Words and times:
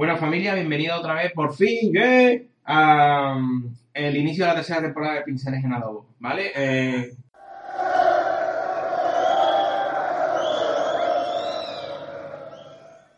Bueno, 0.00 0.16
familia, 0.16 0.54
bienvenido 0.54 0.96
otra 0.96 1.12
vez, 1.12 1.30
por 1.34 1.54
fin, 1.54 1.94
¿eh? 1.94 2.46
a 2.64 3.34
um, 3.36 3.70
el 3.92 4.16
inicio 4.16 4.44
de 4.44 4.48
la 4.48 4.54
tercera 4.54 4.80
temporada 4.80 5.16
de 5.16 5.24
Pinceles 5.24 5.62
en 5.62 5.74
Adobo, 5.74 6.06
¿vale? 6.18 6.52
Eh, 6.56 7.12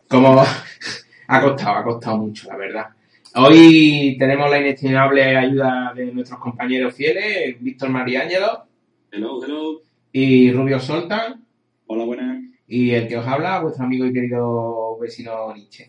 como 0.09 0.43
ha 1.27 1.41
costado, 1.41 1.77
ha 1.77 1.83
costado 1.85 2.17
mucho, 2.17 2.49
la 2.49 2.57
verdad. 2.57 2.87
Hoy 3.35 4.17
tenemos 4.19 4.49
la 4.51 4.59
inestimable 4.59 5.37
ayuda 5.37 5.93
de 5.95 6.11
nuestros 6.11 6.41
compañeros 6.41 6.93
fieles, 6.93 7.55
Víctor 7.61 7.91
Mariángelo 7.91 8.65
Hello, 9.09 9.41
hello. 9.41 9.81
y 10.11 10.51
Rubio 10.51 10.81
Soltan, 10.81 11.45
Hola, 11.87 12.03
buenas. 12.03 12.52
Y 12.67 12.91
el 12.91 13.07
que 13.07 13.17
os 13.17 13.27
habla, 13.27 13.59
vuestro 13.61 13.85
amigo 13.85 14.05
y 14.05 14.13
querido 14.13 14.97
vecino 14.99 15.53
Nietzsche. 15.53 15.87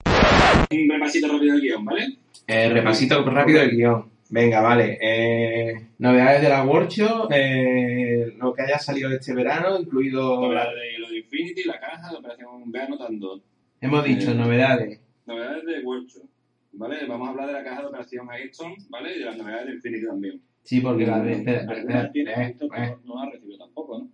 Un 0.70 0.88
repasito 0.90 1.28
rápido 1.28 1.52
del 1.54 1.62
guion, 1.62 1.84
¿vale? 1.84 2.18
Eh, 2.46 2.68
repasito 2.70 3.24
rápido 3.24 3.60
del 3.60 3.70
guion. 3.70 4.10
Venga, 4.30 4.60
vale. 4.60 4.98
Eh, 5.00 5.88
novedades 5.98 6.42
de 6.42 6.48
la 6.48 6.64
workshop, 6.64 7.30
eh, 7.30 8.34
lo 8.38 8.52
que 8.52 8.62
haya 8.62 8.78
salido 8.78 9.10
este 9.10 9.34
verano, 9.34 9.78
incluido... 9.78 10.40
Novedades 10.40 10.74
de 10.74 10.98
lo 10.98 11.08
de 11.08 11.18
Infinity, 11.18 11.64
la 11.64 11.78
caja, 11.78 12.12
la 12.12 12.18
operación, 12.18 12.72
ve 12.72 12.80
anotando. 12.80 13.40
Hemos 13.80 14.04
dicho 14.04 14.30
Eh, 14.32 14.34
novedades. 14.34 15.00
Novedades 15.26 15.64
de 15.64 15.80
Workshop, 15.82 16.24
¿vale? 16.72 17.06
Vamos 17.06 17.28
a 17.28 17.30
hablar 17.30 17.46
de 17.46 17.52
la 17.52 17.64
caja 17.64 17.80
de 17.82 17.86
operación 17.86 18.30
Ayrton, 18.30 18.74
¿vale? 18.88 19.14
Y 19.14 19.18
de 19.20 19.24
las 19.26 19.36
novedades 19.36 19.66
de 19.66 19.72
Infinity 19.74 20.06
también. 20.06 20.40
Sí, 20.62 20.80
porque 20.80 21.06
la 21.06 21.20
de... 21.20 21.32
eh. 21.32 22.56
no, 22.60 22.98
no 23.04 23.22
has 23.22 23.32
recibido 23.32 23.58
tampoco, 23.58 23.98
¿no? 23.98 24.08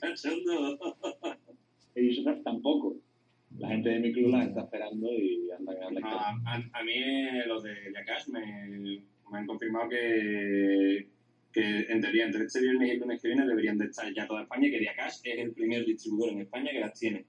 Cachondo. 0.00 0.78
Y 1.96 2.10
eso 2.20 2.22
tampoco. 2.44 2.96
La 3.58 3.68
gente 3.68 3.90
de 3.90 3.98
mi 4.00 4.12
club 4.12 4.30
las 4.30 4.48
está 4.48 4.62
esperando 4.62 5.08
y 5.12 5.50
andan 5.50 5.76
andan- 5.82 6.04
A, 6.04 6.30
a- 6.46 6.70
a 6.80 6.84
mí 6.84 6.92
eh, 6.94 7.42
los 7.46 7.62
de 7.64 7.74
Yakash 7.92 8.28
me, 8.28 9.02
me 9.30 9.38
han 9.38 9.46
confirmado 9.46 9.88
que, 9.88 11.06
que 11.52 11.80
en 11.88 12.00
teoría 12.00 12.26
entre 12.26 12.44
este 12.44 12.60
viernes 12.60 12.88
y 12.88 12.90
el 12.92 13.00
lunes 13.00 13.20
que 13.20 13.28
viene 13.28 13.46
deberían 13.46 13.76
de 13.78 13.86
estar 13.86 14.12
ya 14.14 14.26
toda 14.26 14.42
España 14.42 14.70
que 14.70 14.84
Yakash 14.84 15.16
es 15.24 15.38
el 15.40 15.52
primer 15.52 15.84
distribuidor 15.84 16.30
en 16.32 16.40
España 16.42 16.70
que 16.70 16.80
las 16.80 16.98
tiene. 16.98 17.24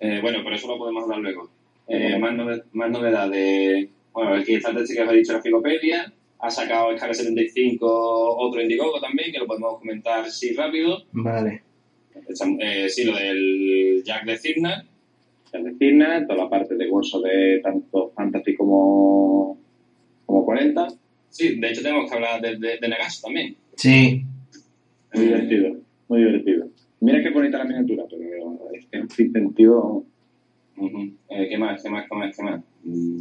Eh, 0.00 0.18
bueno, 0.20 0.40
pero 0.42 0.56
eso 0.56 0.66
lo 0.68 0.78
podemos 0.78 1.04
hablar 1.04 1.20
luego. 1.20 1.50
Eh, 1.86 2.18
más, 2.18 2.32
nove- 2.34 2.64
más 2.72 2.90
novedades. 2.90 3.88
Bueno, 4.12 4.34
el 4.34 4.44
Kickstarter 4.44 4.86
sí 4.86 4.94
que 4.96 5.02
os 5.02 5.12
he 5.12 5.16
dicho 5.16 5.32
la 5.32 5.42
Figopedia. 5.42 6.12
Ha 6.42 6.50
sacado 6.50 6.90
SKB75 6.90 7.78
otro 7.80 8.60
Indiegogo 8.60 9.00
también, 9.00 9.30
que 9.30 9.38
lo 9.38 9.46
podemos 9.46 9.78
comentar 9.78 10.28
sí 10.28 10.52
rápido. 10.54 10.98
Vale. 11.12 11.62
Eh, 12.60 12.88
sí, 12.88 13.04
lo 13.04 13.16
del 13.16 14.02
Jack 14.04 14.24
de 14.26 14.36
Cigna. 14.36 14.84
las 15.52 15.64
de 15.64 15.74
Cigna, 15.76 16.26
toda 16.26 16.44
la 16.44 16.50
parte 16.50 16.74
de 16.74 16.90
workshop 16.90 17.22
de 17.22 17.60
tanto 17.62 18.10
Fantasy 18.16 18.56
como, 18.56 19.56
como 20.26 20.44
40. 20.44 20.88
Sí, 21.30 21.60
de 21.60 21.70
hecho 21.70 21.82
tenemos 21.82 22.10
que 22.10 22.16
hablar 22.16 22.40
de, 22.40 22.58
de, 22.58 22.78
de 22.78 22.96
también. 23.22 23.56
Sí. 23.76 24.24
Muy 25.14 25.24
divertido, 25.26 25.76
muy 26.08 26.24
divertido. 26.24 26.68
Mira 27.00 27.22
qué 27.22 27.30
bonita 27.30 27.58
la 27.58 27.64
miniatura, 27.64 28.04
pero 28.10 28.68
es 28.72 28.86
que 28.86 28.98
en 28.98 29.08
fin 29.08 29.32
sentido. 29.32 30.04
Eh, 31.28 31.48
¿Qué 31.48 31.58
más? 31.58 31.82
¿Qué 31.82 31.88
más? 31.88 32.08
¿Qué 32.08 32.16
más? 32.16 32.36
¿Qué 32.36 32.42
más? 32.42 32.60
Mm. 32.82 33.20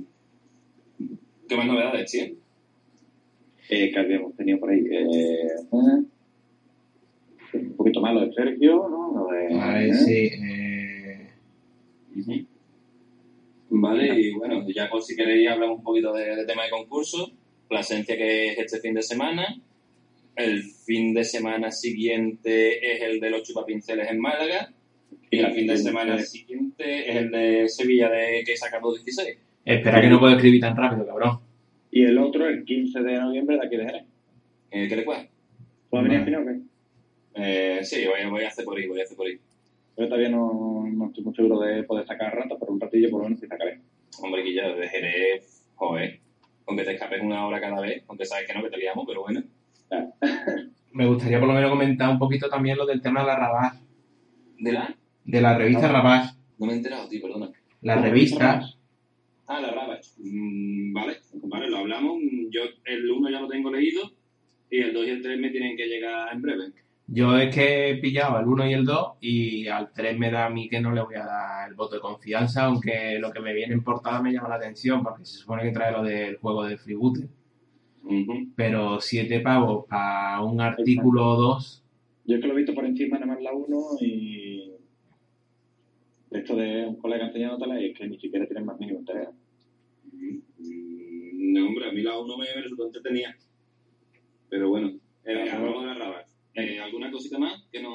¿Qué 1.48 1.56
más 1.56 1.68
novedades, 1.68 2.12
tío? 2.12 2.41
Eh, 3.72 3.92
que 3.92 4.00
habíamos 4.00 4.36
tenido 4.36 4.60
por 4.60 4.70
ahí. 4.70 4.80
Eh, 4.90 5.08
eh, 5.72 6.04
un 7.54 7.76
poquito 7.76 8.02
más 8.02 8.14
lo 8.14 8.26
de 8.26 8.34
Sergio, 8.34 8.88
¿no? 8.90 9.14
Lo 9.16 9.28
de, 9.34 9.56
Vale, 9.56 9.90
eh, 9.90 9.94
sí. 9.94 10.32
eh, 12.36 12.46
Vale, 13.70 14.20
y 14.20 14.34
bueno, 14.34 14.66
ya 14.70 14.90
por 14.90 15.02
si 15.02 15.16
queréis 15.16 15.50
hablar 15.50 15.70
un 15.70 15.82
poquito 15.82 16.14
de, 16.14 16.36
de 16.36 16.46
tema 16.46 16.64
de 16.66 16.70
concurso, 16.70 17.32
la 17.70 17.80
esencia 17.80 18.18
que 18.18 18.50
es 18.50 18.58
este 18.60 18.80
fin 18.80 18.94
de 18.94 19.02
semana. 19.02 19.58
El 20.36 20.64
fin 20.64 21.14
de 21.14 21.24
semana 21.24 21.72
siguiente 21.72 22.94
es 22.96 23.02
el 23.02 23.20
de 23.20 23.30
los 23.30 23.44
chupapinceles 23.44 24.10
en 24.10 24.20
Málaga. 24.20 24.72
Y 25.30 25.40
el 25.40 25.54
fin 25.54 25.68
de 25.68 25.78
semana 25.78 26.20
siguiente 26.20 27.10
es 27.10 27.16
el 27.16 27.32
de 27.32 27.70
Sevilla 27.70 28.10
de 28.10 28.44
que 28.46 28.58
saca 28.58 28.80
16. 28.80 29.38
Espera 29.64 30.02
que 30.02 30.10
no 30.10 30.20
puedo 30.20 30.34
escribir 30.36 30.60
tan 30.60 30.76
rápido, 30.76 31.06
cabrón. 31.06 31.40
Y 31.92 32.04
el 32.06 32.18
otro, 32.18 32.48
el 32.48 32.64
15 32.64 33.02
de 33.02 33.20
noviembre, 33.20 33.58
de 33.58 33.66
aquí 33.66 33.78
de 33.78 33.86
Jerez. 33.86 34.06
Eh, 34.72 34.88
¿Qué 34.88 34.96
te 34.96 35.06
cuesta? 35.06 35.30
¿Puedo 35.90 36.04
venir 36.04 36.20
al 36.20 36.26
final 36.26 36.44
o 36.44 36.46
qué? 36.46 36.60
Eh, 37.36 37.80
sí, 37.84 38.06
voy, 38.08 38.30
voy 38.30 38.44
a 38.44 38.48
hacer 38.48 38.64
por 38.66 38.78
ahí, 38.78 38.88
voy 38.88 39.02
a 39.02 39.04
hacer 39.04 39.18
por 39.18 39.28
ahí. 39.28 39.38
Yo 39.98 40.06
todavía 40.06 40.30
no, 40.30 40.86
no 40.92 41.08
estoy 41.08 41.24
muy 41.24 41.36
seguro 41.36 41.60
de 41.60 41.84
poder 41.84 42.06
sacar 42.06 42.34
rato, 42.34 42.58
pero 42.60 42.72
un 42.72 42.80
ratillo 42.80 43.10
por 43.10 43.20
lo 43.20 43.26
menos 43.26 43.40
sí 43.42 43.48
sacaré. 43.48 43.82
Hombre, 44.22 44.44
que 44.44 44.54
ya 44.56 44.70
de 44.70 44.88
Jerez, 44.88 45.68
joder, 45.76 46.20
aunque 46.66 46.84
te 46.86 46.94
escapes 46.94 47.22
una 47.22 47.46
hora 47.46 47.60
cada 47.60 47.82
vez, 47.82 48.04
aunque 48.08 48.26
sabes 48.26 48.48
que 48.48 48.54
no, 48.54 48.64
que 48.64 48.70
te 48.70 48.78
liamos, 48.78 49.06
pero 49.06 49.22
bueno. 49.24 49.44
Me 50.94 51.06
gustaría 51.08 51.40
por 51.40 51.48
lo 51.50 51.54
menos 51.54 51.70
comentar 51.70 52.10
un 52.10 52.20
poquito 52.20 52.50
también 52.50 52.78
lo 52.78 52.86
del 52.86 53.02
tema 53.02 53.22
de 53.22 53.28
la 53.28 53.36
Rabás, 53.36 53.82
¿De 54.58 54.72
la? 54.72 54.96
de 55.26 55.42
la 55.42 55.58
revista 55.58 55.88
Ah. 55.90 55.92
Rabás. 55.92 56.38
No 56.58 56.66
me 56.68 56.74
he 56.74 56.76
enterado, 56.78 57.08
tío, 57.10 57.22
perdona. 57.22 57.50
La 57.82 57.96
revista, 57.96 58.62
Ah, 59.54 59.60
la 59.60 59.72
Ravage. 59.72 60.12
Mm, 60.20 60.94
vale, 60.94 61.18
vale, 61.44 61.70
lo 61.70 61.78
hablamos. 61.80 62.22
Yo 62.52 62.62
el 62.86 63.12
1 63.12 63.30
ya 63.30 63.42
lo 63.42 63.50
tengo 63.50 63.70
leído 63.70 64.02
y 64.70 64.78
el 64.80 64.94
2 64.94 65.06
y 65.08 65.10
el 65.10 65.22
3 65.22 65.38
me 65.40 65.50
tienen 65.50 65.76
que 65.76 65.88
llegar 65.88 66.34
en 66.34 66.42
breve. 66.42 66.72
yo 67.08 67.38
es 67.38 67.54
que 67.54 67.90
he 67.90 67.98
pillado 67.98 68.40
el 68.40 68.48
1 68.48 68.70
y 68.70 68.74
el 68.74 68.86
2 68.86 69.18
y 69.20 69.68
al 69.68 69.92
3 69.92 70.18
me 70.18 70.32
da 70.32 70.46
a 70.46 70.50
mí 70.50 70.70
que 70.70 70.80
no 70.80 70.94
le 70.94 71.02
voy 71.02 71.16
a 71.16 71.26
dar 71.26 71.68
el 71.68 71.76
voto 71.76 71.96
de 71.96 72.02
confianza, 72.02 72.64
aunque 72.64 73.20
lo 73.20 73.32
que 73.34 73.42
me 73.42 73.54
viene 73.54 73.74
en 73.74 73.84
portada 73.84 74.22
me 74.22 74.32
llama 74.32 74.48
la 74.48 74.56
atención 74.56 75.04
porque 75.04 75.26
se 75.26 75.40
supone 75.40 75.64
que 75.64 75.72
trae 75.72 75.92
lo 75.92 76.02
del 76.04 76.38
juego 76.38 76.64
de 76.64 76.78
Freebooter. 76.78 77.28
Ujú. 78.04 78.34
Pero 78.56 79.02
7 79.02 79.42
pavos 79.42 79.86
para 79.86 80.40
un 80.42 80.62
artículo 80.62 81.36
2, 81.36 81.84
Yo 82.26 82.36
es 82.36 82.42
que 82.42 82.48
lo 82.48 82.54
he 82.54 82.58
visto 82.58 82.74
por 82.74 82.86
encima, 82.86 83.20
nada 83.20 83.34
más 83.34 83.42
la 83.42 83.52
1 83.52 83.98
y. 84.00 84.72
Esto 86.32 86.56
de 86.56 86.88
un 86.88 86.96
colega 86.96 87.26
enseñándotela 87.28 87.82
y 87.82 87.88
es 87.88 87.98
que 87.98 88.08
ni 88.08 88.18
siquiera 88.18 88.46
tienen 88.46 88.66
más 88.66 88.80
mínimo 88.80 89.00
interés. 89.00 89.28
No, 91.52 91.68
hombre, 91.68 91.90
a 91.90 91.92
mí 91.92 92.02
la 92.02 92.18
1 92.18 92.38
me, 92.38 92.46
resultó 92.62 92.86
entretenida. 92.86 93.36
Pero 94.50 94.70
bueno, 94.70 94.92
eh, 95.26 95.50
hablamos 95.52 95.84
de 95.86 95.96
la. 96.00 96.26
Eh, 96.54 96.80
¿Alguna 96.80 97.10
cosita 97.12 97.40
más 97.40 97.64
que, 97.72 97.82
no, 97.82 97.94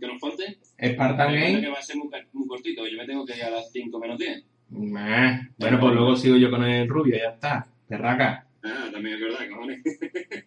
que 0.00 0.06
nos 0.06 0.18
falte? 0.20 0.58
Spartan 0.82 1.32
Recuerda 1.32 1.46
que 1.46 1.52
Game. 1.52 1.68
va 1.68 1.78
a 1.78 1.82
ser 1.82 1.96
muy, 1.96 2.08
muy 2.32 2.46
cortito, 2.48 2.86
yo 2.86 2.96
me 2.96 3.06
tengo 3.06 3.24
que 3.26 3.36
ir 3.36 3.44
a 3.44 3.50
las 3.50 3.70
5 3.70 3.98
menos 3.98 4.18
10. 4.18 4.44
Meh. 4.70 5.48
Bueno, 5.58 5.78
pues 5.78 5.94
luego 5.94 6.16
sigo 6.16 6.36
yo 6.36 6.50
con 6.50 6.64
el 6.64 6.88
rubio, 6.88 7.16
ya 7.16 7.30
está. 7.30 7.66
Perraca. 7.86 8.46
Ah, 8.62 8.88
también 8.90 9.16
es 9.16 9.20
verdad, 9.20 9.48
cojones. 9.50 9.82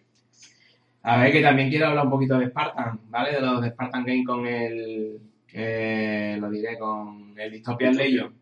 A 1.02 1.18
ver, 1.22 1.30
que 1.30 1.40
también 1.40 1.70
quiero 1.70 1.86
hablar 1.86 2.04
un 2.06 2.10
poquito 2.10 2.36
de 2.36 2.48
Spartan, 2.48 2.98
¿vale? 3.08 3.32
De 3.32 3.40
los 3.40 3.62
de 3.62 3.70
Spartan 3.70 4.04
Game 4.04 4.24
con 4.24 4.44
el. 4.44 5.20
eh, 5.52 6.36
lo 6.40 6.50
diré, 6.50 6.76
con 6.78 7.32
el 7.38 7.52
Dystopian 7.52 7.96
Legion. 7.96 8.34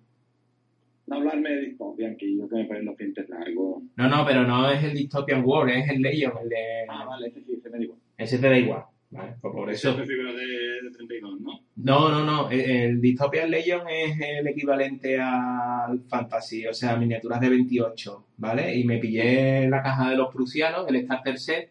No 1.06 1.16
hablarme 1.16 1.50
de 1.50 1.60
Dystopian, 1.66 2.16
que 2.16 2.36
yo 2.36 2.48
que 2.48 2.56
me 2.56 2.64
ponen 2.64 2.86
los 2.86 2.96
dientes 2.96 3.28
largos. 3.28 3.82
No, 3.96 4.08
no, 4.08 4.24
pero 4.26 4.44
no 4.44 4.70
es 4.70 4.82
el 4.82 4.94
Dystopian 4.94 5.42
War, 5.44 5.68
es 5.70 5.88
el 5.90 6.00
Legion, 6.00 6.32
el 6.42 6.48
de. 6.48 6.56
Ah, 6.88 7.04
vale, 7.06 7.28
ese 7.28 7.42
sí, 7.42 7.52
ese 7.58 7.68
me 7.70 7.78
da 7.78 7.84
igual. 7.84 7.98
Ese 8.16 8.38
te 8.38 8.48
da 8.48 8.58
igual. 8.58 8.84
¿vale? 9.10 9.34
Pues 9.40 9.52
por 9.54 9.70
Eso 9.70 9.94
de, 9.94 10.04
de 10.06 10.90
32, 10.96 11.40
¿no? 11.40 11.60
No, 11.76 12.08
no, 12.08 12.24
no. 12.24 12.50
El, 12.50 12.60
el 12.60 13.00
Dystopian 13.00 13.50
Legion 13.50 13.82
es 13.88 14.18
el 14.20 14.46
equivalente 14.48 15.20
al 15.20 16.00
Fantasy, 16.08 16.66
o 16.66 16.72
sea, 16.74 16.96
miniaturas 16.96 17.40
de 17.40 17.48
28, 17.50 18.26
¿vale? 18.38 18.74
Y 18.76 18.84
me 18.84 18.98
pillé 18.98 19.68
la 19.68 19.82
caja 19.82 20.10
de 20.10 20.16
los 20.16 20.32
prusianos, 20.34 20.88
el 20.88 21.04
Starter 21.04 21.38
Set, 21.38 21.70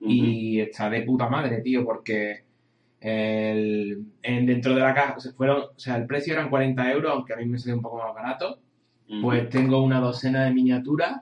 y 0.00 0.60
está 0.60 0.90
de 0.90 1.00
puta 1.02 1.28
madre, 1.30 1.62
tío, 1.62 1.84
porque 1.84 2.42
el, 3.00 4.04
en- 4.22 4.46
dentro 4.46 4.74
de 4.74 4.80
la 4.80 4.94
caja, 4.94 5.14
o 5.16 5.20
sea, 5.20 5.32
fueron, 5.32 5.62
o 5.74 5.78
sea, 5.78 5.96
el 5.96 6.06
precio 6.06 6.32
eran 6.34 6.50
40 6.50 6.90
euros, 6.92 7.12
aunque 7.12 7.32
a 7.34 7.36
mí 7.36 7.46
me 7.46 7.58
salió 7.58 7.76
un 7.76 7.82
poco 7.82 7.98
más 7.98 8.14
barato. 8.14 8.58
Pues 9.20 9.48
tengo 9.50 9.82
una 9.82 10.00
docena 10.00 10.44
de 10.44 10.52
miniaturas, 10.52 11.20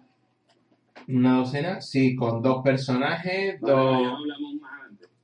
una 1.09 1.39
docena, 1.39 1.81
sí, 1.81 2.15
con 2.15 2.41
dos 2.41 2.63
personajes, 2.63 3.61
dos... 3.61 4.19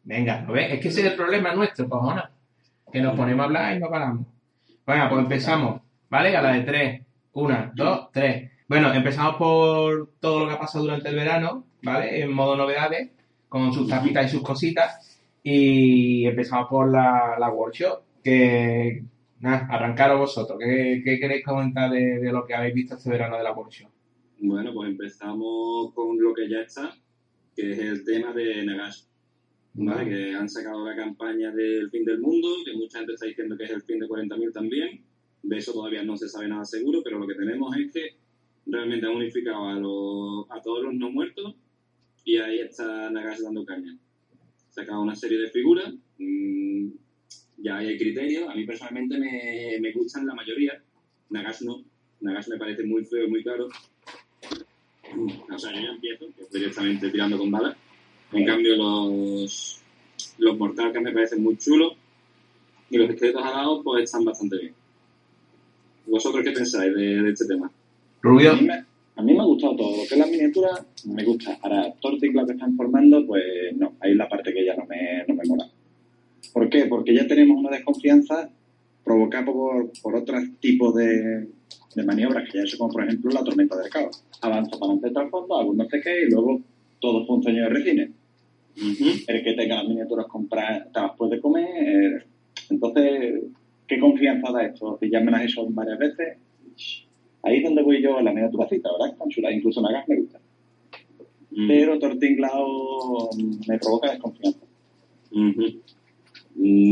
Venga, 0.03 0.43
¿lo 0.43 0.55
ves? 0.55 0.73
Es 0.73 0.81
que 0.81 0.89
ese 0.89 1.01
es 1.01 1.07
el 1.09 1.17
problema 1.17 1.55
nuestro, 1.55 1.89
cojona. 1.89 2.31
Que 2.93 3.01
nos 3.01 3.15
ponemos 3.15 3.43
a 3.43 3.45
hablar 3.45 3.77
y 3.77 3.81
no 3.81 3.89
paramos. 3.89 4.27
Venga, 4.87 5.09
pues 5.09 5.23
empezamos, 5.23 5.83
¿vale? 6.09 6.37
A 6.37 6.43
la 6.43 6.53
de 6.53 6.63
tres. 6.63 7.03
Una, 7.35 7.71
dos, 7.75 8.09
tres. 8.13 8.51
Bueno, 8.67 8.93
empezamos 8.93 9.37
por 9.37 10.15
todo 10.19 10.41
lo 10.41 10.49
que 10.49 10.55
ha 10.55 10.59
pasado 10.59 10.85
durante 10.85 11.11
el 11.11 11.15
verano, 11.15 11.65
¿vale? 11.83 12.23
En 12.23 12.33
modo 12.33 12.57
novedades, 12.57 13.11
con 13.49 13.73
sus 13.73 13.89
tapitas 13.89 14.27
y 14.27 14.29
sus 14.31 14.43
cositas. 14.43 15.21
Y 15.43 16.27
empezamos 16.27 16.69
por 16.69 16.91
la, 16.91 17.37
la 17.39 17.51
workshop, 17.51 18.01
que... 18.25 19.05
Nada, 19.41 19.67
arrancaros 19.71 20.19
vosotros. 20.19 20.59
¿Qué, 20.59 21.03
qué 21.05 21.19
queréis 21.19 21.45
comentar 21.45 21.91
de, 21.91 22.19
de 22.19 22.33
lo 22.33 22.45
que 22.45 22.55
habéis 22.55 22.75
visto 22.75 22.95
este 22.97 23.11
verano 23.11 23.37
de 23.37 23.45
la 23.45 23.53
workshop? 23.53 23.91
Bueno, 24.41 24.73
pues 24.73 24.91
empezamos 24.91 25.93
con 25.95 26.21
lo 26.21 26.35
que 26.35 26.49
ya 26.49 26.61
está, 26.61 26.97
que 27.55 27.73
es 27.73 27.79
el 27.79 28.05
tema 28.05 28.33
de 28.33 28.65
Nagash. 28.65 29.03
¿vale? 29.75 30.11
Que 30.11 30.35
han 30.35 30.49
sacado 30.49 30.85
la 30.85 30.97
campaña 30.97 31.53
del 31.53 31.91
fin 31.91 32.05
del 32.05 32.21
mundo, 32.21 32.49
que 32.65 32.75
mucha 32.75 32.99
gente 32.99 33.15
está 33.15 33.27
diciendo 33.27 33.57
que 33.57 33.65
es 33.65 33.71
el 33.71 33.83
fin 33.83 34.01
de 34.01 34.07
40.000 34.07 34.53
también. 34.53 35.01
De 35.43 35.57
eso 35.57 35.73
todavía 35.73 36.03
no 36.03 36.17
se 36.17 36.29
sabe 36.29 36.49
nada 36.49 36.65
seguro, 36.65 37.01
pero 37.05 37.19
lo 37.19 37.27
que 37.27 37.35
tenemos 37.35 37.77
es 37.77 37.93
que 37.93 38.17
realmente 38.67 39.07
han 39.07 39.17
unificado 39.17 39.69
a, 39.69 39.75
los, 39.75 40.51
a 40.51 40.61
todos 40.61 40.83
los 40.85 40.95
no 40.95 41.11
muertos 41.11 41.55
y 42.25 42.37
ahí 42.39 42.59
está 42.59 43.09
Nagash 43.11 43.41
dando 43.41 43.65
caña. 43.65 43.97
Sacado 44.71 45.01
una 45.01 45.15
serie 45.15 45.39
de 45.39 45.51
figuras, 45.51 45.95
mm, 46.19 46.89
ya 47.59 47.79
hay 47.79 47.99
criterios. 47.99 48.49
A 48.49 48.55
mí 48.55 48.65
personalmente 48.65 49.19
me, 49.19 49.79
me 49.81 49.93
gustan 49.93 50.27
la 50.27 50.35
mayoría. 50.35 50.81
Nagash 51.31 51.63
no. 51.63 51.83
Nagash 52.21 52.49
me 52.49 52.59
parece 52.59 52.85
muy 52.85 53.05
feo 53.05 53.29
muy 53.29 53.43
caro. 53.45 53.69
O 55.51 55.59
sea, 55.59 55.73
yo 55.73 55.81
ya 55.81 55.89
empiezo 55.91 56.27
que 56.35 56.43
estoy 56.43 56.61
directamente 56.61 57.11
tirando 57.11 57.39
con 57.39 57.51
balas. 57.51 57.77
En 58.33 58.45
cambio, 58.45 58.77
los, 58.77 59.81
los 60.39 60.59
Mortal 60.59 60.93
me 61.01 61.13
parecen 61.13 61.43
muy 61.43 61.57
chulos 61.57 61.95
y 62.91 62.99
los 62.99 63.11
esqueletos 63.11 63.43
alados 63.43 63.81
pues 63.83 64.05
están 64.05 64.25
bastante 64.25 64.59
bien. 64.59 64.75
¿Vosotros 66.07 66.45
qué 66.45 66.53
pensáis 66.53 66.95
de, 66.95 67.23
de 67.23 67.31
este 67.31 67.47
tema? 67.47 67.71
Rubio. 68.23 68.53
A 68.53 68.57
mí, 68.57 68.67
me, 68.67 68.85
a 69.17 69.23
mí 69.23 69.35
me 69.35 69.41
ha 69.41 69.45
gustado 69.45 69.77
todo. 69.77 69.91
Lo 69.91 70.09
que 70.09 70.15
es 70.15 70.19
la 70.19 70.27
miniatura, 70.27 70.87
me 71.07 71.25
gusta. 71.25 71.59
Ahora, 71.63 71.93
Tortic, 72.01 72.35
lo 72.35 72.47
que 72.47 72.53
están 72.53 72.77
formando, 72.77 73.27
pues 73.27 73.77
no. 73.77 73.95
Ahí 74.01 74.13
es 74.13 74.17
la 74.17 74.29
parte 74.29 74.53
que 74.53 74.65
ya 74.65 74.75
no 74.75 74.87
me, 74.87 75.25
no 75.27 75.35
me 75.35 75.45
mola. 75.45 75.71
¿Por 76.59 76.69
qué? 76.71 76.87
Porque 76.87 77.15
ya 77.15 77.25
tenemos 77.29 77.57
una 77.57 77.71
desconfianza 77.71 78.51
provocada 79.05 79.45
por, 79.45 79.93
por 80.03 80.17
otros 80.17 80.43
tipos 80.59 80.93
de, 80.97 81.47
de 81.95 82.03
maniobras 82.05 82.51
que 82.51 82.59
ya 82.59 82.65
he 82.65 82.77
como 82.77 82.93
por 82.93 83.05
ejemplo 83.05 83.31
la 83.31 83.45
tormenta 83.45 83.77
del 83.79 83.89
caos. 83.89 84.25
Avanza 84.43 84.77
para 84.77 84.93
adelante 84.93 85.21
al 85.21 85.31
fondo, 85.31 85.57
hago 85.57 85.73
no 85.73 85.89
sé 85.89 86.01
qué, 86.01 86.23
y 86.23 86.31
luego 86.33 86.61
todo 86.99 87.25
fue 87.25 87.37
un 87.37 87.43
sueño 87.45 87.63
de 87.63 87.69
resines. 87.69 88.11
El 89.29 89.45
que 89.45 89.53
tenga 89.55 89.77
las 89.77 89.89
miniaturas 89.89 90.27
compradas 90.27 90.93
te 90.93 91.01
las 91.01 91.17
puede 91.17 91.41
comer. 91.41 91.69
eh, 91.77 92.25
Entonces, 92.71 93.41
¿qué 93.87 94.01
confianza 94.01 94.51
da 94.51 94.65
esto? 94.67 94.99
Si 95.01 95.09
ya 95.11 95.21
me 95.21 95.31
las 95.31 95.43
he 95.43 95.45
hecho 95.45 95.65
varias 95.71 95.99
veces. 96.01 96.39
Ahí 97.45 97.59
es 97.59 97.63
donde 97.63 97.83
voy 97.83 98.03
yo 98.03 98.19
a 98.19 98.23
la 98.23 98.33
miniaturacita, 98.33 98.91
¿verdad? 98.91 99.13
Están 99.13 99.29
chulas, 99.29 99.53
incluso 99.53 99.81
Nagas 99.81 100.09
me 100.09 100.17
gusta. 100.17 100.41
Mm. 101.53 101.69
Pero 101.69 101.99
Tortinglao 102.01 103.31
me 103.69 103.79
provoca 103.79 104.11
desconfianza. 104.11 104.59
Ujú. 105.31 105.63
Mm, 105.63 105.81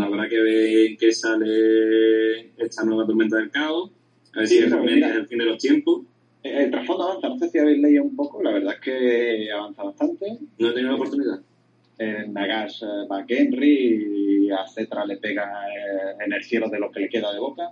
Habrá 0.02 0.28
que 0.28 0.40
ver 0.40 0.86
en 0.90 0.96
qué 0.96 1.12
sale 1.12 2.52
esta 2.56 2.84
nueva 2.84 3.06
tormenta 3.06 3.36
del 3.36 3.50
caos. 3.50 3.90
A 4.34 4.40
ver 4.40 4.48
Sí, 4.48 4.56
si 4.56 4.62
pero 4.64 4.76
realmente 4.82 5.08
es 5.08 5.16
el 5.16 5.26
fin 5.26 5.38
de 5.38 5.44
los 5.44 5.58
tiempos. 5.58 6.02
Eh, 6.42 6.64
El 6.64 6.70
trasfondo 6.70 7.04
avanza, 7.04 7.28
no 7.28 7.38
sé 7.38 7.48
si 7.50 7.58
habéis 7.58 7.78
leído 7.80 8.04
un 8.04 8.14
poco, 8.14 8.42
la 8.42 8.52
verdad 8.52 8.74
es 8.74 8.80
que 8.80 9.50
avanza 9.50 9.82
bastante. 9.82 10.38
No 10.58 10.68
he 10.68 10.72
tenido 10.72 10.90
la 10.90 10.96
oportunidad. 10.96 11.40
Eh, 11.98 12.26
Nagash 12.28 12.82
eh, 12.84 13.06
va 13.10 13.18
a 13.20 13.24
Henry 13.26 14.44
y 14.46 14.50
a 14.50 14.66
Cetra 14.68 15.04
le 15.06 15.16
pega 15.16 15.66
eh, 15.68 16.24
en 16.24 16.32
el 16.32 16.44
cielo 16.44 16.68
de 16.68 16.78
lo 16.78 16.90
que 16.90 17.00
le 17.00 17.08
queda 17.08 17.32
de 17.32 17.40
boca. 17.40 17.70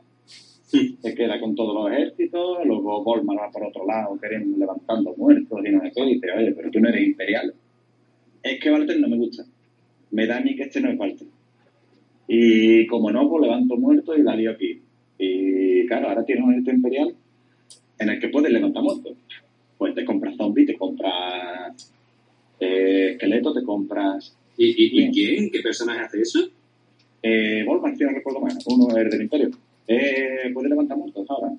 Se 0.66 1.14
queda 1.14 1.38
con 1.38 1.54
todos 1.54 1.72
los 1.72 1.92
ejércitos, 1.92 2.58
luego 2.64 3.04
Volmar 3.04 3.36
va 3.38 3.50
por 3.52 3.62
otro 3.62 3.86
lado, 3.86 4.18
queriendo 4.20 4.58
levantando 4.58 5.14
muertos 5.16 5.60
y 5.64 5.70
no 5.70 5.80
sé 5.82 5.92
qué, 5.94 6.00
y 6.02 6.14
dice, 6.14 6.32
oye, 6.32 6.50
pero 6.50 6.68
tú 6.72 6.80
no 6.80 6.88
eres 6.88 7.06
imperial. 7.06 7.54
Es 8.42 8.60
que 8.60 8.72
Walter 8.72 8.98
no 8.98 9.08
me 9.08 9.16
gusta. 9.18 9.44
Me 10.10 10.26
da 10.26 10.38
a 10.38 10.40
mí 10.40 10.56
que 10.56 10.64
este 10.64 10.80
no 10.80 10.90
es 10.90 10.98
Walter. 10.98 11.28
Y 12.26 12.86
como 12.86 13.10
no, 13.10 13.28
pues 13.28 13.42
levanto 13.42 13.76
muertos 13.76 14.16
y 14.18 14.22
la 14.22 14.34
lío 14.34 14.52
aquí. 14.52 14.80
Y 15.18 15.86
claro, 15.86 16.08
ahora 16.08 16.24
tienes 16.24 16.44
un 16.44 16.52
ejército 16.52 16.76
imperial 16.76 17.14
en 17.98 18.08
el 18.08 18.20
que 18.20 18.28
puedes 18.28 18.52
levantar 18.52 18.82
muertos. 18.82 19.12
Pues 19.78 19.94
te 19.94 20.04
compras 20.04 20.36
zombies, 20.36 20.66
te 20.66 20.76
compras 20.76 21.92
eh, 22.60 23.10
esqueletos, 23.12 23.54
te 23.54 23.62
compras 23.62 24.36
¿Y, 24.56 25.02
y, 25.02 25.10
quién? 25.10 25.50
¿Qué 25.50 25.60
personaje 25.60 26.00
hace 26.00 26.20
eso? 26.20 26.48
Eh, 27.22 27.64
Volmar, 27.66 27.96
si 27.96 28.04
no 28.04 28.10
recuerdo 28.10 28.40
mal, 28.40 28.56
uno 28.66 28.96
es 28.96 29.10
del 29.10 29.22
Imperio. 29.22 29.50
Eh, 29.86 30.50
puede 30.52 30.68
levantar 30.68 30.96
muertos 30.96 31.26
ahora. 31.28 31.52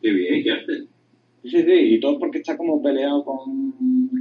Qué 0.00 0.10
bien, 0.10 0.42
qué 0.42 0.50
arte. 0.50 0.84
Sí, 1.42 1.62
sí, 1.62 1.72
y 1.72 2.00
todo 2.00 2.18
porque 2.18 2.38
está 2.38 2.56
como 2.56 2.82
peleado 2.82 3.24
con, 3.24 3.72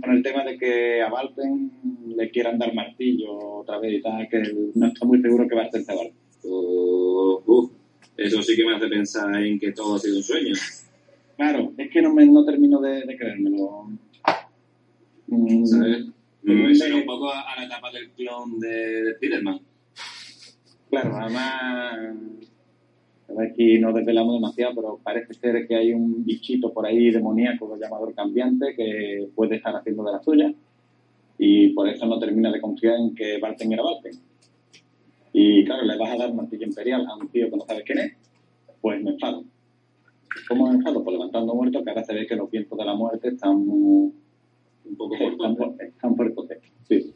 con 0.02 0.16
el 0.16 0.24
tema 0.24 0.44
de 0.44 0.58
que 0.58 1.02
a 1.02 1.10
Valten 1.10 1.72
le 2.16 2.30
quieran 2.30 2.60
dar 2.60 2.74
martillo 2.74 3.60
otra 3.60 3.80
vez 3.80 4.00
y 4.00 4.02
tal, 4.02 4.28
que 4.30 4.42
no 4.76 4.88
está 4.88 5.06
muy 5.06 5.22
seguro 5.22 5.48
que 5.48 5.56
va 5.56 5.64
a 5.64 5.72
ser 5.72 5.84
Valten. 5.88 6.14
Oh, 6.44 7.70
eso 8.16 8.42
sí 8.42 8.56
que 8.56 8.66
me 8.66 8.76
hace 8.76 8.88
pensar 8.88 9.36
en 9.44 9.60
que 9.60 9.72
todo 9.72 9.96
ha 9.96 10.00
sido 10.00 10.18
un 10.18 10.24
sueño. 10.24 10.54
Claro, 11.36 11.72
es 11.78 11.92
que 11.92 12.02
no, 12.02 12.14
me, 12.14 12.26
no 12.26 12.44
termino 12.46 12.80
de, 12.82 13.06
de 13.06 13.18
creérmelo. 13.18 13.90
Mm, 15.28 15.66
¿Sabes? 15.66 16.06
Mm. 16.44 16.64
Me 16.64 16.76
suena 16.76 16.96
un 16.96 17.06
poco 17.06 17.30
a, 17.32 17.42
a 17.42 17.60
la 17.60 17.66
etapa 17.66 17.92
del 17.92 18.10
clon 18.12 18.60
de, 18.60 19.04
de 19.04 19.16
Spiderman. 19.16 19.60
Claro, 20.90 21.16
además, 21.18 22.16
aquí 23.40 23.78
no 23.80 23.92
desvelamos 23.94 24.36
demasiado, 24.36 24.76
pero 24.76 25.00
parece 25.04 25.34
ser 25.34 25.68
que 25.68 25.76
hay 25.76 25.94
un 25.94 26.24
bichito 26.26 26.74
por 26.74 26.86
ahí 26.86 27.12
demoníaco 27.12 27.78
llamado 27.78 28.08
el 28.08 28.16
cambiante 28.16 28.74
que 28.76 29.28
puede 29.36 29.58
estar 29.58 29.76
haciendo 29.76 30.04
de 30.04 30.12
la 30.14 30.24
suya 30.24 30.54
y 31.38 31.70
por 31.74 31.88
eso 31.90 32.06
no 32.06 32.20
termina 32.20 32.52
de 32.52 32.62
confiar 32.62 32.96
en 32.98 33.14
que 33.14 33.38
Barten 33.40 33.72
era 33.74 33.84
Barten. 33.84 34.14
Y 35.34 35.64
claro, 35.66 35.84
le 35.86 35.98
vas 35.98 36.10
a 36.12 36.18
dar 36.18 36.34
martillo 36.34 36.66
imperial 36.66 37.06
a 37.06 37.16
un 37.16 37.28
tío 37.30 37.50
que 37.50 37.58
no 37.58 37.66
sabes 37.66 37.84
quién 37.86 38.00
es, 38.00 38.14
pues 38.82 39.04
me 39.04 39.12
enfado. 39.12 39.44
¿Cómo 40.48 40.68
me 40.70 40.76
enfado? 40.78 41.04
Pues 41.04 41.14
levantando 41.16 41.54
muertos, 41.54 41.84
que 41.84 41.90
ahora 41.90 42.04
se 42.04 42.14
ve 42.14 42.26
que 42.26 42.36
los 42.36 42.50
vientos 42.50 42.78
de 42.78 42.86
la 42.86 42.96
muerte 42.96 43.28
están, 43.30 43.66
muy- 43.66 44.14
Un 44.86 44.96
poco 44.98 45.16
están, 45.16 45.56
corto. 45.56 45.76
fu- 45.76 45.82
están 45.84 46.16
fuertes. 46.16 46.60
Sí. 46.88 47.14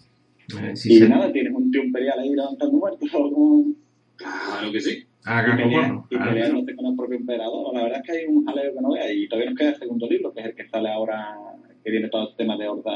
Eh, 0.62 0.76
sí, 0.76 0.94
y 0.94 0.98
sí. 1.00 1.08
nada, 1.08 1.32
tienes 1.32 1.54
un 1.56 1.72
tío 1.72 1.84
imperial 1.84 2.20
ahí 2.20 2.30
levantando 2.36 2.78
muertos. 2.78 3.10
Claro 4.18 4.72
que 4.72 4.80
sí. 4.82 5.04
Ah, 5.26 5.42
y 5.42 5.46
claro, 5.46 5.64
pelea- 5.64 5.80
bueno, 5.80 6.08
y 6.10 6.18
peleándote 6.18 6.76
con 6.76 6.86
el 6.88 6.96
propio 6.96 7.18
emperador. 7.18 7.74
La 7.76 7.84
verdad 7.84 8.00
es 8.04 8.06
que 8.06 8.18
hay 8.18 8.26
un 8.26 8.46
jaleo 8.46 8.74
que 8.74 8.82
no 8.82 8.92
vea 8.94 9.14
y 9.14 9.28
todavía 9.28 9.50
nos 9.52 9.60
queda 9.60 9.70
el 9.70 9.76
segundo 9.76 10.08
libro, 10.10 10.34
que 10.34 10.40
es 10.42 10.46
el 10.48 10.56
que 10.56 10.68
sale 10.68 10.90
ahora, 10.90 11.38
que 11.84 11.92
viene 11.92 12.10
todo 12.10 12.30
el 12.30 12.36
tema 12.36 12.58
de 12.58 12.68
horda 12.68 12.92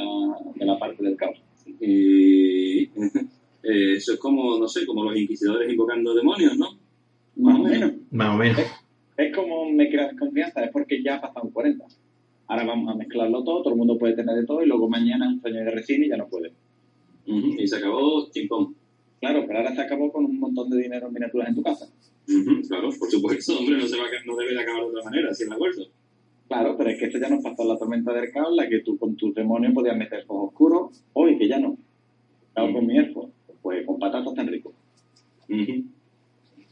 de 0.55 0.65
la 0.65 0.77
parte 0.79 1.03
del 1.03 1.15
caos. 1.15 1.37
Y 1.79 2.81
eh, 3.63 3.93
eso 3.95 4.13
es 4.13 4.19
como, 4.19 4.57
no 4.57 4.67
sé, 4.67 4.85
como 4.85 5.03
los 5.03 5.15
inquisidores 5.17 5.69
invocando 5.71 6.13
demonios, 6.13 6.57
¿no? 6.57 6.67
Más 7.37 7.59
o 7.59 7.63
menos. 7.63 7.91
Más 8.11 8.29
o 8.35 8.37
menos. 8.37 8.61
Es 9.17 9.35
como 9.35 9.69
me 9.71 9.89
crea 9.89 10.07
desconfianza, 10.09 10.63
es 10.63 10.71
porque 10.71 11.01
ya 11.03 11.15
ha 11.15 11.21
pasado 11.21 11.45
un 11.45 11.51
40. 11.51 11.85
Ahora 12.47 12.65
vamos 12.65 12.93
a 12.93 12.97
mezclarlo 12.97 13.43
todo, 13.43 13.61
todo 13.63 13.73
el 13.73 13.77
mundo 13.77 13.97
puede 13.97 14.13
tener 14.13 14.35
de 14.35 14.45
todo 14.45 14.63
y 14.63 14.67
luego 14.67 14.87
mañana 14.89 15.27
un 15.29 15.41
sueño 15.41 15.59
de 15.59 15.71
resina 15.71 16.05
y 16.05 16.09
ya 16.09 16.17
no 16.17 16.27
puede. 16.27 16.51
Y 17.25 17.67
se 17.67 17.77
acabó 17.77 18.29
chimpón. 18.31 18.75
Claro, 19.25 19.43
pero 19.47 19.57
ahora 19.57 19.73
se 19.73 19.81
acabó 19.81 20.11
con 20.11 20.23
un 20.25 20.39
montón 20.39 20.69
de 20.69 20.83
dinero 20.83 21.07
en 21.07 21.13
miniaturas 21.13 21.49
en 21.49 21.55
tu 21.55 21.63
casa. 21.63 21.89
Claro, 22.67 22.89
por 22.99 23.09
supuesto, 23.09 23.57
hombre, 23.57 23.77
no, 23.77 23.87
se 23.87 23.97
va 23.97 24.03
no 24.23 24.35
debe 24.35 24.53
de 24.53 24.61
acabar 24.61 24.81
de 24.83 24.87
otra 24.89 25.03
manera, 25.03 25.33
si 25.33 25.43
es 25.43 25.49
la 25.49 25.55
acuerdo. 25.55 25.87
Claro, 26.47 26.77
pero 26.77 26.91
es 26.91 26.99
que 26.99 27.05
esto 27.05 27.17
ya 27.17 27.29
nos 27.29 27.43
pasó 27.43 27.63
en 27.63 27.69
la 27.69 27.77
tormenta 27.79 28.13
del 28.13 28.31
caos, 28.31 28.55
la 28.55 28.69
que 28.69 28.81
tú 28.81 28.99
con 28.99 29.15
tus 29.15 29.33
demonios 29.33 29.73
podías 29.73 29.97
meter 29.97 30.25
ojos 30.27 30.49
oscuros, 30.49 31.03
hoy 31.13 31.39
que 31.39 31.47
ya 31.47 31.57
no. 31.57 31.75
Claro, 32.53 32.71
con 32.73 32.85
mi 32.85 32.99
elfo, 32.99 33.31
pues 33.63 33.83
con 33.83 33.97
patatas 33.97 34.35
tan 34.35 34.47
ricos. 34.47 34.75
Ujú. 35.49 35.85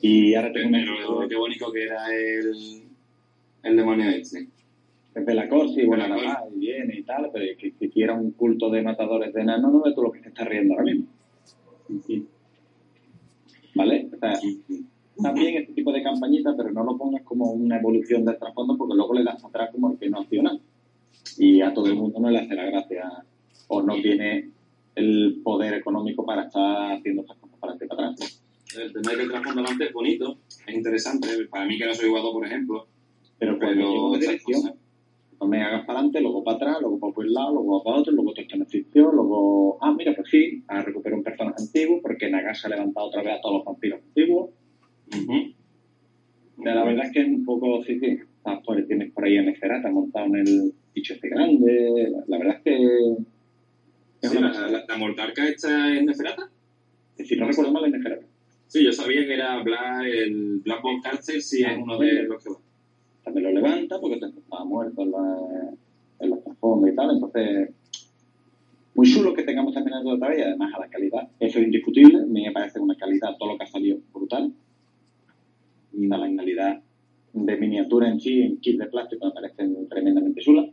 Y 0.02 0.36
ahora 0.36 0.54
tengo 0.54 0.68
un 0.68 0.74
Pero 0.74 0.94
elfo 1.00 1.28
qué 1.28 1.36
bonito 1.36 1.72
que 1.72 1.84
era 1.86 2.06
el, 2.16 2.84
el 3.64 3.76
demonio 3.76 4.10
este. 4.12 4.48
es 5.16 5.26
de 5.26 5.34
la 5.34 5.50
corte 5.50 5.82
y 5.82 5.86
bueno, 5.88 6.04
Belacor. 6.04 6.24
la 6.24 6.34
va 6.36 6.50
y 6.56 6.60
viene 6.60 7.00
y 7.00 7.02
tal, 7.02 7.32
pero 7.34 7.46
es 7.46 7.58
que 7.58 7.74
si 7.90 8.04
un 8.04 8.32
culto 8.34 8.70
de 8.70 8.84
matadores 8.84 9.34
de 9.34 9.42
enanos, 9.42 9.74
no 9.74 9.82
ves 9.82 9.96
tú 9.96 10.04
lo 10.04 10.12
que 10.12 10.20
se 10.22 10.28
está 10.30 10.44
riendo 10.46 10.76
ahora 10.76 10.86
mismo. 10.86 11.08
¿Vale? 13.76 14.10
O 14.14 14.18
sea, 14.18 14.34
también 15.22 15.56
este 15.58 15.74
tipo 15.74 15.92
de 15.92 16.04
campañita, 16.04 16.56
pero 16.56 16.72
no 16.72 16.84
lo 16.84 16.98
pongas 16.98 17.24
como 17.24 17.52
una 17.52 17.78
evolución 17.78 18.26
del 18.26 18.38
trasfondo 18.38 18.78
porque 18.78 18.96
luego 18.96 19.14
le 19.14 19.24
das 19.24 19.44
atrás 19.44 19.70
como 19.72 19.92
el 19.92 19.98
que 19.98 20.10
no 20.10 20.20
acciona. 20.20 20.58
Y 21.38 21.62
a 21.62 21.74
todo 21.74 21.88
el 21.88 21.96
mundo 21.96 22.20
no 22.20 22.30
le 22.30 22.40
hace 22.40 22.56
la 22.56 22.66
gracia 22.66 23.24
o 23.68 23.82
no 23.82 23.96
tiene 23.96 24.50
el 24.96 25.42
poder 25.44 25.74
económico 25.76 26.26
para 26.26 26.44
estar 26.44 26.94
haciendo 26.94 27.22
estas 27.22 27.38
cosas 27.38 27.58
para 27.60 27.76
y 27.76 27.88
para 27.88 28.10
atrás. 28.10 28.40
El 28.76 28.92
que 28.92 29.22
el 29.24 29.30
trasfondo 29.30 29.62
adelante 29.62 29.86
es 29.86 29.94
bonito, 29.94 30.38
es 30.68 30.76
interesante. 30.76 31.28
Para 31.50 31.66
mí 31.66 31.78
que 31.78 31.86
no 31.86 31.94
soy 31.94 32.10
jugador, 32.10 32.34
por 32.34 32.46
ejemplo, 32.46 32.88
Pero 33.40 33.58
pero 33.60 34.12
de 34.12 34.20
estas 34.20 34.20
dirección, 34.20 34.62
cosas- 34.62 34.76
no 35.44 35.50
me 35.50 35.62
hagas 35.62 35.86
para 35.86 36.00
adelante, 36.00 36.22
luego 36.22 36.44
para 36.44 36.58
atrás, 36.58 36.78
luego 36.82 37.00
para 37.00 37.14
un 37.18 37.34
lado, 37.34 37.54
luego 37.54 37.84
para 37.84 37.98
otro, 37.98 38.14
luego 38.14 38.32
todo 38.34 38.42
esto 38.42 38.56
no 38.58 38.64
existió, 38.64 39.12
luego, 39.12 39.78
ah, 39.82 39.94
mira, 39.94 40.14
pues 40.16 40.30
sí, 40.30 40.64
a 40.68 40.82
recuperar 40.82 41.18
un 41.18 41.24
personaje 41.24 41.56
antiguo, 41.60 42.02
porque 42.02 42.30
Nagasa 42.30 42.68
ha 42.68 42.72
levantado 42.72 43.08
otra 43.08 43.22
vez 43.24 43.34
a 43.34 43.42
todos 43.42 43.56
los 43.58 43.66
vampiros 43.66 44.02
antiguos. 44.02 44.50
La 46.64 46.84
verdad 46.84 47.06
es 47.06 47.12
que 47.12 47.22
es 47.22 47.28
un 47.28 47.44
poco, 47.46 47.84
sí, 47.84 48.00
sí, 48.00 48.18
por, 48.66 48.82
tienes 48.86 49.12
por 49.12 49.26
ahí 49.26 49.38
a 49.38 49.42
Neferata 49.42 49.90
montado 49.92 50.28
en 50.28 50.36
el 50.36 50.74
bicho 50.94 51.14
este 51.14 51.30
grande, 51.30 52.10
la, 52.10 52.24
la 52.28 52.38
verdad 52.38 52.56
es 52.58 52.62
que 52.64 53.14
es 54.22 54.32
Sí, 54.32 54.38
una 54.38 54.54
la, 54.54 54.68
la, 54.70 54.86
la 54.88 54.98
Mortarca 54.98 55.46
esta 55.48 55.94
es 55.94 56.04
Neferata. 56.04 56.50
si 57.18 57.36
no 57.36 57.48
recuerdo 57.48 57.74
mal 57.74 57.86
es 57.86 57.92
Neferata. 57.92 58.26
Sí, 58.68 58.84
yo 58.84 58.94
sabía 58.94 59.26
que 59.28 59.34
era 59.34 59.62
Black, 59.62 60.06
el 60.06 60.62
Blackbone 60.64 61.02
Carter, 61.04 61.42
sí 61.42 61.64
es 61.64 61.78
uno 61.78 61.98
de 62.00 62.24
los 62.24 62.44
que 62.44 62.50
va. 62.50 62.58
También 63.24 63.46
lo 63.46 63.52
levanta 63.62 64.00
porque 64.00 64.16
estaba 64.16 64.66
muerto 64.66 65.02
en 65.02 65.12
la, 65.12 65.38
en 66.20 66.30
la 66.30 66.38
trasfonda 66.42 66.90
y 66.92 66.96
tal, 66.96 67.12
entonces 67.12 67.70
muy 68.96 69.08
chulo 69.12 69.34
que 69.34 69.44
tengamos 69.44 69.74
también 69.74 69.98
el 69.98 70.08
otra 70.08 70.30
vez 70.30 70.40
y 70.40 70.42
además 70.44 70.74
a 70.76 70.80
la 70.82 70.88
calidad, 70.90 71.28
eso 71.40 71.58
es 71.60 71.66
indiscutible, 71.66 72.20
a 72.20 72.26
mí 72.26 72.44
me 72.44 72.52
parece 72.52 72.80
una 72.80 72.96
calidad, 72.96 73.36
todo 73.40 73.52
lo 73.54 73.58
que 73.58 73.64
ha 73.64 73.68
salido 73.68 73.98
brutal, 74.14 74.54
y 75.94 76.08
la 76.08 76.18
calidad 76.36 76.82
de 77.34 77.58
miniatura 77.58 78.10
en 78.10 78.20
sí, 78.20 78.42
en 78.42 78.58
kit 78.60 78.80
de 78.80 78.86
plástico 78.88 79.26
me 79.26 79.32
parecen 79.32 79.88
tremendamente 79.90 80.42
chulas. 80.42 80.68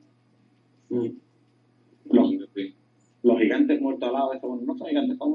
Los, 2.11 2.30
Sí. 2.54 2.75
los 3.23 3.38
gigantes 3.38 3.80
muertos 3.80 4.09
al 4.09 4.14
lado, 4.14 4.33
estos, 4.35 4.62
no 4.62 4.76
son 4.76 4.88
gigantes, 4.88 5.16
son 5.16 5.35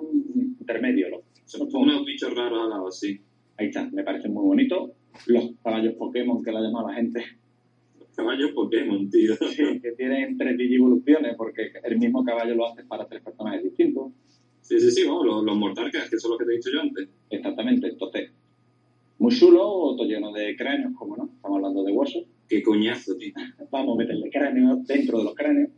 intermedios. 0.59 1.09
los- 1.11 1.21
Son 1.45 1.67
unos 1.73 2.05
bichos 2.05 2.35
raros 2.35 2.63
al 2.63 2.69
lado, 2.69 2.91
sí. 2.91 3.21
ahí 3.57 3.67
está, 3.67 3.89
me 3.91 4.03
parecen 4.03 4.33
muy 4.33 4.43
bonitos. 4.45 4.91
Los 5.27 5.51
caballos 5.63 5.93
Pokémon 5.95 6.43
que 6.43 6.51
la 6.51 6.61
llama 6.61 6.91
la 6.91 6.95
gente, 6.95 7.23
Caballos 8.15 8.51
Pokémon, 8.51 9.09
tío. 9.09 9.35
sí, 9.35 9.79
que 9.81 9.91
tienen 9.91 10.37
tres 10.37 10.57
digivoluciones 10.57 11.35
porque 11.35 11.71
el 11.83 11.97
mismo 11.97 12.23
caballo 12.23 12.55
lo 12.55 12.67
hace 12.67 12.83
para 12.85 13.07
tres 13.07 13.21
personajes 13.21 13.63
distintos. 13.63 14.13
Sí, 14.61 14.79
sí, 14.79 14.89
sí, 14.91 15.03
vamos, 15.05 15.25
los, 15.25 15.43
los 15.43 15.57
Mortarcas, 15.57 16.09
que 16.09 16.17
son 16.17 16.31
los 16.31 16.39
que 16.39 16.45
te 16.45 16.53
he 16.53 16.55
dicho 16.55 16.69
yo 16.73 16.81
antes. 16.81 17.09
Exactamente, 17.29 17.87
entonces, 17.87 18.31
muy 19.19 19.35
chulo, 19.35 19.95
todo 19.95 20.05
lleno 20.05 20.31
de 20.31 20.55
cráneos, 20.55 20.93
como 20.97 21.17
no, 21.17 21.25
estamos 21.25 21.57
hablando 21.57 21.83
de 21.83 21.91
huesos. 21.91 22.23
Qué 22.47 22.63
coñazo, 22.63 23.15
tío. 23.17 23.33
Vamos 23.71 23.95
a 23.95 23.97
meterle 23.99 24.29
cráneos 24.29 24.85
dentro 24.87 25.17
de 25.19 25.23
los 25.25 25.35
cráneos. 25.35 25.69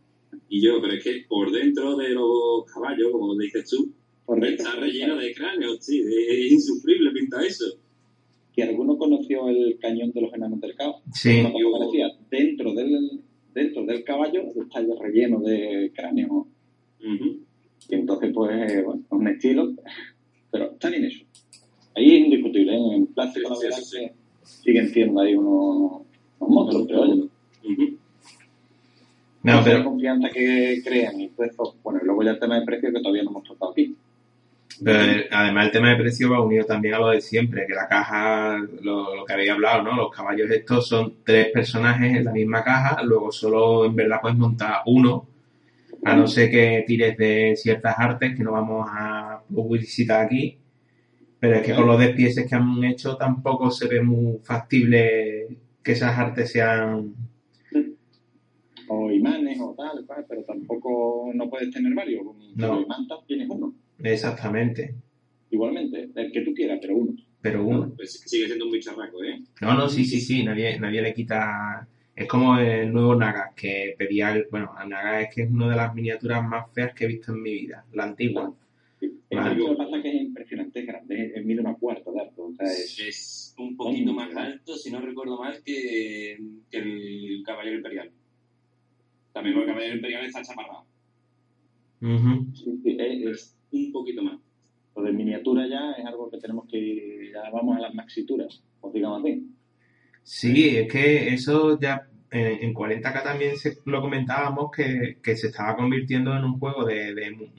Y 0.50 0.62
yo, 0.62 0.80
pero 0.82 0.94
es 0.94 1.04
que 1.04 1.26
por 1.28 1.52
dentro 1.52 1.98
de 1.98 2.10
los 2.10 2.66
caballos, 2.72 3.12
como 3.12 3.36
dices 3.38 3.70
tú, 3.70 3.92
Por 4.26 4.40
dentro. 4.40 4.66
está 4.66 4.80
relleno 4.80 5.18
de 5.18 5.34
cráneos, 5.34 5.78
sí. 5.82 6.02
Es 6.02 6.52
insufrible 6.52 7.12
pinta 7.12 7.44
eso. 7.44 7.66
Que 8.58 8.64
alguno 8.64 8.98
conoció 8.98 9.50
el 9.50 9.78
cañón 9.80 10.12
de 10.14 10.22
los 10.22 10.34
enanos 10.34 10.60
del 10.60 10.74
caos. 10.74 11.04
Sí, 11.14 11.44
parecida, 11.44 12.10
dentro 12.32 12.74
del, 12.74 13.22
dentro 13.54 13.86
del 13.86 14.04
caballo 14.04 14.46
está 14.60 14.82
ya 14.82 14.96
relleno 15.00 15.40
de 15.42 15.92
cráneos. 15.96 16.32
Ujú. 16.32 17.40
Y 17.88 17.96
entonces, 17.96 18.32
pues, 18.34 18.84
bueno, 18.84 19.02
es 19.06 19.12
un 19.12 19.28
estilo, 19.28 19.74
pero 20.50 20.72
está 20.72 20.90
bien 20.90 21.06
eso. 21.06 21.24
Ahí 21.96 22.16
es 22.16 22.26
indiscutible, 22.26 22.76
¿eh? 22.76 22.96
en 22.96 23.06
plástico 23.06 23.54
Sí, 23.54 23.54
la 23.54 23.56
sí, 23.56 23.64
verdad 23.68 23.78
sí, 23.78 23.98
es 23.98 24.12
que 24.12 24.64
siguen 24.64 24.90
siendo 24.90 25.22
ahí 25.22 25.36
unos, 25.36 26.02
unos 26.40 26.50
monstruos, 26.50 26.88
pero 26.88 27.02
oye, 27.02 27.30
no, 29.44 29.62
pero, 29.64 29.84
confianza 29.84 30.30
que 30.30 30.82
crean 30.84 31.22
y 31.22 31.30
todo 31.30 31.46
esto, 31.46 31.76
bueno, 31.84 32.00
y 32.02 32.06
luego 32.06 32.24
ya 32.24 32.32
el 32.32 32.40
tema 32.40 32.60
de 32.60 32.66
precio 32.66 32.92
que 32.92 33.00
todavía 33.00 33.24
no 33.24 33.30
hemos 33.30 33.44
tratado 33.44 33.72
aquí. 33.72 33.96
Pero 34.84 35.02
el- 35.02 35.26
además 35.32 35.66
el 35.66 35.72
tema 35.72 35.90
de 35.90 35.96
precio 35.98 36.30
va 36.32 36.42
unido 36.42 36.66
también 36.66 36.94
a 36.96 37.00
lo 37.00 37.10
de 37.10 37.22
siempre, 37.22 37.66
que 37.68 37.74
la 37.74 37.88
caja, 37.88 38.58
lo, 38.82 39.16
lo 39.16 39.26
que 39.26 39.34
habéis 39.34 39.52
hablado, 39.52 39.84
¿no? 39.84 39.96
Los 39.96 40.12
caballos 40.12 40.50
estos 40.52 40.88
son 40.88 41.16
tres 41.24 41.48
personajes 41.52 42.16
en 42.16 42.26
la 42.26 42.32
misma 42.32 42.64
caja, 42.64 43.02
luego 43.04 43.32
solo 43.32 43.86
en 43.86 43.96
verdad 43.96 44.20
puedes 44.22 44.38
montar 44.38 44.82
uno, 44.86 45.28
a 46.04 46.16
no 46.16 46.28
ser 46.28 46.50
que 46.52 46.84
tires 46.88 47.18
de 47.18 47.56
ciertas 47.58 47.96
artes 47.98 48.36
que 48.36 48.44
no 48.44 48.52
vamos 48.52 48.88
a 48.90 49.42
publicitar 49.54 50.26
aquí, 50.26 50.58
pero 51.40 51.56
es 51.56 51.62
que 51.64 51.74
con 51.76 51.88
los 51.88 52.00
despieces 52.00 52.48
que 52.48 52.56
han 52.56 52.84
hecho 52.84 53.18
tampoco 53.18 53.72
se 53.72 53.88
ve 53.88 54.02
muy 54.02 54.40
factible 54.44 55.48
que 55.84 55.92
esas 55.94 56.18
artes 56.18 56.52
sean... 56.52 57.14
O 58.90 59.12
imanes 59.12 59.60
o 59.60 59.76
tal, 59.78 60.06
pero 60.30 60.44
tampoco 60.44 61.30
no 61.34 61.50
puedes 61.50 61.72
tener 61.72 61.94
varios. 61.94 62.24
No. 62.56 62.80
imantas 62.80 63.20
tienes 63.28 63.50
uno. 63.50 63.74
Exactamente, 64.04 64.96
Igualmente, 65.50 66.10
el 66.16 66.32
que 66.32 66.42
tú 66.42 66.54
quieras, 66.54 66.78
pero 66.82 66.98
uno. 66.98 67.16
pero 67.42 67.64
uno. 67.66 67.94
Pues 67.96 68.20
sigue 68.26 68.48
siendo 68.48 68.66
un 68.66 68.72
bicharraco, 68.72 69.24
¿eh? 69.24 69.42
No, 69.62 69.74
no, 69.76 69.88
sí, 69.88 70.04
sí, 70.04 70.20
sí, 70.20 70.44
nadie, 70.44 70.78
nadie 70.80 71.02
le 71.02 71.14
quita. 71.14 71.88
Es 72.16 72.28
como 72.28 72.58
el 72.60 72.92
nuevo 72.92 73.16
Naga, 73.16 73.54
que 73.56 73.96
pedía. 73.98 74.34
el- 74.36 74.48
Bueno, 74.52 74.74
el 74.84 74.90
Naga 74.90 75.22
es 75.22 75.34
que 75.34 75.44
es 75.44 75.50
una 75.52 75.70
de 75.70 75.76
las 75.78 75.96
miniaturas 75.96 76.44
más 76.46 76.66
feas 76.74 76.94
que 76.94 77.06
he 77.06 77.08
visto 77.08 77.32
en 77.32 77.42
mi 77.42 77.54
vida, 77.54 77.86
la 77.94 78.04
antigua. 78.04 78.54
El 79.00 79.38
Vale. 79.38 79.56
lo 79.56 79.70
que 79.70 79.76
pasa 79.76 79.98
es 79.98 80.04
que 80.04 80.10
es 80.10 80.22
impresionante, 80.22 80.80
es 80.80 80.86
grande, 80.88 81.32
es- 81.36 81.46
mide 81.46 81.62
una 81.62 81.76
cuarta 81.76 82.12
de 82.12 82.20
alto. 82.20 82.44
O 82.48 82.54
sea, 82.54 82.66
es, 82.68 83.00
Es 83.00 83.56
un 83.58 83.78
poquito 83.78 84.14
más 84.14 84.36
alto, 84.36 84.76
si 84.76 84.92
no 84.92 85.00
recuerdo 85.00 85.40
mal, 85.40 85.62
que, 85.64 86.38
que 86.70 86.78
el 86.78 87.42
Caballero 87.46 87.78
Imperial. 87.78 88.12
También 89.34 89.56
porque 89.56 89.70
el 89.70 89.76
Caballero 89.76 89.96
Imperial 89.96 90.26
está 90.26 90.42
chaparrado. 90.42 90.86
Sí, 92.54 92.80
sí, 92.84 92.98
es- 93.00 93.57
Un 93.86 93.92
poquito 93.92 94.24
más. 94.24 94.40
lo 94.96 95.04
de 95.04 95.12
miniatura 95.14 95.68
ya 95.68 95.92
es 95.92 96.06
algo 96.06 96.30
que 96.30 96.38
tenemos 96.40 96.68
que 96.68 96.78
ir, 96.78 97.32
ya 97.32 97.50
vamos 97.52 97.78
a 97.78 97.80
las 97.82 97.94
maxituras, 97.94 98.64
o 98.82 98.92
digamos 98.92 99.22
así. 99.24 99.48
Sí, 100.24 100.76
es 100.78 100.92
que 100.92 101.34
eso 101.34 101.80
ya 101.80 102.08
en, 102.32 102.64
en 102.66 102.74
40K 102.74 103.24
también 103.24 103.56
se, 103.58 103.78
lo 103.86 104.02
comentábamos 104.02 104.72
que, 104.76 105.18
que 105.24 105.36
se 105.38 105.48
estaba 105.48 105.76
convirtiendo 105.76 106.36
en 106.36 106.44
un 106.44 106.60
juego 106.60 106.84
de. 106.86 107.14
de- 107.14 107.52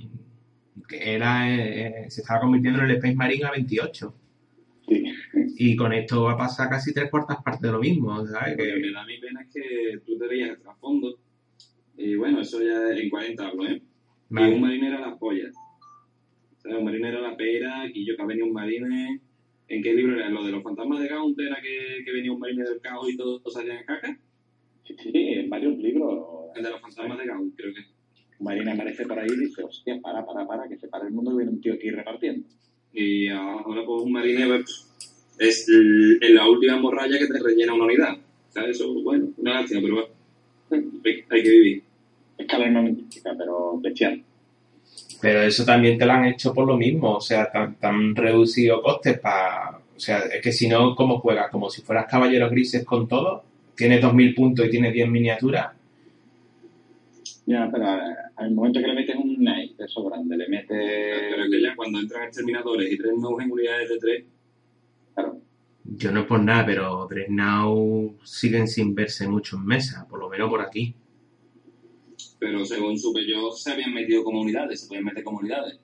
que 0.89 1.15
era. 1.15 1.49
eh, 1.55 2.07
se 2.11 2.23
estaba 2.23 2.41
convirtiendo 2.41 2.81
en 2.81 2.87
el 2.87 2.97
Space 2.97 3.15
Marine 3.15 3.45
a 3.45 3.51
28. 3.53 4.15
Sí. 4.89 5.05
Y 5.59 5.77
con 5.77 5.93
esto 5.93 6.23
va 6.25 6.33
a 6.33 6.37
pasar 6.39 6.69
casi 6.71 6.95
tres 6.95 7.11
cuartas 7.11 7.39
partes 7.43 7.63
de 7.63 7.73
lo 7.73 7.79
mismo, 7.79 8.27
¿sabes? 8.27 8.57
Lo 8.57 8.65
que 8.65 8.77
me 8.81 8.93
da 8.93 9.05
mi 9.05 9.19
pena 9.19 9.43
es 9.43 9.49
que 9.53 9.99
tú 10.07 10.17
te 10.19 10.27
veías 10.27 10.51
el 10.51 10.61
trasfondo. 10.61 11.19
Y 11.97 12.15
bueno, 12.17 12.41
eso 12.41 12.61
ya 12.63 12.91
en 12.99 13.11
40 13.11 13.47
hablo, 13.47 13.67
¿eh? 13.67 13.77
Y 13.77 14.35
un 14.35 14.37
vale. 14.37 14.61
marinero 14.61 14.99
a 14.99 15.09
las 15.09 15.19
pollas. 15.19 15.55
Un 16.77 16.85
marinero 16.85 17.21
la 17.21 17.37
pera, 17.37 17.83
aquí 17.83 18.05
yo 18.05 18.17
que 18.17 18.27
venía 18.27 18.45
un 18.45 18.53
marine. 18.53 19.21
¿En 19.69 19.83
qué 19.83 19.95
libro 19.95 20.17
era? 20.17 20.29
¿Lo 20.29 20.45
de 20.45 20.53
los 20.53 20.63
fantasmas 20.63 21.01
de 21.01 21.09
Gaunt 21.09 21.39
era 21.39 21.61
que, 21.61 22.05
que 22.05 22.13
venía 22.13 22.33
un 22.33 22.39
marine 22.39 22.65
del 22.65 22.81
caos 22.81 23.11
y 23.11 23.17
todos 23.17 23.43
salían 23.53 23.79
en 23.79 23.85
caca? 23.85 24.19
Sí, 24.85 24.95
sí, 25.03 25.11
en 25.15 25.51
varios 25.51 25.77
libros. 25.79 26.25
El 26.57 26.63
de 26.63 26.71
los 26.71 26.81
fantasmas 26.81 27.19
de 27.19 27.27
Gaunt, 27.27 27.55
creo 27.57 27.75
que. 27.75 27.81
Marina 28.41 28.73
aparece 28.73 29.05
por 29.05 29.19
ahí 29.19 29.29
y 29.29 29.47
dice, 29.47 29.65
hostia, 29.65 30.01
para, 30.01 30.25
para, 30.25 30.47
para, 30.47 30.69
que 30.69 30.77
se 30.77 30.89
para 30.89 31.07
el 31.07 31.13
mundo 31.13 31.33
y 31.33 31.37
viene 31.39 31.51
un 31.51 31.61
tío 31.61 31.75
aquí 31.75 31.91
repartiendo. 31.91 32.47
Y 32.93 33.29
ahora 33.29 33.85
pues 33.85 34.03
un 34.03 34.13
marine 34.13 34.47
pues, 34.47 34.89
es 35.39 35.69
en 35.69 36.35
la 36.35 36.49
última 36.49 36.77
morralla 36.79 37.19
que 37.19 37.27
te 37.27 37.39
rellena 37.39 37.75
una 37.75 37.85
unidad. 37.85 38.17
Sea, 38.49 38.65
eso, 38.65 38.93
bueno, 39.03 39.29
una 39.37 39.61
lástima, 39.61 39.81
pero 39.83 40.09
bueno, 40.71 40.91
hay, 41.31 41.43
que 41.43 41.51
vivir. 41.51 41.83
Escala 42.37 42.67
armamentística, 42.67 43.35
pero 43.37 43.79
bestial. 43.81 44.23
Pero 45.21 45.43
eso 45.43 45.65
también 45.65 45.99
te 45.99 46.07
lo 46.07 46.13
han 46.13 46.27
hecho 46.27 46.55
por 46.55 46.67
lo 46.67 46.77
mismo, 46.77 47.17
o 47.17 47.21
sea, 47.21 47.51
tan, 47.51 47.77
tan 47.77 48.15
reducido 48.15 48.83
costes 48.83 49.19
para... 49.19 49.79
O 49.97 50.01
sea, 50.01 50.19
es 50.19 50.41
que 50.41 50.53
si 50.53 50.69
no, 50.69 50.95
¿cómo 50.95 51.19
juegas? 51.19 51.51
Como 51.51 51.69
si 51.71 51.83
fueras 51.83 52.07
caballeros 52.09 52.51
grises 52.51 52.85
con 52.85 53.09
todo, 53.09 53.43
tienes 53.75 54.01
2.000 54.01 54.35
puntos 54.37 54.67
y 54.67 54.71
tienes 54.71 54.93
10 54.93 55.09
miniaturas. 55.09 55.73
Ya, 57.47 57.69
pero 57.73 57.85
eh, 57.85 58.15
al 58.37 58.53
momento 58.53 58.79
que 58.79 58.87
le 58.87 58.95
metes 58.95 59.17
un 59.17 59.37
knight 59.37 59.77
de 59.77 59.87
eso 59.87 60.05
grande, 60.05 60.37
le 60.37 60.49
metes... 60.49 60.69
Pero 60.69 61.45
es 61.45 61.51
que 61.51 61.63
ya 61.63 61.75
cuando 61.75 61.99
entran 61.99 62.25
exterminadores 62.25 62.93
y 62.93 62.97
tres 62.97 63.13
nuevos 63.17 63.43
en 63.43 63.51
unidades 63.51 63.89
de 63.89 63.99
tres, 63.99 64.25
Claro, 65.15 65.41
Yo 65.83 66.13
no 66.13 66.21
es 66.21 66.27
por 66.27 66.41
nada, 66.41 66.65
pero 66.65 67.09
Dreadnought 67.09 68.23
siguen 68.23 68.69
sin 68.69 68.95
verse 68.95 69.27
mucho 69.27 69.57
en 69.57 69.65
mesa, 69.65 70.07
por 70.09 70.21
lo 70.21 70.29
menos 70.29 70.49
por 70.49 70.61
aquí. 70.61 70.95
Pero 72.39 72.65
según 72.65 72.99
supe 72.99 73.27
yo, 73.27 73.51
se 73.51 73.73
habían 73.73 73.93
metido 73.93 74.25
como 74.25 74.41
unidades, 74.41 74.81
se 74.81 74.89
podían 74.89 75.05
meter 75.05 75.25
como 75.25 75.39
unidades. 75.39 75.81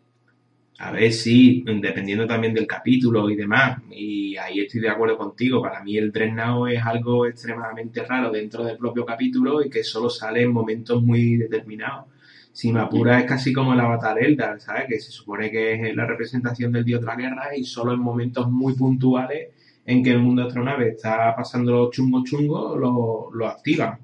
A 0.79 0.91
ver, 0.91 1.13
sí, 1.13 1.65
dependiendo 1.81 2.27
también 2.27 2.53
del 2.53 2.67
capítulo 2.67 3.31
y 3.31 3.37
demás. 3.37 3.81
Y 3.91 4.37
ahí 4.37 4.61
estoy 4.61 4.81
de 4.81 4.89
acuerdo 4.89 5.17
contigo. 5.17 5.63
Para 5.63 5.83
mí 5.85 5.97
el 5.97 6.11
Dreadnought 6.11 6.73
es 6.73 6.83
algo 6.85 7.27
extremadamente 7.27 8.03
raro 8.05 8.31
dentro 8.33 8.65
del 8.65 8.77
propio 8.77 9.07
capítulo 9.07 9.65
y 9.65 9.71
que 9.71 9.85
solo 9.85 10.11
sale 10.11 10.43
en 10.43 10.53
momentos 10.53 11.03
muy 11.03 11.37
determinados. 11.37 12.07
si 12.53 12.73
me 12.73 12.81
apura 12.81 13.19
es 13.21 13.27
casi 13.27 13.53
como 13.53 13.73
el 13.75 13.81
avatar 13.81 14.19
Eldar, 14.23 14.61
¿sabes? 14.61 14.87
Que 14.89 15.01
se 15.01 15.11
supone 15.13 15.51
que 15.51 15.91
es 15.91 15.97
la 15.97 16.07
representación 16.07 16.73
del 16.73 16.85
dios 16.85 17.01
de 17.01 17.07
la 17.07 17.17
guerra 17.17 17.57
y 17.57 17.65
solo 17.65 17.93
en 17.93 18.01
momentos 18.01 18.51
muy 18.51 18.75
puntuales 18.75 19.51
en 19.87 20.03
que 20.03 20.11
el 20.11 20.21
mundo 20.21 20.45
astronave 20.45 20.91
está 20.91 21.35
pasando 21.37 21.73
los 21.73 21.91
chungos 21.91 22.25
chungos 22.25 22.79
lo, 22.79 23.31
lo 23.33 23.49
activan. 23.49 24.04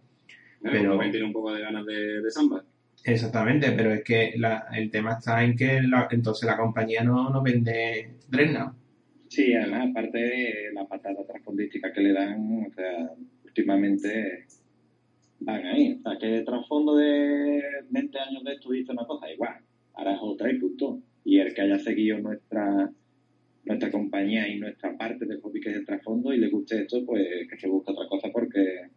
Pero 0.62 0.90
también 0.90 1.11
tiene 1.11 1.26
un 1.26 1.33
poco 1.33 1.52
de 1.55 1.61
ganas 1.62 1.87
de, 1.87 2.21
de 2.23 2.31
samba. 2.31 2.64
Exactamente, 3.05 3.73
pero 3.73 3.93
es 3.95 4.05
que 4.05 4.35
la- 4.37 4.67
el 4.75 4.90
tema 4.90 5.14
está 5.19 5.43
en 5.43 5.57
que 5.57 5.81
la- 5.83 6.09
entonces 6.11 6.47
la 6.47 6.57
compañía 6.57 7.02
no, 7.02 7.31
no 7.31 7.43
vende 7.43 8.11
Dreadnought. 8.29 8.75
Sí, 9.29 9.55
además, 9.55 9.88
aparte 9.90 10.19
de 10.19 10.55
la 10.75 10.87
patada 10.87 11.25
trasfondística 11.26 11.93
que 11.93 12.00
le 12.00 12.12
dan, 12.12 12.67
o 12.69 12.73
sea, 12.75 13.11
últimamente 13.45 14.45
van 15.40 15.64
ahí. 15.67 15.99
O 15.99 16.02
sea, 16.02 16.19
que 16.19 16.43
trasfondo 16.43 16.97
de 16.97 17.62
20 17.90 18.19
años 18.19 18.45
de 18.45 18.52
esto 18.55 18.71
dice 18.71 18.93
una 18.93 19.07
cosa, 19.07 19.33
igual, 19.33 19.55
ahora 19.95 20.14
es 20.14 20.19
otra 20.21 20.50
y 20.50 20.59
punto. 20.59 21.00
Y 21.25 21.38
el 21.38 21.55
que 21.55 21.62
haya 21.62 21.79
seguido 21.79 22.19
nuestra 22.19 22.90
nuestra 23.62 23.90
compañía 23.90 24.49
y 24.49 24.59
nuestra 24.59 24.97
parte 24.97 25.26
del 25.26 25.40
hobby 25.43 25.61
que 25.61 25.71
es 25.71 25.76
el 25.76 25.85
trasfondo 25.87 26.33
y 26.33 26.38
le 26.38 26.49
guste 26.49 26.83
esto, 26.83 27.05
pues 27.05 27.47
que 27.49 27.59
se 27.59 27.69
busque 27.69 27.93
otra 27.93 28.07
cosa 28.09 28.29
porque, 28.33 28.88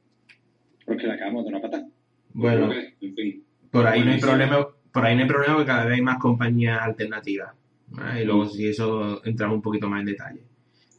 porque 0.86 1.08
la 1.08 1.14
acabamos 1.16 1.44
de 1.46 1.50
una 1.50 1.62
patada. 1.62 1.88
Bueno, 2.34 2.70
que, 2.70 3.06
en 3.06 3.16
fin. 3.16 3.44
por 3.72 3.86
ahí 3.88 4.04
no 4.04 4.12
hay 4.12 4.20
problema, 4.20 4.68
por 4.92 5.06
ahí 5.06 5.16
no 5.16 5.22
hay 5.24 5.28
problema 5.28 5.54
porque 5.56 5.68
cada 5.68 5.86
vez 5.86 5.96
hay 5.96 6.02
más 6.02 6.18
compañías 6.20 6.82
alternativas. 6.82 7.54
¿vale? 7.88 8.24
Y 8.24 8.26
luego 8.26 8.46
si 8.48 8.68
eso 8.68 9.24
entramos 9.26 9.56
un 9.58 9.62
poquito 9.62 9.88
más 9.90 10.00
en 10.02 10.06
detalle. 10.08 10.42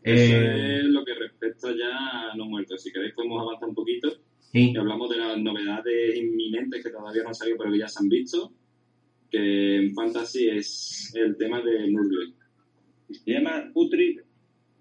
Eso 0.03 0.37
Eh, 0.37 0.79
es 0.79 0.85
lo 0.85 1.05
que 1.05 1.15
respecta 1.15 1.69
ya 1.71 2.31
a 2.33 2.37
no 2.37 2.47
muertos. 2.47 2.83
Si 2.83 2.93
queréis 2.93 3.15
podemos 3.15 3.41
avanzar 3.43 3.69
un 3.69 3.75
poquito 3.75 4.09
y 4.53 4.71
y 4.71 4.77
hablamos 4.77 5.11
de 5.11 5.17
las 5.17 5.39
novedades 5.39 6.17
inminentes 6.17 6.85
que 6.85 6.91
todavía 6.91 7.23
no 7.23 7.29
han 7.29 7.35
salido 7.35 7.59
pero 7.59 7.73
que 7.73 7.79
ya 7.79 7.89
se 7.89 7.99
han 8.03 8.09
visto. 8.09 8.53
Que 9.31 9.77
en 9.79 9.95
Fantasy 9.95 10.49
es 10.51 11.13
el 11.17 11.37
tema 11.37 11.61
de 11.61 11.91
Nurgle. 11.91 12.35
Se 13.11 13.33
llama 13.33 13.71
Putrid 13.73 14.21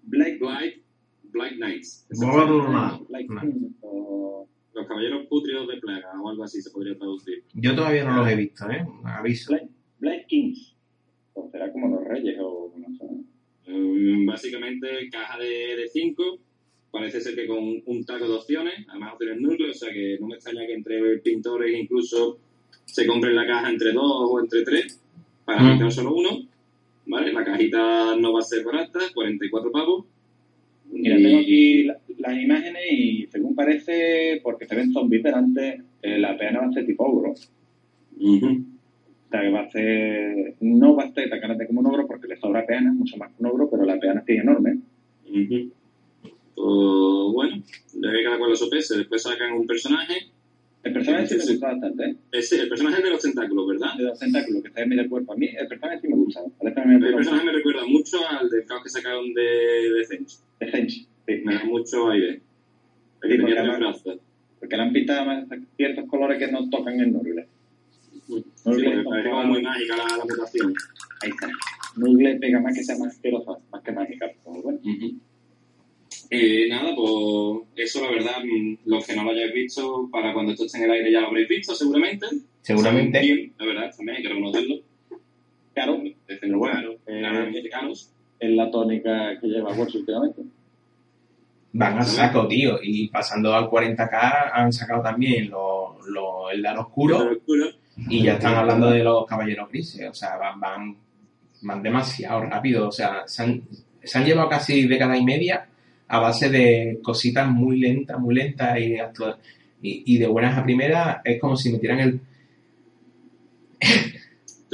Black, 0.02 0.38
Blight, 0.38 0.82
Blight 1.24 1.56
Knights. 1.56 2.06
Bla, 2.10 2.44
bla, 2.44 2.68
bla. 2.68 3.00
Black 3.08 3.26
No. 3.30 4.46
Los 4.74 4.86
caballeros 4.88 5.26
putridos 5.26 5.68
de 5.68 5.76
plaga 5.76 6.20
o 6.20 6.28
algo 6.28 6.44
así 6.44 6.60
se 6.60 6.70
podría 6.70 6.96
traducir. 6.96 7.44
yo 7.54 7.74
todavía 7.74 8.04
no 8.04 8.16
los 8.16 8.28
he 8.28 8.36
visto, 8.36 8.68
¿eh? 8.70 8.84
Aviso. 9.04 9.52
Black, 9.52 9.68
Black 10.00 10.26
Kings. 10.26 10.74
O 11.34 11.48
será 11.50 11.72
como 11.72 11.88
los 11.96 12.04
reyes 12.04 12.36
o 12.40 12.72
no 12.76 12.96
sé. 12.96 13.04
Um, 13.72 14.26
básicamente 14.26 15.08
caja 15.10 15.38
de 15.38 15.88
5. 15.92 16.38
Parece 16.90 17.20
ser 17.20 17.34
que 17.34 17.46
con 17.46 17.82
un 17.86 18.04
taco 18.04 18.26
de 18.28 18.34
opciones, 18.34 18.74
además 18.88 19.14
opciones 19.14 19.40
Nurgle, 19.40 19.70
o 19.70 19.74
sea 19.74 19.92
que 19.92 20.16
no 20.20 20.28
me 20.28 20.34
extraña 20.34 20.66
que 20.66 20.74
entre 20.74 21.18
pintores 21.18 21.76
incluso 21.76 22.38
se 22.84 23.06
compren 23.06 23.34
la 23.34 23.46
caja 23.46 23.70
entre 23.70 23.92
dos 23.92 24.04
o 24.30 24.38
entre 24.40 24.62
tres 24.62 25.00
para 25.44 25.62
Mm. 25.62 25.70
pintar 25.70 25.92
solo 25.92 26.14
uno. 26.14 26.30
¿Vale? 27.06 27.32
La 27.32 27.44
cajita 27.44 28.16
no 28.16 28.32
va 28.32 28.40
a 28.40 28.42
ser 28.42 28.64
barata, 28.64 28.98
44 29.12 29.70
pavos. 29.70 30.06
Mira, 30.90 31.18
Y- 31.18 31.22
tengo 31.22 31.38
aquí 31.38 31.82
la- 31.84 31.98
las 32.26 32.42
imágenes 32.42 32.82
y 32.90 33.26
según 33.30 33.54
parece, 33.54 34.40
porque 34.42 34.66
se 34.66 34.74
ven 34.74 34.92
zombies 34.92 35.22
delante, 35.22 35.82
eh, 36.02 36.18
la 36.18 36.36
peana 36.36 36.60
va 36.60 36.66
a 36.66 36.72
ser 36.72 36.86
tipo 36.86 37.04
ogro. 37.04 37.32
O 37.32 37.36
sea, 39.30 39.40
que 39.40 39.50
va 39.50 39.60
a 39.60 39.70
ser, 39.70 40.54
no 40.60 40.94
va 40.94 41.04
a 41.04 41.12
ser 41.12 41.28
tan 41.28 41.40
grande 41.40 41.66
como 41.66 41.80
un 41.80 41.86
ogro 41.86 42.06
porque 42.06 42.28
le 42.28 42.36
sobra 42.36 42.64
peana, 42.64 42.92
mucho 42.92 43.16
más 43.16 43.30
que 43.32 43.42
un 43.42 43.46
ogro, 43.46 43.68
pero 43.70 43.84
la 43.84 43.98
peana 43.98 44.22
es 44.26 44.38
enorme. 44.38 44.78
Ujú. 45.28 45.72
Pues 46.54 47.32
bueno, 47.34 47.62
ya 47.94 48.12
que 48.12 48.24
cada 48.24 48.38
cual 48.38 48.50
lo 48.50 48.56
sopese, 48.56 48.96
después 48.96 49.22
sacan 49.22 49.52
un 49.52 49.66
personaje. 49.66 50.14
El 50.84 50.92
personaje 50.92 51.26
sí 51.26 51.36
me 51.36 51.40
sí. 51.40 51.52
gusta 51.52 51.68
bastante, 51.72 52.04
¿eh? 52.04 52.16
Ese, 52.30 52.60
el 52.60 52.68
personaje 52.68 53.02
de 53.02 53.10
los 53.10 53.22
tentáculos, 53.22 53.66
¿verdad? 53.68 53.94
De 53.96 54.04
los 54.04 54.18
tentáculos 54.18 54.62
que 54.62 54.70
se 54.70 54.80
ven 54.80 54.88
medio 54.90 55.08
cuerpo. 55.08 55.32
A 55.32 55.36
mí 55.36 55.48
el 55.48 55.66
personaje 55.66 56.00
sí 56.02 56.08
me 56.08 56.16
gusta. 56.16 56.42
Me 56.62 56.70
El 56.94 57.14
personaje 57.14 57.46
me 57.46 57.52
recuerda 57.52 57.86
mucho 57.86 58.18
al 58.28 58.50
del 58.50 58.66
caos 58.66 58.82
que 58.82 58.90
sacaron 58.90 59.32
de, 59.32 59.42
de 59.42 60.06
Zench. 60.06 60.38
de 60.60 60.70
Zench, 60.70 61.08
sí. 61.26 61.42
Me 61.44 61.54
da 61.54 61.64
mucho 61.64 62.10
aire. 62.10 62.40
Sí, 63.22 63.38
porque 63.38 63.54
brazos. 63.54 64.18
Porque 64.60 64.76
le 64.76 64.82
han 64.82 64.92
pintado 64.92 65.26
más 65.26 65.44
ciertos 65.76 66.04
colores 66.08 66.38
que 66.38 66.50
no 66.50 66.68
tocan 66.70 67.00
en 67.00 67.12
Nurgle. 67.12 67.46
Sí, 68.26 68.44
Nurgle 68.64 69.02
porque 69.02 69.28
es 69.28 69.46
muy 69.46 69.62
mágica 69.62 69.96
la, 69.96 70.16
la 70.16 70.24
mutación. 70.24 70.74
Ahí 71.22 71.30
está. 71.30 71.48
Nurgle 71.96 72.36
pega 72.36 72.60
más 72.60 72.74
que 72.74 72.84
sea 72.84 72.98
más 72.98 73.14
asquerosa, 73.14 73.52
más 73.70 73.82
que 73.82 73.92
mágica. 73.92 74.30
Pero 74.44 74.62
bueno. 74.62 74.78
Eh, 76.30 76.66
nada, 76.68 76.94
pues 76.94 77.66
eso 77.76 78.02
la 78.02 78.10
verdad, 78.10 78.42
mm, 78.44 78.76
los 78.86 79.06
que 79.06 79.14
no 79.14 79.24
lo 79.24 79.30
hayáis 79.30 79.52
visto, 79.52 80.08
para 80.10 80.32
cuando 80.32 80.52
esto 80.52 80.64
esté 80.64 80.78
en 80.78 80.84
el 80.84 80.90
aire 80.92 81.12
ya 81.12 81.20
lo 81.20 81.28
habréis 81.28 81.48
visto 81.48 81.74
seguramente. 81.74 82.26
Seguramente. 82.62 83.20
Bien, 83.20 83.52
la 83.58 83.66
verdad, 83.66 83.94
también 83.96 84.16
hay 84.16 84.22
que 84.22 84.28
reconocerlo. 84.28 84.76
Claro, 85.74 86.02
Es 86.28 86.38
Pero 86.40 86.58
bueno, 86.58 86.74
caro, 86.76 86.92
eh, 87.06 87.92
es 88.40 88.50
la 88.50 88.70
tónica 88.70 89.38
que 89.40 89.48
lleva 89.48 89.74
Wars 89.74 89.94
últimamente. 89.94 90.42
Van 91.74 91.98
a 91.98 92.02
saco, 92.04 92.46
tío. 92.46 92.78
Y 92.80 93.08
pasando 93.08 93.52
al 93.52 93.68
40k 93.68 94.50
han 94.52 94.72
sacado 94.72 95.02
también 95.02 95.50
los, 95.50 96.06
los 96.06 96.52
Eldar 96.52 96.78
Oscuro 96.78 97.32
Oscuro. 97.32 97.66
y 97.96 98.22
ya 98.22 98.34
están 98.34 98.54
hablando 98.54 98.90
de 98.90 99.02
los 99.02 99.26
Caballeros 99.26 99.68
Grises. 99.68 100.08
O 100.08 100.14
sea, 100.14 100.36
van, 100.36 100.60
van, 100.60 100.96
van 101.62 101.82
demasiado 101.82 102.42
rápido. 102.42 102.88
O 102.88 102.92
sea, 102.92 103.24
se 103.26 103.42
han, 103.42 103.62
se 104.02 104.18
han 104.18 104.24
llevado 104.24 104.48
casi 104.48 104.86
década 104.86 105.16
y 105.16 105.24
media 105.24 105.66
a 106.06 106.18
base 106.20 106.48
de 106.48 107.00
cositas 107.02 107.48
muy 107.48 107.80
lentas, 107.80 108.20
muy 108.20 108.36
lentas 108.36 108.78
y, 108.78 108.94
y, 109.82 110.14
y 110.14 110.18
de 110.18 110.26
buenas 110.28 110.56
a 110.56 110.62
primeras 110.62 111.16
es 111.24 111.40
como 111.40 111.56
si 111.56 111.72
metieran 111.72 112.00
el... 112.00 112.20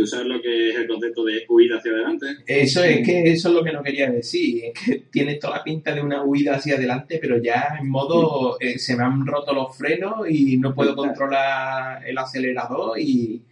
Tú 0.00 0.06
sabes 0.06 0.26
lo 0.28 0.40
que 0.40 0.70
es 0.70 0.76
el 0.76 0.86
concepto 0.88 1.24
de 1.24 1.44
huida 1.48 1.76
hacia 1.76 1.92
adelante. 1.92 2.26
Eso 2.46 2.82
es 2.82 3.06
que 3.06 3.22
eso 3.32 3.48
es 3.48 3.54
lo 3.54 3.62
que 3.62 3.72
no 3.72 3.82
quería 3.82 4.10
decir. 4.10 4.64
Es 4.64 4.72
que 4.82 4.96
tiene 5.10 5.34
toda 5.34 5.58
la 5.58 5.64
pinta 5.64 5.94
de 5.94 6.00
una 6.00 6.24
huida 6.24 6.54
hacia 6.56 6.76
adelante, 6.76 7.18
pero 7.20 7.36
ya 7.42 7.76
en 7.80 7.88
modo 7.90 8.56
eh, 8.60 8.78
se 8.78 8.96
me 8.96 9.02
han 9.04 9.26
roto 9.26 9.52
los 9.52 9.76
frenos 9.76 10.28
y 10.28 10.56
no 10.56 10.74
puedo 10.74 10.96
controlar 10.96 12.06
el 12.06 12.16
acelerador 12.16 12.98
y, 12.98 13.42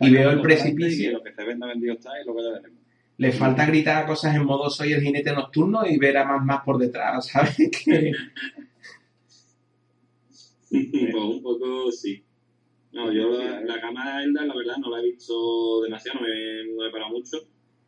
y 0.00 0.10
veo 0.10 0.30
el 0.30 0.38
Y 0.38 0.42
precipicio. 0.42 1.10
lo 1.12 1.22
que 1.22 1.32
se 1.32 1.42
venda 1.44 1.66
vendido 1.66 1.94
está 1.94 2.10
y 2.20 2.24
luego 2.24 2.40
ya 2.42 2.56
veremos. 2.56 2.78
Le 3.18 3.32
falta 3.32 3.64
gritar 3.66 4.06
cosas 4.06 4.36
en 4.36 4.44
modo 4.44 4.68
soy 4.70 4.92
el 4.92 5.00
jinete 5.02 5.32
nocturno 5.32 5.86
y 5.86 5.96
ver 5.98 6.18
a 6.18 6.24
más 6.24 6.44
más 6.44 6.60
por 6.64 6.78
detrás, 6.78 7.26
¿sabes? 7.32 7.56
Que- 7.56 8.12
pues 10.70 11.14
un 11.14 11.42
poco 11.42 11.90
sí. 11.92 12.22
No, 12.96 13.12
yo 13.12 13.28
la, 13.30 13.60
la 13.60 13.78
gama 13.78 14.22
Eldar, 14.24 14.46
la 14.46 14.56
verdad, 14.56 14.76
no 14.78 14.90
la 14.90 15.00
he 15.00 15.04
visto 15.10 15.82
demasiado, 15.82 16.20
no 16.20 16.26
me, 16.26 16.74
no 16.74 16.86
he 16.86 16.90
parado 16.90 17.10
mucho. 17.10 17.38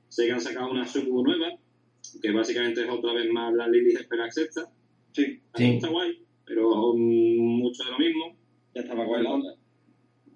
Sé 0.08 0.26
que 0.26 0.32
han 0.32 0.40
sacado 0.40 0.70
una 0.70 0.86
sucubo 0.86 1.22
nueva, 1.24 1.48
que 2.22 2.30
básicamente 2.30 2.82
es 2.82 2.88
otra 2.90 3.12
vez 3.14 3.30
más 3.32 3.52
la 3.54 3.68
Lilith 3.68 3.98
Espera 4.00 4.30
Sexta. 4.30 4.70
Sí, 5.12 5.40
Sí. 5.54 5.64
Está 5.64 5.88
guay, 5.88 6.22
pero 6.44 6.94
mucho 6.94 7.84
de 7.84 7.90
lo 7.90 7.98
mismo. 7.98 8.36
ya 8.74 8.82
estaba 8.82 9.04
guay 9.04 9.22
la 9.22 9.32
onda. 9.32 9.54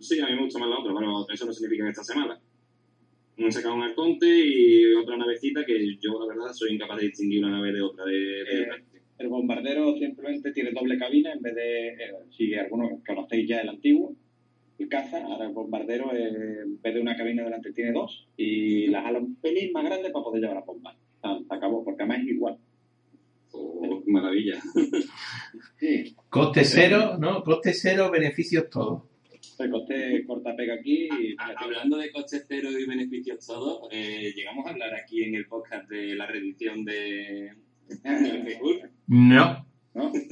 Sí, 0.00 0.18
a 0.20 0.26
mí 0.26 0.34
me 0.34 0.44
gusta 0.44 0.58
más 0.58 0.68
la 0.70 0.78
otra, 0.80 0.92
pero 0.98 1.26
eso 1.28 1.46
no 1.46 1.52
significa 1.52 1.84
que 1.84 1.90
esta 1.90 2.02
semana. 2.04 2.40
Han 3.38 3.52
sacado 3.52 3.74
un 3.74 3.82
arconte 3.82 4.26
y 4.26 4.94
otra 4.94 5.16
navecita 5.16 5.64
que 5.64 5.96
yo, 6.00 6.18
la 6.20 6.34
verdad, 6.34 6.52
soy 6.52 6.74
incapaz 6.74 6.98
de 6.98 7.06
distinguir 7.06 7.44
una 7.44 7.56
nave 7.56 7.72
de 7.72 7.82
otra. 7.82 8.04
De, 8.04 8.12
de- 8.14 8.62
Eh, 8.62 8.68
El 9.18 9.28
bombardero 9.28 9.94
simplemente 9.96 10.50
tiene 10.52 10.72
doble 10.72 10.98
cabina 10.98 11.32
en 11.32 11.40
vez 11.42 11.54
de, 11.54 11.88
eh, 11.88 12.12
si 12.36 12.54
algunos 12.54 12.90
conocéis 13.06 13.48
ya 13.48 13.60
el 13.60 13.68
antiguo, 13.68 14.16
el 14.78 14.88
caza, 14.88 15.22
ahora 15.24 15.46
el 15.46 15.52
bombardero 15.52 16.12
eh, 16.12 16.62
en 16.62 16.80
vez 16.80 16.94
de 16.94 17.00
una 17.00 17.16
cabina 17.16 17.44
delante 17.44 17.72
tiene 17.72 17.92
dos 17.92 18.26
y 18.36 18.86
las 18.88 19.04
alas 19.06 19.22
un 19.22 19.36
pelín 19.36 19.72
más 19.72 19.84
grandes 19.84 20.10
para 20.12 20.24
poder 20.24 20.40
llevar 20.40 20.56
las 20.56 20.66
bombas. 20.66 20.96
Ah, 21.22 21.38
se 21.46 21.54
acabó, 21.54 21.84
porque 21.84 22.02
además 22.02 22.20
es 22.22 22.28
igual. 22.28 22.58
Oh, 23.52 24.02
maravilla. 24.06 24.60
Sí, 25.78 26.16
Coste 26.30 26.64
cero, 26.64 27.16
¿no? 27.18 27.42
Coste 27.42 27.72
cero, 27.74 28.10
beneficios 28.10 28.70
todos. 28.70 29.02
el 29.58 29.70
coste 29.70 30.24
corta 30.26 30.56
pega 30.56 30.74
aquí 30.74 31.04
y 31.04 31.34
Ah, 31.38 31.54
Hablando 31.56 31.96
de 31.96 32.10
costes 32.10 32.44
cero 32.48 32.68
y 32.70 32.86
beneficios 32.86 33.44
todos, 33.46 33.88
eh, 33.90 34.32
llegamos 34.34 34.66
a 34.66 34.70
hablar 34.70 34.94
aquí 34.94 35.22
en 35.24 35.34
el 35.34 35.46
podcast 35.46 35.88
de 35.90 36.14
la 36.14 36.26
reducción 36.26 36.84
de, 36.84 37.52
Facebook. 37.88 38.90
No. 39.08 39.66
¿no? 39.94 40.12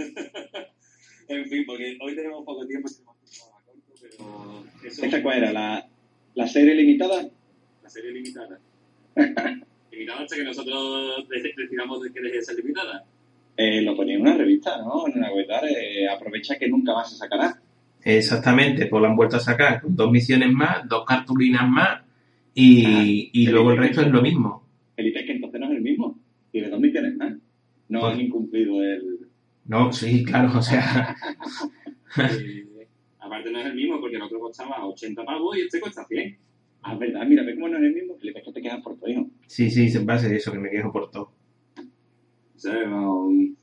En 1.28 1.46
fin, 1.48 1.62
porque 1.64 1.96
hoy 2.00 2.16
tenemos 2.16 2.44
poco 2.44 2.66
tiempo, 2.66 2.88
pero 4.16 4.64
eso 4.84 5.04
¿Esta 5.04 5.22
cuál 5.22 5.38
era? 5.38 5.52
¿La, 5.52 5.86
la 6.34 6.46
serie 6.46 6.74
limitada? 6.74 7.26
la 7.82 7.88
serie 7.90 8.12
limitada. 8.12 8.58
limitada 9.92 10.20
hasta 10.22 10.36
que 10.36 10.44
nosotros 10.44 11.26
dec- 11.28 11.54
decidamos 11.56 12.02
de 12.02 12.12
que 12.12 12.20
deje 12.20 12.36
de 12.36 12.42
ser 12.42 12.56
limitada. 12.56 13.04
Eh, 13.56 13.82
lo 13.82 13.94
ponía 13.96 14.14
en 14.14 14.22
una 14.22 14.36
revista, 14.36 14.78
¿no? 14.78 15.06
En 15.08 15.18
una 15.18 15.32
web, 15.32 15.46
eh, 15.68 16.08
aprovecha 16.08 16.56
que 16.58 16.68
nunca 16.68 16.94
más 16.94 17.10
se 17.10 17.16
sacará. 17.16 17.60
Exactamente, 18.02 18.86
pues 18.86 19.00
lo 19.02 19.08
han 19.08 19.16
vuelto 19.16 19.36
a 19.36 19.40
sacar 19.40 19.82
con 19.82 19.94
dos 19.94 20.10
misiones 20.10 20.50
más, 20.52 20.88
dos 20.88 21.04
cartulinas 21.06 21.68
más 21.68 22.00
y, 22.54 22.84
Ah, 22.86 23.02
y 23.04 23.46
luego 23.48 23.72
el 23.72 23.78
resto 23.78 24.00
es 24.00 24.08
lo 24.08 24.22
mismo. 24.22 24.64
Felipe, 24.96 25.20
es 25.20 25.26
que 25.26 25.32
entonces 25.32 25.60
no 25.60 25.66
es 25.66 25.72
el 25.76 25.82
mismo. 25.82 26.18
Tiene 26.50 26.68
dos 26.70 26.80
misiones 26.80 27.16
más. 27.16 27.34
No 27.88 28.00
Pues- 28.00 28.14
han 28.14 28.20
incumplido 28.20 28.82
el... 28.82 29.18
No, 29.66 29.92
sí, 29.92 30.24
claro, 30.24 30.58
o 30.58 30.62
sea, 30.62 31.14
Eh, 32.16 32.64
aparte 33.30 33.50
no 33.52 33.60
es 33.60 33.66
el 33.66 33.74
mismo 33.74 34.00
porque 34.00 34.16
el 34.16 34.22
otro 34.22 34.40
costaba 34.40 34.86
80 34.86 35.24
pavos 35.24 35.56
y 35.56 35.60
este 35.62 35.80
cuesta 35.80 36.04
100. 36.06 36.38
Ah, 36.82 36.96
verdad, 36.96 37.26
mira, 37.26 37.42
ve 37.44 37.54
cómo 37.54 37.68
no 37.68 37.76
es 37.78 37.84
el 37.84 37.94
mismo, 37.94 38.18
que 38.18 38.32
te 38.32 38.62
quedas 38.62 38.82
por 38.82 38.98
todo, 38.98 39.10
hijo. 39.10 39.28
Sí, 39.46 39.70
sí, 39.70 39.88
se 39.88 40.02
base 40.04 40.28
de 40.28 40.36
eso, 40.36 40.50
que 40.52 40.58
me 40.58 40.70
quejo 40.70 40.90
por 40.92 41.10
todo. 41.10 41.32
¿Sabes? 42.56 42.86
Um, 42.88 43.54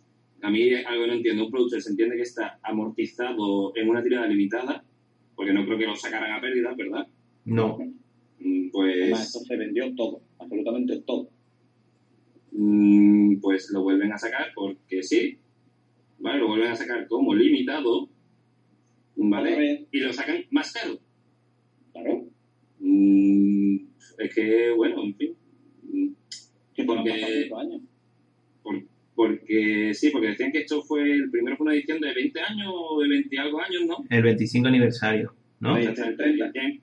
a 0.42 0.50
mí 0.50 0.74
algo 0.74 1.08
no 1.08 1.14
entiendo. 1.14 1.46
Un 1.46 1.52
producto 1.52 1.80
se 1.80 1.90
entiende 1.90 2.16
que 2.16 2.22
está 2.24 2.60
amortizado 2.64 3.72
en 3.76 3.90
una 3.90 4.04
tirada 4.04 4.28
limitada, 4.28 4.84
porque 5.36 5.54
no 5.54 5.66
creo 5.66 5.78
que 5.78 5.86
lo 5.88 5.96
sacaran 5.96 6.32
a 6.32 6.42
pérdida, 6.42 6.74
¿verdad? 6.76 7.08
No. 7.46 7.78
Mm, 8.40 8.70
Además, 8.70 8.72
Pues, 8.72 9.22
esto 9.22 9.40
se 9.40 9.58
vendió 9.58 9.94
todo, 9.96 10.22
absolutamente 10.40 11.02
todo. 11.02 11.30
mm, 12.52 13.40
pues 13.42 13.70
lo 13.72 13.82
vuelven 13.84 14.12
a 14.14 14.18
sacar 14.18 14.48
porque 14.56 15.04
sí. 15.04 15.38
¿Vale? 16.20 16.40
Lo 16.40 16.48
vuelven 16.48 16.72
a 16.72 16.76
sacar 16.76 17.08
como 17.08 17.34
limitado. 17.36 18.10
¿Vale? 19.20 19.88
Y 19.92 20.00
lo 20.00 20.14
sacan 20.14 20.44
más 20.52 20.72
caro. 20.72 21.00
Claro, 21.92 22.26
Mm, 22.80 23.78
es 24.20 24.36
que, 24.36 24.72
bueno, 24.72 25.04
en 25.04 25.16
fin. 25.16 25.36
Fueron 26.76 27.04
Porque- 27.04 27.50
años. 27.58 27.82
por- 28.62 28.84
porque 29.16 29.92
sí, 29.96 30.10
porque 30.12 30.28
decían 30.28 30.52
que 30.52 30.60
esto 30.60 30.82
fue, 30.84 31.12
el 31.12 31.30
primero 31.32 31.58
fue 31.58 31.66
una 31.66 31.74
edición 31.76 32.00
de 32.00 32.14
20 32.14 32.40
años 32.40 32.72
o 32.72 33.02
de 33.02 33.10
20 33.10 33.36
y 33.36 33.40
algo 33.40 33.60
años, 33.60 33.82
¿no? 33.88 33.98
El 34.10 34.22
25 34.22 34.68
aniversario, 34.68 35.34
¿no? 35.60 35.76
Sí. 35.82 35.88
Hasta 35.88 36.08
el 36.08 36.16
30. 36.16 36.46
Decían, 36.46 36.82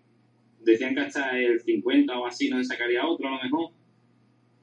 decían 0.64 0.94
que 0.94 1.00
hasta 1.00 1.38
el 1.38 1.60
50 1.60 2.18
o 2.18 2.26
así 2.26 2.50
no 2.50 2.58
se 2.58 2.64
sacaría 2.64 3.06
otro, 3.06 3.28
a 3.28 3.36
lo 3.36 3.42
mejor. 3.44 3.70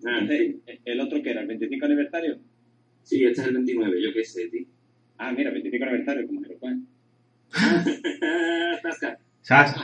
Ah. 0.05 0.19
Entonces, 0.19 0.55
¿El 0.84 0.99
otro 0.99 1.21
que 1.23 1.29
era? 1.29 1.41
¿El 1.41 1.47
25 1.47 1.86
aniversario? 1.86 2.39
Sí, 3.03 3.23
este 3.23 3.41
es 3.41 3.47
el 3.47 3.53
29, 3.53 4.01
yo 4.03 4.13
qué 4.13 4.23
sé, 4.25 4.49
tío. 4.49 4.65
Ah, 5.17 5.31
mira, 5.31 5.51
25 5.51 5.86
aniversario, 5.86 6.27
como 6.27 6.41
que 6.41 6.49
lo 6.49 6.57
fue. 6.60 6.75
¿Sabes? 9.42 9.74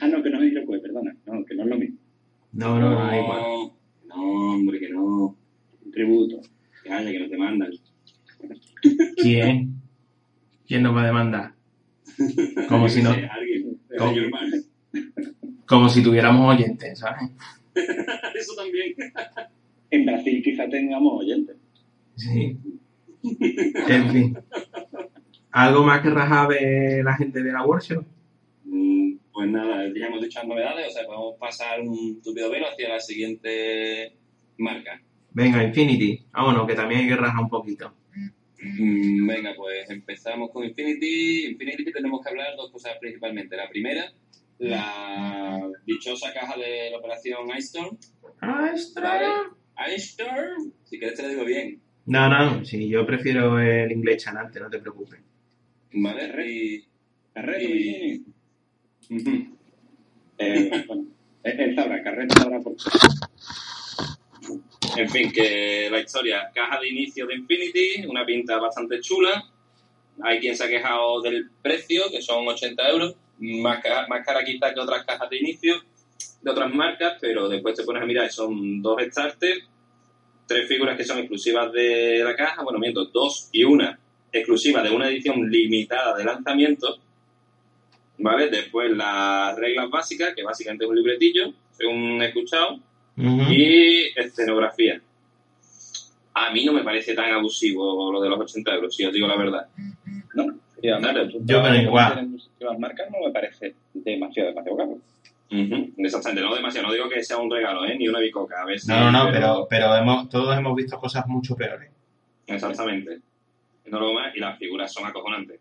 Ah, 0.00 0.08
no, 0.08 0.20
que 0.20 0.30
no 0.30 0.42
es 0.42 0.52
Iroquois, 0.52 0.82
perdona. 0.82 1.14
No, 1.26 1.44
que 1.44 1.54
no 1.54 1.62
es 1.62 1.68
lo 1.68 1.76
mismo. 1.76 1.96
No, 2.52 2.80
no, 2.80 2.90
no, 2.90 3.06
da 3.06 3.16
igual. 3.16 3.70
no, 4.08 4.54
hombre, 4.54 4.80
que 4.80 4.88
no. 4.88 5.36
Un 5.84 5.92
tributo. 5.92 6.40
Que 6.82 6.92
haya, 6.92 7.12
que 7.12 7.20
no 7.20 7.28
te 7.28 7.36
mandan. 7.36 7.70
¿Quién? 9.16 9.80
¿Quién 10.66 10.82
nos 10.82 10.96
va 10.96 11.02
a 11.02 11.06
demandar? 11.06 11.54
Como 12.68 12.88
si 12.88 13.02
no, 13.02 13.10
como 15.66 15.88
si 15.88 16.02
tuviéramos 16.02 16.54
oyentes, 16.54 16.98
¿sabes? 16.98 17.30
Eso 17.74 18.54
también. 18.56 18.94
En 19.90 20.06
Brasil 20.06 20.42
quizá 20.42 20.68
tengamos 20.68 21.20
oyentes. 21.20 21.56
Sí. 22.16 22.56
En 23.22 24.10
fin. 24.10 24.38
¿Algo 25.56 25.84
más 25.84 26.02
que 26.02 26.10
rajar 26.10 26.48
de 26.48 27.02
la 27.02 27.16
gente 27.16 27.42
de 27.42 27.50
la 27.50 27.64
workshop? 27.64 28.04
Mm, 28.64 29.16
Pues 29.32 29.48
nada, 29.48 29.84
ya 29.94 30.06
hemos 30.06 30.20
dicho 30.22 30.38
las 30.40 30.48
novedades, 30.48 30.88
o 30.88 30.90
sea, 30.90 31.06
podemos 31.06 31.34
pasar 31.40 31.80
un 31.80 32.20
tupido 32.22 32.50
velo 32.50 32.66
hacia 32.68 32.90
la 32.90 33.00
siguiente 33.00 34.12
marca. 34.58 35.00
Venga, 35.32 35.64
Infinity. 35.64 36.26
Vámonos, 36.30 36.66
que 36.66 36.74
también 36.74 37.00
hay 37.00 37.08
que 37.08 37.16
rajar 37.16 37.42
un 37.42 37.48
poquito. 37.48 37.94
Mm, 38.62 39.26
Venga, 39.26 39.54
pues 39.56 39.88
empezamos 39.88 40.50
con 40.50 40.62
Infinity. 40.64 41.46
Infinity 41.52 41.90
tenemos 41.90 42.20
que 42.22 42.28
hablar 42.28 42.48
dos 42.56 42.70
cosas 42.70 42.92
principalmente. 43.00 43.56
La 43.56 43.68
primera, 43.70 44.12
la 44.58 45.70
dichosa 45.86 46.34
caja 46.34 46.54
de 46.58 46.90
la 46.90 46.98
operación 46.98 47.48
Ice 47.56 47.78
Storm. 47.78 47.96
Ice 49.88 49.96
Storm, 49.96 50.72
si 50.84 50.98
quieres 50.98 51.16
te 51.16 51.22
lo 51.22 51.28
digo 51.30 51.44
bien. 51.46 51.80
No, 52.04 52.28
no, 52.28 52.62
sí, 52.64 52.88
yo 52.88 53.06
prefiero 53.06 53.58
el 53.58 53.90
inglés 53.90 54.22
chanante, 54.22 54.60
no 54.60 54.68
te 54.68 54.78
preocupes. 54.80 55.20
¿Vale? 55.98 56.46
Y, 56.50 56.84
Carreto, 57.34 57.68
y-. 57.68 58.24
Eh, 60.38 60.84
bueno, 60.86 61.06
él 61.44 61.60
él 61.60 61.74
sabrá, 61.74 62.02
Carreto 62.02 62.34
sabrá 62.38 62.60
por. 62.60 62.74
En 64.98 65.08
fin, 65.08 65.32
que 65.32 65.88
la 65.90 66.00
historia, 66.00 66.50
caja 66.54 66.78
de 66.78 66.90
inicio 66.90 67.26
de 67.26 67.36
Infinity, 67.36 68.04
una 68.06 68.26
pinta 68.26 68.58
bastante 68.58 69.00
chula. 69.00 69.44
Hay 70.22 70.38
quien 70.40 70.54
se 70.54 70.64
ha 70.64 70.68
quejado 70.68 71.22
del 71.22 71.48
precio, 71.62 72.10
que 72.10 72.20
son 72.20 72.46
80 72.46 72.86
euros, 72.90 73.16
más, 73.38 73.82
ca- 73.82 74.06
más 74.08 74.26
cara 74.26 74.44
quizá 74.44 74.74
que 74.74 74.80
otras 74.80 75.06
cajas 75.06 75.30
de 75.30 75.38
inicio 75.38 75.76
de 76.42 76.50
otras 76.50 76.72
marcas, 76.74 77.16
pero 77.18 77.48
después 77.48 77.74
te 77.74 77.84
pones 77.84 78.02
a 78.02 78.06
mirar 78.06 78.30
son 78.30 78.82
dos 78.82 79.00
starters, 79.10 79.64
tres 80.46 80.68
figuras 80.68 80.98
que 80.98 81.04
son 81.04 81.18
exclusivas 81.18 81.72
de 81.72 82.20
la 82.22 82.36
caja, 82.36 82.62
bueno, 82.62 82.78
miento, 82.78 83.06
dos 83.06 83.48
y 83.52 83.64
una 83.64 83.98
exclusiva 84.32 84.82
de 84.82 84.90
una 84.90 85.08
edición 85.08 85.48
limitada 85.50 86.16
de 86.16 86.24
lanzamiento, 86.24 86.98
¿vale? 88.18 88.48
Después 88.50 88.90
las 88.96 89.56
reglas 89.56 89.88
básicas, 89.90 90.34
que 90.34 90.42
básicamente 90.42 90.84
es 90.84 90.90
un 90.90 90.96
libretillo, 90.96 91.52
según 91.72 92.20
he 92.22 92.26
escuchado, 92.26 92.78
y 93.50 94.18
escenografía. 94.18 95.00
A 96.34 96.50
mí 96.52 96.64
no 96.66 96.72
me 96.74 96.84
parece 96.84 97.14
tan 97.14 97.32
abusivo 97.32 98.12
lo 98.12 98.20
de 98.20 98.28
los 98.28 98.38
80 98.40 98.74
euros, 98.74 98.94
si 98.94 99.04
os 99.06 99.12
digo 99.12 99.26
la 99.26 99.36
verdad. 99.36 99.66
¿No? 100.34 100.44
Tú 101.30 101.40
yo 101.46 101.62
con 101.62 101.74
igual. 101.74 102.26
muchísimas 102.28 102.78
marcas, 102.78 103.08
no 103.10 103.26
me 103.26 103.32
parece 103.32 103.74
demasiado, 103.94 104.50
demasiado 104.50 104.76
caro. 104.76 104.98
Exactamente, 105.96 106.42
no 106.42 106.54
demasiado, 106.54 106.88
no 106.88 106.92
digo 106.92 107.08
que 107.08 107.24
sea 107.24 107.38
un 107.38 107.50
regalo, 107.50 107.86
¿eh? 107.86 107.96
ni 107.96 108.06
una 108.08 108.18
bicoca. 108.18 108.62
A 108.62 108.78
si- 108.78 108.88
No, 108.88 109.10
no, 109.10 109.24
no, 109.24 109.30
pero, 109.32 109.66
pero 109.70 109.94
hemos, 109.96 110.28
todos 110.28 110.54
hemos 110.58 110.76
visto 110.76 110.98
cosas 110.98 111.26
mucho 111.26 111.56
peores. 111.56 111.90
Exactamente. 112.46 113.20
No 113.86 114.00
lo 114.00 114.12
más, 114.12 114.34
y 114.34 114.40
las 114.40 114.58
figuras 114.58 114.92
son 114.92 115.06
acojonantes. 115.06 115.60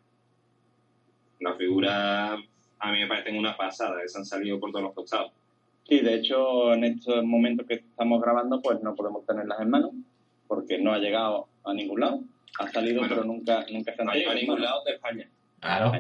Las 1.40 1.58
figuras 1.58 2.40
a 2.80 2.92
mí 2.92 3.00
me 3.00 3.08
parecen 3.08 3.38
una 3.38 3.56
pasada, 3.56 4.02
que 4.02 4.08
se 4.10 4.18
han 4.18 4.26
salido 4.26 4.60
por 4.60 4.72
todos 4.72 4.84
los 4.84 4.94
costados. 4.94 5.32
Sí, 5.88 6.00
de 6.00 6.16
hecho, 6.16 6.74
en 6.74 6.84
estos 6.84 7.24
momentos 7.24 7.68
que 7.68 7.76
estamos 7.76 8.22
grabando, 8.22 8.62
pues 8.62 8.82
no 8.82 8.96
podemos 8.96 9.26
tenerlas 9.26 9.60
en 9.60 9.70
mano, 9.70 9.92
porque 10.48 10.80
no 10.80 10.94
ha 10.94 10.98
llegado 10.98 11.48
a 11.64 11.74
ningún 11.74 12.00
lado. 12.00 12.22
Ha 12.60 12.68
salido, 12.72 13.00
Bueno, 13.02 13.16
pero 13.16 13.28
nunca, 13.28 13.66
nunca 13.72 13.94
se 13.94 14.02
han 14.02 14.06
No 14.08 14.12
ha 14.12 14.16
llegado 14.16 14.32
a 14.32 14.40
ningún 14.40 14.62
lado 14.62 14.84
de 14.86 14.94
España. 14.94 15.30
Claro. 15.60 15.92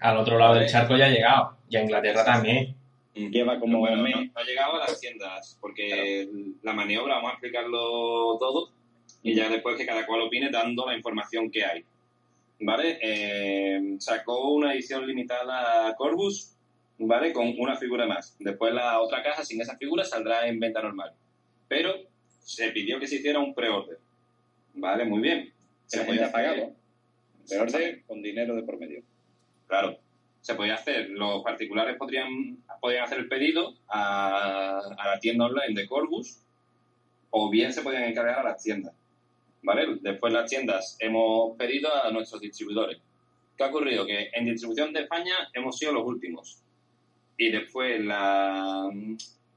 Al 0.00 0.16
otro 0.16 0.38
lado 0.38 0.54
del 0.54 0.68
charco 0.68 0.96
ya 0.96 1.06
ha 1.06 1.10
llegado. 1.10 1.56
Y 1.68 1.76
a 1.76 1.82
Inglaterra 1.82 2.24
también. 2.24 2.74
Lleva 3.14 3.58
como 3.60 3.80
Bueno, 3.80 3.96
un 4.02 4.10
no, 4.10 4.18
mes. 4.18 4.32
no 4.34 4.40
ha 4.40 4.44
llegado 4.44 4.74
a 4.76 4.78
las 4.78 4.98
tiendas, 4.98 5.58
porque 5.60 6.28
la 6.62 6.72
maniobra, 6.72 7.16
vamos 7.16 7.30
a 7.30 7.34
explicarlo 7.34 8.36
todo, 8.38 8.70
y 9.22 9.34
ya 9.34 9.48
después 9.48 9.76
que 9.76 9.86
cada 9.86 10.06
cual 10.06 10.22
opine 10.22 10.50
dando 10.50 10.86
la 10.86 10.96
información 10.96 11.50
que 11.50 11.64
hay. 11.64 11.84
¿Vale? 12.60 12.98
Eh, 13.00 13.96
sacó 13.98 14.52
una 14.52 14.74
edición 14.74 15.06
limitada 15.06 15.88
a 15.88 15.96
Corbus, 15.96 16.54
¿vale? 16.98 17.32
Con 17.32 17.54
una 17.58 17.76
figura 17.76 18.06
más. 18.06 18.36
Después 18.38 18.74
la 18.74 19.00
otra 19.00 19.22
caja 19.22 19.44
sin 19.44 19.60
esa 19.60 19.76
figura 19.76 20.04
saldrá 20.04 20.46
en 20.46 20.60
venta 20.60 20.82
normal. 20.82 21.12
Pero 21.68 21.94
se 22.40 22.70
pidió 22.70 23.00
que 23.00 23.06
se 23.06 23.16
hiciera 23.16 23.38
un 23.38 23.54
pre-order. 23.54 23.98
¿Vale? 24.74 25.04
Muy 25.04 25.20
bien. 25.20 25.52
Se 25.86 26.04
podía. 26.04 26.28
De 26.28 27.58
orden 27.58 28.02
con 28.06 28.22
dinero 28.22 28.54
de 28.54 28.62
por 28.62 28.78
medio. 28.78 29.02
Claro. 29.66 29.98
Se 30.40 30.54
podía 30.54 30.74
hacer, 30.74 31.10
los 31.10 31.42
particulares 31.42 31.96
podrían, 31.96 32.58
podían 32.80 33.04
hacer 33.04 33.18
el 33.18 33.28
pedido 33.28 33.74
a, 33.88 34.78
a 34.78 35.08
la 35.08 35.20
tienda 35.20 35.44
online 35.44 35.74
de 35.74 35.86
Corbus 35.86 36.40
o 37.30 37.50
bien 37.50 37.72
se 37.72 37.82
podían 37.82 38.04
encargar 38.04 38.38
a 38.38 38.42
las 38.42 38.62
tiendas. 38.62 38.94
¿Vale? 39.62 39.98
Después 40.00 40.32
las 40.32 40.48
tiendas 40.48 40.96
hemos 41.00 41.56
pedido 41.56 41.90
a 42.02 42.10
nuestros 42.10 42.40
distribuidores. 42.40 42.98
¿Qué 43.56 43.64
ha 43.64 43.68
ocurrido? 43.68 44.06
Que 44.06 44.30
en 44.32 44.46
distribución 44.46 44.92
de 44.92 45.00
España 45.02 45.34
hemos 45.52 45.76
sido 45.78 45.92
los 45.92 46.06
últimos. 46.06 46.62
Y 47.36 47.50
después 47.50 48.00
la 48.00 48.90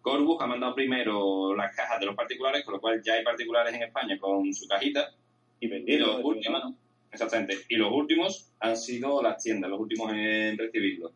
Corbus 0.01 0.41
ha 0.41 0.47
mandado 0.47 0.75
primero 0.75 1.55
las 1.55 1.73
cajas 1.75 1.99
de 2.01 2.05
los 2.07 2.15
particulares, 2.15 2.65
con 2.65 2.73
lo 2.73 2.81
cual 2.81 3.01
ya 3.01 3.13
hay 3.13 3.23
particulares 3.23 3.73
en 3.73 3.83
España 3.83 4.17
con 4.19 4.53
su 4.53 4.67
cajita. 4.67 5.13
Y 5.61 5.67
Y 5.67 5.97
los 5.97 6.21
últimos, 6.21 6.61
mano. 6.61 6.75
exactamente, 7.11 7.55
y 7.69 7.77
los 7.77 7.89
últimos 7.91 8.49
han 8.59 8.75
sido 8.75 9.21
las 9.23 9.41
tiendas, 9.41 9.69
los 9.69 9.79
últimos 9.79 10.11
en 10.11 10.57
recibirlo. 10.57 11.13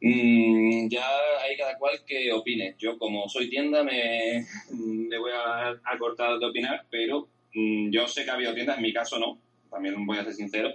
Mm, 0.00 0.88
ya 0.88 1.04
hay 1.42 1.56
cada 1.58 1.76
cual 1.76 2.00
que 2.06 2.32
opine. 2.32 2.74
Yo, 2.78 2.96
como 2.98 3.28
soy 3.28 3.50
tienda, 3.50 3.82
me, 3.84 4.46
me 4.70 5.18
voy 5.18 5.32
a, 5.32 5.68
a 5.70 5.98
cortar 5.98 6.38
de 6.38 6.46
opinar, 6.46 6.86
pero 6.90 7.28
yo 7.90 8.06
sé 8.06 8.24
que 8.24 8.30
ha 8.30 8.34
habido 8.34 8.54
tiendas, 8.54 8.76
en 8.76 8.82
mi 8.82 8.92
caso 8.92 9.18
no, 9.18 9.38
también 9.70 10.04
voy 10.06 10.18
a 10.18 10.24
ser 10.24 10.34
sincero, 10.34 10.70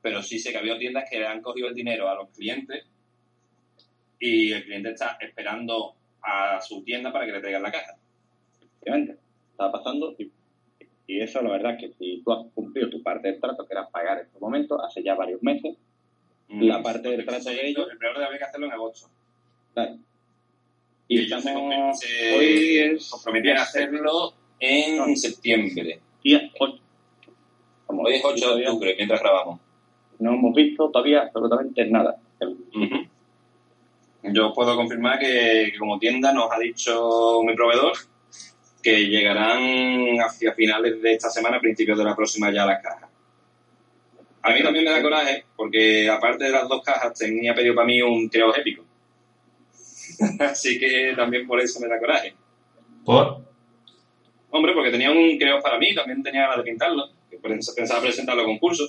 pero 0.00 0.22
sí 0.22 0.38
sé 0.38 0.50
que 0.50 0.56
ha 0.56 0.60
habido 0.60 0.78
tiendas 0.78 1.04
que 1.10 1.18
le 1.18 1.26
han 1.26 1.42
cogido 1.42 1.68
el 1.68 1.74
dinero 1.74 2.08
a 2.08 2.14
los 2.14 2.30
clientes 2.30 2.84
y 4.20 4.52
el 4.52 4.64
cliente 4.64 4.90
está 4.90 5.16
esperando 5.20 5.94
a 6.22 6.60
su 6.60 6.82
tienda 6.84 7.12
para 7.12 7.26
que 7.26 7.32
le 7.32 7.40
traigan 7.40 7.62
la 7.62 7.72
caja. 7.72 7.96
Efectivamente. 8.62 9.16
Estaba 9.50 9.72
pasando 9.72 10.14
y, 10.18 10.30
y 11.06 11.20
eso 11.20 11.42
la 11.42 11.50
verdad 11.50 11.74
es 11.74 11.80
que 11.80 11.92
si 11.98 12.22
tú 12.24 12.32
has 12.32 12.46
cumplido 12.54 12.88
tu 12.90 13.02
parte 13.02 13.28
del 13.28 13.40
trato, 13.40 13.66
que 13.66 13.72
era 13.74 13.88
pagar 13.88 14.18
en 14.20 14.26
estos 14.26 14.40
momentos, 14.40 14.80
hace 14.84 15.02
ya 15.02 15.14
varios 15.14 15.42
meses, 15.42 15.76
Mm, 16.48 16.64
La 16.64 16.82
parte 16.82 17.08
del 17.08 17.24
trato 17.24 17.48
de 17.48 17.66
ellos- 17.66 17.88
El 17.90 17.96
peor 17.96 18.18
de 18.18 18.26
había 18.26 18.36
que 18.36 18.44
hacerlo 18.44 18.66
en 18.66 18.72
agosto. 18.72 19.08
claro. 19.72 19.96
Y 21.08 21.16
Y 21.16 21.18
ellos 21.24 21.42
se, 21.42 21.48
estamos... 21.48 21.74
compre- 21.74 21.94
se 21.94 22.36
hoy 22.36 22.78
es... 22.78 23.08
comprometían 23.08 23.56
a 23.56 23.62
hacerlo 23.62 24.34
en 24.60 24.96
No. 24.98 25.16
septiembre. 25.16 26.00
Día 26.22 26.50
ocho. 26.58 26.78
Vamos, 27.88 28.06
Hoy 28.06 28.14
es 28.14 28.24
8 28.24 28.56
de 28.56 28.68
octubre, 28.68 28.94
mientras 28.96 29.20
grabamos. 29.20 29.60
no 30.18 30.32
hemos 30.34 30.54
visto 30.54 30.90
todavía 30.90 31.22
absolutamente 31.22 31.84
nada. 31.86 32.16
Yo 34.22 34.52
puedo 34.54 34.76
confirmar 34.76 35.18
que, 35.18 35.70
que 35.72 35.78
como 35.78 35.98
tienda 35.98 36.32
nos 36.32 36.50
ha 36.50 36.58
dicho 36.58 37.42
mi 37.44 37.54
proveedor 37.54 37.92
que 38.82 39.06
llegarán 39.06 40.20
hacia 40.20 40.54
finales 40.54 41.02
de 41.02 41.12
esta 41.12 41.28
semana, 41.30 41.60
principios 41.60 41.98
de 41.98 42.04
la 42.04 42.16
próxima 42.16 42.52
ya 42.52 42.66
las 42.66 42.82
cajas. 42.82 43.10
A 44.42 44.52
mí 44.52 44.62
también 44.62 44.84
me 44.84 44.90
da 44.90 45.02
coraje, 45.02 45.44
porque 45.54 46.08
aparte 46.10 46.44
de 46.44 46.50
las 46.50 46.68
dos 46.68 46.82
cajas 46.82 47.16
tenía 47.16 47.54
pedido 47.54 47.74
para 47.74 47.86
mí 47.86 48.02
un 48.02 48.28
tirado 48.28 48.54
épico. 48.56 48.84
Así 50.40 50.78
que 50.78 51.14
también 51.16 51.46
por 51.46 51.60
eso 51.60 51.78
me 51.80 51.88
da 51.88 51.98
coraje. 52.00 52.34
Por. 53.04 53.51
Hombre, 54.52 54.72
porque 54.74 54.90
tenía 54.90 55.10
un 55.10 55.36
creo 55.38 55.60
para 55.60 55.78
mí, 55.78 55.94
también 55.94 56.22
tenía 56.22 56.42
ganas 56.42 56.58
de 56.58 56.62
pintarlo. 56.70 57.08
que 57.30 57.38
Pensaba 57.38 58.00
presentarlo 58.00 58.42
a 58.42 58.46
concurso. 58.46 58.84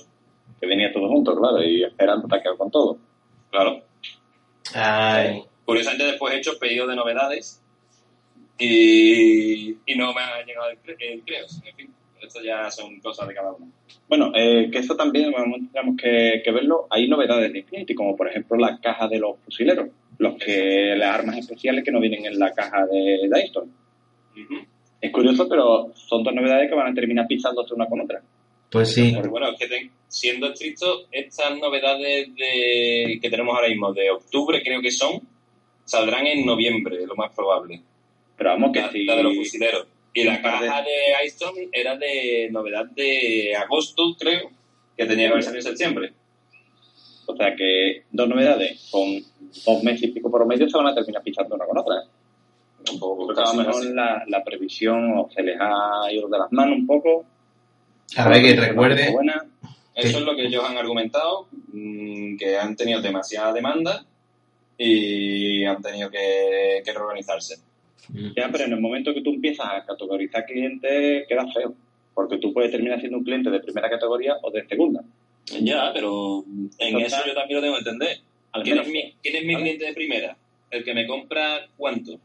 Que 0.60 0.66
venía 0.66 0.92
todo 0.92 1.08
junto, 1.08 1.36
claro, 1.36 1.62
y 1.62 1.82
esperando 1.82 2.26
a 2.34 2.40
quedar 2.40 2.56
con 2.56 2.70
todo. 2.70 2.98
Claro. 3.50 3.82
Ay. 4.74 5.42
Curiosamente 5.64 6.04
después 6.04 6.32
he 6.34 6.38
hecho 6.38 6.58
pedido 6.58 6.86
de 6.86 6.94
novedades 6.96 7.60
y, 8.58 9.70
y 9.86 9.94
no 9.96 10.12
me 10.12 10.20
ha 10.20 10.44
llegado 10.44 10.70
el, 10.70 10.78
cre- 10.82 10.96
el 11.00 11.22
creo. 11.22 11.46
En 11.64 11.74
fin, 11.76 11.94
esto 12.22 12.40
ya 12.42 12.70
son 12.70 13.00
cosas 13.00 13.26
de 13.28 13.34
cada 13.34 13.52
uno. 13.52 13.68
Bueno, 14.08 14.32
eh, 14.34 14.68
que 14.70 14.78
eso 14.78 14.94
también 14.96 15.32
vamos, 15.32 15.58
tenemos 15.72 15.96
que, 16.00 16.40
que 16.44 16.50
verlo. 16.52 16.86
Hay 16.90 17.08
novedades 17.08 17.52
de 17.52 17.58
Infinity, 17.60 17.94
como 17.94 18.16
por 18.16 18.28
ejemplo 18.28 18.56
la 18.56 18.78
caja 18.80 19.08
de 19.08 19.18
los 19.18 19.38
fusileros, 19.44 19.88
los 20.18 20.36
que 20.36 20.94
las 20.96 21.14
armas 21.14 21.38
especiales 21.38 21.84
que 21.84 21.90
no 21.90 22.00
vienen 22.00 22.26
en 22.26 22.38
la 22.38 22.52
caja 22.52 22.86
de 22.86 23.28
Dyston. 23.32 23.72
Ujú. 24.32 24.66
Es 25.04 25.12
curioso, 25.12 25.46
pero 25.46 25.92
son 25.94 26.24
dos 26.24 26.32
novedades 26.32 26.66
que 26.66 26.74
van 26.74 26.90
a 26.90 26.94
terminar 26.94 27.26
pisándose 27.26 27.74
una 27.74 27.86
con 27.86 28.00
otra. 28.00 28.22
Pues 28.70 28.94
sí. 28.94 29.12
Porque 29.12 29.28
bueno, 29.28 29.50
es 29.50 29.58
que 29.58 29.90
siendo 30.08 30.46
estricto, 30.46 31.04
estas 31.12 31.58
novedades 31.58 32.34
de, 32.34 33.18
que 33.20 33.28
tenemos 33.28 33.54
ahora 33.54 33.68
mismo 33.68 33.92
de 33.92 34.10
octubre 34.10 34.62
creo 34.64 34.80
que 34.80 34.90
son, 34.90 35.20
saldrán 35.84 36.26
en 36.26 36.46
noviembre, 36.46 37.06
lo 37.06 37.14
más 37.16 37.34
probable. 37.34 37.82
Pero 38.34 38.48
vamos, 38.48 38.72
que 38.72 38.80
La, 38.80 38.90
la 38.90 39.16
de 39.16 39.22
los 39.24 39.36
fusileros. 39.36 39.86
Y 40.14 40.24
la 40.24 40.40
caja 40.40 40.80
de 40.80 41.26
Ice 41.26 41.34
Storm 41.34 41.56
era 41.70 41.98
de 41.98 42.48
novedad 42.50 42.86
de 42.86 43.54
agosto, 43.56 44.16
creo, 44.18 44.50
que 44.96 45.04
tenía 45.04 45.26
que 45.26 45.32
haber 45.32 45.44
salido 45.44 45.68
en 45.68 45.76
septiembre. 45.76 46.12
O 47.26 47.36
sea 47.36 47.54
que 47.54 48.04
dos 48.10 48.26
novedades 48.26 48.88
con 48.90 49.22
dos 49.66 49.82
meses 49.82 50.04
y 50.04 50.12
pico 50.12 50.30
por 50.30 50.46
medio 50.46 50.66
se 50.66 50.78
van 50.78 50.86
a 50.86 50.94
terminar 50.94 51.22
pisando 51.22 51.56
una 51.56 51.66
con 51.66 51.76
otra. 51.76 51.96
Un 52.92 52.98
poco 52.98 53.26
Porque 53.26 53.40
a 53.40 53.52
lo 53.52 53.54
mejor 53.54 53.84
la, 53.94 54.24
la 54.26 54.44
previsión 54.44 55.18
o 55.18 55.30
se 55.34 55.42
les 55.42 55.56
ha 55.58 56.12
ido 56.12 56.28
de 56.28 56.38
las 56.38 56.52
manos 56.52 56.78
un 56.78 56.86
poco. 56.86 57.24
A 58.16 58.28
ver, 58.28 58.42
que 58.42 58.56
recuerde. 58.56 59.10
Buena. 59.10 59.44
Eso 59.94 60.18
es 60.18 60.24
lo 60.24 60.34
que 60.34 60.46
ellos 60.46 60.64
han 60.68 60.76
argumentado, 60.76 61.46
mm, 61.72 62.36
que 62.36 62.56
han 62.56 62.74
tenido 62.76 63.00
demasiada 63.00 63.52
demanda 63.52 64.04
y 64.76 65.64
han 65.64 65.80
tenido 65.80 66.10
que, 66.10 66.82
que 66.84 66.92
reorganizarse. 66.92 67.56
Ya, 68.36 68.50
pero 68.50 68.64
en 68.64 68.72
el 68.72 68.80
momento 68.80 69.14
que 69.14 69.22
tú 69.22 69.30
empiezas 69.30 69.66
a 69.66 69.84
categorizar 69.84 70.44
clientes, 70.44 71.26
queda 71.28 71.46
feo. 71.52 71.74
Porque 72.12 72.38
tú 72.38 72.52
puedes 72.52 72.70
terminar 72.70 73.00
siendo 73.00 73.18
un 73.18 73.24
cliente 73.24 73.50
de 73.50 73.60
primera 73.60 73.88
categoría 73.88 74.34
o 74.42 74.50
de 74.50 74.66
segunda. 74.66 75.02
Ya, 75.60 75.90
pero 75.92 76.44
en 76.78 76.92
Total. 76.92 77.02
eso 77.02 77.16
yo 77.26 77.34
también 77.34 77.56
lo 77.56 77.62
tengo 77.62 77.74
que 77.74 77.90
entender. 77.90 78.18
¿Quién 78.62 78.78
es 78.78 78.88
mi, 78.88 79.14
quién 79.22 79.36
es 79.36 79.44
mi 79.44 79.54
¿Vale? 79.54 79.64
cliente 79.64 79.84
de 79.86 79.94
primera? 79.94 80.36
El 80.70 80.84
que 80.84 80.94
me 80.94 81.06
compra 81.06 81.66
cuánto. 81.76 82.18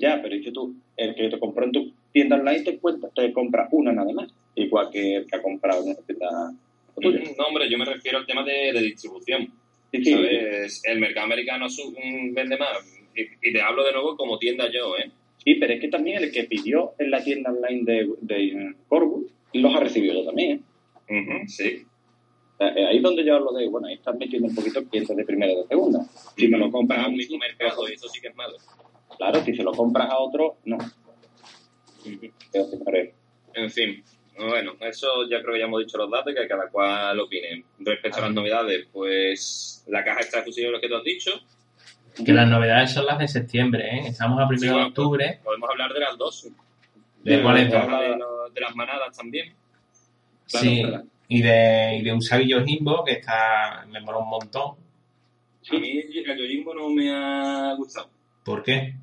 Ya, 0.00 0.20
pero 0.22 0.34
dices 0.34 0.52
tú, 0.52 0.74
el 0.96 1.14
que 1.14 1.28
te 1.28 1.38
compró 1.38 1.64
en 1.64 1.72
tu 1.72 1.92
tienda 2.12 2.36
online 2.36 2.62
te, 2.62 2.78
cuenta, 2.78 3.08
te 3.14 3.32
compra 3.32 3.68
una 3.70 3.92
nada 3.92 4.12
más. 4.12 4.32
Igual 4.54 4.90
que 4.90 5.16
el 5.16 5.26
que 5.26 5.36
ha 5.36 5.42
comprado 5.42 5.82
en 5.82 5.90
una 5.90 6.00
tienda 6.06 6.52
tuya. 7.00 7.20
No, 7.38 7.46
hombre, 7.46 7.70
yo 7.70 7.78
me 7.78 7.84
refiero 7.84 8.18
al 8.18 8.26
tema 8.26 8.42
de, 8.42 8.72
de 8.72 8.80
distribución. 8.80 9.48
Sí, 9.92 10.04
sí, 10.04 10.12
¿sabes? 10.12 10.82
El 10.84 11.00
mercado 11.00 11.26
americano 11.26 11.66
mm, 11.66 12.34
vende 12.34 12.56
más. 12.56 12.78
Y, 13.14 13.48
y 13.48 13.52
te 13.52 13.60
hablo 13.60 13.84
de 13.84 13.92
nuevo 13.92 14.16
como 14.16 14.38
tienda 14.38 14.70
yo, 14.72 14.96
¿eh? 14.96 15.10
sí, 15.44 15.56
pero 15.56 15.72
es 15.74 15.80
que 15.80 15.88
también 15.88 16.22
el 16.22 16.30
que 16.30 16.44
pidió 16.44 16.92
en 16.98 17.10
la 17.10 17.22
tienda 17.24 17.50
online 17.50 17.82
de, 17.84 18.08
de 18.20 18.74
Corbu 18.88 19.28
los 19.52 19.74
ha 19.74 19.80
recibido 19.80 20.24
también. 20.24 20.62
¿eh? 21.08 21.42
Sí. 21.46 21.84
Eh, 22.60 22.86
ahí 22.86 22.98
es 22.98 23.02
donde 23.02 23.24
yo 23.24 23.36
hablo 23.36 23.52
de, 23.52 23.66
bueno, 23.68 23.88
ahí 23.88 23.94
estás 23.94 24.16
metiendo 24.16 24.48
un 24.48 24.54
poquito 24.54 24.84
clientes 24.84 25.16
de 25.16 25.24
primera 25.24 25.52
y 25.52 25.56
de 25.56 25.66
segunda. 25.66 26.04
Si 26.36 26.46
me 26.46 26.58
lo 26.58 26.70
compras 26.70 27.04
a 27.04 27.08
un 27.08 27.16
mismo 27.16 27.38
mercado, 27.38 27.88
y 27.88 27.94
eso 27.94 28.08
sí 28.08 28.20
que 28.20 28.28
es 28.28 28.36
malo. 28.36 28.54
Claro, 29.20 29.44
si 29.44 29.54
se 29.54 29.62
lo 29.62 29.72
compras 29.72 30.08
a 30.10 30.18
otro, 30.18 30.56
no. 30.64 30.78
En 33.54 33.70
fin, 33.70 34.02
bueno, 34.38 34.72
eso 34.80 35.28
ya 35.28 35.42
creo 35.42 35.54
que 35.54 35.58
ya 35.60 35.66
hemos 35.66 35.80
dicho 35.84 35.98
los 35.98 36.10
datos 36.10 36.32
y 36.32 36.36
que 36.36 36.48
cada 36.48 36.68
cual 36.68 37.18
opine. 37.20 37.64
Respecto 37.80 38.18
a 38.18 38.22
las 38.22 38.32
novedades, 38.32 38.86
pues 38.92 39.84
la 39.88 40.04
caja 40.04 40.20
extra 40.20 40.40
de 40.40 40.46
fusileros 40.46 40.80
que 40.80 40.88
tú 40.88 40.96
has 40.96 41.04
dicho, 41.04 41.32
Que 42.24 42.32
las 42.32 42.48
novedades 42.48 42.92
son 42.92 43.06
las 43.06 43.18
de 43.18 43.28
septiembre, 43.28 43.84
¿eh? 43.88 44.00
Estamos 44.08 44.40
a 44.42 44.48
primero 44.48 44.76
de 44.76 44.82
Sí, 44.82 44.88
octubre. 44.88 45.40
podemos 45.44 45.70
hablar 45.70 45.92
de 45.92 46.00
las 46.00 46.18
dos. 46.18 46.48
¿De 47.22 47.42
cuáles 47.42 47.70
dos? 47.70 47.86
de, 47.86 48.16
lo- 48.16 48.48
de 48.50 48.60
las 48.60 48.74
manadas 48.74 49.16
también. 49.16 49.54
Claro, 50.50 50.66
Sí. 50.66 50.82
Y 51.28 51.42
de, 51.42 51.98
y 52.00 52.02
de 52.02 52.12
Usagi 52.12 52.48
Yojimbo, 52.48 53.04
que 53.04 53.12
está. 53.12 53.86
Me 53.88 54.00
mola 54.00 54.18
un 54.18 54.28
montón. 54.28 54.74
A 55.70 55.78
mí 55.78 55.98
el 56.00 56.36
Yojimbo 56.38 56.74
no 56.74 56.88
me 56.88 57.14
ha 57.14 57.74
gustado. 57.76 58.10
¿Por 58.44 58.62
qué? 58.64 58.94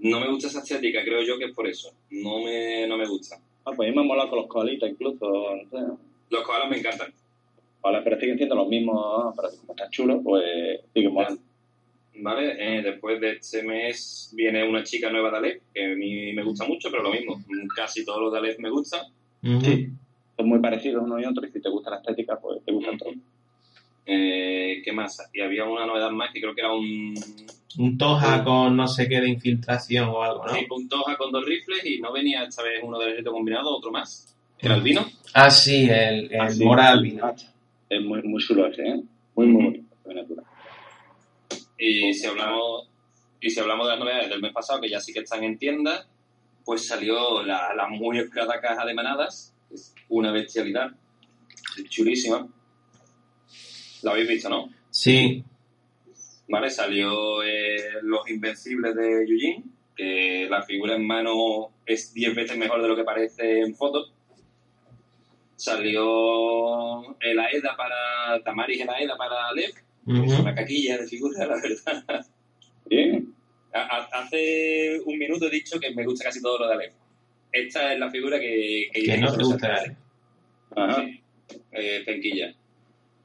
No 0.00 0.20
me 0.20 0.28
gusta 0.28 0.48
esa 0.48 0.60
estética, 0.60 1.02
creo 1.04 1.22
yo 1.22 1.38
que 1.38 1.46
es 1.46 1.54
por 1.54 1.66
eso. 1.66 1.92
No 2.10 2.40
me, 2.40 2.86
no 2.86 2.96
me 2.96 3.06
gusta. 3.06 3.36
Ah, 3.64 3.72
pues 3.76 3.86
a 3.86 3.90
mí 3.90 3.96
me 3.96 4.02
ha 4.02 4.06
molado 4.06 4.30
con 4.30 4.38
los 4.38 4.48
coalitas 4.48 4.90
incluso, 4.90 5.56
no 5.56 5.68
sé. 5.68 5.92
Los 6.30 6.42
koalas 6.42 6.70
me 6.70 6.78
encantan. 6.78 7.12
Vale, 7.82 8.00
pero 8.02 8.18
siguen 8.18 8.36
siendo 8.36 8.54
los 8.54 8.68
mismos, 8.68 9.34
pero 9.36 9.48
como 9.60 9.72
está 9.72 9.90
chulo, 9.90 10.22
pues 10.22 10.80
siguen 10.94 11.12
molando. 11.12 11.42
¿Vale? 12.22 12.56
Eh, 12.58 12.82
después 12.82 13.20
de 13.20 13.32
este 13.32 13.62
mes 13.62 14.32
viene 14.34 14.66
una 14.68 14.84
chica 14.84 15.10
nueva 15.10 15.30
de 15.30 15.36
Aleph, 15.36 15.62
que 15.72 15.84
a 15.84 15.96
mí 15.96 16.32
me 16.32 16.44
gusta 16.44 16.66
mucho, 16.66 16.90
pero 16.90 17.02
lo 17.02 17.12
mismo. 17.12 17.42
Casi 17.74 18.04
todos 18.04 18.20
los 18.20 18.32
de 18.32 18.38
Aleph 18.38 18.58
me 18.58 18.70
gustan. 18.70 19.06
Sí. 19.42 19.88
Son 20.36 20.48
muy 20.48 20.60
parecidos 20.60 21.02
uno 21.04 21.20
y 21.20 21.24
otro, 21.24 21.46
y 21.46 21.50
si 21.50 21.60
te 21.60 21.68
gusta 21.68 21.90
la 21.90 21.96
estética, 21.96 22.38
pues 22.38 22.62
te 22.64 22.72
gustan 22.72 22.98
todos. 22.98 23.14
Eh, 24.12 24.82
¿Qué 24.84 24.92
más? 24.92 25.30
Y 25.32 25.40
había 25.40 25.64
una 25.64 25.86
novedad 25.86 26.10
más 26.10 26.32
que 26.32 26.40
creo 26.40 26.52
que 26.52 26.62
era 26.62 26.72
un, 26.72 27.14
Un 27.78 27.96
Toja 27.96 28.42
con 28.42 28.76
no 28.76 28.88
sé 28.88 29.08
qué 29.08 29.20
de 29.20 29.28
infiltración 29.28 30.08
o 30.08 30.20
algo, 30.22 30.46
¿no? 30.46 30.52
sí, 30.52 30.66
un 30.68 30.88
Toja 30.88 31.16
con 31.16 31.30
dos 31.30 31.44
rifles 31.46 31.84
y 31.86 32.00
no 32.00 32.12
venía 32.12 32.42
esta 32.42 32.64
vez 32.64 32.80
uno 32.82 32.98
del 32.98 33.10
ejército 33.10 33.30
combinado, 33.32 33.76
otro 33.76 33.92
más. 33.92 34.34
Era 34.58 34.74
el 34.74 34.82
vino. 34.82 35.06
Ah, 35.32 35.48
sí, 35.50 35.88
el, 35.88 36.28
el 36.32 36.56
Mora 36.64 36.88
Albino. 36.90 37.24
ah, 37.26 37.34
Es 37.88 38.02
muy, 38.02 38.20
muy 38.22 38.42
chulo 38.42 38.66
ese, 38.66 38.82
¿eh? 38.82 39.00
Muy, 39.36 39.46
muy 39.46 39.84
miniatura. 40.04 40.42
Y 41.78 42.12
si 42.12 42.26
hablamos 42.26 42.88
y 43.40 43.48
si 43.48 43.60
hablamos 43.60 43.86
de 43.86 43.92
las 43.92 44.00
novedades 44.00 44.28
del 44.28 44.42
mes 44.42 44.52
pasado, 44.52 44.80
que 44.80 44.90
ya 44.90 45.00
sí 45.00 45.12
que 45.12 45.20
están 45.20 45.44
en 45.44 45.56
tienda, 45.56 46.04
pues 46.64 46.86
salió 46.86 47.42
la, 47.44 47.72
la 47.74 47.86
muy 47.88 48.18
esperada 48.18 48.60
caja 48.60 48.84
de 48.84 48.92
manadas. 48.92 49.54
Es 49.72 49.94
una 50.08 50.32
bestialidad. 50.32 50.90
Es 51.78 51.88
chulísima. 51.88 52.48
La 54.02 54.12
habéis 54.12 54.28
visto, 54.28 54.48
¿no? 54.48 54.70
Sí, 54.90 55.44
¿Vale? 56.48 56.68
Salió 56.70 57.42
eh, 57.44 57.76
Los 58.02 58.28
Invencibles 58.28 58.94
de 58.96 59.24
Yujin, 59.28 59.64
que 59.96 60.46
la 60.50 60.62
figura 60.62 60.96
en 60.96 61.06
mano 61.06 61.70
es 61.86 62.12
10 62.12 62.34
veces 62.34 62.56
mejor 62.56 62.82
de 62.82 62.88
lo 62.88 62.96
que 62.96 63.04
parece 63.04 63.60
en 63.60 63.74
fotos. 63.76 64.12
Salió 65.56 67.16
el 67.20 67.38
Aeda 67.38 67.76
para 67.76 68.42
Tamaris, 68.42 68.80
el 68.80 68.88
Aeda 68.88 69.16
para 69.16 69.52
Lev, 69.52 69.72
que 70.06 70.26
es 70.26 70.38
una 70.40 70.54
caquilla 70.54 70.98
de 70.98 71.06
figura, 71.06 71.38
la 71.46 71.54
verdad. 71.60 72.26
Bien. 72.86 73.32
Ha- 73.72 73.80
ha- 73.82 74.08
Hace 74.20 75.00
un 75.04 75.18
minuto 75.18 75.46
he 75.46 75.50
dicho 75.50 75.78
que 75.78 75.94
me 75.94 76.04
gusta 76.04 76.24
casi 76.24 76.40
todo 76.40 76.58
lo 76.58 76.66
de 76.68 76.74
Aleph. 76.74 76.94
Esta 77.52 77.92
es 77.92 77.98
la 78.00 78.10
figura 78.10 78.40
que... 78.40 78.88
que 78.92 79.18
no 79.18 79.36
te 79.36 79.42
gusta. 79.44 79.84
Ajá. 80.74 81.04
Sí, 81.04 81.20
eh, 81.72 82.02
penquilla. 82.06 82.54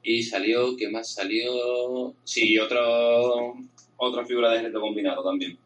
Y 0.08 0.22
salió, 0.22 0.76
¿qué 0.76 0.88
más 0.88 1.12
salió? 1.14 2.14
Sí, 2.22 2.56
otro, 2.60 3.54
otra 3.96 4.24
figura 4.24 4.50
de 4.50 4.58
ejército 4.58 4.80
combinado 4.80 5.24
también, 5.24 5.58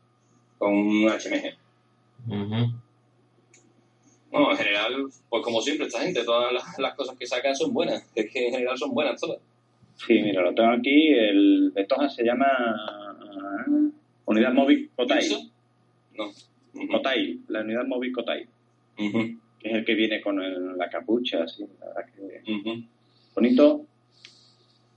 con 0.57 0.73
un 0.73 1.07
HMG. 1.11 1.59
Ujú. 2.27 2.73
No, 4.33 4.51
en 4.53 4.57
general, 4.57 4.95
pues 5.29 5.43
como 5.43 5.61
siempre, 5.61 5.89
esta 5.89 6.01
gente, 6.01 6.25
todas 6.25 6.53
las, 6.55 6.79
las 6.79 6.95
cosas 6.95 7.19
que 7.19 7.27
sacan 7.27 7.55
son 7.55 7.75
buenas. 7.75 8.03
Es 8.15 8.31
que 8.33 8.47
en 8.47 8.53
general 8.55 8.79
son 8.79 8.93
buenas 8.95 9.21
todas. 9.21 9.39
Sí, 10.07 10.15
mira, 10.23 10.41
lo 10.43 10.55
tengo 10.55 10.71
aquí. 10.71 11.09
El 11.13 11.73
de 11.75 11.85
Toja 11.85 12.09
se 12.09 12.25
llama 12.25 12.47
ah, 12.49 13.67
Unidad 14.25 14.55
Móvil 14.55 14.89
Kotai. 14.97 15.19
¿Eso? 15.19 15.39
No. 16.17 16.31
Kotai, 16.91 17.41
la 17.49 17.61
unidad 17.61 17.85
móvil 17.85 18.13
Kotai, 18.13 18.47
que 18.97 19.69
es 19.69 19.75
el 19.75 19.85
que 19.85 19.95
viene 19.95 20.21
con 20.23 20.41
el- 20.41 20.79
la 20.79 20.89
capucha, 20.89 21.43
así, 21.43 21.65
la 21.81 21.87
verdad 21.89 22.07
que 22.15 22.41
bonito. 23.35 23.85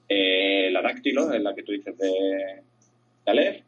Eh, 0.10 0.70
la 0.72 0.82
dáctilo, 0.82 1.32
es 1.34 1.42
la 1.42 1.54
que 1.56 1.64
tú 1.64 1.72
dices 1.72 1.98
de, 1.98 2.08
de 2.10 3.32
Aleph. 3.32 3.62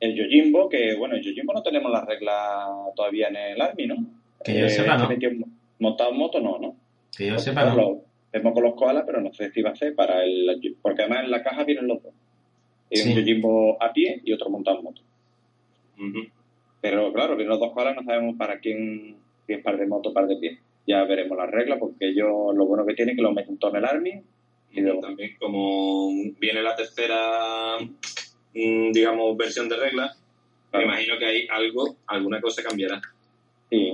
El 0.00 0.14
Yojimbo, 0.14 0.68
que 0.68 0.94
bueno, 0.96 1.14
el 1.14 1.22
Yojimbo 1.22 1.52
no 1.54 1.62
tenemos 1.62 1.90
la 1.90 2.04
regla 2.04 2.66
todavía 2.94 3.28
en 3.28 3.36
el 3.36 3.60
Army, 3.60 3.86
¿no? 3.86 3.96
Que 4.44 4.52
yo 4.60 4.68
sepa, 4.68 4.98
se 5.08 5.30
no. 5.30 5.46
montado 5.78 6.10
en 6.10 6.18
moto, 6.18 6.40
no, 6.40 6.58
¿no? 6.58 6.76
Que 7.16 7.28
yo 7.28 7.38
sepa, 7.38 7.64
no. 7.64 7.76
Lo- 7.76 8.00
Hacemos 8.28 8.52
con 8.52 8.64
los 8.64 8.74
koalas, 8.74 9.04
pero 9.06 9.20
no 9.20 9.32
sé 9.32 9.50
si 9.52 9.62
va 9.62 9.70
a 9.70 9.76
ser 9.76 9.94
para 9.94 10.24
el... 10.24 10.60
Porque 10.82 11.02
además 11.02 11.22
en 11.24 11.30
la 11.30 11.42
caja 11.44 11.62
vienen 11.62 11.86
los 11.86 12.02
dos. 12.02 12.12
Sí. 12.90 13.10
un 13.10 13.16
Yojimbo 13.16 13.80
a 13.80 13.92
pie 13.92 14.20
y 14.24 14.32
otro 14.32 14.50
montado 14.50 14.78
en 14.78 14.84
moto. 14.84 15.02
Pero 16.80 17.12
claro, 17.12 17.36
que 17.36 17.44
los 17.44 17.58
dos 17.60 17.72
koalas 17.72 17.94
no 17.96 18.02
sabemos 18.02 18.36
para 18.36 18.58
quién, 18.58 19.16
si 19.46 19.52
es 19.52 19.62
par 19.62 19.78
de 19.78 19.86
moto 19.86 20.10
o 20.10 20.12
par 20.12 20.26
de 20.26 20.36
pie. 20.36 20.58
Ya 20.86 21.02
veremos 21.04 21.38
las 21.38 21.50
reglas, 21.50 21.78
porque 21.78 22.08
ellos 22.08 22.54
lo 22.54 22.66
bueno 22.66 22.84
que 22.84 22.94
tienen 22.94 23.12
es 23.12 23.16
que 23.16 23.22
lo 23.22 23.32
meten 23.32 23.56
todo 23.56 23.70
en 23.70 23.76
el 23.76 23.84
Army. 23.84 24.20
Y 24.74 24.80
luego 24.80 25.00
también, 25.00 25.36
como 25.38 26.10
viene 26.40 26.62
la 26.62 26.74
tercera, 26.74 27.78
mm, 28.54 28.90
digamos, 28.92 29.36
versión 29.36 29.68
de 29.68 29.76
reglas, 29.76 30.20
me 30.72 30.82
imagino 30.82 31.16
que 31.18 31.24
hay 31.26 31.46
algo, 31.48 31.96
alguna 32.06 32.40
cosa 32.40 32.62
cambiará. 32.62 33.00
Sí. 33.70 33.92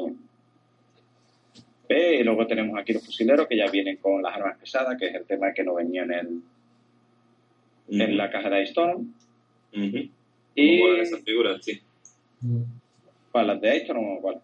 Eh, 1.88 2.18
y 2.20 2.22
luego 2.24 2.46
tenemos 2.46 2.78
aquí 2.78 2.92
los 2.94 3.04
fusileros 3.04 3.46
que 3.46 3.56
ya 3.56 3.70
vienen 3.70 3.96
con 3.98 4.22
las 4.22 4.34
armas 4.34 4.58
pesadas, 4.58 4.96
que 4.98 5.08
es 5.08 5.14
el 5.14 5.24
tema 5.26 5.52
que 5.52 5.64
no 5.64 5.74
venía 5.74 6.04
en, 6.04 6.12
el, 6.12 6.42
en 8.00 8.16
la 8.16 8.30
caja 8.30 8.48
de 8.48 8.62
Storm. 8.62 9.12
Ujú. 9.74 10.08
Y 10.54 10.78
Muy 10.78 10.80
buenas 10.80 11.08
esas 11.08 11.22
figuras, 11.22 11.64
sí. 11.64 11.80
¿cuál? 13.32 13.48
las 13.48 13.60
de 13.60 13.76
Storm 13.78 14.16
o 14.16 14.20
cuál? 14.22 14.40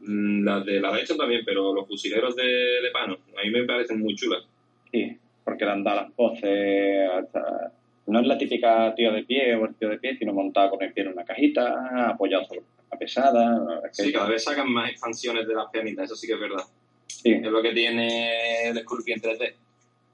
Mm, 0.00 0.44
Las 0.44 0.64
de 0.64 0.80
las 0.80 0.94
de 0.94 1.00
hecho 1.00 1.16
también, 1.16 1.42
pero 1.44 1.72
los 1.74 1.88
fusileros 1.88 2.36
de, 2.36 2.44
de 2.44 2.90
pano, 2.92 3.18
a 3.36 3.42
mí 3.42 3.50
me 3.50 3.64
parecen 3.64 3.98
muy 3.98 4.14
chulas. 4.14 4.44
Sí, 4.92 5.16
porque 5.44 5.64
le 5.64 5.70
han 5.72 5.84
dado 5.84 6.02
las 6.02 6.12
poses. 6.12 7.08
hasta- 7.10 7.72
No 8.06 8.20
es 8.20 8.26
la 8.26 8.36
típica 8.36 8.92
tío 8.96 9.12
de 9.12 9.22
pie 9.24 9.54
o 9.54 9.64
el 9.66 9.74
tío 9.76 9.88
de 9.88 9.98
pie, 9.98 10.16
sino 10.18 10.32
montado 10.32 10.70
con 10.70 10.82
el 10.82 10.92
pie 10.92 11.04
en 11.04 11.12
una 11.12 11.24
cajita, 11.24 12.08
apoyado 12.10 12.44
sobre 12.44 12.60
una 12.60 12.98
pesada. 12.98 13.80
es 13.86 13.96
que- 13.96 14.02
Sí, 14.04 14.12
cada 14.12 14.28
vez 14.28 14.42
sacan 14.44 14.70
más 14.70 14.90
expansiones 14.90 15.46
de 15.46 15.54
las 15.54 15.66
pianitas, 15.70 16.04
eso 16.06 16.16
sí 16.16 16.26
que 16.26 16.34
es 16.34 16.40
verdad. 16.40 16.64
sí. 17.06 17.32
Es 17.32 17.42
lo 17.50 17.62
que 17.62 17.72
tiene 17.72 18.68
el 18.68 18.78
Scorpion 18.80 19.20
3D, 19.20 19.54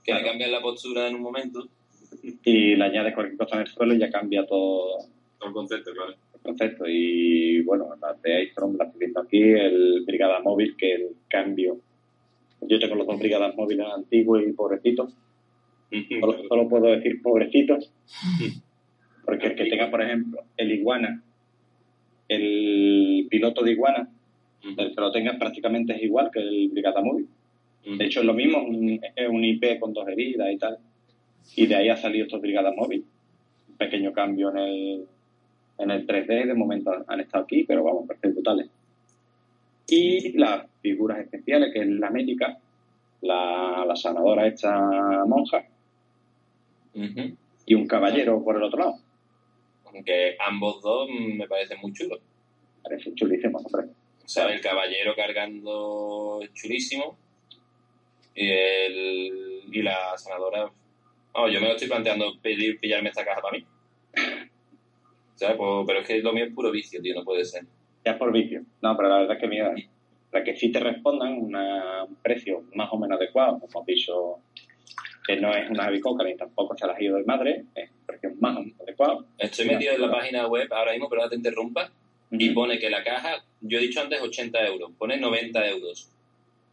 que 0.04 0.14
le 0.14 0.22
cambian 0.22 0.52
la 0.52 0.60
postura 0.60 1.08
en 1.08 1.14
un 1.16 1.22
momento, 1.22 1.66
Y 2.44 2.74
le 2.74 2.84
añades 2.84 3.14
cualquier 3.14 3.36
cosa 3.38 3.56
en 3.56 3.62
el 3.62 3.66
suelo 3.68 3.94
y 3.94 3.98
ya 3.98 4.10
cambia 4.10 4.44
todo 4.46 4.98
todo 5.38 5.48
el 5.50 5.54
concepto, 5.54 5.92
claro. 5.92 6.12
el 6.34 6.40
concepto. 6.42 6.84
Y 6.88 7.60
bueno, 7.62 7.90
las 8.00 8.20
de 8.22 8.42
Storm 8.44 8.76
las 8.76 8.88
estoy 8.88 8.98
viendo 9.00 9.20
aquí, 9.20 9.40
el 9.42 10.04
Brigada 10.06 10.40
Móvil, 10.40 10.74
que 10.76 10.94
el 10.94 11.10
cambio. 11.28 11.78
Yo 12.62 12.78
tengo 12.78 12.94
los 12.96 13.06
dos 13.06 13.18
Brigadas 13.18 13.54
Móviles 13.56 13.86
antiguos 13.94 14.42
y 14.46 14.52
pobrecitos. 14.52 15.14
Solo, 16.20 16.48
solo 16.48 16.68
puedo 16.68 16.86
decir 16.86 17.22
pobrecitos. 17.22 17.90
Porque 19.24 19.46
el 19.46 19.54
que 19.56 19.66
tenga, 19.66 19.90
por 19.90 20.02
ejemplo, 20.02 20.42
el 20.56 20.72
Iguana, 20.72 21.22
el 22.28 23.26
piloto 23.30 23.62
de 23.62 23.72
Iguana, 23.72 24.08
el 24.62 24.94
que 24.94 25.00
lo 25.00 25.12
tenga 25.12 25.38
prácticamente 25.38 25.94
es 25.94 26.02
igual 26.02 26.30
que 26.32 26.40
el 26.40 26.68
Brigada 26.68 27.02
Móvil. 27.02 27.28
De 27.84 28.04
hecho, 28.04 28.20
es 28.20 28.26
lo 28.26 28.34
mismo, 28.34 28.58
es 29.16 29.28
un, 29.28 29.44
IP 29.44 29.78
con 29.80 29.92
dos 29.92 30.06
heridas 30.08 30.50
y 30.52 30.58
tal. 30.58 30.78
Y 31.56 31.66
de 31.66 31.74
ahí 31.76 31.88
ha 31.88 31.96
salido 31.96 32.26
estos 32.26 32.40
Brigadas 32.40 32.74
Móvil. 32.76 33.04
Un 33.68 33.76
pequeño 33.76 34.12
cambio 34.12 34.50
en 34.50 34.58
el, 34.58 35.04
en 35.78 35.90
el 35.90 36.06
3D, 36.06 36.46
de 36.46 36.54
momento 36.54 36.92
han, 37.06 37.20
estado 37.20 37.44
aquí, 37.44 37.64
pero 37.64 37.84
vamos, 37.84 38.06
parecen 38.06 38.34
brutales. 38.34 38.68
Y 39.88 40.36
las 40.38 40.66
figuras 40.82 41.18
especiales, 41.18 41.72
que 41.72 41.80
es 41.80 41.86
la 41.86 42.10
médica, 42.10 42.58
la, 43.22 43.84
la 43.86 43.96
sanadora 43.96 44.46
esta 44.46 45.24
monja, 45.26 45.64
y 47.66 47.74
un 47.74 47.86
caballero 47.86 48.42
por 48.42 48.56
el 48.56 48.62
otro 48.62 48.78
lado. 48.78 48.98
Aunque 49.86 50.36
ambos 50.40 50.82
dos 50.82 51.08
me 51.10 51.46
parecen 51.46 51.78
muy 51.80 51.92
chulos. 51.92 52.20
Parece 52.82 53.14
chulísimo, 53.14 53.58
hombre. 53.58 53.86
O 54.24 54.28
sea, 54.28 54.52
el 54.52 54.60
caballero 54.60 55.14
cargando 55.14 56.40
es 56.42 56.52
chulísimo. 56.54 57.16
Y, 58.34 58.48
el, 58.50 59.62
y 59.72 59.82
la 59.82 60.16
sanadora. 60.16 60.70
Vamos, 61.32 61.52
yo 61.52 61.60
me 61.60 61.66
lo 61.66 61.72
estoy 61.72 61.88
planteando 61.88 62.38
pedir 62.40 62.78
pillarme 62.78 63.10
esta 63.10 63.24
caja 63.24 63.40
para 63.40 63.58
mí. 63.58 63.66
¿Sabes? 65.34 65.56
Pues, 65.56 65.84
pero 65.86 66.00
es 66.00 66.06
que 66.06 66.18
lo 66.18 66.32
mío 66.32 66.44
es 66.44 66.54
puro 66.54 66.70
vicio, 66.70 67.00
tío, 67.00 67.14
no 67.14 67.24
puede 67.24 67.44
ser. 67.44 67.64
Ya 68.08 68.12
es 68.12 68.18
por 68.18 68.32
vicio. 68.32 68.62
No, 68.80 68.96
pero 68.96 69.10
la 69.10 69.18
verdad 69.18 69.36
es 69.36 69.40
que, 69.42 69.48
mira, 69.48 69.74
para 70.30 70.42
que 70.42 70.56
sí 70.56 70.72
te 70.72 70.80
respondan 70.80 71.34
una- 71.34 72.04
un 72.04 72.14
precio 72.16 72.64
más 72.74 72.88
o 72.90 72.98
menos 72.98 73.18
adecuado, 73.20 73.58
como 73.60 73.68
hemos 73.70 73.86
dicho, 73.86 74.36
que 75.26 75.36
no 75.36 75.52
es 75.52 75.68
una 75.68 75.90
bicoca 75.90 76.24
ni 76.24 76.34
tampoco 76.34 76.74
se 76.74 76.86
las 76.86 76.96
ha 76.96 77.02
ido 77.02 77.18
de 77.18 77.24
madre, 77.24 77.64
es 77.74 77.90
un 77.90 78.06
precio 78.06 78.30
más 78.40 78.56
o 78.56 78.60
menos 78.60 78.80
adecuado. 78.80 79.26
Estoy 79.36 79.66
metido 79.66 79.92
en 79.92 80.00
la 80.00 80.10
página 80.10 80.46
web 80.46 80.72
ahora 80.72 80.92
mismo, 80.92 81.06
pero 81.10 81.20
ahora 81.20 81.30
te 81.30 81.36
interrumpa. 81.36 81.90
Y 82.30 82.48
pone 82.50 82.78
que 82.78 82.88
la 82.88 83.04
caja, 83.04 83.44
yo 83.60 83.78
he 83.78 83.82
dicho 83.82 84.00
antes 84.00 84.22
80 84.22 84.66
euros, 84.66 84.90
pone 84.98 85.18
90 85.18 85.66
euros. 85.68 86.10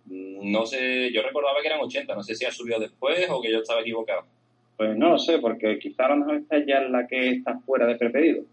Mm, 0.05 0.51
No 0.53 0.65
sé, 0.65 1.11
yo 1.11 1.21
recordaba 1.21 1.59
que 1.61 1.67
eran 1.67 1.81
80, 1.81 2.15
no 2.15 2.23
sé 2.23 2.33
si 2.35 2.45
ha 2.45 2.51
subido 2.51 2.79
después 2.79 3.27
o 3.29 3.41
que 3.41 3.51
yo 3.51 3.59
estaba 3.59 3.81
equivocado. 3.81 4.23
Pues 4.77 4.95
no 4.97 5.09
lo 5.09 5.17
sé, 5.19 5.39
porque 5.39 5.79
quizá 5.79 6.05
a 6.05 6.09
lo 6.09 6.17
mejor 6.17 6.35
esta 6.37 6.65
ya 6.65 6.79
es 6.79 6.89
la 6.89 7.05
que 7.07 7.29
está 7.31 7.59
fuera 7.59 7.85
de 7.87 7.95
prepedido. 7.95 8.43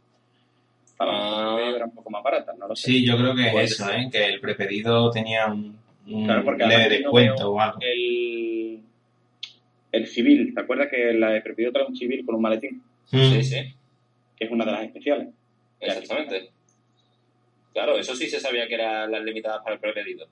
A 1.03 1.07
lo 1.07 1.13
mejor 1.57 1.83
Ah. 1.83 1.85
un 1.87 1.95
poco 1.95 2.11
más 2.11 2.23
barata, 2.23 2.53
no 2.59 2.69
lo 2.69 2.77
sé. 2.77 2.87
Sí, 2.91 3.07
yo 3.07 3.17
creo 3.17 3.35
que 3.35 3.47
es 3.49 3.73
eso. 3.73 3.91
¿eh? 3.91 4.09
Que 4.11 4.25
el 4.27 4.41
prepedido 4.41 5.11
tenía 5.11 5.47
un, 5.47 5.77
un 6.07 6.25
Claro, 6.25 6.45
porque 6.45 6.67
leve 6.67 6.89
descuento 6.89 7.51
o 7.53 7.61
algo. 7.61 7.79
El, 7.81 8.81
el 9.93 10.07
civil, 10.07 10.55
¿te 10.55 10.61
acuerdas 10.61 10.89
que 10.91 11.13
la 11.15 11.31
de 11.31 11.41
prepedido 11.43 11.73
trae 11.73 11.87
un 11.87 11.97
civil 11.97 12.25
con 12.25 12.35
un 12.37 12.43
maletín? 12.43 12.83
Mm. 13.11 13.19
Sí, 13.33 13.43
sí, 13.45 13.75
Que 14.37 14.45
es 14.45 14.51
una 14.51 14.65
de 14.65 14.73
las 14.73 14.85
especiales. 14.85 15.29
exactamente. 15.81 16.51
Claro, 17.73 17.97
eso 17.99 18.15
sí 18.15 18.29
se 18.29 18.39
sabía 18.41 18.67
que 18.69 18.75
eran 18.75 19.11
las 19.11 19.23
limitadas 19.25 19.63
para 19.63 19.75
el 19.77 19.81
prepedido. 19.81 20.27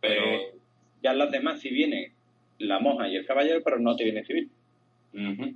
Pero. 0.00 0.24
Eh, 0.24 0.54
ya 1.02 1.14
las 1.14 1.30
demás 1.30 1.58
sí 1.60 1.70
viene 1.70 2.12
la 2.58 2.78
monja 2.78 3.08
y 3.08 3.16
el 3.16 3.24
caballero, 3.24 3.62
pero 3.64 3.78
no 3.78 3.96
te 3.96 4.04
viene 4.04 4.22
civil. 4.22 4.50
Ujú, 5.14 5.54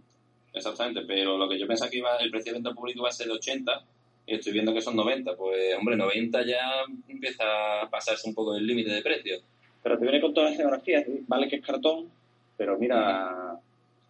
Exactamente, 0.55 1.03
pero 1.07 1.37
lo 1.37 1.47
que 1.49 1.59
yo 1.59 1.67
pensaba 1.67 1.91
que 1.91 1.99
iba, 1.99 2.17
el 2.17 2.31
precio 2.31 2.53
de 2.53 2.59
venta 2.61 2.73
público 2.73 3.03
va 3.03 3.11
a 3.11 3.13
ser 3.13 3.27
de 3.27 3.35
80 3.35 3.73
y 3.73 3.85
estoy 4.27 4.53
viendo 4.53 4.73
que 4.75 4.81
son 4.81 4.97
90. 4.97 5.37
Pues, 5.37 5.77
hombre, 5.79 5.97
90 5.97 6.47
ya 6.47 6.61
empieza 7.09 7.83
a 7.83 7.91
pasarse 7.91 8.29
un 8.29 8.35
poco 8.35 8.55
del 8.55 8.67
límite 8.67 8.91
de 8.91 9.03
precio. 9.03 9.39
Pero 9.83 9.99
te 9.99 10.05
viene 10.05 10.21
con 10.21 10.33
todas 10.33 10.51
las 10.51 10.55
escenografías, 10.55 11.05
¿sí? 11.05 11.25
vale 11.27 11.49
que 11.49 11.57
es 11.57 11.63
cartón, 11.63 12.09
pero 12.57 12.79
mira, 12.79 13.59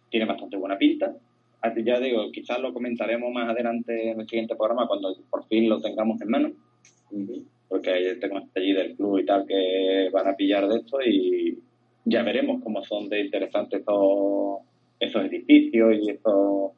tiene 0.09 0.25
bastante 0.25 0.57
buena 0.57 0.77
pinta. 0.77 1.13
Así 1.61 1.83
Ya 1.83 1.99
digo, 1.99 2.31
quizás 2.31 2.59
lo 2.59 2.73
comentaremos 2.73 3.31
más 3.33 3.49
adelante 3.49 4.11
en 4.11 4.19
el 4.19 4.27
siguiente 4.27 4.55
programa 4.55 4.87
cuando 4.87 5.15
por 5.29 5.47
fin 5.47 5.67
lo 5.67 5.81
tengamos 5.81 6.21
en 6.21 6.29
mano, 6.29 6.51
porque 7.67 8.17
tengo 8.21 8.39
gente 8.39 8.59
allí 8.59 8.73
del 8.73 8.95
club 8.95 9.19
y 9.19 9.25
tal 9.25 9.45
que 9.47 10.09
van 10.13 10.27
a 10.27 10.35
pillar 10.35 10.67
de 10.67 10.77
esto 10.77 11.01
y 11.01 11.57
ya 12.05 12.21
veremos 12.21 12.63
cómo 12.63 12.83
son 12.85 13.09
de 13.09 13.21
interesantes 13.21 13.81
esos, 13.81 14.59
esos 14.99 15.25
edificios 15.25 15.95
y 16.01 16.11
esos 16.11 16.71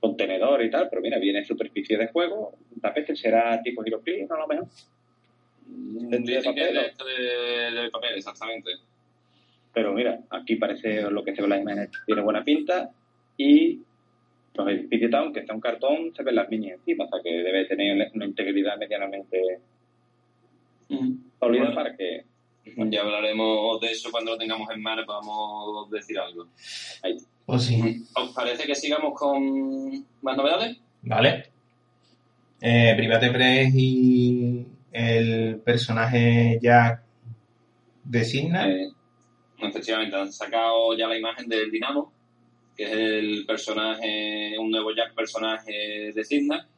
contenedores 0.00 0.68
y 0.68 0.70
tal, 0.70 0.88
pero 0.88 1.02
mira, 1.02 1.18
viene 1.18 1.44
superficie 1.44 1.96
de 1.98 2.08
juego, 2.08 2.54
tal 2.80 2.92
vez 2.94 3.06
que 3.06 3.16
será 3.16 3.60
tipo 3.62 3.82
Giroclean 3.82 4.30
a 4.30 4.38
lo 4.38 4.46
mejor. 4.46 4.66
Dicen 5.66 6.24
de 6.24 6.40
que 6.54 6.64
de, 6.64 6.72
de, 6.72 7.82
de 7.82 7.90
papel, 7.90 8.14
exactamente. 8.16 8.70
Pero 9.74 9.92
mira, 9.92 10.20
aquí 10.30 10.56
parece 10.56 11.02
lo 11.10 11.22
que 11.22 11.34
se 11.34 11.42
ve 11.42 11.44
en 11.46 11.50
la 11.50 11.58
imagen, 11.60 11.90
tiene 12.06 12.22
buena 12.22 12.42
pinta 12.42 12.90
y 13.36 13.80
los 14.54 14.68
edificios 14.68 15.10
Town, 15.10 15.32
que 15.32 15.40
está 15.40 15.54
un 15.54 15.60
cartón, 15.60 16.12
se 16.16 16.22
ven 16.22 16.34
las 16.34 16.48
líneas 16.50 16.78
encima, 16.78 17.04
o 17.04 17.08
sea 17.08 17.20
que 17.22 17.30
debe 17.30 17.64
tener 17.66 18.10
una 18.14 18.24
integridad 18.24 18.76
medianamente 18.76 19.60
sólida 20.88 21.64
Bueno. 21.64 21.74
para 21.74 21.96
que 21.96 22.24
Ya 22.90 23.02
hablaremos 23.02 23.80
de 23.80 23.92
eso 23.92 24.10
cuando 24.10 24.32
lo 24.32 24.38
tengamos 24.38 24.68
en 24.70 24.82
mano, 24.82 25.04
podamos 25.06 25.90
decir 25.90 26.18
algo. 26.18 26.46
Pues 27.48 27.62
sí. 27.62 28.04
¿Os 28.14 28.30
parece 28.34 28.66
que 28.66 28.74
sigamos 28.74 29.18
con 29.18 30.04
más 30.20 30.36
novedades? 30.36 30.76
Vale. 31.00 31.50
Eh, 32.60 32.92
Private 32.94 33.30
Press 33.30 33.74
y 33.74 34.66
el 34.92 35.58
personaje 35.64 36.58
Jack 36.60 37.02
de 38.04 38.24
Signa. 38.26 38.68
Eh, 38.68 38.90
efectivamente, 39.62 40.14
han 40.14 40.30
sacado 40.30 40.94
ya 40.94 41.08
la 41.08 41.16
imagen 41.16 41.48
del 41.48 41.70
Dinamo, 41.70 42.12
que 42.76 42.84
es 42.84 42.92
el 42.92 43.46
personaje, 43.46 44.54
un 44.58 44.70
nuevo 44.70 44.94
Jack 44.94 45.14
personaje 45.14 46.12
de 46.14 46.24
Signa. 46.26 46.68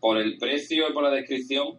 Por 0.00 0.16
el 0.16 0.38
precio 0.38 0.88
y 0.88 0.92
por 0.94 1.02
la 1.02 1.10
descripción, 1.10 1.76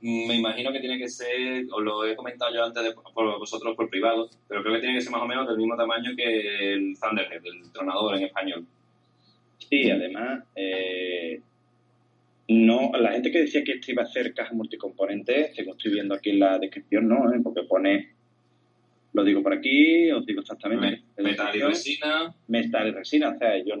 me 0.00 0.36
imagino 0.36 0.72
que 0.72 0.80
tiene 0.80 0.98
que 0.98 1.08
ser, 1.08 1.66
os 1.72 1.82
lo 1.82 2.04
he 2.06 2.14
comentado 2.16 2.54
yo 2.54 2.64
antes 2.64 2.82
de- 2.84 2.92
por 2.92 3.38
vosotros 3.38 3.74
por 3.76 3.88
privado, 3.90 4.28
pero 4.48 4.62
creo 4.62 4.74
que 4.74 4.80
tiene 4.80 4.94
que 4.96 5.00
ser 5.02 5.12
más 5.12 5.22
o 5.22 5.26
menos 5.26 5.46
del 5.48 5.56
mismo 5.56 5.76
tamaño 5.76 6.12
que 6.16 6.72
el 6.74 6.96
Thunderhead, 7.00 7.42
el 7.44 7.72
tronador 7.72 8.16
en 8.16 8.24
español. 8.24 8.66
Sí, 9.68 9.90
además, 9.90 10.44
eh, 10.54 11.40
no, 12.48 12.92
la 12.98 13.12
gente 13.12 13.30
que 13.30 13.40
decía 13.40 13.62
que 13.64 13.72
esto 13.72 13.90
iba 13.92 14.02
a 14.02 14.06
ser 14.06 14.32
caja 14.32 14.54
multicomponente, 14.54 15.52
según 15.54 15.76
estoy 15.76 15.92
viendo 15.92 16.14
aquí 16.14 16.30
en 16.30 16.38
la 16.40 16.58
descripción, 16.58 17.08
no, 17.08 17.30
¿eh? 17.32 17.40
porque 17.42 17.64
pone, 17.64 18.10
lo 19.12 19.24
digo 19.24 19.42
por 19.42 19.52
aquí, 19.52 20.10
os 20.10 20.24
digo 20.24 20.40
exactamente. 20.40 21.02
Me- 21.16 21.24
Metal 21.30 21.54
y 21.56 21.58
resina, 21.60 22.34
Metal 22.46 22.88
y 22.88 22.90
resina, 22.92 23.28
o 23.30 23.38
sea, 23.38 23.58
yo 23.62 23.74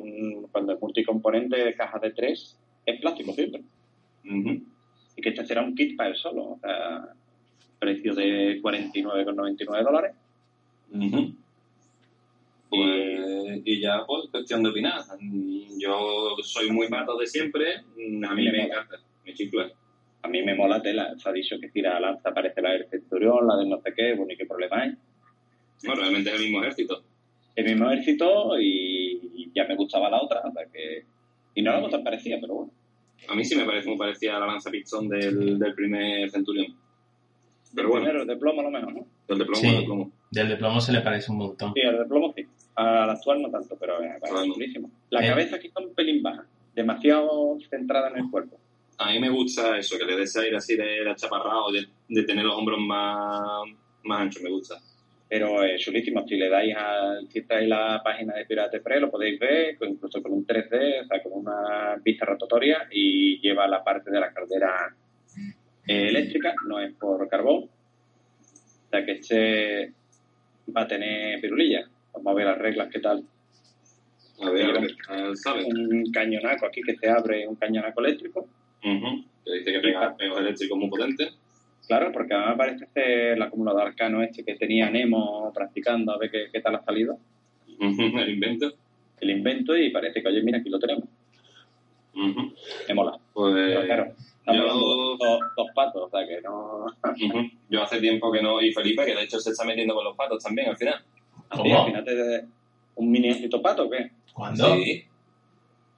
cuando 0.52 0.74
es 0.74 0.80
multicomponente, 0.80 1.74
caja 1.74 1.98
de 1.98 2.10
tres, 2.10 2.58
es 2.84 3.00
plástico 3.00 3.32
siempre. 3.32 3.62
Y 5.18 5.20
que 5.20 5.30
este 5.30 5.44
será 5.44 5.62
un 5.62 5.74
kit 5.74 5.96
para 5.96 6.10
él 6.10 6.16
solo, 6.16 6.42
o 6.42 6.58
sea, 6.60 7.08
precio 7.80 8.14
de 8.14 8.62
49,99 8.62 9.82
dólares. 9.82 10.14
Ujú. 10.94 11.34
Pues, 12.70 13.60
y 13.64 13.80
ya, 13.80 14.04
pues, 14.06 14.28
cuestión 14.30 14.62
de 14.62 14.68
opinar. 14.68 15.00
Yo 15.76 16.36
soy 16.44 16.70
muy 16.70 16.86
pato 16.88 17.18
de 17.18 17.26
siempre, 17.26 17.78
a 17.78 18.32
mí 18.32 18.48
me 18.48 18.66
encanta, 18.66 19.00
me 19.26 19.34
chifla. 19.34 19.72
A 20.22 20.28
mí 20.28 20.40
me 20.44 20.54
mola 20.54 20.80
tela. 20.80 21.18
Se 21.18 21.28
ha 21.28 21.32
dicho 21.32 21.58
que 21.60 21.68
tira 21.70 21.94
la 21.94 22.12
lanza, 22.12 22.28
aparece 22.28 22.62
la 22.62 22.70
del 22.74 22.88
centurión, 22.88 23.48
la 23.48 23.56
del 23.56 23.68
no 23.68 23.80
sé 23.80 23.92
qué, 23.96 24.14
bueno, 24.14 24.32
¿y 24.32 24.36
qué 24.36 24.46
problema 24.46 24.82
hay? 24.82 24.94
Bueno, 25.84 26.02
realmente 26.02 26.30
es 26.30 26.36
el 26.36 26.42
mismo 26.42 26.60
ejército. 26.60 27.02
El 27.56 27.64
mismo 27.64 27.90
ejército 27.90 28.52
y 28.60 29.50
ya 29.52 29.64
me 29.64 29.74
gustaba 29.74 30.10
la 30.10 30.22
otra, 30.22 30.42
o 30.44 30.52
sea 30.52 30.64
que... 30.72 31.04
Y 31.56 31.62
no 31.62 31.72
la 31.72 31.84
otra 31.84 32.04
parecía, 32.04 32.38
pero 32.40 32.54
bueno. 32.54 32.77
A 33.28 33.34
mí 33.34 33.44
sí 33.44 33.56
me 33.56 33.64
parece 33.64 33.88
muy 33.88 33.98
parecida 33.98 34.36
a 34.36 34.40
la 34.40 34.46
lanza 34.46 34.70
pistón 34.70 35.08
del, 35.08 35.58
del 35.58 35.74
primer 35.74 36.30
centurión. 36.30 36.66
Pero 37.74 37.88
bueno, 37.90 38.04
Primero, 38.06 38.22
el 38.22 38.28
de 38.28 38.36
plomo 38.36 38.60
a 38.60 38.64
lo 38.64 38.70
mejor, 38.70 38.92
¿no? 38.94 39.06
el 39.28 39.38
de 39.38 39.44
plomo, 39.44 39.60
Sí. 39.60 39.66
el 39.68 39.76
de 39.80 39.84
plomo. 39.84 40.12
Del 40.30 40.48
de 40.48 40.56
plomo 40.56 40.80
se 40.80 40.92
le 40.92 41.00
parece 41.00 41.30
un 41.32 41.38
montón. 41.38 41.72
Sí, 41.74 41.80
el 41.80 41.98
de 41.98 42.04
plomo 42.06 42.32
sí. 42.34 42.46
Al 42.76 43.10
actual 43.10 43.42
no 43.42 43.50
tanto, 43.50 43.76
pero 43.78 44.00
me 44.00 44.08
parece 44.20 44.32
Bueno. 44.32 44.54
chulísimo. 44.54 44.90
La 45.10 45.24
Eh. 45.24 45.28
cabeza 45.28 45.56
aquí 45.56 45.66
está 45.66 45.80
un 45.82 45.94
pelín 45.94 46.22
baja, 46.22 46.46
demasiado 46.74 47.58
centrada 47.68 48.08
en 48.10 48.18
el 48.18 48.30
cuerpo. 48.30 48.58
A 48.98 49.10
mí 49.12 49.18
me 49.20 49.28
gusta 49.30 49.76
eso, 49.78 49.96
que 49.98 50.04
le 50.04 50.16
dé 50.16 50.22
ese 50.22 50.40
aire 50.40 50.56
así 50.56 50.76
de, 50.76 50.84
de 51.04 51.10
achaparrado, 51.10 51.70
de, 51.70 51.86
de 52.08 52.22
tener 52.24 52.44
los 52.44 52.56
hombros 52.56 52.78
más, 52.80 53.62
más 54.04 54.20
anchos, 54.22 54.42
me 54.42 54.50
gusta. 54.50 54.76
Pero 55.28 55.62
es 55.62 55.80
chulísimo. 55.82 56.26
Si 56.26 56.36
le 56.36 56.48
dais 56.48 56.74
a, 56.76 57.20
si 57.28 57.40
estáis 57.40 57.68
la 57.68 58.00
página 58.02 58.34
de 58.34 58.46
Pirate 58.46 58.80
Press, 58.80 59.00
lo 59.00 59.10
podéis 59.10 59.38
ver, 59.38 59.76
incluso 59.80 60.22
con 60.22 60.32
un 60.32 60.46
3D, 60.46 61.02
o 61.02 61.06
sea, 61.06 61.22
con 61.22 61.32
una 61.34 61.96
vista 62.02 62.24
rotatoria 62.24 62.88
y 62.90 63.38
lleva 63.40 63.68
la 63.68 63.84
parte 63.84 64.10
de 64.10 64.20
la 64.20 64.32
caldera 64.32 64.94
eh, 65.86 66.08
eléctrica, 66.08 66.54
no 66.66 66.80
es 66.80 66.94
por 66.94 67.28
carbón. 67.28 67.64
O 67.64 68.90
sea 68.90 69.04
que 69.04 69.12
este 69.12 69.92
va 70.74 70.82
a 70.82 70.88
tener 70.88 71.40
pirulilla. 71.40 71.86
Vamos 72.14 72.32
a 72.32 72.34
ver 72.34 72.46
las 72.46 72.58
reglas, 72.58 72.88
qué 72.90 73.00
tal. 73.00 73.22
A 74.40 74.50
ver, 74.50 74.76
a 74.76 74.80
ver. 74.80 74.94
Un 75.66 76.10
cañonaco 76.12 76.66
aquí 76.66 76.80
que 76.82 76.96
se 76.96 77.08
abre, 77.08 77.46
un 77.46 77.56
cañonaco 77.56 78.00
eléctrico. 78.00 78.48
Que 78.80 79.52
dice 79.52 79.72
que 79.72 79.80
pega 79.80 80.16
pegos 80.16 80.40
eléctricos 80.40 80.78
muy 80.78 80.88
potentes. 80.88 81.37
Claro, 81.88 82.12
porque 82.12 82.34
a 82.34 82.38
mí 82.38 82.44
me 82.50 82.56
parece 82.56 82.86
ser 82.86 83.32
el 83.32 83.42
acumulador 83.42 83.88
arcano 83.88 84.22
este 84.22 84.44
que 84.44 84.54
tenía 84.56 84.90
Nemo 84.90 85.50
practicando 85.54 86.12
a 86.12 86.18
ver 86.18 86.30
qué, 86.30 86.46
qué 86.52 86.60
tal 86.60 86.76
ha 86.76 86.84
salido. 86.84 87.18
El 87.80 88.28
invento. 88.28 88.70
El 89.20 89.30
invento 89.30 89.76
y 89.76 89.90
parece 89.90 90.20
que, 90.22 90.28
oye, 90.28 90.42
mira, 90.42 90.58
aquí 90.58 90.68
lo 90.68 90.78
tenemos. 90.78 91.04
Me 92.14 92.94
mola. 92.94 93.18
Pues 93.32 93.54
Pero 93.54 93.82
claro, 93.86 94.12
yo- 94.46 95.16
dos, 95.18 95.40
dos 95.56 95.66
patos, 95.74 96.02
o 96.04 96.10
sea 96.10 96.26
que 96.26 96.40
no... 96.42 96.86
yo 97.68 97.82
hace 97.82 98.00
tiempo 98.00 98.30
que 98.32 98.42
no, 98.42 98.60
y 98.60 98.72
Felipe, 98.72 99.04
que 99.04 99.14
de 99.14 99.22
hecho 99.22 99.38
se 99.40 99.50
está 99.50 99.64
metiendo 99.64 99.94
con 99.94 100.04
los 100.04 100.16
patos 100.16 100.42
también 100.42 100.68
al 100.68 100.76
final. 100.76 101.02
¿Cómo? 101.48 101.78
al 101.80 101.86
final 101.86 102.04
te 102.04 102.44
un 102.96 103.10
mini 103.10 103.28
ejército 103.28 103.62
pato 103.62 103.84
o 103.86 103.90
qué? 103.90 104.10
¿Cuándo? 104.34 104.74
Sí. 104.74 105.04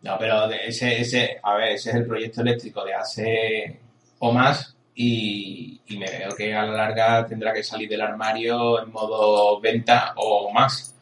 No, 0.02 0.16
pero 0.18 0.50
ese, 0.50 1.00
ese, 1.00 1.38
a 1.42 1.54
ver, 1.56 1.72
ese 1.72 1.90
es 1.90 1.96
el 1.96 2.06
proyecto 2.06 2.42
eléctrico 2.42 2.84
de 2.84 2.94
hace 2.94 3.80
o 4.18 4.32
más 4.32 4.76
y, 5.02 5.80
y 5.88 5.96
me 5.98 6.06
veo 6.06 6.34
que 6.36 6.54
a 6.54 6.64
la 6.66 6.72
larga 6.72 7.26
tendrá 7.26 7.52
que 7.52 7.62
salir 7.62 7.88
del 7.88 8.00
armario 8.02 8.82
en 8.82 8.90
modo 8.92 9.60
venta 9.60 10.12
o 10.16 10.50
más. 10.52 10.94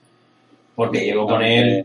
Porque 0.75 1.05
llevo 1.05 1.27
con 1.27 1.43
él, 1.43 1.85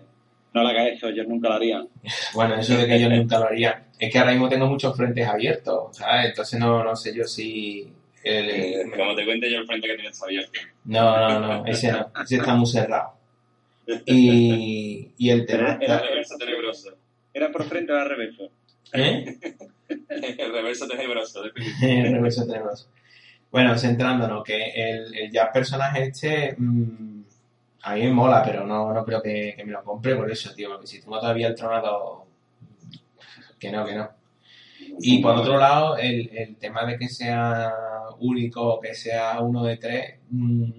No 0.53 0.63
le 0.63 0.69
hagas 0.69 0.93
eso, 0.97 1.09
yo 1.09 1.23
nunca 1.23 1.49
lo 1.49 1.55
haría. 1.55 1.83
bueno, 2.35 2.55
eso 2.55 2.77
de 2.77 2.85
que 2.87 2.99
yo 2.99 3.09
nunca 3.09 3.39
lo 3.39 3.45
haría. 3.47 3.85
Es 3.97 4.11
que 4.11 4.19
ahora 4.19 4.31
mismo 4.31 4.49
tengo 4.49 4.67
muchos 4.67 4.95
frentes 4.95 5.27
abiertos, 5.27 5.97
¿sabes? 5.97 6.27
Entonces 6.29 6.59
no, 6.59 6.83
no 6.83 6.95
sé 6.95 7.13
yo 7.15 7.23
si... 7.25 7.91
el- 8.23 8.49
Eh, 8.49 8.83
como 8.95 9.15
te 9.15 9.25
cuente 9.25 9.49
yo 9.51 9.57
el 9.59 9.65
frente 9.65 9.87
que 9.87 9.95
tienes 9.95 10.21
abierto. 10.21 10.59
no, 10.85 11.29
no, 11.29 11.39
no, 11.39 11.65
ese 11.65 11.91
no, 11.91 12.11
ese 12.23 12.35
está 12.35 12.53
muy 12.55 12.67
cerrado. 12.67 13.13
Y, 14.05 15.11
y 15.17 15.29
el 15.29 15.45
tema 15.45 15.77
Era-. 15.81 16.01
¿Era 17.33 17.51
por 17.51 17.63
frente 17.65 17.91
o 17.91 17.95
al 17.97 18.09
revés? 18.09 18.35
¿Eh? 18.93 19.37
El 20.09 20.51
reverso 20.51 20.87
tenebroso. 20.87 21.43
El 21.81 22.11
reverso 22.11 22.45
tenebroso. 22.45 22.89
Bueno, 23.51 23.77
centrándonos, 23.77 24.43
que 24.43 24.71
el, 24.71 25.15
el 25.15 25.31
ya 25.31 25.51
personaje 25.51 26.05
este 26.05 26.55
mm, 26.57 27.23
a 27.83 27.95
mí 27.95 28.01
me 28.01 28.11
mola, 28.11 28.41
pero 28.43 28.65
no, 28.65 28.93
no 28.93 29.05
creo 29.05 29.21
que, 29.21 29.53
que 29.55 29.63
me 29.63 29.73
lo 29.73 29.83
compre 29.83 30.15
por 30.15 30.31
eso, 30.31 30.53
tío, 30.55 30.69
porque 30.69 30.87
si 30.87 31.01
tengo 31.01 31.19
todavía 31.19 31.49
el 31.49 31.55
tronado, 31.55 32.25
que 33.59 33.71
no, 33.71 33.85
que 33.85 33.95
no. 33.95 34.09
Y 34.99 35.21
por 35.21 35.35
otro 35.35 35.57
lado, 35.57 35.97
el, 35.97 36.29
el 36.35 36.55
tema 36.57 36.85
de 36.85 36.97
que 36.97 37.09
sea 37.09 37.71
único, 38.19 38.79
que 38.79 38.93
sea 38.95 39.39
uno 39.41 39.63
de 39.63 39.77
tres, 39.77 40.15
mm, 40.29 40.71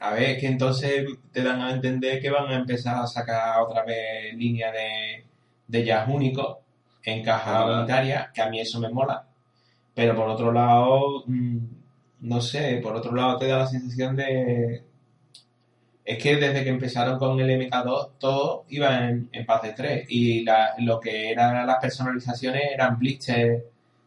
a 0.00 0.12
ver, 0.14 0.38
que 0.38 0.48
entonces 0.48 1.06
te 1.32 1.42
dan 1.42 1.60
a 1.62 1.70
entender 1.72 2.20
que 2.20 2.30
van 2.30 2.48
a 2.48 2.56
empezar 2.56 2.96
a 2.96 3.06
sacar 3.06 3.60
otra 3.60 3.84
vez 3.84 4.34
línea 4.34 4.72
de, 4.72 5.24
de 5.68 5.84
jazz 5.84 6.08
único 6.08 6.62
en 7.04 7.22
caja 7.24 7.62
Ajá. 7.62 7.78
unitaria, 7.78 8.30
que 8.34 8.42
a 8.42 8.48
mí 8.48 8.60
eso 8.60 8.78
me 8.80 8.88
mola. 8.88 9.26
Pero 9.94 10.14
por 10.16 10.28
otro 10.28 10.52
lado, 10.52 11.24
mm, 11.26 11.58
no 12.20 12.40
sé, 12.40 12.78
por 12.82 12.94
otro 12.96 13.14
lado 13.14 13.36
te 13.38 13.46
da 13.46 13.58
la 13.58 13.66
sensación 13.66 14.16
de... 14.16 14.84
Es 16.04 16.18
que 16.20 16.34
desde 16.36 16.64
que 16.64 16.70
empezaron 16.70 17.16
con 17.18 17.38
el 17.38 17.48
MK2 17.50 18.18
todo 18.18 18.64
iba 18.70 19.08
en, 19.08 19.28
en 19.32 19.46
paz 19.46 19.62
de 19.62 19.72
3 19.72 20.06
y 20.08 20.42
la- 20.42 20.74
lo 20.78 20.98
que 20.98 21.30
eran 21.30 21.64
las 21.66 21.76
personalizaciones 21.80 22.62
eran 22.74 22.98
blisters 22.98 23.62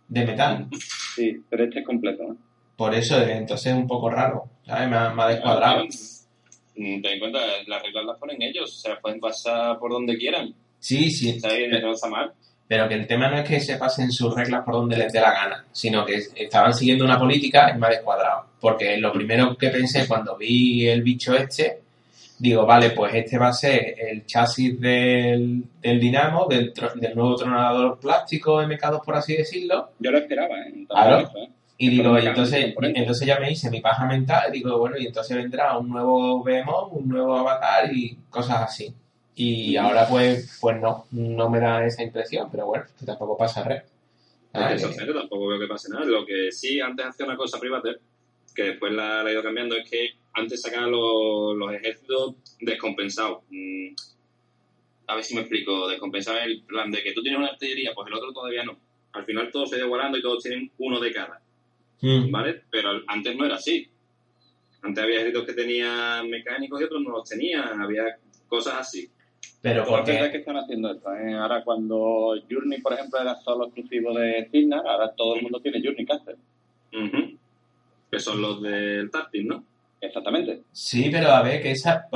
de 0.08 0.26
metal. 0.26 0.68
Sí, 1.16 1.42
pero 1.50 1.64
este 1.64 1.80
es 1.80 1.86
completo, 1.86 2.24
¿no? 2.28 2.38
Por 2.76 2.94
eso, 2.94 3.22
entonces 3.22 3.68
es 3.72 3.78
un 3.78 3.88
poco 3.88 4.10
raro, 4.10 4.50
¿sabes? 4.66 4.90
Me 4.90 4.98
ha, 4.98 5.10
me 5.14 5.24
ha 5.24 5.28
descuadrado. 5.30 5.84
Mm, 5.86 7.02
Ten 7.02 7.06
en 7.06 7.20
cuenta, 7.20 7.40
las 7.68 7.82
reglas 7.82 8.06
las 8.06 8.20
ponen 8.20 8.42
ellos, 8.42 8.82
se 8.82 8.90
las 8.90 9.00
pueden 9.00 9.22
pasar 9.22 9.80
por 9.80 9.90
donde 9.92 10.18
quieran. 10.18 10.54
Sí, 10.80 11.10
sí, 11.10 11.40
¿Sabes? 11.40 11.70
No 11.82 11.94
está 11.94 12.10
mal. 12.10 12.34
Pero 12.68 12.88
que 12.88 12.96
el 12.96 13.08
tema 13.08 13.30
no 13.30 13.38
es 13.38 13.48
que 13.48 13.60
se 13.60 13.78
pasen 13.78 14.12
sus 14.12 14.34
reglas 14.34 14.64
por 14.64 14.76
donde 14.76 14.98
les 14.98 15.14
dé 15.14 15.22
la 15.22 15.32
gana, 15.32 15.66
sino 15.72 16.06
que 16.06 16.16
estaban 16.36 16.74
siguiendo 16.74 17.06
una 17.06 17.20
política 17.20 17.74
me 17.78 17.88
ha 17.88 17.92
descuadrado. 17.92 18.46
Porque 18.60 18.98
lo 18.98 19.14
primero 19.14 19.56
que 19.56 19.70
pensé 19.70 20.08
cuando 20.08 20.36
vi 20.36 20.88
el 20.88 21.04
bicho 21.04 21.36
este, 21.36 21.82
digo, 22.40 22.66
vale, 22.66 22.92
pues 22.92 23.14
este 23.14 23.38
va 23.38 23.50
a 23.50 23.54
ser 23.54 23.96
el 24.00 24.26
chasis 24.26 24.80
del, 24.80 25.64
del 25.80 26.00
Dinamo, 26.00 26.48
del, 26.48 26.74
del 26.96 27.16
nuevo 27.16 27.36
tronador 27.36 28.00
plástico 28.00 28.62
MK2, 28.62 29.04
por 29.04 29.16
así 29.16 29.36
decirlo. 29.36 29.92
Yo 30.00 30.12
lo 30.12 30.18
esperaba, 30.18 30.60
¿eh? 30.60 30.86
Claro. 30.88 31.20
eso, 31.20 31.38
¿eh? 31.38 31.50
Y 31.78 31.90
digo, 31.90 32.18
y 32.18 32.22
en 32.22 32.28
entonces, 32.30 32.74
entonces 32.82 33.28
ya 33.28 33.38
me 33.38 33.52
hice 33.52 33.70
mi 33.70 33.82
paja 33.82 34.06
mental, 34.06 34.50
digo, 34.50 34.80
bueno, 34.80 34.98
y 34.98 35.08
entonces 35.08 35.36
vendrá 35.36 35.78
un 35.78 35.90
nuevo 35.90 36.42
Behemoth, 36.42 36.94
un 36.94 37.10
nuevo 37.10 37.36
avatar 37.38 37.94
y 37.94 38.18
cosas 38.30 38.62
así. 38.62 38.94
Y 39.36 39.76
ahora 39.76 40.08
pues, 40.08 40.58
pues 40.62 40.80
no, 40.80 41.06
no 41.12 41.50
me 41.50 41.60
da 41.60 41.86
esa 41.86 42.04
impresión, 42.04 42.50
pero 42.50 42.68
bueno, 42.68 42.86
que 42.98 43.06
tampoco 43.06 43.38
pasa 43.38 43.64
red. 43.64 43.82
Eso 44.54 44.90
tampoco 45.14 45.48
veo 45.48 45.60
que 45.60 45.68
pase 45.68 45.90
nada. 45.92 46.06
Lo 46.06 46.26
que 46.26 46.52
sí, 46.52 46.80
antes 46.80 47.06
hacía 47.06 47.26
una 47.26 47.36
cosa 47.36 47.60
privada, 47.60 47.96
que 48.56 48.64
después 48.64 48.94
la, 48.94 49.22
la 49.22 49.30
he 49.30 49.34
ido 49.34 49.44
cambiando, 49.44 49.76
es 49.76 49.90
que 49.90 50.12
antes 50.34 50.62
sacaban 50.62 50.92
los, 50.92 51.58
los 51.58 51.74
ejércitos 51.74 52.36
descompensados. 52.62 53.44
Mm, 53.50 53.90
a 55.08 55.16
ver 55.16 55.24
si 55.26 55.36
me 55.36 55.42
explico. 55.42 55.90
Descompensados 55.90 56.42
en 56.44 56.52
el 56.52 56.62
plan 56.64 56.90
de 56.90 57.04
que 57.04 57.12
tú 57.12 57.22
tienes 57.22 57.38
una 57.40 57.50
artillería, 57.50 57.92
pues 57.94 58.08
el 58.08 58.14
otro 58.14 58.32
todavía 58.32 58.64
no. 58.64 58.78
Al 59.12 59.26
final 59.26 59.52
todos 59.52 59.70
se 59.70 59.76
ha 59.76 59.78
ido 59.80 59.88
igualando 59.88 60.18
y 60.18 60.22
todos 60.22 60.42
tienen 60.44 60.72
uno 60.78 61.00
de 61.00 61.12
cada, 61.12 61.42
Mm. 62.02 62.30
¿vale? 62.32 62.62
Pero 62.70 63.02
antes 63.08 63.36
no 63.36 63.46
era 63.46 63.56
así. 63.56 63.90
Antes 64.82 65.04
había 65.04 65.16
ejércitos 65.18 65.46
que 65.46 65.54
tenían 65.54 66.30
mecánicos 66.30 66.80
y 66.80 66.84
otros 66.84 67.02
no 67.02 67.10
los 67.12 67.28
tenían. 67.28 67.82
Había 67.82 68.18
cosas 68.48 68.76
así. 68.76 69.10
Pero 69.62 69.82
es 69.84 69.88
porque, 69.90 70.30
que 70.32 70.38
están 70.38 70.58
haciendo 70.58 70.92
esto, 70.92 71.14
¿eh? 71.16 71.34
Ahora 71.34 71.64
cuando 71.64 72.34
Journey, 72.50 72.82
por 72.82 72.94
ejemplo, 72.94 73.20
era 73.20 73.36
solo 73.36 73.66
exclusivo 73.66 74.14
de 74.18 74.48
Cignar, 74.52 74.86
ahora 74.88 75.12
todo 75.16 75.36
el 75.36 75.42
mundo 75.42 75.60
tiene 75.60 75.82
Journey 75.84 76.06
Caster. 76.06 76.36
Ujú. 76.94 77.38
Que 78.12 78.20
son 78.20 78.42
los 78.42 78.62
del 78.62 79.10
Tactic, 79.12 79.46
¿no? 79.46 79.64
Exactamente. 80.02 80.62
sí, 80.72 81.10
pero 81.12 81.32
a 81.32 81.42
ver, 81.42 81.62
que 81.64 81.72
esa, 81.72 82.08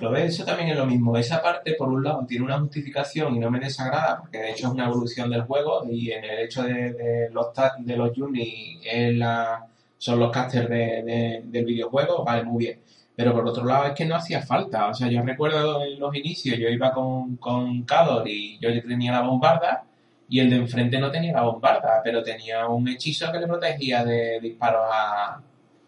lo 0.00 0.10
ves, 0.10 0.34
eso 0.34 0.44
también 0.44 0.68
es 0.70 0.76
lo 0.76 0.84
mismo. 0.84 1.16
Esa 1.16 1.40
parte, 1.42 1.74
por 1.74 1.88
un 1.88 2.04
lado, 2.04 2.26
tiene 2.28 2.44
una 2.44 2.58
justificación 2.60 3.34
y 3.34 3.38
no 3.38 3.50
me 3.50 3.58
desagrada, 3.60 4.18
porque 4.20 4.38
de 4.38 4.50
hecho 4.50 4.66
es 4.66 4.72
una 4.74 4.86
evolución 4.86 5.30
del 5.30 5.42
juego 5.42 5.82
y 5.90 6.10
en 6.12 6.22
el 6.24 6.38
hecho 6.40 6.62
de, 6.62 6.92
de 6.92 7.30
los 7.30 7.46
de 7.78 7.96
los 7.96 8.10
Journey 8.14 8.78
es 8.84 9.14
la, 9.16 9.66
son 9.96 10.18
los 10.20 10.30
casters 10.30 10.68
de- 10.68 11.02
de- 11.02 11.42
del 11.46 11.64
videojuego, 11.64 12.24
vale, 12.24 12.44
muy 12.44 12.66
bien. 12.66 12.80
Pero 13.20 13.34
por 13.34 13.46
otro 13.46 13.66
lado 13.66 13.84
es 13.88 13.92
que 13.92 14.06
no 14.06 14.16
hacía 14.16 14.40
falta. 14.40 14.88
O 14.88 14.94
sea, 14.94 15.06
yo 15.10 15.20
recuerdo 15.20 15.84
en 15.84 16.00
los 16.00 16.14
inicios, 16.16 16.58
yo 16.58 16.70
iba 16.70 16.90
con, 16.90 17.36
con 17.36 17.82
Cador 17.82 18.26
y 18.26 18.58
yo 18.58 18.70
tenía 18.80 19.12
la 19.12 19.20
bombarda 19.20 19.84
y 20.26 20.40
el 20.40 20.48
de 20.48 20.56
enfrente 20.56 20.98
no 20.98 21.10
tenía 21.10 21.34
la 21.34 21.42
bombarda, 21.42 22.00
pero 22.02 22.22
tenía 22.22 22.66
un 22.66 22.88
hechizo 22.88 23.30
que 23.30 23.38
le 23.40 23.46
protegía 23.46 24.06
de 24.06 24.40
disparos 24.40 24.86
a... 24.90 25.38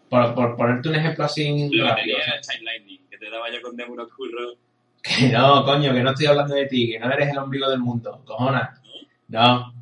Por, 0.07 0.35
por 0.35 0.55
ponerte 0.55 0.89
un 0.89 0.95
ejemplo 0.95 1.25
así 1.25 1.69
Lo 1.71 1.87
rápido. 1.87 2.17
tenía 2.19 2.35
el 2.35 2.41
Time 2.41 2.65
Lightning, 2.65 3.07
que 3.09 3.17
te 3.17 3.31
daba 3.31 3.51
ya 3.51 3.59
con 3.63 3.75
Demon 3.75 4.07
Curro. 4.15 4.53
Que 5.01 5.29
no, 5.29 5.65
coño, 5.65 5.91
que 5.91 6.03
no 6.03 6.11
estoy 6.11 6.27
hablando 6.27 6.53
de 6.53 6.67
ti, 6.67 6.91
que 6.91 6.99
no 6.99 7.11
eres 7.11 7.31
el 7.31 7.37
ombligo 7.39 7.67
del 7.67 7.79
mundo, 7.79 8.21
cojona. 8.23 8.79
No. 9.29 9.73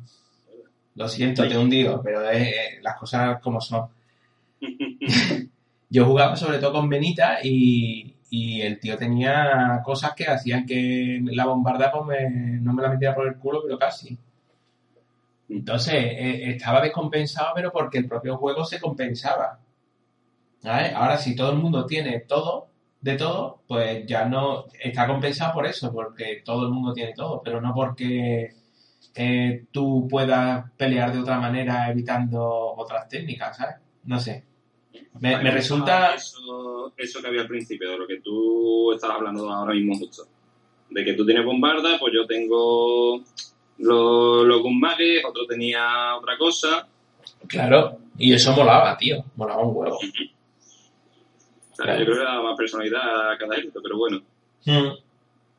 Lo 0.94 1.06
siento, 1.06 1.46
te 1.46 1.52
he 1.52 1.58
hundido, 1.58 2.00
pero 2.02 2.30
es, 2.30 2.48
eh, 2.48 2.78
las 2.80 2.96
cosas 2.96 3.38
como 3.42 3.60
son. 3.60 3.88
Yo 5.94 6.06
jugaba 6.06 6.34
sobre 6.36 6.58
todo 6.58 6.72
con 6.72 6.88
Benita 6.88 7.38
y, 7.42 8.16
y 8.30 8.62
el 8.62 8.80
tío 8.80 8.96
tenía 8.98 9.80
cosas 9.84 10.12
que 10.16 10.26
hacían 10.26 10.66
que 10.66 11.20
la 11.24 11.46
bombarda 11.46 11.92
pues, 11.92 12.04
me- 12.06 12.60
no 12.60 12.72
me 12.72 12.82
la 12.82 12.90
metiera 12.90 13.14
por 13.14 13.28
el 13.28 13.36
culo, 13.38 13.62
pero 13.64 13.78
casi. 13.78 14.18
Entonces, 15.48 15.94
eh, 15.94 16.50
estaba 16.50 16.80
descompensado, 16.80 17.52
pero 17.54 17.70
porque 17.70 17.98
el 17.98 18.08
propio 18.08 18.36
juego 18.38 18.64
se 18.64 18.80
compensaba. 18.80 19.60
¿Sabes? 20.60 20.94
Ahora, 20.94 21.18
si 21.18 21.34
todo 21.36 21.52
el 21.52 21.58
mundo 21.58 21.86
tiene 21.86 22.20
todo, 22.20 22.68
de 23.00 23.16
todo, 23.16 23.62
pues 23.66 24.06
ya 24.06 24.24
no 24.26 24.66
está 24.80 25.06
compensado 25.08 25.54
por 25.54 25.66
eso, 25.66 25.92
porque 25.92 26.42
todo 26.44 26.66
el 26.66 26.72
mundo 26.72 26.92
tiene 26.92 27.12
todo, 27.14 27.42
pero 27.44 27.60
no 27.60 27.74
porque 27.74 28.54
eh, 29.16 29.66
tú 29.72 30.06
puedas 30.08 30.70
pelear 30.76 31.12
de 31.12 31.20
otra 31.20 31.38
manera 31.40 31.90
evitando 31.90 32.42
otras 32.76 33.08
técnicas, 33.08 33.56
¿sabes? 33.56 33.76
No 34.04 34.20
sé. 34.20 34.44
Me, 35.20 35.36
me 35.42 35.50
resulta... 35.50 36.14
Eso, 36.14 36.92
eso 36.96 37.20
que 37.20 37.28
había 37.28 37.42
al 37.42 37.48
principio, 37.48 37.90
de 37.90 37.98
lo 37.98 38.06
que 38.06 38.20
tú 38.20 38.92
estabas 38.92 39.18
hablando 39.18 39.50
ahora 39.50 39.74
mismo 39.74 39.96
justo. 39.96 40.24
De 40.90 41.04
que 41.04 41.14
tú 41.14 41.24
tienes 41.24 41.44
bombarda, 41.44 41.98
pues 41.98 42.12
yo 42.14 42.26
tengo 42.26 43.22
los, 43.78 44.44
los 44.46 44.62
otro 45.24 45.46
tenía 45.48 46.16
otra 46.16 46.36
cosa. 46.36 46.86
Claro, 47.46 47.98
y 48.18 48.34
eso 48.34 48.52
molaba, 48.54 48.96
tío, 48.96 49.24
molaba 49.36 49.62
un 49.62 49.76
huevo. 49.76 49.96
O 49.96 50.00
sea, 51.74 51.84
Claro. 51.84 51.98
Yo 52.00 52.04
creo 52.04 52.18
que 52.18 52.24
da 52.24 52.42
más 52.42 52.56
personalidad 52.56 53.32
a 53.32 53.38
cada 53.38 53.54
ejército, 53.54 53.80
pero 53.82 53.96
bueno. 53.98 54.20
Mm. 54.66 54.88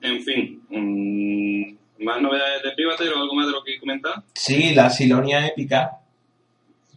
En 0.01 0.21
fin, 0.21 0.61
mm, 0.69 2.03
más 2.03 2.21
novedades 2.21 2.61
de 2.63 2.71
Private 2.71 3.09
o 3.09 3.17
algo 3.17 3.33
más 3.33 3.47
de 3.47 3.53
lo 3.53 3.63
que 3.63 3.79
comentar. 3.79 4.15
Sí, 4.33 4.73
la 4.75 4.89
Silonia 4.89 5.47
épica, 5.47 5.97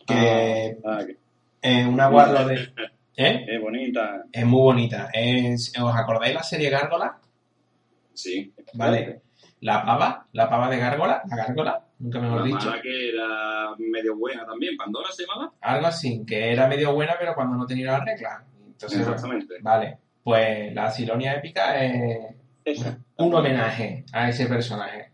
que 0.07 0.77
Ah, 0.85 0.99
que- 1.07 1.17
es 1.67 1.87
una 1.87 2.09
guarda 2.09 2.45
de... 2.47 2.55
¿Eh? 3.17 3.45
es 3.49 3.61
bonita. 3.61 4.25
Es 4.33 4.45
muy 4.45 4.61
bonita. 4.61 5.09
Es, 5.13 5.73
¿Os 5.81 5.95
acordáis 5.95 6.35
la 6.35 6.43
serie 6.43 6.71
Gárgola? 6.71 7.19
Sí. 8.13 8.53
Vale. 8.75 9.21
La 9.61 9.85
pava, 9.85 10.27
la 10.33 10.49
pava 10.51 10.69
de 10.71 10.79
Gárgola, 10.79 11.23
la 11.29 11.37
Gárgola, 11.37 11.83
nunca 11.99 12.21
mejor 12.21 12.41
La 12.41 12.47
dicho. 12.47 12.69
mala 12.69 12.83
que 12.83 13.09
era 13.09 13.75
medio 13.79 14.17
buena 14.17 14.45
también, 14.45 14.77
Pandora 14.77 15.09
se 15.11 15.25
llamaba. 15.27 15.53
Algo 15.63 15.87
así, 15.87 16.23
que 16.27 16.53
era 16.53 16.69
medio 16.69 16.93
buena, 16.93 17.15
pero 17.19 17.35
cuando 17.35 17.57
no 17.57 17.67
tenía 17.67 17.93
la 17.93 18.05
regla. 18.05 18.45
Entonces, 18.67 19.01
Exactamente. 19.01 19.55
vale. 19.63 19.99
Pues 20.23 20.75
la 20.75 20.91
Silonia 20.91 21.35
épica 21.35 21.83
es 21.83 22.35
Esa. 22.65 22.99
un 23.17 23.35
homenaje 23.35 24.05
a 24.13 24.29
ese 24.29 24.47
personaje. 24.47 25.11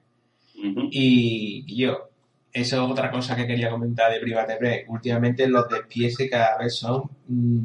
Y, 0.55 1.64
y 1.66 1.76
yo, 1.76 2.11
eso 2.53 2.84
es 2.84 2.90
otra 2.90 3.11
cosa 3.11 3.34
que 3.36 3.46
quería 3.46 3.70
comentar 3.70 4.12
de 4.12 4.20
Private 4.20 4.59
Break. 4.59 4.90
Últimamente 4.90 5.46
los 5.48 5.68
despieces 5.68 6.30
cada 6.30 6.59
vez 6.59 6.76
son... 6.76 7.05
mm, 7.28 7.61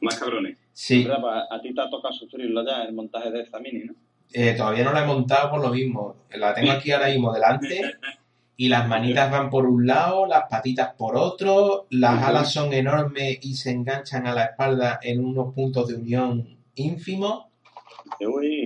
Más 0.00 0.18
cabrones. 0.18 0.56
sí. 0.72 1.04
Pues 1.04 1.18
a 1.50 1.60
ti 1.60 1.74
te 1.74 1.80
ha 1.80 1.90
tocado 1.90 2.12
sufrirlo 2.14 2.64
ya 2.64 2.84
el 2.84 2.94
montaje 2.94 3.30
de 3.30 3.40
esta 3.42 3.58
mini, 3.58 3.84
¿no? 3.84 3.94
eh, 4.32 4.54
todavía 4.56 4.84
no 4.84 4.92
la 4.92 5.04
he 5.04 5.06
montado 5.06 5.50
por 5.50 5.60
lo 5.60 5.70
mismo. 5.70 6.16
La 6.30 6.54
tengo 6.54 6.72
aquí 6.72 6.90
ahora 6.92 7.08
mismo 7.08 7.32
delante 7.32 7.94
y 8.56 8.68
las 8.68 8.86
manitas 8.88 9.30
van 9.30 9.50
por 9.50 9.66
un 9.66 9.86
lado, 9.86 10.26
las 10.26 10.44
patitas 10.48 10.94
por 10.94 11.16
otro, 11.16 11.86
las 11.90 12.22
alas 12.22 12.52
son 12.52 12.72
enormes 12.72 13.38
y 13.42 13.54
se 13.54 13.70
enganchan 13.72 14.26
a 14.26 14.34
la 14.34 14.44
espalda 14.46 14.98
en 15.02 15.24
unos 15.24 15.54
puntos 15.54 15.88
de 15.88 15.94
unión 15.96 16.56
ínfimos. 16.76 17.46
Uy, 18.20 18.64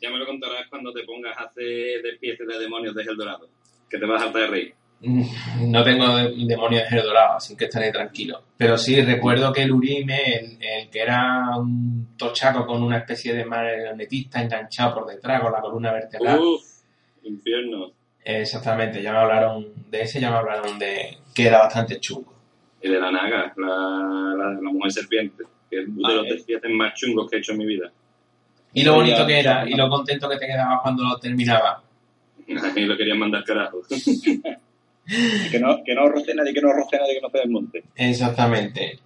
Ya 0.00 0.10
me 0.10 0.18
lo 0.18 0.26
contarás 0.26 0.66
cuando 0.68 0.92
te 0.92 1.04
pongas 1.04 1.36
a 1.38 1.42
hacer 1.44 2.02
despieces 2.02 2.46
de 2.46 2.58
demonios 2.58 2.94
de 2.94 3.02
Eldorado. 3.02 3.48
Que 3.88 3.98
te 3.98 4.06
vas 4.06 4.22
a 4.22 4.26
hartar 4.26 4.42
de 4.42 4.48
reír. 4.48 4.74
Mm, 5.00 5.22
No 5.70 5.84
tengo 5.84 6.16
de- 6.16 6.34
demonio 6.46 6.80
de 6.90 7.02
dorado, 7.02 7.36
así 7.36 7.56
que 7.56 7.66
estaré 7.66 7.92
tranquilo. 7.92 8.42
Pero 8.56 8.76
sí, 8.76 9.00
recuerdo 9.00 9.52
que 9.52 9.62
el 9.62 9.70
Urime, 9.72 10.18
el, 10.34 10.58
el 10.60 10.90
que 10.90 11.00
era 11.00 11.56
un 11.56 12.16
tochaco 12.16 12.66
con 12.66 12.82
una 12.82 12.98
especie 12.98 13.32
de 13.34 13.44
marionetista 13.44 14.42
enganchado 14.42 14.94
por 14.94 15.06
detrás 15.06 15.40
con 15.40 15.52
la 15.52 15.60
columna 15.60 15.92
vertebral. 15.92 16.38
Uf, 16.40 16.62
infierno. 17.22 17.92
Exactamente, 18.24 19.00
ya 19.02 19.12
me 19.12 19.18
hablaron 19.18 19.68
de 19.88 20.02
ese, 20.02 20.20
ya 20.20 20.30
me 20.30 20.36
hablaron 20.38 20.78
de 20.78 21.16
que 21.34 21.46
era 21.46 21.58
bastante 21.58 21.98
chungo. 22.00 22.34
Y 22.82 22.88
de 22.88 23.00
la 23.00 23.10
Naga, 23.10 23.52
la, 23.56 23.66
la, 24.36 24.50
la 24.60 24.70
mujer 24.72 24.92
serpiente. 24.92 25.44
Que 25.70 25.80
es 25.82 25.86
de 25.86 26.02
Ah, 26.04 26.12
los 26.12 26.26
eh. 26.26 26.32
despieces 26.34 26.70
más 26.70 26.94
chungos 26.94 27.30
que 27.30 27.36
he 27.36 27.38
hecho 27.38 27.52
en 27.52 27.58
mi 27.58 27.66
vida. 27.66 27.90
Y 28.74 28.82
lo 28.84 28.94
bonito 28.94 29.24
que 29.26 29.38
era, 29.40 29.68
y 29.68 29.74
lo 29.74 29.88
contento 29.88 30.28
que 30.28 30.36
te 30.36 30.46
quedabas 30.46 30.80
cuando 30.82 31.04
lo 31.04 31.18
terminaba. 31.18 31.82
A 32.64 32.72
mí 32.72 32.82
lo 32.86 32.96
querían 32.96 33.18
mandar 33.18 33.44
carajo. 33.44 33.80
que 35.50 35.58
no, 35.60 35.82
que 35.84 35.94
no 35.94 36.08
roce 36.08 36.34
nadie, 36.34 36.52
que 36.52 36.60
no 36.60 36.72
roce 36.72 36.98
nadie, 36.98 37.14
que 37.14 37.20
no 37.20 37.30
se 37.30 37.38
desmonte. 37.38 37.84
Exactamente. 37.96 38.98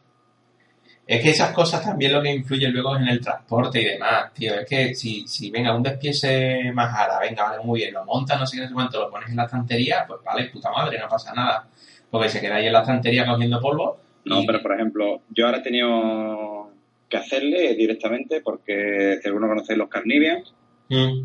Es 1.06 1.20
que 1.22 1.30
esas 1.30 1.52
cosas 1.52 1.82
también 1.84 2.12
lo 2.12 2.22
que 2.22 2.32
influyen 2.32 2.72
luego 2.72 2.94
es 2.96 3.02
en 3.02 3.08
el 3.08 3.20
transporte 3.20 3.80
y 3.82 3.84
demás, 3.84 4.32
tío. 4.32 4.54
Es 4.54 4.66
que 4.68 4.94
si, 4.94 5.26
si 5.26 5.50
venga 5.50 5.74
un 5.74 5.82
despiece 5.82 6.70
más 6.72 6.96
ara, 6.96 7.18
venga, 7.18 7.42
vale, 7.50 7.62
muy 7.64 7.80
bien, 7.80 7.92
lo 7.92 8.04
montas, 8.04 8.38
no 8.38 8.46
sé 8.46 8.56
qué, 8.56 8.62
no 8.62 8.68
sé 8.68 8.74
cuánto, 8.74 9.00
lo 9.00 9.10
pones 9.10 9.28
en 9.28 9.36
la 9.36 9.44
estantería, 9.44 10.04
pues 10.06 10.20
vale, 10.24 10.46
puta 10.48 10.70
madre, 10.70 10.98
no 10.98 11.08
pasa 11.08 11.34
nada. 11.34 11.66
Porque 12.10 12.28
se 12.28 12.40
queda 12.40 12.56
ahí 12.56 12.66
en 12.66 12.72
la 12.72 12.80
estantería 12.80 13.26
cogiendo 13.26 13.60
polvo. 13.60 13.98
No, 14.24 14.40
y- 14.42 14.46
pero 14.46 14.62
por 14.62 14.72
ejemplo, 14.74 15.22
yo 15.30 15.46
ahora 15.46 15.58
he 15.58 15.62
tenido 15.62 16.70
que 17.08 17.16
hacerle 17.16 17.74
directamente 17.74 18.40
porque 18.40 19.18
si 19.20 19.28
alguno 19.28 19.48
conocéis 19.48 19.78
los 19.78 19.88
Carnivians, 19.88 20.54
Mm, 20.88 21.24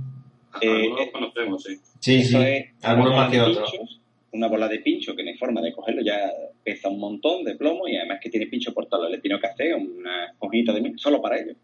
Eh, 0.61 0.85
eh, 0.85 0.89
los 0.97 1.09
conocemos, 1.11 1.61
sí. 1.63 1.77
Sí, 1.99 2.15
eso 2.21 2.39
sí. 2.39 2.43
es 2.43 2.65
Algunos 2.83 3.11
bola 3.11 3.23
más 3.23 3.31
que 3.31 3.37
de 3.37 3.41
otros. 3.43 3.71
pinchos, 3.71 4.01
una 4.31 4.47
bola 4.47 4.67
de 4.67 4.79
pincho 4.79 5.15
que 5.15 5.23
no 5.23 5.29
hay 5.29 5.37
forma 5.37 5.61
de 5.61 5.73
cogerlo, 5.73 6.01
ya 6.03 6.31
pesa 6.63 6.89
un 6.89 6.99
montón 6.99 7.43
de 7.43 7.55
plomo 7.55 7.87
y 7.87 7.95
además 7.97 8.19
que 8.21 8.29
tiene 8.29 8.47
pincho 8.47 8.73
por 8.73 8.91
lados. 8.91 9.09
Le 9.09 9.17
he 9.17 9.21
tenido 9.21 9.39
que 9.39 9.47
hacer 9.47 9.75
una 9.75 10.25
esponjita 10.27 10.73
de 10.73 10.81
mí 10.81 10.93
solo 10.97 11.21
para 11.21 11.39
ellos, 11.39 11.55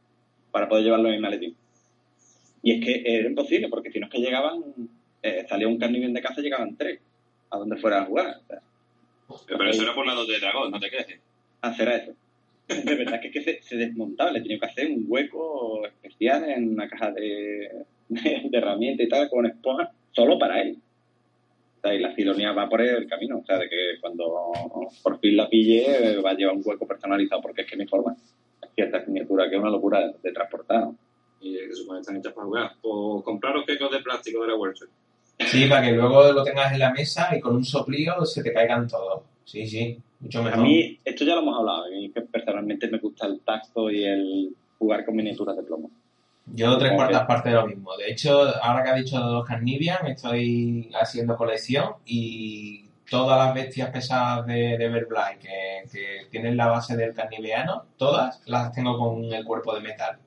para 0.52 0.68
poder 0.68 0.86
llevarlo 0.86 1.10
en 1.10 1.16
mi 1.16 1.22
maletín. 1.22 1.56
Y 2.62 2.72
es 2.74 2.86
que 2.86 3.04
era 3.06 3.28
imposible 3.28 3.68
porque 3.70 3.92
si 3.92 4.00
no 4.00 4.08
es 4.08 4.12
que 4.12 4.20
llegaban, 4.20 4.64
eh, 5.22 5.46
salía 5.48 5.68
un 5.68 5.78
Carnivian 5.78 6.14
de 6.14 6.22
casa 6.22 6.40
y 6.40 6.44
llegaban 6.44 6.76
tres 6.78 7.00
a 7.50 7.58
donde 7.58 7.78
fuera 7.78 8.02
a 8.02 8.06
jugar. 8.06 8.38
O 9.28 9.38
sea, 9.38 9.58
Pero 9.58 9.70
eso 9.70 9.84
era 9.84 9.94
por 9.94 10.06
la 10.08 10.14
dos 10.14 10.28
de 10.28 10.40
dragón, 10.40 10.72
no 10.72 10.80
te 10.80 10.90
quejes. 10.90 11.20
hacer 11.62 11.90
a 11.90 11.96
eso. 11.98 12.14
De 12.68 12.96
verdad 12.96 13.20
que, 13.20 13.28
es 13.28 13.34
que 13.34 13.42
se, 13.42 13.62
se 13.62 13.76
desmontaba, 13.76 14.32
le 14.32 14.40
tenía 14.42 14.58
que 14.58 14.66
hacer 14.66 14.90
un 14.90 15.04
hueco 15.08 15.86
especial 15.86 16.50
en 16.50 16.70
una 16.70 16.88
caja 16.88 17.12
de, 17.12 17.70
de, 18.08 18.42
de 18.50 18.58
herramientas 18.58 19.06
y 19.06 19.10
tal, 19.10 19.30
con 19.30 19.46
esponja, 19.46 19.92
solo 20.14 20.40
para 20.40 20.62
él. 20.62 20.78
O 21.78 21.82
sea, 21.82 21.94
y 21.94 22.00
la 22.00 22.12
filonia 22.14 22.54
va 22.54 22.70
por 22.70 22.82
el 22.82 23.08
camino, 23.08 23.40
o 23.40 23.46
sea, 23.46 23.58
de 23.58 23.68
que 23.68 24.00
cuando 24.00 24.52
por 25.04 25.20
fin 25.20 25.36
la 25.36 25.50
pille 25.50 26.18
va 26.22 26.32
a 26.32 26.34
llevar 26.34 26.56
un 26.56 26.62
hueco 26.64 26.88
personalizado, 26.88 27.42
porque 27.42 27.62
es 27.64 27.68
que 27.70 27.80
hay 27.80 27.88
forma. 27.88 28.16
Cierta 28.76 29.04
miniatura 29.06 29.50
que 29.50 29.56
es 29.56 29.62
una 29.62 29.70
locura 29.70 30.00
de, 30.00 30.14
de 30.24 30.32
transportar. 30.32 30.82
¿no? 30.82 30.96
Y 31.42 31.58
que 31.58 31.74
supone 31.74 31.98
que 31.98 32.02
están 32.02 32.18
hechas 32.18 32.34
para 32.34 32.48
jugar. 32.48 32.72
O 32.84 33.22
compraros 33.22 33.66
quecos 33.68 33.92
de 33.92 34.00
plástico 34.00 34.42
de 34.42 34.48
la 34.48 34.56
workshop. 34.56 34.90
Sí, 35.40 35.68
para 35.68 35.86
que 35.86 35.92
luego 35.92 36.32
lo 36.32 36.44
tengas 36.44 36.72
en 36.72 36.80
la 36.80 36.92
mesa 36.92 37.36
y 37.36 37.42
con 37.42 37.56
un 37.56 37.66
soplío 37.66 38.24
se 38.26 38.42
te 38.44 38.54
caigan 38.54 38.88
todos. 38.88 39.24
Sí, 39.44 39.68
sí, 39.68 39.98
mucho 40.22 40.40
A 40.40 40.44
mejor. 40.44 40.64
mí, 40.64 40.98
esto 41.04 41.26
ya 41.26 41.36
lo 41.36 41.42
hemos 41.42 41.60
hablado, 41.60 41.86
a 41.86 41.90
mí 41.90 42.10
que 42.12 42.22
personalmente 42.22 42.88
me 42.90 42.98
gusta 42.98 43.28
el 43.28 43.42
tacto 43.42 43.92
y 43.92 44.06
el 44.06 44.56
jugar 44.80 45.04
con 45.06 45.16
miniaturas 45.16 45.58
de 45.58 45.64
plomo. 45.64 45.92
Yo 46.46 46.78
tres 46.78 46.92
cuartas 46.94 47.26
partes 47.26 47.52
de 47.54 47.58
lo 47.60 47.68
mismo. 47.68 47.96
De 47.98 48.12
hecho, 48.12 48.42
ahora 48.62 48.84
que 48.84 48.90
ha 48.90 48.96
dicho 48.96 49.18
los 49.20 49.46
Carnivian, 49.46 50.08
estoy 50.08 50.92
haciendo 51.00 51.38
colección 51.38 51.96
y 52.06 52.90
todas 53.10 53.38
las 53.46 53.54
bestias 53.54 53.90
pesadas 53.92 54.46
de, 54.46 54.78
de 54.78 54.90
Verblay 54.90 55.38
que, 55.40 55.84
que 55.92 56.28
tienen 56.30 56.58
la 56.58 56.68
base 56.68 56.96
del 56.98 57.14
carniviano, 57.14 57.86
todas 57.98 58.42
las 58.48 58.72
tengo 58.72 58.98
con 58.98 59.24
el 59.34 59.46
cuerpo 59.46 59.74
de 59.76 59.82
metal. 59.82 60.18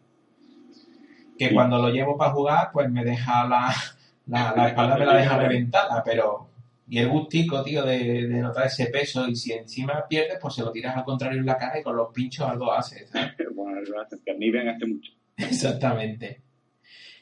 Que 1.39 1.49
Sí. 1.49 1.55
cuando 1.55 1.79
lo 1.79 1.91
llevo 1.91 2.17
para 2.17 2.33
jugar, 2.33 2.71
pues 2.73 2.91
me 2.91 3.05
deja 3.05 3.47
la, 3.47 3.73
la, 4.27 4.55
la 4.57 4.69
espalda 4.69 4.97
me 4.97 5.07
la 5.07 5.17
deja 5.17 5.37
reventada, 5.39 6.03
pero... 6.05 6.51
Y 6.89 6.99
el 7.01 7.09
gustico, 7.09 7.65
tío, 7.65 7.83
de, 7.85 8.29
de 8.29 8.41
notar 8.41 8.67
ese 8.67 8.87
peso 8.87 9.27
y 9.27 9.35
si 9.35 9.53
encima 9.53 10.07
pierdes, 10.09 10.39
pues 10.41 10.55
se 10.55 10.63
lo 10.63 10.71
tiras 10.71 10.97
al 10.97 11.03
contrario 11.05 11.41
en 11.41 11.47
la 11.47 11.57
cara 11.59 11.81
y 11.81 11.83
con 11.83 11.97
los 11.97 12.13
pinchos 12.13 12.49
algo 12.49 12.73
hace, 12.73 13.07
¿sabes? 13.09 13.33
Bueno, 13.55 13.81
mí 14.39 14.51
ven 14.51 14.69
hace 14.69 14.87
mucho. 14.87 15.13
Exactamente. 15.51 16.41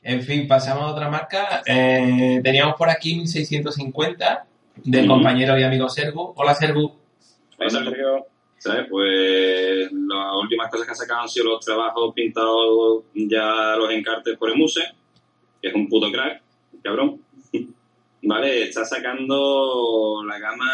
En 0.03 0.23
fin, 0.23 0.47
pasamos 0.47 0.85
a 0.85 0.93
otra 0.93 1.09
marca. 1.09 1.63
Eh, 1.67 2.41
teníamos 2.43 2.75
por 2.77 2.91
aquí 2.91 3.15
1650 3.17 4.47
del 4.85 5.07
compañero 5.07 5.59
y 5.59 5.63
amigo 5.63 5.89
Sergu. 5.89 6.33
Hola 6.37 6.55
Sergu. 6.55 6.93
Bueno, 7.57 7.71
Sergio. 7.71 7.91
Sergio, 7.93 8.27
¿Sabes? 8.59 8.87
Pues 8.91 9.93
las 9.93 10.35
últimas 10.43 10.71
cosas 10.71 10.87
que 10.87 10.91
han 10.93 10.97
sacado 10.97 11.21
han 11.23 11.29
sido 11.29 11.47
los 11.47 11.65
trabajos 11.65 12.13
pintados 12.15 13.05
ya 13.15 13.77
los 13.77 13.91
encartes 13.91 14.37
por 14.39 14.51
Emuse, 14.51 14.81
que 15.61 15.69
es 15.69 15.75
un 15.75 15.89
puto 15.89 16.11
crack, 16.13 16.43
cabrón. 16.83 17.21
Vale, 18.23 18.63
está 18.65 18.85
sacando 18.85 20.23
la 20.27 20.39
gama. 20.39 20.71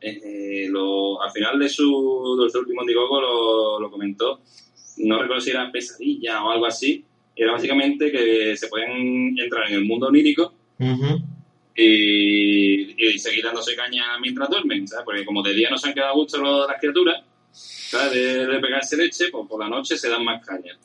eh, 0.00 0.66
lo- 0.68 1.20
al 1.22 1.30
final 1.32 1.58
de 1.58 1.68
su, 1.68 2.38
de 2.42 2.50
su 2.50 2.58
último 2.60 2.82
Indiegogo 2.82 3.20
lo, 3.20 3.80
lo 3.80 3.90
comentó. 3.90 4.40
No 4.98 5.20
recuerdo 5.20 5.40
si 5.40 5.50
era 5.50 5.70
pesadilla 5.70 6.42
o 6.44 6.50
algo 6.50 6.66
así. 6.66 7.04
Era 7.34 7.52
básicamente 7.52 8.10
que 8.10 8.56
se 8.56 8.68
pueden 8.68 9.38
entrar 9.38 9.68
en 9.68 9.74
el 9.74 9.84
mundo 9.84 10.06
onírico 10.06 10.54
y, 11.74 13.04
y 13.06 13.18
seguir 13.18 13.44
dándose 13.44 13.76
caña 13.76 14.18
mientras 14.20 14.48
duermen, 14.48 14.88
¿sabes? 14.88 15.04
Porque 15.04 15.24
como 15.24 15.42
de 15.42 15.52
día 15.52 15.68
no 15.68 15.76
se 15.76 15.88
han 15.88 15.94
quedado 15.94 16.12
a 16.12 16.14
gusto 16.14 16.66
las 16.66 16.80
criaturas, 16.80 17.22
¿sabes? 17.52 18.12
De, 18.12 18.46
de 18.46 18.58
pegarse 18.58 18.96
leche, 18.96 19.26
pues 19.30 19.46
por 19.46 19.60
la 19.60 19.68
noche 19.68 19.98
se 19.98 20.08
dan 20.08 20.24
más 20.24 20.44
caña. 20.46 20.78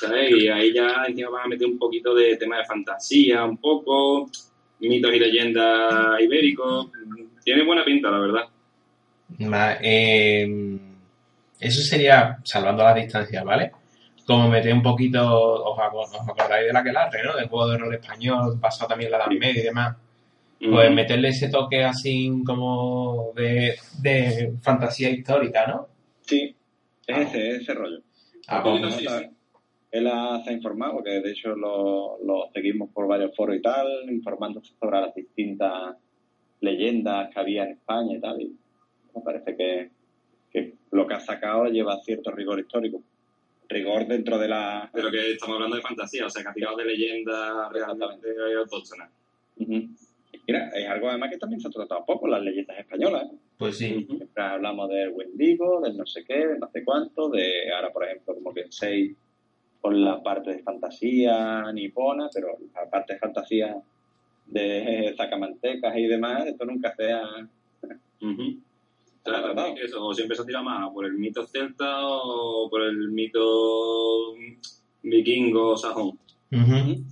¿Sabes? 0.00 0.30
Y 0.30 0.48
ahí 0.48 0.72
ya 0.72 1.04
encima 1.08 1.30
van 1.30 1.46
a 1.46 1.48
meter 1.48 1.66
un 1.66 1.78
poquito 1.78 2.14
de 2.14 2.36
tema 2.36 2.58
de 2.58 2.64
fantasía, 2.64 3.44
un 3.44 3.56
poco, 3.58 4.30
mitos 4.80 5.14
y 5.14 5.18
leyendas 5.18 6.20
ibéricos. 6.20 6.88
Tiene 7.44 7.64
buena 7.64 7.84
pinta, 7.84 8.10
la 8.10 8.18
verdad. 8.18 8.44
Eh, 9.82 10.77
eso 11.60 11.82
sería, 11.82 12.38
salvando 12.44 12.84
las 12.84 12.94
distancias, 12.96 13.44
¿vale? 13.44 13.72
Como 14.26 14.48
meter 14.48 14.72
un 14.74 14.82
poquito, 14.82 15.20
os, 15.64 15.78
aco- 15.78 16.00
os 16.02 16.28
acordáis 16.28 16.66
de 16.66 16.72
la 16.72 16.82
que 16.84 16.92
¿no? 16.92 17.36
Del 17.36 17.48
juego 17.48 17.68
de 17.68 17.78
rol 17.78 17.94
español, 17.94 18.58
pasado 18.60 18.88
también 18.88 19.10
la 19.10 19.16
Edad 19.18 19.28
Media 19.28 19.60
y 19.62 19.64
demás. 19.64 19.96
Pues 20.60 20.90
meterle 20.92 21.28
ese 21.28 21.48
toque 21.48 21.84
así 21.84 22.42
como 22.44 23.32
de, 23.36 23.76
de 24.02 24.52
fantasía 24.60 25.08
histórica, 25.08 25.66
¿no? 25.68 25.86
Sí, 26.22 26.54
es 27.06 27.16
Ah. 27.16 27.22
ese, 27.22 27.56
ese 27.56 27.74
rollo. 27.74 28.00
Ah, 28.48 28.56
Un 28.58 28.62
pues, 28.80 28.94
poquito 28.94 28.98
sí, 28.98 29.04
¿no? 29.04 29.18
sí. 29.20 29.26
Él 29.90 30.10
se 30.44 30.50
ha 30.50 30.52
informado, 30.52 30.94
porque 30.94 31.20
de 31.20 31.30
hecho 31.30 31.54
lo, 31.54 32.18
lo 32.24 32.50
seguimos 32.52 32.90
por 32.90 33.06
varios 33.06 33.34
foros 33.34 33.56
y 33.56 33.62
tal, 33.62 33.86
informándose 34.10 34.74
sobre 34.78 35.00
las 35.00 35.14
distintas 35.14 35.96
leyendas 36.60 37.30
que 37.32 37.40
había 37.40 37.64
en 37.64 37.70
España 37.72 38.16
y 38.16 38.20
tal. 38.20 38.40
Y 38.42 38.52
me 39.14 39.22
parece 39.22 39.56
que, 39.56 39.90
que 40.52 40.74
lo 40.90 41.06
que 41.06 41.14
ha 41.14 41.20
sacado 41.20 41.66
lleva 41.66 42.00
cierto 42.02 42.30
rigor 42.30 42.58
histórico. 42.60 43.02
Rigor 43.68 44.06
dentro 44.06 44.38
de 44.38 44.48
la. 44.48 44.88
Pero 44.92 45.10
que 45.10 45.32
estamos 45.32 45.56
hablando 45.56 45.76
de 45.76 45.82
fantasía, 45.82 46.26
o 46.26 46.30
sea, 46.30 46.42
que 46.42 46.48
ha 46.48 46.54
tirado 46.54 46.76
de 46.76 46.86
leyendas 46.86 47.70
realmente 47.70 48.28
autóctonas. 48.56 49.10
Ujú. 49.56 49.88
Mira, 50.46 50.70
es 50.74 50.88
algo 50.88 51.10
además 51.10 51.30
que 51.30 51.36
también 51.36 51.60
se 51.60 51.68
ha 51.68 51.70
tratado 51.70 52.04
poco, 52.06 52.26
las 52.26 52.42
leyendas 52.42 52.78
españolas. 52.78 53.24
¿eh? 53.24 53.36
pues 53.58 53.76
sí. 53.76 54.06
Ujú. 54.08 54.16
Siempre 54.16 54.42
hablamos 54.42 54.88
del 54.88 55.10
Wendigo, 55.10 55.80
del 55.82 55.96
no 55.96 56.06
sé 56.06 56.24
qué, 56.24 56.46
del 56.46 56.58
no 56.58 56.70
sé 56.70 56.82
cuánto, 56.84 57.28
de 57.28 57.70
ahora, 57.72 57.90
por 57.90 58.04
ejemplo, 58.04 58.34
como 58.34 58.54
que 58.54 58.62
el 58.62 58.72
6 58.72 59.14
con 59.80 60.02
la 60.02 60.22
parte 60.22 60.52
de 60.52 60.62
fantasía 60.62 61.70
nipona, 61.72 62.28
pero 62.32 62.56
la 62.74 62.88
parte 62.88 63.14
de 63.14 63.18
fantasía 63.18 63.76
de 64.46 65.14
sacamantecas 65.16 65.96
y 65.96 66.06
demás, 66.06 66.46
esto 66.46 66.64
nunca 66.64 66.94
se 66.96 67.12
ha... 67.12 67.48
que 69.74 69.84
eso, 69.84 70.04
o 70.04 70.14
siempre 70.14 70.36
se 70.36 70.44
tira 70.44 70.62
más 70.62 70.90
por 70.92 71.04
el 71.04 71.14
mito 71.14 71.46
celta 71.46 72.06
o 72.06 72.68
por 72.68 72.82
el 72.82 73.10
mito 73.10 74.34
vikingo 75.02 75.70
o 75.70 75.76
sajón. 75.76 76.18
Ujú. 76.50 77.04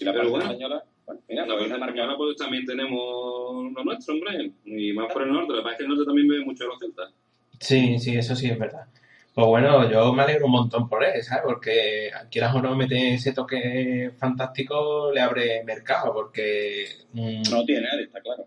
Y 0.00 0.04
la 0.04 0.12
Pero 0.12 0.30
bueno. 0.30 0.44
española, 0.44 0.84
bueno, 1.06 1.20
mira, 1.28 1.46
La 1.46 1.56
pues 1.56 1.70
verdad 1.70 2.16
pues 2.16 2.36
también 2.36 2.64
tenemos 2.64 3.72
lo 3.72 3.84
nuestro, 3.84 4.14
hombre, 4.14 4.52
y 4.64 4.92
más 4.92 5.12
por 5.12 5.22
el 5.22 5.32
norte. 5.32 5.54
Que 5.54 5.60
pasa 5.62 5.72
es 5.72 5.76
que 5.78 5.82
el 5.84 5.88
norte 5.90 6.04
también 6.04 6.28
bebe 6.28 6.44
mucho 6.44 6.64
de 6.64 6.70
los 6.70 6.78
celtas. 6.78 7.12
Sí, 7.58 7.98
sí, 7.98 8.16
eso 8.16 8.34
sí 8.34 8.48
es 8.48 8.58
verdad. 8.58 8.86
Pues 9.34 9.46
bueno, 9.46 9.90
yo 9.90 10.12
me 10.12 10.22
alegro 10.22 10.46
un 10.46 10.52
montón 10.52 10.88
por 10.88 11.04
él, 11.04 11.22
¿sabes? 11.22 11.44
Porque 11.46 12.10
quieras 12.30 12.54
o 12.54 12.60
no 12.60 12.74
meter 12.74 13.14
ese 13.14 13.32
toque 13.32 14.10
fantástico 14.18 15.12
le 15.12 15.20
abre 15.20 15.62
mercado, 15.64 16.12
porque 16.12 16.84
mm, 17.12 17.42
No 17.50 17.64
tiene 17.64 17.82
nadie, 17.82 18.04
está 18.04 18.20
claro. 18.20 18.46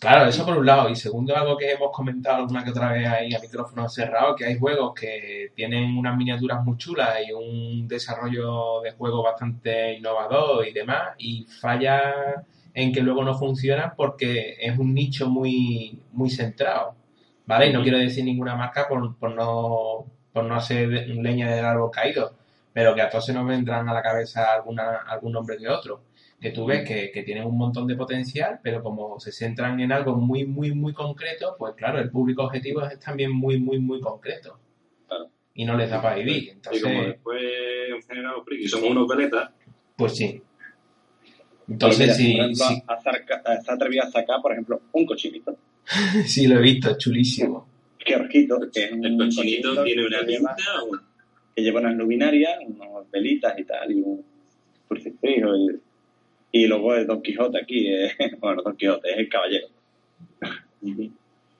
Claro, 0.00 0.24
eso 0.30 0.46
por 0.46 0.56
un 0.56 0.64
lado. 0.64 0.88
Y 0.88 0.96
segundo, 0.96 1.36
algo 1.36 1.56
que 1.58 1.72
hemos 1.72 1.90
comentado 1.92 2.36
alguna 2.36 2.64
que 2.64 2.70
otra 2.70 2.90
vez 2.92 3.06
ahí 3.06 3.34
a 3.34 3.38
micrófono 3.40 3.86
cerrado, 3.88 4.34
que 4.34 4.46
hay 4.46 4.58
juegos 4.58 4.94
que 4.94 5.52
tienen 5.54 5.96
unas 5.98 6.16
miniaturas 6.16 6.64
muy 6.64 6.78
chulas 6.78 7.18
y 7.28 7.32
un 7.32 7.86
desarrollo 7.86 8.80
de 8.80 8.92
juego 8.92 9.22
bastante 9.22 9.92
innovador 9.94 10.66
y 10.66 10.72
demás, 10.72 11.14
y 11.18 11.44
falla 11.60 12.44
en 12.72 12.92
que 12.92 13.02
luego 13.02 13.22
no 13.24 13.34
funcionan 13.34 13.92
porque 13.94 14.56
es 14.58 14.78
un 14.78 14.94
nicho 14.94 15.28
muy, 15.28 16.00
muy 16.12 16.30
centrado. 16.30 16.94
¿Vale? 17.46 17.68
Y 17.68 17.72
no 17.72 17.82
quiero 17.82 17.98
decir 17.98 18.24
ninguna 18.24 18.54
marca 18.56 18.88
por, 18.88 19.16
por 19.18 19.32
no, 19.34 20.06
por 20.32 20.44
no 20.44 20.54
hacer 20.54 20.88
leña 20.88 21.50
del 21.54 21.64
árbol 21.64 21.90
caído, 21.90 22.32
pero 22.72 22.94
que 22.94 23.02
a 23.02 23.10
todos 23.10 23.26
se 23.26 23.34
nos 23.34 23.46
vendrán 23.46 23.88
a 23.88 23.94
la 23.94 24.02
cabeza 24.02 24.52
alguna, 24.54 24.98
algún 25.06 25.32
nombre 25.32 25.58
que 25.58 25.68
otro 25.68 26.00
que 26.40 26.50
tú 26.50 26.64
ves 26.64 26.88
que, 26.88 27.10
que 27.12 27.22
tienen 27.22 27.44
un 27.44 27.58
montón 27.58 27.86
de 27.86 27.96
potencial, 27.96 28.60
pero 28.62 28.82
como 28.82 29.20
se 29.20 29.30
centran 29.30 29.78
en 29.78 29.92
algo 29.92 30.16
muy, 30.16 30.46
muy, 30.46 30.72
muy 30.72 30.94
concreto, 30.94 31.54
pues 31.58 31.74
claro, 31.74 32.00
el 32.00 32.10
público 32.10 32.44
objetivo 32.44 32.82
es 32.86 32.98
también 32.98 33.30
muy, 33.30 33.60
muy, 33.60 33.78
muy 33.78 34.00
concreto. 34.00 34.58
Claro. 35.06 35.28
Y 35.54 35.66
no 35.66 35.76
les 35.76 35.90
da 35.90 36.00
para 36.00 36.16
vivir. 36.16 36.44
Y 36.44 36.80
como 36.80 36.94
Entonces, 36.94 37.06
después, 37.06 37.42
en 37.94 38.02
general, 38.02 38.36
los 38.36 38.44
frikis 38.46 38.70
somos 38.70 38.90
unos 38.90 39.06
veletas, 39.06 39.50
pues 39.96 40.16
sí. 40.16 40.42
Entonces, 41.68 42.18
mira, 42.18 42.48
sí, 42.54 42.64
se 42.64 43.70
ha 43.70 43.74
atrevido 43.74 44.02
a 44.02 44.10
sacar, 44.10 44.40
por 44.40 44.52
ejemplo, 44.52 44.80
un 44.92 45.04
cochinito. 45.04 45.56
sí 46.24 46.46
lo 46.46 46.58
he 46.58 46.62
visto, 46.62 46.90
es 46.90 46.98
chulísimo. 46.98 47.68
Que 47.98 48.14
es 48.14 48.18
un 48.18 49.04
el 49.04 49.18
cochinito 49.18 49.84
tiene 49.84 50.06
una 50.06 50.24
pinta. 50.24 50.56
que 51.54 51.62
lleva 51.62 51.80
unas 51.80 51.96
luminarias, 51.96 52.58
unas 52.66 53.10
velitas 53.10 53.58
y 53.58 53.64
tal, 53.64 53.92
y 53.92 54.00
un 54.00 54.24
crucifijo. 54.88 55.54
Y, 55.54 55.89
y 56.52 56.66
luego 56.66 56.94
es 56.94 57.06
Don 57.06 57.22
Quijote 57.22 57.58
aquí, 57.60 57.88
eh, 57.88 58.12
bueno, 58.40 58.62
Don 58.62 58.76
Quijote 58.76 59.10
es 59.12 59.18
el 59.18 59.28
caballero. 59.28 59.68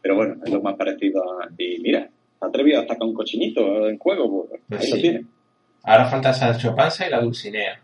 Pero 0.03 0.15
bueno, 0.17 0.37
es 0.45 0.51
lo 0.51 0.63
más 0.63 0.77
parecido 0.77 1.41
a... 1.41 1.49
Y 1.59 1.79
mira, 1.81 2.09
atrevido 2.41 2.81
a 2.81 2.87
sacar 2.87 3.03
un 3.03 3.15
cochinito 3.15 3.89
en 3.89 3.99
juego, 3.99 4.47
pues, 4.49 4.63
Pues 4.69 4.81
ahí 4.81 4.87
sí. 4.87 4.93
lo 4.95 5.01
tiene. 5.03 5.27
Ahora 5.83 6.07
falta 6.07 6.33
Sancho 6.33 6.75
Panza 6.75 7.07
y 7.07 7.11
la 7.11 7.21
Dulcinea. 7.21 7.81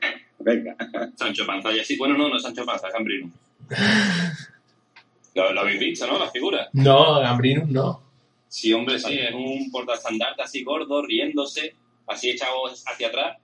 Venga. 0.38 0.76
Sancho 1.14 1.46
Panza 1.46 1.72
y 1.72 1.80
así. 1.80 1.96
Bueno, 1.96 2.16
no, 2.16 2.28
no 2.28 2.36
es 2.36 2.42
Sancho 2.42 2.64
Panza, 2.64 2.88
es 2.88 2.92
Cambrino. 2.94 3.30
Lo, 5.34 5.52
lo 5.52 5.60
habéis 5.60 5.78
visto, 5.78 6.06
¿no? 6.06 6.18
La 6.18 6.28
figura. 6.30 6.68
No, 6.72 7.20
Gambrinus 7.20 7.68
no. 7.68 8.02
Sí, 8.48 8.72
hombre, 8.72 8.98
sí, 8.98 9.18
es 9.20 9.32
un 9.32 9.70
portaestandarte 9.70 10.42
así 10.42 10.64
gordo, 10.64 11.00
riéndose, 11.02 11.74
así 12.08 12.30
echado 12.30 12.66
hacia 12.66 13.08
atrás. 13.08 13.36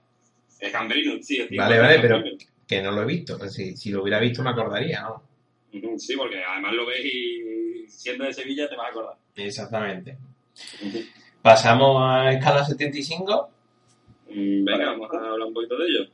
Es 0.59 0.71
Cambrino, 0.73 1.13
sí. 1.21 1.37
es 1.37 1.49
Vale, 1.55 1.79
vale, 1.79 1.99
pero-. 1.99 2.23
Que 2.67 2.81
no 2.81 2.91
lo 2.91 3.03
he 3.03 3.05
visto. 3.05 3.37
Si, 3.49 3.75
si 3.77 3.91
lo 3.91 4.01
hubiera 4.01 4.19
visto 4.19 4.41
me 4.43 4.49
acordaría, 4.51 5.01
¿no? 5.01 5.23
Sí, 5.97 6.15
porque 6.15 6.41
además 6.43 6.73
lo 6.73 6.85
ves 6.85 7.03
y 7.03 7.85
siendo 7.89 8.23
de 8.25 8.33
Sevilla 8.33 8.69
te 8.69 8.75
vas 8.75 8.87
a 8.87 8.89
acordar. 8.91 9.15
Exactamente. 9.35 10.17
Pasamos 11.41 12.01
a 12.01 12.31
escala 12.31 12.63
75. 12.65 13.49
Mm, 14.29 14.63
Venga, 14.65 14.85
vamos 14.91 15.09
a 15.13 15.17
hablar 15.17 15.47
un 15.47 15.53
poquito 15.53 15.77
de 15.77 15.85
ello. 15.85 16.09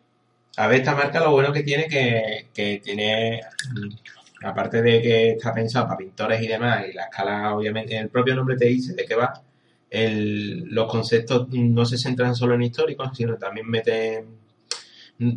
A 0.57 0.67
ver, 0.67 0.79
esta 0.79 0.95
marca 0.95 1.19
lo 1.21 1.31
bueno 1.31 1.53
que 1.53 1.63
tiene 1.63 1.87
que, 1.87 2.47
que 2.53 2.81
tiene, 2.83 3.39
mm, 3.73 4.45
aparte 4.45 4.81
de 4.81 5.01
que 5.01 5.31
está 5.31 5.53
pensado 5.53 5.85
para 5.85 5.97
pintores 5.97 6.41
y 6.41 6.47
demás, 6.47 6.85
y 6.89 6.93
la 6.93 7.03
escala, 7.05 7.55
obviamente, 7.55 7.97
el 7.97 8.09
propio 8.09 8.35
nombre 8.35 8.57
te 8.57 8.65
dice 8.65 8.93
de 8.93 9.05
qué 9.05 9.15
va, 9.15 9.41
el- 9.89 10.65
los 10.73 10.91
conceptos 10.91 11.47
no 11.49 11.85
se 11.85 11.97
centran 11.97 12.35
solo 12.35 12.55
en 12.55 12.63
históricos, 12.63 13.11
sino 13.15 13.37
también 13.37 13.69
meten... 13.69 14.40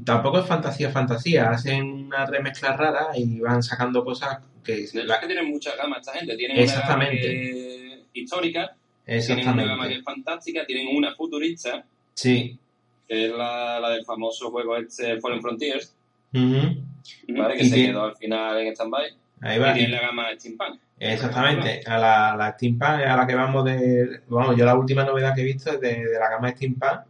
Tampoco 0.05 0.39
es 0.41 0.47
fantasía, 0.47 0.91
fantasía, 0.91 1.51
hacen 1.51 1.85
una 2.07 2.25
remezcla 2.27 2.77
rara 2.77 3.09
y 3.17 3.41
van 3.41 3.63
sacando 3.63 4.05
cosas 4.05 4.39
que... 4.63 4.85
Hecho, 4.85 5.03
la- 5.05 5.15
es 5.17 5.21
que 5.21 5.27
tienen 5.27 5.51
mucha 5.51 5.77
gama 5.77 5.99
esta 5.99 6.13
gente. 6.13 6.37
Tienen 6.37 6.59
Exactamente. 6.59 7.27
una 7.27 7.95
gama 7.95 8.07
que 8.13 8.21
histórica, 8.21 8.77
tienen 9.05 9.49
una 9.49 9.65
gama 9.65 9.87
que 9.89 9.95
exactamente. 9.95 9.95
es 9.97 10.05
fantástica, 10.05 10.67
tienen 10.67 10.97
una 10.97 11.15
futurista, 11.15 11.85
Sí. 12.15 12.59
que 13.09 13.27
es 13.27 13.33
la, 13.33 13.79
la 13.81 13.91
del 13.91 14.05
famoso 14.05 14.51
juego 14.51 14.77
este 14.77 15.21
Fallen 15.21 15.43
Frontiers, 15.43 15.95
Ujú. 16.33 16.81
¿vale? 17.37 17.57
Que 17.57 17.65
Y 17.65 17.69
se 17.69 17.77
quedó 17.87 18.05
al 18.05 18.17
final 18.17 18.59
en 18.61 18.69
stand-by. 18.73 19.05
Ahí 19.43 19.57
Y 19.57 19.61
va. 19.61 19.75
tienen 19.75 19.93
la 19.93 20.01
gama 20.01 20.27
Steampunk. 20.39 20.81
Exactamente, 20.99 21.83
a 21.87 21.99
la, 21.99 22.37
la 22.37 22.53
Steampunk 22.53 23.01
es 23.01 23.07
a 23.07 23.17
la 23.17 23.27
que 23.27 23.35
vamos 23.35 23.65
de... 23.67 24.21
Bueno, 24.29 24.57
yo 24.57 24.65
la 24.65 24.77
última 24.77 25.05
novedad 25.05 25.35
que 25.35 25.43
he 25.43 25.45
visto 25.45 25.73
es 25.73 25.81
de, 25.81 26.07
de 26.07 26.19
la 26.19 26.31
gama 26.31 26.51
Steampunk, 26.53 27.01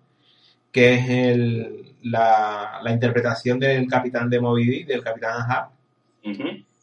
que 0.73 0.95
es 0.95 1.09
el, 1.09 1.94
la, 2.05 2.81
la 2.83 2.93
interpretación 2.93 3.59
del 3.59 3.87
capitán 3.89 4.31
de 4.31 4.41
Moby 4.41 4.65
Dick, 4.65 4.87
del 4.87 5.03
capitán 5.03 5.41
Ahab, 5.41 5.71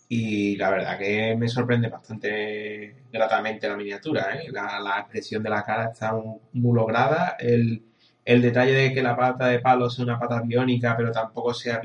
y 0.10 0.58
la 0.58 0.70
verdad 0.70 1.00
que 1.00 1.36
me 1.38 1.48
sorprende 1.48 1.88
bastante 1.88 2.96
gratamente 3.12 3.68
la 3.68 3.78
miniatura, 3.78 4.36
¿eh? 4.36 4.50
la, 4.52 4.80
la 4.80 5.00
expresión 5.00 5.42
de 5.42 5.50
la 5.50 5.64
cara 5.64 5.92
está 5.92 6.14
muy, 6.14 6.76
lograda, 6.76 7.38
el, 7.40 7.82
el 8.26 8.42
detalle 8.42 8.74
de 8.74 8.94
que 8.94 9.02
la 9.02 9.16
pata 9.16 9.48
de 9.48 9.60
palo 9.60 9.90
sea 9.90 10.04
una 10.04 10.20
pata 10.20 10.42
biónica, 10.42 10.98
pero 10.98 11.12
tampoco 11.12 11.54
sea 11.54 11.82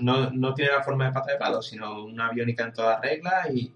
no, 0.00 0.30
no 0.30 0.54
tiene 0.54 0.72
la 0.72 0.82
forma 0.82 1.06
de 1.06 1.12
pata 1.12 1.32
de 1.32 1.38
palo, 1.38 1.62
sino 1.62 2.04
una 2.04 2.30
biónica 2.30 2.64
en 2.64 2.72
todas 2.72 3.00
reglas 3.00 3.48
y 3.54 3.72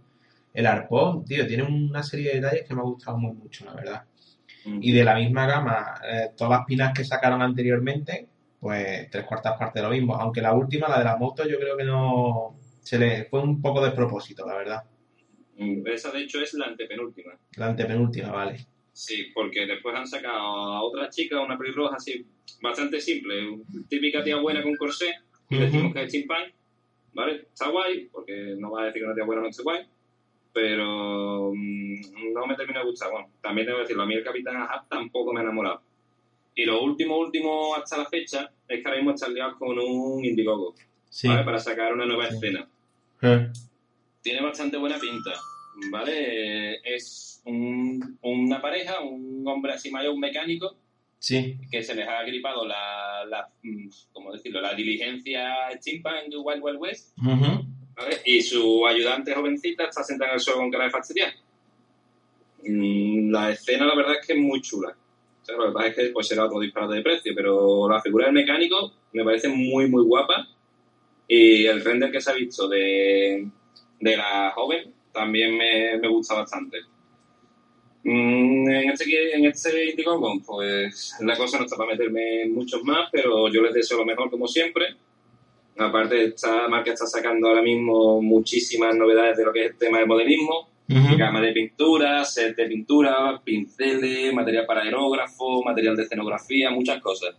el 0.53 0.67
arpón, 0.67 1.25
tío, 1.25 1.47
tiene 1.47 1.63
una 1.65 2.03
serie 2.03 2.31
de 2.31 2.41
detalles 2.41 2.67
que 2.67 2.75
me 2.75 2.81
ha 2.81 2.85
gustado 2.85 3.19
muy 3.19 3.35
mucho, 3.35 3.67
la 3.67 3.75
verdad. 3.75 4.05
Y 4.65 4.91
de 4.91 5.05
la 5.05 5.15
misma 5.15 5.47
gama, 5.47 6.01
eh, 6.05 6.31
todas 6.37 6.59
las 6.59 6.67
pinas 6.67 6.93
que 6.93 7.05
sacaron 7.05 7.41
anteriormente, 7.41 8.27
pues 8.67 9.09
tres 9.11 9.25
cuartas 9.25 9.57
partes 9.57 9.81
de 9.81 9.89
lo 9.89 9.95
mismo. 9.95 10.17
Aunque 10.17 10.41
la 10.43 10.53
última, 10.53 10.89
la 10.89 10.99
de 10.99 11.05
la 11.05 11.17
moto, 11.17 11.47
yo 11.49 11.57
creo 11.61 11.77
que 11.77 11.85
no. 11.85 12.59
Se 12.83 12.99
le 12.99 13.25
fue 13.27 13.41
un 13.41 13.63
poco 13.63 13.81
despropósito, 13.85 14.45
la 14.45 14.57
verdad. 14.57 14.83
Mm, 15.57 15.87
Esa, 15.87 16.11
de 16.11 16.23
hecho, 16.23 16.41
es 16.41 16.53
la 16.55 16.67
antepenúltima. 16.67 17.33
La 17.57 17.67
antepenúltima, 17.67 18.33
vale. 18.33 18.57
Sí, 18.93 19.27
porque 19.33 19.67
después 19.67 19.95
han 19.95 20.07
sacado 20.07 20.37
a 20.37 20.83
otra 20.83 21.09
chica, 21.11 21.41
una 21.41 21.57
pelirroja 21.57 21.95
así, 21.95 22.27
bastante 22.61 23.01
simple, 23.01 23.61
típica 23.89 24.25
tía 24.25 24.37
buena 24.41 24.63
con 24.65 24.75
corsé, 24.75 25.15
y 25.49 25.55
Ujú. 25.57 25.65
decimos 25.65 25.93
que 25.95 26.03
es 26.03 26.09
steampunk, 26.09 26.55
¿vale? 27.13 27.33
Está 27.53 27.69
guay, 27.71 28.09
porque 28.11 28.57
no 28.59 28.73
va 28.73 28.83
a 28.83 28.85
decir 28.87 29.03
que 29.03 29.07
una 29.07 29.15
tía 29.15 29.25
buena 29.25 29.43
no 29.43 29.49
esté 29.49 29.63
guay, 29.63 29.87
pero 30.53 31.53
mm, 31.55 32.33
no 32.35 32.47
me 32.47 32.57
termina 32.57 32.81
de 32.81 32.87
gustar. 32.87 33.11
Bueno, 33.13 33.29
también 33.41 33.67
tengo 33.67 33.79
que 33.79 33.83
decirlo, 33.83 34.03
a 34.03 34.07
mí 34.07 34.15
el 34.15 34.25
Capitán 34.25 34.57
Ahab 34.57 34.89
tampoco 34.89 35.33
me 35.33 35.41
ha 35.41 35.45
enamorado. 35.45 35.83
Y 36.59 36.65
lo 36.65 36.83
último, 36.83 37.19
último 37.19 37.75
hasta 37.77 37.99
la 37.99 38.07
fecha 38.07 38.51
es 38.67 38.81
que 38.81 38.85
ahora 38.89 38.97
mismo 38.99 39.13
están 39.13 39.35
liados 39.35 39.57
con 39.59 39.79
un 39.79 40.25
Indiegogo, 40.25 40.75
Sí. 41.11 41.29
¿vale? 41.29 41.45
Para 41.45 41.59
sacar 41.59 41.93
una 41.93 42.07
nueva 42.07 42.29
Sí. 42.29 42.35
escena. 42.35 42.67
Eh, 43.23 43.49
Tiene 44.23 44.41
bastante 44.41 44.77
buena 44.79 44.99
pinta, 44.99 45.33
¿vale? 45.91 46.81
Es 46.83 47.41
un- 47.45 48.19
una 48.23 48.61
pareja, 48.61 49.01
un 49.01 49.47
hombre 49.47 49.75
así 49.75 49.91
mayor, 49.91 50.15
un 50.15 50.21
mecánico, 50.21 50.75
Sí. 51.19 51.59
que 51.71 51.83
se 51.83 51.95
les 51.95 52.09
ha 52.09 52.23
gripado 52.25 52.67
la, 52.67 53.25
la 53.29 53.49
mm, 53.63 53.89
¿cómo 54.13 54.33
decirlo? 54.33 54.61
La 54.63 54.75
diligencia 54.75 55.71
steampunk 55.79 56.29
de 56.31 56.37
Wild 56.39 56.63
Wild 56.63 56.79
West. 56.81 57.17
¿vale? 57.19 58.17
Y 58.25 58.41
su 58.43 58.85
ayudante 58.87 59.33
jovencita 59.35 59.85
está 59.85 60.03
sentada 60.03 60.31
en 60.31 60.35
el 60.35 60.41
suelo 60.41 60.61
con 60.61 60.71
cara 60.71 60.85
de 60.85 60.91
fastidiar. 60.91 61.33
Mm, 62.65 63.31
La 63.31 63.51
escena, 63.51 63.87
la 63.87 63.95
verdad, 63.95 64.15
es 64.21 64.27
que 64.27 64.33
es 64.33 64.39
muy 64.39 64.61
chula. 64.61 64.97
O 65.47 65.49
sea, 65.49 65.57
lo 65.59 65.67
que 65.69 65.73
pasa 65.75 65.87
es 65.89 65.95
que 65.95 66.09
pues, 66.09 66.27
será 66.27 66.47
otro 66.47 66.59
disparate 66.59 66.95
de 66.95 67.03
precio, 67.03 67.33
pero 67.33 67.89
la 67.89 68.03
figura 68.03 68.27
del 68.27 68.35
mecánico 68.35 68.93
me 69.13 69.23
parece 69.23 69.49
muy, 69.49 69.89
muy 69.89 70.03
guapa. 70.03 70.49
Y 71.29 71.67
el 71.67 71.85
render 71.85 72.11
que 72.11 72.21
se 72.21 72.31
ha 72.33 72.35
visto 72.35 72.67
de, 72.69 73.47
de 74.01 74.17
la 74.17 74.51
joven 74.57 74.93
también 75.13 75.57
me, 75.57 75.99
me 75.99 76.09
gusta 76.09 76.35
bastante. 76.35 76.79
Mm, 78.03 78.69
En 78.69 78.91
este, 78.91 79.37
en 79.37 79.45
este 79.45 79.91
Indiegogo, 79.91 80.41
pues 80.45 81.15
la 81.21 81.37
cosa 81.37 81.59
no 81.59 81.65
está 81.65 81.77
para 81.77 81.93
meterme 81.93 82.43
en 82.43 82.53
muchos 82.53 82.83
más, 82.83 83.09
pero 83.13 83.49
yo 83.49 83.63
les 83.63 83.75
deseo 83.75 83.99
lo 83.99 84.05
mejor 84.05 84.29
como 84.31 84.49
siempre. 84.49 84.97
Aparte, 85.79 86.25
esta 86.25 86.67
marca 86.69 86.93
está 86.93 87.07
sacando 87.07 87.49
ahora 87.49 87.63
mismo 87.63 88.21
muchísimas 88.21 88.97
novedades 88.97 89.37
de 89.37 89.45
lo 89.45 89.53
que 89.53 89.65
es 89.67 89.71
el 89.73 89.79
tema 89.79 89.99
del 89.99 90.09
modelismo. 90.09 90.69
Gama 90.89 91.41
de 91.41 91.53
pintura, 91.53 92.25
set 92.25 92.57
de 92.57 92.67
pintura, 92.67 93.41
pinceles, 93.43 94.33
material 94.33 94.67
para 94.67 94.83
aerógrafo, 94.83 95.63
material 95.65 95.97
de 95.97 96.05
escenografía, 96.05 96.71
muchas 96.71 97.01
cosas. 97.01 97.35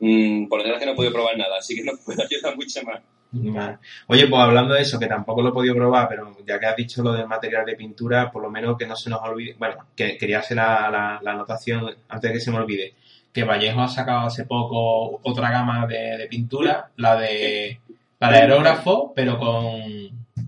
Mm, 0.00 0.48
por 0.48 0.62
desgracia 0.62 0.86
no 0.86 0.92
he 0.92 0.96
podido 0.96 1.12
probar 1.12 1.38
nada, 1.38 1.56
así 1.58 1.76
que 1.76 1.84
no 1.84 1.92
puedo 2.04 2.22
ayudar 2.22 2.56
mucho 2.56 2.82
más. 2.82 3.00
Vale. 3.32 3.78
Oye, 4.06 4.26
pues 4.28 4.42
hablando 4.42 4.74
de 4.74 4.82
eso, 4.82 4.98
que 4.98 5.06
tampoco 5.06 5.42
lo 5.42 5.50
he 5.50 5.52
podido 5.52 5.74
probar, 5.74 6.08
pero 6.08 6.36
ya 6.46 6.58
que 6.58 6.66
has 6.66 6.76
dicho 6.76 7.02
lo 7.02 7.12
del 7.12 7.26
material 7.26 7.64
de 7.66 7.76
pintura, 7.76 8.30
por 8.30 8.42
lo 8.42 8.50
menos 8.50 8.76
que 8.76 8.86
no 8.86 8.96
se 8.96 9.10
nos 9.10 9.20
olvide. 9.22 9.54
Bueno, 9.58 9.76
que 9.94 10.16
quería 10.16 10.40
hacer 10.40 10.56
la, 10.56 10.90
la, 10.90 11.20
la 11.22 11.32
anotación 11.32 11.94
antes 12.08 12.30
de 12.30 12.34
que 12.34 12.40
se 12.40 12.50
me 12.50 12.58
olvide. 12.58 12.94
Que 13.32 13.44
Vallejo 13.44 13.80
ha 13.80 13.88
sacado 13.88 14.26
hace 14.26 14.44
poco 14.44 15.20
otra 15.22 15.50
gama 15.50 15.86
de, 15.86 16.16
de 16.16 16.26
pintura, 16.26 16.90
la 16.96 17.16
de 17.16 17.80
la 18.18 18.30
de 18.30 18.38
aerógrafo, 18.38 19.12
pero 19.14 19.38
con 19.38 19.82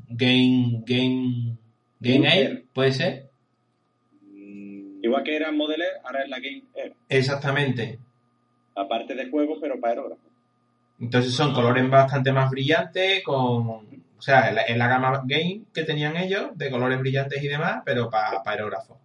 Game 0.08 0.82
Game 0.86 1.56
Game 2.00 2.28
Air, 2.28 2.64
¿puede 2.72 2.92
ser? 2.92 3.30
Mm, 4.22 5.04
Igual 5.04 5.24
que 5.24 5.36
era 5.36 5.52
Model 5.52 5.82
Air, 5.82 5.92
ahora 6.04 6.22
es 6.22 6.28
la 6.28 6.38
Game 6.38 6.64
Air. 6.74 6.94
Exactamente. 7.08 7.98
Aparte 8.74 9.14
de 9.14 9.28
juego, 9.28 9.58
pero 9.60 9.80
para 9.80 9.94
aerógrafo. 9.94 10.28
Entonces 11.00 11.32
son 11.32 11.52
colores 11.52 11.88
bastante 11.88 12.32
más 12.32 12.50
brillantes, 12.50 13.22
con, 13.22 13.68
o 14.18 14.22
sea, 14.22 14.50
en 14.66 14.78
la, 14.78 14.88
gama 14.88 15.22
Game 15.24 15.62
que 15.72 15.84
tenían 15.84 16.16
ellos, 16.16 16.56
de 16.56 16.70
colores 16.70 16.98
brillantes 16.98 17.42
y 17.42 17.48
demás, 17.48 17.82
pero 17.84 18.10
para 18.10 18.42
aerógrafo. 18.44 18.98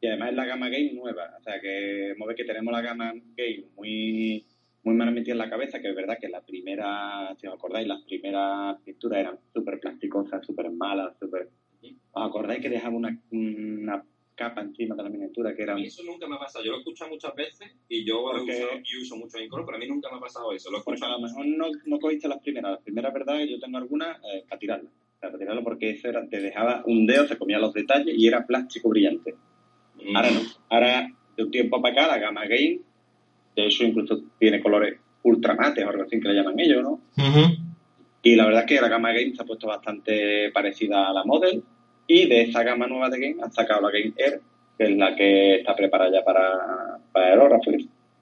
Y 0.00 0.06
además 0.06 0.30
es 0.30 0.36
la 0.36 0.44
gama 0.46 0.68
Game 0.68 0.92
nueva. 0.94 1.34
O 1.38 1.42
sea 1.42 1.60
que 1.60 2.10
hemos 2.10 2.28
que 2.34 2.44
tenemos 2.44 2.72
la 2.72 2.80
gama 2.80 3.12
Game 3.36 3.64
muy, 3.76 4.46
muy 4.84 4.94
mal 4.94 5.12
metida 5.12 5.32
en 5.32 5.38
la 5.38 5.50
cabeza, 5.50 5.80
que 5.80 5.90
es 5.90 5.94
verdad 5.94 6.18
que 6.20 6.28
la 6.28 6.40
primera, 6.40 7.34
si 7.38 7.46
os 7.46 7.54
acordáis, 7.54 7.86
las 7.86 8.02
primeras 8.02 8.80
pinturas 8.82 9.18
eran 9.18 9.38
súper 9.52 9.80
plasticosas, 9.80 10.44
súper 10.46 10.70
malas, 10.70 11.18
súper... 11.18 11.48
¿Os 12.12 12.26
acordáis 12.28 12.60
que 12.60 12.68
dejaba 12.68 12.96
una, 12.96 13.16
una 13.30 14.04
capa 14.34 14.62
encima 14.62 14.94
de 14.94 15.02
la 15.02 15.10
miniatura 15.10 15.54
que 15.54 15.62
era 15.62 15.74
A 15.74 15.76
mí 15.76 15.86
eso 15.86 16.02
nunca 16.02 16.26
me 16.26 16.36
ha 16.36 16.38
pasado. 16.38 16.64
Yo 16.64 16.70
lo 16.72 16.76
he 16.78 16.80
escuchado 16.80 17.10
muchas 17.10 17.34
veces 17.34 17.70
y 17.88 18.04
yo 18.04 18.22
Porque- 18.22 18.52
usado- 18.64 18.80
y 18.84 18.96
uso 19.02 19.16
mucho 19.16 19.38
Incolor, 19.38 19.66
pero 19.66 19.76
a 19.76 19.80
mí 19.80 19.86
nunca 19.86 20.10
me 20.10 20.16
ha 20.16 20.20
pasado 20.20 20.52
eso. 20.52 20.70
Lo 20.70 20.78
he 20.78 20.82
Porque 20.82 21.04
a 21.04 21.08
lo 21.08 21.20
mejor 21.20 21.46
no, 21.46 21.66
no 21.86 21.98
cogiste 21.98 22.26
las 22.28 22.38
primeras. 22.40 22.72
Las 22.72 22.80
primeras, 22.82 23.12
verdad, 23.12 23.36
que 23.38 23.50
yo 23.50 23.58
tengo 23.60 23.78
algunas 23.78 24.18
eh, 24.18 24.44
para 24.48 24.58
tirarlas. 24.58 24.92
O 24.92 25.20
sea, 25.20 25.28
para 25.28 25.38
tirarlo 25.38 25.62
porque 25.62 25.90
eso 25.90 26.08
era, 26.08 26.26
te 26.26 26.40
dejaba 26.40 26.82
un 26.86 27.06
dedo, 27.06 27.26
se 27.28 27.36
comía 27.36 27.58
los 27.58 27.74
detalles 27.74 28.14
y 28.16 28.26
era 28.26 28.46
plástico 28.46 28.88
brillante. 28.88 29.34
Mm. 30.02 30.16
Ahora 30.16 30.30
no. 30.30 30.40
Ahora, 30.70 31.10
de 31.36 31.44
un 31.44 31.50
tiempo 31.50 31.80
para 31.82 31.92
acá, 31.92 32.06
la 32.16 32.18
gama 32.18 32.42
Game, 32.46 32.80
de 33.56 33.66
hecho 33.66 33.84
incluso 33.84 34.22
tiene 34.38 34.60
colores 34.62 34.98
ultramates 35.22 35.84
o 35.84 35.88
algo 35.90 36.04
así 36.04 36.18
que 36.18 36.28
le 36.28 36.34
llaman 36.34 36.58
ellos, 36.58 36.82
¿no? 36.82 36.92
Ujú. 37.18 37.69
Y 38.22 38.36
la 38.36 38.44
verdad 38.44 38.62
es 38.62 38.66
que 38.66 38.80
la 38.80 38.88
gama 38.88 39.12
Game 39.12 39.34
se 39.34 39.42
ha 39.42 39.46
puesto 39.46 39.66
bastante 39.66 40.50
parecida 40.52 41.08
a 41.08 41.12
la 41.12 41.24
Model. 41.24 41.62
Y 42.06 42.28
de 42.28 42.42
esa 42.42 42.62
gama 42.62 42.86
nueva 42.86 43.08
de 43.08 43.20
Game 43.20 43.42
han 43.42 43.52
sacado 43.52 43.80
la 43.80 43.90
Game 43.90 44.12
Air, 44.16 44.40
que 44.76 44.84
es 44.84 44.96
la 44.96 45.14
que 45.14 45.56
está 45.56 45.74
preparada 45.74 46.10
ya 46.12 46.24
para, 46.24 46.98
para 47.12 47.26
aerógrafos. 47.26 47.74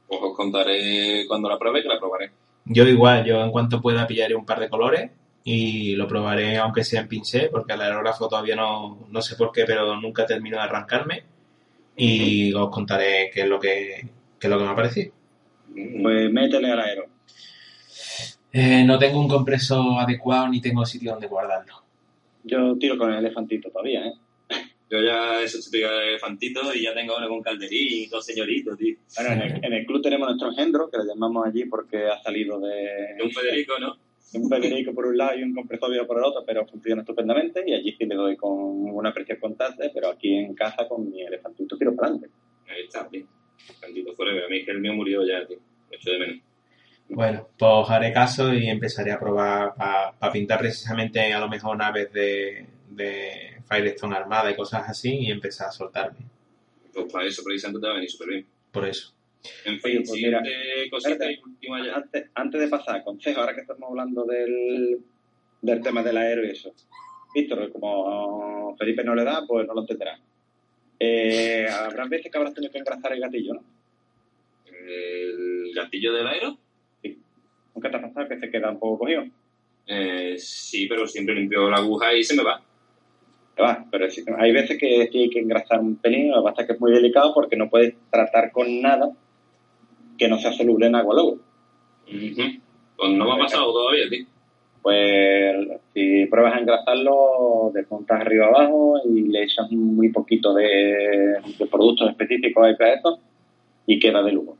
Pues 0.07 0.21
os 0.23 0.37
contaré 0.37 1.25
cuando 1.27 1.49
la 1.49 1.59
pruebe, 1.59 1.83
que 1.83 1.89
la 1.89 1.99
probaré. 1.99 2.31
Yo 2.65 2.87
igual, 2.87 3.25
yo 3.25 3.43
en 3.43 3.51
cuanto 3.51 3.81
pueda 3.81 4.07
pillaré 4.07 4.35
un 4.35 4.45
par 4.45 4.61
de 4.61 4.69
colores 4.69 5.11
y 5.43 5.97
lo 5.97 6.07
probaré 6.07 6.59
aunque 6.59 6.85
sea 6.85 7.01
en 7.01 7.09
pincel, 7.09 7.49
porque 7.51 7.73
el 7.73 7.81
aerógrafo 7.81 8.29
todavía 8.29 8.55
no, 8.55 9.07
no 9.09 9.23
sé 9.23 9.37
por 9.37 9.53
qué, 9.53 9.65
pero 9.65 9.99
nunca 9.99 10.27
termino 10.27 10.59
de 10.59 10.63
arrancarme 10.63 11.23
y 11.97 12.53
os 12.55 12.71
contaré 12.71 13.31
qué 13.33 13.43
es 13.43 13.49
lo 13.49 13.59
que, 13.59 14.07
qué 14.39 14.47
es 14.47 14.51
lo 14.51 14.59
que 14.59 14.65
me 14.65 14.71
ha 14.71 14.77
parecido. 14.77 15.13
Pues 16.03 16.31
métele 16.31 16.71
al 16.71 16.81
aero. 16.81 17.07
Eh, 18.53 18.85
no 18.85 18.99
tengo 18.99 19.21
un 19.21 19.29
compresor 19.29 20.01
adecuado 20.01 20.49
ni 20.49 20.61
tengo 20.61 20.85
sitio 20.87 21.13
donde 21.13 21.27
guardarlo. 21.27 21.83
Yo 22.45 22.77
tiro 22.79 22.97
con 22.97 23.13
el 23.13 23.19
elefantito 23.19 23.71
todavía, 23.71 24.07
¿eh? 24.07 24.13
Yo 24.91 25.03
ya 25.03 25.43
he 25.43 25.47
típico 25.47 25.87
de 25.87 26.09
elefantito 26.09 26.75
y 26.75 26.83
ya 26.83 26.95
tengo 26.95 27.13
ahora 27.13 27.29
con 27.29 27.43
calderín, 27.43 28.09
dos 28.09 28.25
señoritos, 28.25 28.79
tío. 28.79 28.97
Bueno, 29.17 29.33
en 29.35 29.43
el, 29.43 29.65
en 29.65 29.73
el 29.75 29.87
club 29.87 30.01
tenemos 30.01 30.29
nuestro 30.29 30.49
engendro, 30.49 30.91
que 30.91 30.97
lo 30.97 31.05
llamamos 31.05 31.47
allí 31.47 31.67
porque 31.67 32.07
ha 32.07 32.23
salido 32.23 32.59
de, 32.59 33.15
De 33.17 33.23
un 33.23 33.31
Federico, 33.31 33.79
¿no? 33.79 33.97
un 34.35 34.49
Federico 34.49 34.95
por 34.95 35.07
un 35.07 35.17
lado 35.17 35.39
y 35.39 35.43
un 35.43 35.55
compresor 35.55 36.07
por 36.07 36.19
el 36.19 36.25
otro, 36.25 36.45
pero 36.47 36.67
funciona 36.67 37.03
estupendamente 37.03 37.63
y 37.67 37.75
allí 37.75 37.95
sí 37.99 38.05
le 38.07 38.15
doy 38.15 38.37
con 38.37 38.51
una 38.51 39.13
presión 39.13 39.39
constante, 39.39 39.91
pero 39.93 40.09
aquí 40.09 40.35
en 40.35 40.55
casa 40.55 40.87
con 40.89 41.11
mi 41.11 41.23
elefantito 41.23 41.77
tiro 41.77 41.95
para 41.95 42.09
adelante. 42.09 42.31
Ahí 42.69 42.83
está, 42.85 43.09
tío. 43.09 43.27
Elefantito 43.69 44.15
forever. 44.15 44.45
A 44.45 44.49
mí 44.49 44.59
es 44.59 44.65
que 44.65 44.71
el 44.71 44.81
mío 44.81 44.95
murió 44.95 45.25
ya, 45.27 45.47
tío. 45.47 45.59
Lo 45.91 45.97
echo 45.97 46.11
de 46.11 46.19
menos. 46.19 46.48
Bueno, 47.09 47.49
pues 47.59 47.71
os 47.73 47.91
haré 47.91 48.13
caso 48.13 48.53
y 48.53 48.69
empezaré 48.69 49.13
a 49.13 49.19
probar 49.19 49.75
para 49.75 50.33
pintar 50.33 50.59
precisamente 50.59 51.33
a 51.33 51.41
lo 51.41 51.49
mejor 51.49 51.77
naves 51.77 52.13
de, 52.13 52.67
de 52.91 53.63
Firestone 53.69 54.17
Armada 54.17 54.51
y 54.51 54.57
cosas 54.57 54.89
así 54.89 55.17
y 55.21 55.31
empezar 55.31 55.69
a 55.69 55.73
soltarme. 55.73 56.19
Pues 56.93 57.13
para 57.13 57.27
eso 57.27 57.43
precisamente 57.45 57.81
te 57.81 57.87
va 57.87 57.93
a 57.93 57.97
venir 57.97 58.11
súper 58.11 58.29
bien. 58.29 58.47
Por 58.71 58.87
eso. 58.87 59.15
En 59.65 59.81
fin, 59.81 60.03
pues 60.05 60.21
mira, 60.21 60.43
siguiente 60.43 60.91
cosita 60.91 61.13
espérate. 61.13 61.41
y 61.41 61.43
última 61.51 61.87
ya. 61.87 61.95
Antes, 61.95 62.31
antes 62.35 62.61
de 62.61 62.69
pasar, 62.69 63.05
consejo, 63.05 63.41
ahora 63.41 63.55
que 63.55 63.61
estamos 63.61 63.89
hablando 63.89 64.25
del, 64.25 64.99
del 65.63 65.81
tema 65.83 66.03
del 66.03 66.17
aero 66.17 66.45
y 66.45 66.51
eso. 66.51 66.75
Víctor, 67.35 67.71
como 67.73 68.77
Felipe 68.77 69.05
no 69.05 69.15
le 69.15 69.25
da, 69.25 69.45
pues 69.47 69.67
no 69.67 69.75
lo 69.75 69.81
entenderá. 69.83 70.19
Eh, 71.01 71.69
habrá 71.71 72.07
veces 72.07 72.31
que 72.31 72.37
habrás 72.37 72.55
tenido 72.55 72.73
que 72.73 72.79
engrasar 72.79 73.13
el 73.13 73.21
gatillo, 73.21 73.55
¿no? 73.55 73.65
El 74.67 75.73
gatillo 75.75 76.13
del 76.13 76.27
aero. 76.27 76.59
¿Nunca 77.79 77.93
te 77.93 77.97
ha 77.97 78.03
pasado 78.03 78.27
que 78.27 78.41
se 78.41 78.51
queda 78.51 78.73
un 78.73 78.81
poco 78.81 78.99
cogido? 78.99 79.23
Eh, 79.87 80.35
sí, 80.37 80.89
pero 80.89 81.07
siempre 81.07 81.37
limpio 81.37 81.71
la 81.71 81.77
aguja 81.77 82.13
y 82.13 82.25
se 82.25 82.35
me 82.35 82.43
va. 82.43 82.61
Te 83.55 83.63
va, 83.63 83.87
pero 83.89 84.09
hay 84.37 84.53
veces 84.53 84.77
que 84.77 85.09
sí 85.13 85.19
hay 85.19 85.31
que 85.31 85.39
engrasar 85.39 85.79
un 85.79 85.95
pelín, 85.95 86.33
lo 86.33 86.43
que 86.43 86.51
pasa 86.51 86.63
es 86.63 86.67
que 86.67 86.73
es 86.73 86.81
muy 86.81 86.91
delicado 86.91 87.33
porque 87.33 87.55
no 87.55 87.71
puedes 87.71 87.95
tratar 88.11 88.51
con 88.51 88.83
nada 88.83 89.13
que 90.19 90.27
no 90.27 90.39
sea 90.41 90.51
soluble 90.51 90.87
en 90.87 90.97
agua 90.97 91.15
luego. 91.15 91.39
Pues 92.97 93.11
no 93.13 93.25
me 93.27 93.35
ha 93.35 93.39
pasado 93.39 93.73
todavía, 93.73 94.09
tío. 94.11 94.27
Pues 94.83 95.69
si 95.95 96.27
pruebas 96.27 96.55
a 96.55 96.59
engrasarlo, 96.59 97.71
desmontas 97.73 98.23
arriba 98.23 98.47
abajo 98.47 98.97
y 99.05 99.23
le 99.29 99.45
echas 99.45 99.71
muy 99.71 100.09
poquito 100.09 100.53
de, 100.53 101.37
de 101.57 101.67
productos 101.71 102.11
específicos 102.11 102.65
ahí 102.65 102.75
para 102.75 102.95
eso 102.95 103.21
y 103.87 104.01
queda 104.01 104.21
de 104.25 104.33
lujo. 104.33 104.58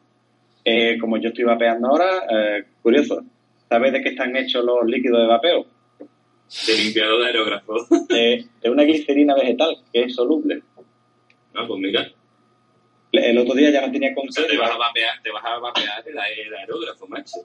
Eh, 0.71 0.99
como 0.99 1.17
yo 1.17 1.31
estoy 1.31 1.45
vapeando 1.45 1.89
ahora, 1.89 2.27
eh, 2.31 2.65
curioso, 2.83 3.25
¿sabes 3.71 3.91
de 3.91 4.03
qué 4.03 4.11
están 4.11 4.37
hechos 4.37 4.63
los 4.63 4.85
líquidos 4.85 5.23
de 5.23 5.27
vapeo? 5.27 5.67
De 6.67 6.75
limpiador 6.75 7.21
de 7.23 7.27
aerógrafo. 7.27 7.87
De, 8.07 8.45
de 8.61 8.71
una 8.71 8.85
glicerina 8.85 9.35
vegetal 9.35 9.79
que 9.91 10.03
es 10.03 10.15
soluble. 10.15 10.63
Ah, 11.55 11.65
pues 11.67 11.81
mira. 11.81 12.07
El 13.13 13.39
otro 13.39 13.55
día 13.55 13.71
ya 13.71 13.87
no 13.87 13.91
tenía 13.91 14.13
O 14.15 14.31
sea, 14.31 14.47
te 14.47 14.59
vas 14.59 14.71
a 14.71 14.77
vapear, 14.77 15.23
te 15.23 15.31
vas 15.31 15.43
a 15.43 15.59
vapear 15.59 16.05
el, 16.07 16.47
el 16.47 16.55
aerógrafo, 16.55 17.07
macho. 17.07 17.39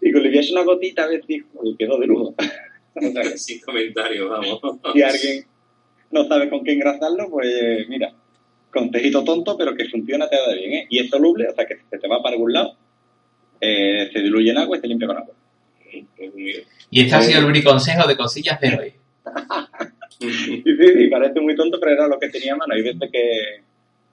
y 0.00 0.10
con 0.10 0.24
le 0.24 0.30
echas 0.30 0.50
una 0.50 0.62
gotita 0.62 1.04
a 1.04 1.06
ver 1.06 1.24
si 1.24 1.44
y 1.62 1.76
quedó 1.76 1.96
de 2.00 2.08
lujo. 2.08 2.34
Sin 3.36 3.60
comentarios, 3.60 4.28
vamos. 4.28 4.60
si 4.92 5.02
alguien 5.02 5.46
no 6.10 6.26
sabe 6.26 6.50
con 6.50 6.64
qué 6.64 6.72
engrasarlo, 6.72 7.30
pues 7.30 7.88
mira, 7.88 8.12
consejito 8.74 9.24
tonto, 9.24 9.56
pero 9.56 9.74
que 9.74 9.88
funciona 9.88 10.28
te 10.28 10.36
da 10.36 10.52
bien, 10.54 10.72
¿eh? 10.72 10.86
Y 10.90 10.98
es 10.98 11.08
soluble, 11.08 11.48
o 11.48 11.54
sea 11.54 11.64
que 11.64 11.76
se 11.88 11.98
te 11.98 12.08
va 12.08 12.22
para 12.22 12.34
algún 12.34 12.52
lado, 12.52 12.76
eh, 13.60 14.10
se 14.12 14.20
diluye 14.20 14.50
en 14.50 14.58
agua 14.58 14.76
y 14.76 14.80
se 14.80 14.88
limpia 14.88 15.08
con 15.08 15.16
agua. 15.16 15.34
Y 16.90 17.00
este 17.00 17.14
ha 17.14 17.22
sido 17.22 17.40
el 17.40 17.46
briconsejo 17.46 18.06
de 18.06 18.16
cosillas 18.16 18.60
de 18.60 18.68
hoy. 18.68 18.92
Sí, 20.16 20.30
sí, 20.64 20.76
sí, 20.76 21.08
parece 21.08 21.40
muy 21.40 21.56
tonto, 21.56 21.78
pero 21.80 21.92
era 21.92 22.06
lo 22.06 22.18
que 22.20 22.28
tenía 22.28 22.54
a 22.54 22.56
mano. 22.56 22.72
Hay 22.72 22.82
veces 22.82 23.10
que 23.12 23.62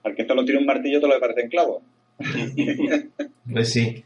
al 0.02 0.14
que 0.16 0.26
solo 0.26 0.44
tiene 0.44 0.58
un 0.60 0.66
martillo 0.66 1.00
te 1.00 1.06
lo 1.06 1.20
parecen 1.20 1.48
clavos. 1.48 1.82
Pues 3.50 3.72
sí. 3.72 4.02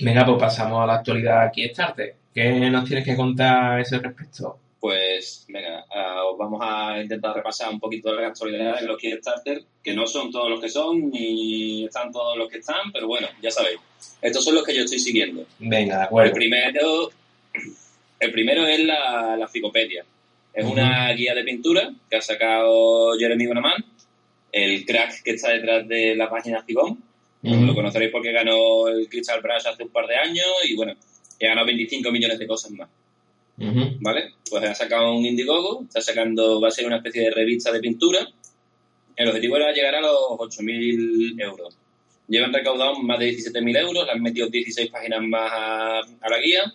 Venga, 0.00 0.24
pues 0.24 0.38
pasamos 0.38 0.82
a 0.82 0.86
la 0.86 0.94
actualidad 0.96 1.50
Kickstarter. 1.52 2.14
¿Qué 2.34 2.70
nos 2.70 2.84
tienes 2.84 3.04
que 3.04 3.16
contar 3.16 3.72
a 3.72 3.80
ese 3.80 3.98
respecto? 3.98 4.58
Pues, 4.80 5.44
venga, 5.48 5.84
os 6.30 6.38
vamos 6.38 6.60
a 6.62 7.00
intentar 7.02 7.34
repasar 7.34 7.70
un 7.70 7.80
poquito 7.80 8.14
de 8.14 8.22
la 8.22 8.28
actualidad 8.28 8.78
de 8.80 8.86
los 8.86 8.96
Kickstarter, 8.98 9.62
que 9.82 9.92
no 9.92 10.06
son 10.06 10.30
todos 10.30 10.48
los 10.48 10.60
que 10.60 10.68
son, 10.68 11.10
ni 11.10 11.84
están 11.86 12.12
todos 12.12 12.36
los 12.38 12.48
que 12.48 12.58
están, 12.58 12.92
pero 12.92 13.08
bueno, 13.08 13.26
ya 13.42 13.50
sabéis. 13.50 13.80
Estos 14.22 14.44
son 14.44 14.54
los 14.54 14.64
que 14.64 14.76
yo 14.76 14.84
estoy 14.84 15.00
siguiendo. 15.00 15.44
Venga, 15.58 15.94
de 15.96 16.00
El 16.02 16.06
acuerdo. 16.06 16.32
primero, 16.32 17.10
el 18.20 18.30
primero 18.32 18.66
es 18.66 18.78
la, 18.80 19.36
la 19.36 19.48
Ficopedia. 19.48 20.04
Es 20.52 20.64
una 20.64 21.12
guía 21.12 21.34
de 21.34 21.44
pintura 21.44 21.92
que 22.08 22.16
ha 22.16 22.22
sacado 22.22 23.12
Jeremy 23.18 23.46
Bonaman, 23.46 23.84
el 24.52 24.84
crack 24.86 25.22
que 25.22 25.32
está 25.32 25.50
detrás 25.50 25.86
de 25.88 26.14
la 26.14 26.30
página 26.30 26.62
Figón. 26.62 27.02
Ujú. 27.42 27.64
Lo 27.64 27.74
conoceréis 27.74 28.10
porque 28.10 28.32
ganó 28.32 28.88
el 28.88 29.08
Crystal 29.08 29.40
Brush 29.40 29.66
hace 29.66 29.82
un 29.84 29.90
par 29.90 30.06
de 30.06 30.16
años 30.16 30.46
y 30.68 30.74
bueno, 30.74 30.92
ha 30.92 31.44
ganado 31.46 31.66
25 31.66 32.10
millones 32.10 32.38
de 32.38 32.46
cosas 32.46 32.70
más. 32.72 32.88
¿Vale? 33.58 34.34
Pues 34.48 34.64
ha 34.64 34.74
sacado 34.74 35.12
un 35.14 35.24
Indiegogo, 35.24 35.82
está 35.82 36.00
sacando, 36.00 36.60
va 36.60 36.68
a 36.68 36.70
ser 36.70 36.86
una 36.86 36.98
especie 36.98 37.22
de 37.22 37.30
revista 37.30 37.72
de 37.72 37.80
pintura. 37.80 38.26
El 39.16 39.28
objetivo 39.28 39.56
era 39.56 39.72
llegar 39.72 39.96
a 39.96 40.00
los 40.00 40.16
8.000 40.38 41.42
euros. 41.42 41.76
Llevan 42.28 42.52
recaudado 42.52 42.94
más 43.02 43.18
de 43.18 43.30
17.000 43.30 43.78
euros, 43.80 44.08
han 44.08 44.22
metido 44.22 44.48
16 44.48 44.90
páginas 44.90 45.22
más 45.22 45.50
a, 45.52 45.98
a 45.98 46.30
la 46.30 46.38
guía, 46.38 46.72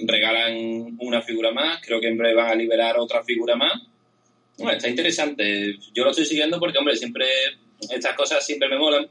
regalan 0.00 0.96
una 1.00 1.22
figura 1.22 1.52
más, 1.52 1.80
creo 1.80 2.00
que 2.00 2.08
en 2.08 2.18
breve 2.18 2.34
van 2.34 2.50
a 2.50 2.54
liberar 2.54 2.98
otra 2.98 3.22
figura 3.22 3.56
más. 3.56 3.72
Bueno, 4.58 4.72
está 4.72 4.88
interesante. 4.88 5.76
Yo 5.94 6.04
lo 6.04 6.10
estoy 6.10 6.26
siguiendo 6.26 6.60
porque, 6.60 6.78
hombre, 6.78 6.96
siempre 6.96 7.24
estas 7.88 8.14
cosas 8.14 8.44
siempre 8.44 8.68
me 8.68 8.78
molan 8.78 9.08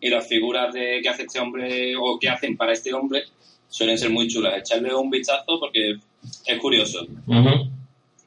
y 0.00 0.08
las 0.08 0.26
figuras 0.26 0.72
de, 0.72 1.00
que 1.02 1.08
hace 1.08 1.22
este 1.22 1.38
hombre 1.38 1.94
o 1.96 2.18
que 2.18 2.28
hacen 2.28 2.56
para 2.56 2.72
este 2.72 2.92
hombre 2.92 3.24
suelen 3.68 3.98
ser 3.98 4.10
muy 4.10 4.28
chulas. 4.28 4.58
Echarle 4.58 4.94
un 4.94 5.10
vistazo 5.10 5.58
porque 5.60 5.96
es 6.46 6.58
curioso. 6.58 7.06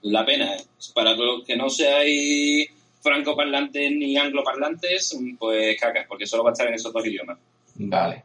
La 0.03 0.25
pena, 0.25 0.55
¿eh? 0.55 0.63
para 0.93 1.13
los 1.15 1.43
que 1.45 1.55
no 1.55 1.69
seáis 1.69 2.69
francoparlantes 3.01 3.91
ni 3.91 4.17
angloparlantes, 4.17 5.17
pues 5.37 5.79
cacas, 5.79 6.05
porque 6.07 6.25
solo 6.25 6.43
va 6.43 6.51
a 6.51 6.53
estar 6.53 6.67
en 6.67 6.75
esos 6.75 6.93
dos 6.93 7.05
idiomas. 7.05 7.37
Vale. 7.75 8.23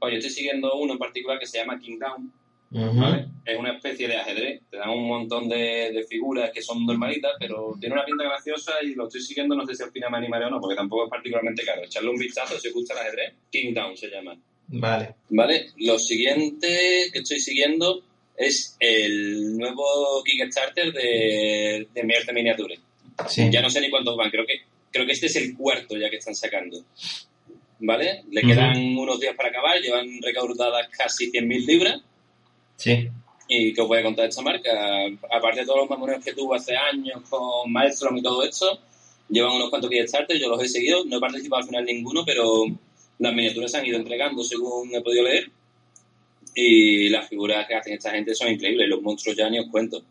Oye, 0.00 0.16
estoy 0.16 0.30
siguiendo 0.30 0.74
uno 0.76 0.94
en 0.94 0.98
particular 0.98 1.38
que 1.38 1.46
se 1.46 1.58
llama 1.58 1.78
King 1.78 1.98
Down. 1.98 2.32
¿vale? 2.70 3.26
Es 3.44 3.58
una 3.58 3.72
especie 3.72 4.06
de 4.06 4.16
ajedrez, 4.16 4.62
te 4.70 4.76
dan 4.76 4.90
un 4.90 5.08
montón 5.08 5.48
de, 5.48 5.90
de 5.92 6.04
figuras 6.04 6.50
que 6.52 6.62
son 6.62 6.86
normalitas, 6.86 7.32
pero 7.38 7.76
tiene 7.80 7.94
una 7.94 8.04
pinta 8.04 8.24
graciosa 8.24 8.74
y 8.82 8.94
lo 8.94 9.06
estoy 9.06 9.20
siguiendo, 9.22 9.56
no 9.56 9.66
sé 9.66 9.74
si 9.74 9.82
al 9.82 9.90
final 9.90 10.10
me 10.12 10.18
animaré 10.18 10.44
o 10.46 10.50
no, 10.50 10.60
porque 10.60 10.76
tampoco 10.76 11.04
es 11.04 11.10
particularmente 11.10 11.64
caro. 11.64 11.82
Echarle 11.82 12.10
un 12.10 12.18
vistazo 12.18 12.58
si 12.58 12.68
os 12.68 12.74
gusta 12.74 12.94
el 12.94 13.00
ajedrez, 13.00 13.34
King 13.50 13.74
Down 13.74 13.96
se 13.96 14.08
llama. 14.08 14.36
Vale. 14.72 15.14
¿Vale? 15.30 15.70
Lo 15.78 15.98
siguiente 15.98 17.10
que 17.12 17.18
estoy 17.18 17.40
siguiendo 17.40 18.02
es 18.36 18.76
el 18.78 19.56
nuevo 19.56 20.22
Kickstarter 20.24 20.92
de, 20.92 21.88
de 21.92 22.04
Mi 22.04 22.14
Arte 22.14 22.32
Miniature. 22.32 22.78
Sí. 23.28 23.48
Ya 23.50 23.60
no 23.60 23.68
sé 23.68 23.80
ni 23.80 23.90
cuántos 23.90 24.16
van, 24.16 24.30
creo 24.30 24.46
que, 24.46 24.62
creo 24.90 25.04
que 25.04 25.12
este 25.12 25.26
es 25.26 25.36
el 25.36 25.56
cuarto 25.56 25.96
ya 25.96 26.08
que 26.08 26.16
están 26.16 26.34
sacando. 26.34 26.82
¿Vale? 27.80 28.24
Le 28.30 28.42
quedan 28.42 28.96
unos 28.96 29.18
días 29.18 29.34
para 29.34 29.48
acabar, 29.48 29.80
llevan 29.80 30.06
recaudadas 30.22 30.88
casi 30.96 31.30
100.000 31.32 31.66
libras. 31.66 32.00
Sí. 32.76 33.08
¿Y 33.48 33.72
qué 33.72 33.80
os 33.80 33.88
voy 33.88 33.98
a 33.98 34.02
contar 34.02 34.28
esta 34.28 34.42
marca? 34.42 34.70
Aparte 35.30 35.60
de 35.60 35.66
todos 35.66 35.80
los 35.80 35.90
mamoneos 35.90 36.22
que 36.24 36.34
tuvo 36.34 36.54
hace 36.54 36.76
años 36.76 37.22
con 37.28 37.72
Maelstrom 37.72 38.16
y 38.18 38.22
todo 38.22 38.44
esto, 38.44 38.78
llevan 39.28 39.52
unos 39.52 39.70
cuantos 39.70 39.90
Kickstarter, 39.90 40.38
yo 40.38 40.48
los 40.48 40.62
he 40.62 40.68
seguido, 40.68 41.04
no 41.06 41.16
he 41.16 41.20
participado 41.20 41.62
al 41.62 41.68
final 41.68 41.84
ninguno, 41.84 42.22
pero 42.24 42.64
las 43.20 43.32
miniaturas 43.34 43.70
se 43.70 43.78
han 43.78 43.86
ido 43.86 43.96
entregando 43.98 44.42
según 44.42 44.92
he 44.94 45.00
podido 45.00 45.22
leer. 45.22 45.48
Y 46.54 47.08
las 47.10 47.28
figuras 47.28 47.66
que 47.68 47.74
hacen 47.76 47.94
esta 47.94 48.10
gente 48.10 48.34
son 48.34 48.50
increíbles, 48.52 48.88
los 48.88 49.00
monstruos 49.02 49.36
ya 49.36 49.48
ni 49.48 49.58
os 49.60 49.68
cuento. 49.70 50.02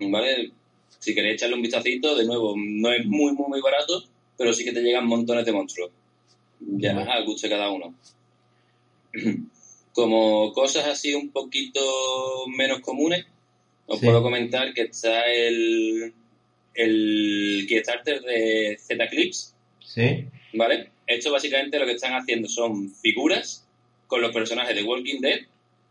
¿Vale? 0.00 0.50
Si 0.98 1.14
queréis 1.14 1.34
echarle 1.34 1.56
un 1.56 1.62
vistacito, 1.62 2.16
de 2.16 2.24
nuevo, 2.24 2.54
no 2.56 2.90
es 2.92 3.04
muy, 3.04 3.32
muy, 3.32 3.48
muy 3.48 3.60
barato, 3.60 4.02
pero 4.38 4.52
sí 4.52 4.64
que 4.64 4.72
te 4.72 4.80
llegan 4.82 5.06
montones 5.06 5.44
de 5.44 5.52
monstruos. 5.52 5.90
Ya 6.60 6.94
Vale. 6.94 7.10
al 7.10 7.24
gusto 7.26 7.46
de 7.46 7.52
cada 7.52 7.70
uno. 7.70 7.94
Como 9.92 10.52
cosas 10.54 10.86
así 10.86 11.12
un 11.14 11.30
poquito 11.30 11.80
menos 12.56 12.80
comunes, 12.80 13.26
os 13.86 13.98
Sí. 14.00 14.06
puedo 14.06 14.22
comentar 14.22 14.72
que 14.72 14.82
está 14.82 15.26
el, 15.30 16.14
el 16.74 17.66
Kickstarter 17.68 18.22
de 18.22 18.78
Z-Clips, 18.80 19.54
Sí. 19.84 20.24
¿vale? 20.54 20.90
Esto 21.12 21.32
básicamente 21.32 21.78
lo 21.78 21.86
que 21.86 21.92
están 21.92 22.14
haciendo 22.14 22.48
son 22.48 22.90
figuras 22.90 23.66
con 24.06 24.20
los 24.20 24.32
personajes 24.32 24.74
de 24.74 24.82
Walking 24.82 25.20
Dead 25.20 25.40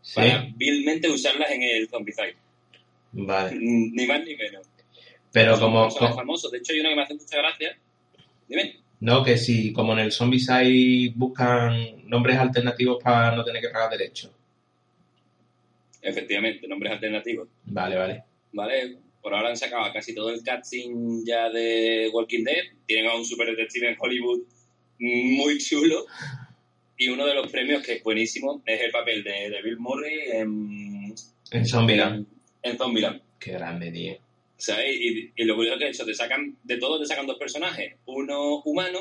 Sí. 0.02 0.14
para 0.16 0.48
vilmente 0.56 1.08
usarlas 1.08 1.50
en 1.52 1.62
el 1.62 1.88
Zombicide. 1.88 2.34
Vale. 3.12 3.52
Ni 3.54 4.06
más 4.06 4.24
ni 4.24 4.34
menos. 4.36 4.66
Pero 5.32 5.52
Son 5.56 5.70
como, 5.72 5.88
co- 5.88 6.14
famosos. 6.14 6.50
De 6.50 6.58
hecho, 6.58 6.72
hay 6.72 6.80
uno 6.80 6.88
que 6.90 6.96
me 6.96 7.02
hace 7.02 7.14
mucha 7.14 7.38
gracia. 7.38 7.78
Dime. 8.48 8.76
no, 9.00 9.22
que 9.24 9.36
si 9.38 9.72
como 9.72 9.92
en 9.94 10.00
el 10.00 10.12
Zombicide 10.12 11.12
buscan 11.14 12.08
nombres 12.08 12.36
alternativos 12.38 13.02
para 13.02 13.34
no 13.34 13.44
tener 13.44 13.60
que 13.62 13.68
pagar 13.70 13.90
derechos. 13.90 14.30
Efectivamente, 16.00 16.66
nombres 16.66 16.92
alternativos. 16.92 17.48
Vale, 17.64 17.96
vale. 17.96 18.24
¿Vale? 18.52 18.98
Por 19.22 19.34
ahora 19.34 19.50
han 19.50 19.56
sacado 19.56 19.92
casi 19.92 20.14
todo 20.14 20.30
el 20.30 20.42
casting 20.42 21.24
ya 21.24 21.48
de 21.48 22.10
Walking 22.12 22.42
Dead. 22.44 22.62
Tienen 22.86 23.06
a 23.10 23.14
un 23.14 23.24
super 23.24 23.46
detective 23.48 23.88
en 23.90 23.96
Hollywood 23.98 24.40
muy 24.98 25.58
chulo. 25.58 26.06
Y 26.96 27.08
uno 27.08 27.26
de 27.26 27.34
los 27.34 27.50
premios 27.50 27.82
que 27.84 27.94
es 27.94 28.02
buenísimo 28.02 28.62
es 28.64 28.80
el 28.80 28.90
papel 28.90 29.24
de, 29.24 29.50
de 29.50 29.62
Bill 29.62 29.78
Murray 29.78 30.18
en, 30.32 31.14
En 31.50 31.66
Zombieland. 31.66 32.26
en, 32.62 32.70
en 32.72 32.78
Zombieland. 32.78 33.20
Qué 33.40 33.52
grande, 33.52 33.90
tío. 33.90 34.16
¿Sabes? 34.56 34.94
Y, 34.94 35.32
y 35.34 35.44
lo 35.44 35.56
curioso 35.56 35.78
que 35.78 35.88
es 35.88 35.96
eso, 35.96 36.04
te 36.06 36.14
sacan, 36.14 36.56
de 36.62 36.76
todo 36.76 37.00
te 37.00 37.06
sacan 37.06 37.26
dos 37.26 37.38
personajes, 37.38 37.96
uno 38.06 38.62
humano 38.64 39.00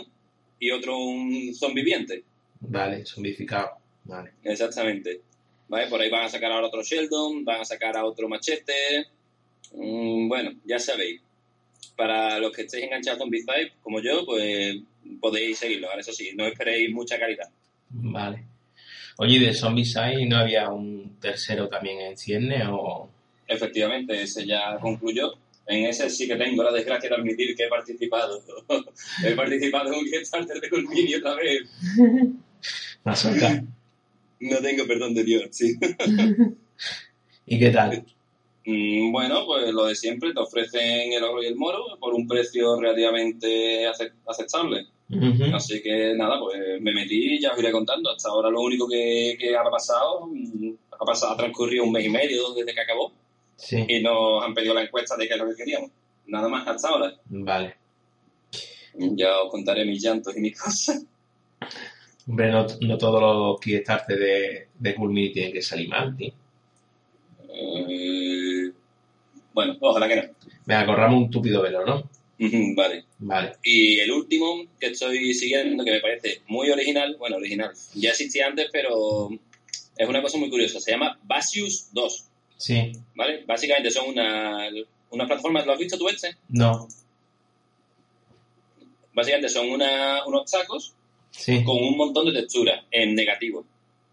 y 0.59 0.71
otro 0.71 0.97
un 0.97 1.53
zombiviente. 1.53 2.23
Vale, 2.61 3.05
zombificado. 3.05 3.69
Vale. 4.05 4.31
Exactamente. 4.43 5.21
¿Vale? 5.67 5.87
Por 5.87 6.01
ahí 6.01 6.09
van 6.09 6.25
a 6.25 6.29
sacar 6.29 6.51
ahora 6.51 6.67
otro 6.67 6.81
Sheldon, 6.83 7.45
van 7.45 7.61
a 7.61 7.65
sacar 7.65 7.95
a 7.95 8.05
otro 8.05 8.27
Machete. 8.27 9.05
Mm, 9.73 10.27
bueno, 10.27 10.51
ya 10.65 10.79
sabéis. 10.79 11.21
Para 11.95 12.39
los 12.39 12.51
que 12.51 12.63
estéis 12.63 12.85
enganchados 12.85 13.19
a 13.19 13.23
Zombicide, 13.23 13.73
como 13.83 14.01
yo, 14.01 14.25
pues 14.25 14.77
podéis 15.19 15.59
seguirlo. 15.59 15.87
Ahora, 15.87 16.01
eso 16.01 16.11
sí, 16.11 16.31
no 16.35 16.45
esperéis 16.45 16.91
mucha 16.91 17.19
calidad. 17.19 17.49
Vale. 17.89 18.45
Oye, 19.17 19.35
¿y 19.35 19.39
de 19.39 19.53
Zombicide 19.53 20.25
no 20.25 20.37
había 20.37 20.69
un 20.69 21.17
tercero 21.19 21.67
también 21.67 21.99
en 22.01 22.17
Cierne 22.17 22.63
o...? 22.67 23.09
Efectivamente, 23.47 24.21
ese 24.21 24.45
ya 24.45 24.77
concluyó. 24.79 25.33
En 25.67 25.85
ese 25.85 26.09
sí 26.09 26.27
que 26.27 26.35
tengo 26.35 26.63
la 26.63 26.71
desgracia 26.71 27.09
de 27.09 27.15
admitir 27.15 27.55
que 27.55 27.65
he 27.65 27.69
participado. 27.69 28.41
he 29.25 29.31
participado 29.33 29.93
en 29.93 29.99
un 29.99 30.05
Kickstarter 30.05 30.59
de 30.59 30.69
Colmini 30.69 31.15
otra 31.15 31.35
vez. 31.35 31.61
No 34.39 34.57
tengo 34.57 34.87
perdón 34.87 35.13
de 35.13 35.23
Dios, 35.23 35.43
sí. 35.51 35.77
¿Y 37.45 37.59
qué 37.59 37.69
tal? 37.69 38.03
Mm, 38.71 39.11
Bueno, 39.11 39.45
pues 39.45 39.71
lo 39.73 39.85
de 39.85 39.95
siempre, 39.95 40.33
te 40.33 40.39
ofrecen 40.39 41.11
el 41.13 41.23
oro 41.23 41.43
y 41.43 41.47
el 41.47 41.55
moro 41.55 41.97
por 41.99 42.13
un 42.13 42.27
precio 42.27 42.79
relativamente 42.79 43.85
ace- 43.87 44.13
aceptable. 44.27 44.87
Así 45.53 45.81
que 45.81 46.13
nada, 46.15 46.39
pues 46.39 46.57
me 46.79 46.93
metí 46.93 47.35
y 47.35 47.41
ya 47.41 47.51
os 47.51 47.59
iré 47.59 47.71
contando. 47.71 48.09
Hasta 48.11 48.29
ahora 48.29 48.49
lo 48.49 48.61
único 48.61 48.87
que, 48.87 49.35
que 49.37 49.55
ha 49.57 49.63
pasado, 49.69 50.27
mm, 50.27 50.71
ha 50.91 51.05
pasado, 51.05 51.33
ha 51.33 51.37
transcurrido 51.37 51.83
un 51.83 51.91
mes 51.91 52.05
y 52.05 52.09
medio 52.09 52.53
desde 52.53 52.73
que 52.73 52.81
acabó 52.81 53.11
Sí. 53.57 53.83
y 53.87 54.01
nos 54.01 54.43
han 54.43 54.53
pedido 54.53 54.73
la 54.73 54.83
encuesta 54.83 55.17
de 55.17 55.27
qué 55.27 55.33
es 55.33 55.39
lo 55.39 55.49
que 55.49 55.55
queríamos. 55.55 55.91
Nada 56.27 56.47
más 56.47 56.65
hasta 56.67 56.87
ahora. 56.87 57.13
Vale. 57.25 57.75
Ya 58.93 59.41
os 59.41 59.51
contaré 59.51 59.83
mis 59.85 60.01
llantos 60.01 60.35
y 60.37 60.39
mis 60.39 60.59
cosas. 60.59 61.05
Hombre, 62.27 62.49
no, 62.51 62.65
no 62.81 62.97
todos 62.97 63.21
los 63.21 63.59
Kickstarter 63.59 64.17
de, 64.17 64.67
de 64.79 64.95
Cool 64.95 65.13
tienen 65.33 65.51
que 65.51 65.61
salir 65.61 65.89
mal, 65.89 66.15
tío. 66.15 66.31
Eh, 67.53 68.50
bueno, 69.53 69.77
ojalá 69.81 70.07
que 70.07 70.15
no. 70.15 70.23
Venga, 70.65 70.85
corramos 70.85 71.23
un 71.23 71.29
túpido 71.31 71.61
velo, 71.61 71.85
¿no? 71.85 72.09
Vale. 72.75 73.05
Vale. 73.19 73.53
Y 73.63 73.99
el 73.99 74.11
último 74.11 74.65
que 74.79 74.87
estoy 74.87 75.33
siguiendo, 75.33 75.83
que 75.83 75.91
me 75.91 75.99
parece 76.01 76.41
muy 76.47 76.69
original, 76.71 77.15
bueno, 77.19 77.37
original, 77.37 77.71
ya 77.93 78.09
existía 78.09 78.47
antes, 78.47 78.67
pero 78.71 79.29
es 79.97 80.07
una 80.09 80.21
cosa 80.23 80.37
muy 80.39 80.49
curiosa, 80.49 80.79
se 80.79 80.91
llama 80.91 81.19
Basius 81.23 81.89
2, 81.93 82.25
Sí. 82.57 82.91
¿vale? 83.15 83.43
Básicamente 83.45 83.91
son 83.91 84.09
una, 84.09 84.67
unas 85.11 85.27
plataformas, 85.27 85.65
¿lo 85.67 85.73
has 85.73 85.79
visto 85.79 85.97
tú 85.99 86.09
este? 86.09 86.35
No. 86.49 86.87
Básicamente 89.13 89.49
son 89.49 89.69
una- 89.69 90.25
unos 90.25 90.49
tacos 90.49 90.93
Sí. 91.31 91.63
con 91.63 91.77
un 91.77 91.97
montón 91.97 92.25
de 92.25 92.33
texturas 92.41 92.83
en 92.91 93.13
negativo, 93.15 93.65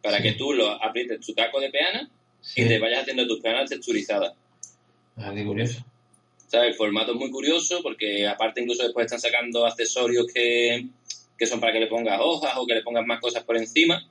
para 0.03 0.19
Sí. 0.19 0.23
que 0.25 0.33
tú 0.33 0.53
lo 0.53 0.71
aprietes 0.83 1.25
tu 1.25 1.33
taco 1.35 1.61
de 1.61 1.71
peana 1.71 2.11
Sí. 2.41 2.63
y 2.63 2.69
te 2.69 2.79
vayas 2.79 3.01
haciendo 3.03 3.27
tus 3.27 3.41
peanas 3.41 3.69
texturizadas. 3.71 4.35
Ah, 5.19 5.33
qué 5.35 5.45
curioso. 5.45 5.85
¿Sabes? 6.47 6.69
El 6.71 6.75
formato 6.75 7.13
es 7.13 7.19
muy 7.19 7.31
curioso 7.31 7.81
porque 7.83 8.27
aparte 8.27 8.61
incluso 8.63 8.83
después 8.85 9.05
están 9.05 9.21
sacando 9.21 9.67
accesorios 9.67 10.27
que, 10.33 10.87
que 11.37 11.47
son 11.47 11.61
para 11.61 11.73
que 11.73 11.81
le 11.81 11.87
pongas 11.89 12.19
hojas 12.23 12.53
o 12.57 12.67
que 12.67 12.75
le 12.75 12.83
pongas 12.83 13.05
más 13.07 13.21
cosas 13.21 13.45
por 13.45 13.57
encima. 13.57 14.03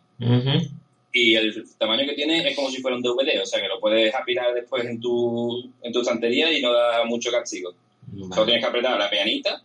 Y 1.12 1.34
el 1.36 1.66
tamaño 1.80 2.06
que 2.06 2.14
tiene 2.14 2.48
es 2.48 2.56
como 2.56 2.70
si 2.70 2.82
fuera 2.82 2.96
un 2.98 3.02
DVD, 3.02 3.42
o 3.42 3.46
sea 3.46 3.60
que 3.62 3.68
lo 3.68 3.80
puedes 3.80 4.14
apilar 4.14 4.54
después 4.54 4.86
en 4.86 5.00
tu, 5.00 5.72
en 5.82 5.92
tu 5.92 6.02
estantería 6.02 6.52
y 6.52 6.62
no 6.62 6.72
da 6.74 7.04
mucho 7.06 7.32
castigo. 7.32 7.74
Solo 8.12 8.28
Vale. 8.30 8.46
tienes 8.46 8.64
que 8.64 8.70
apretar 8.70 9.00
la 9.00 9.10
pianita 9.10 9.64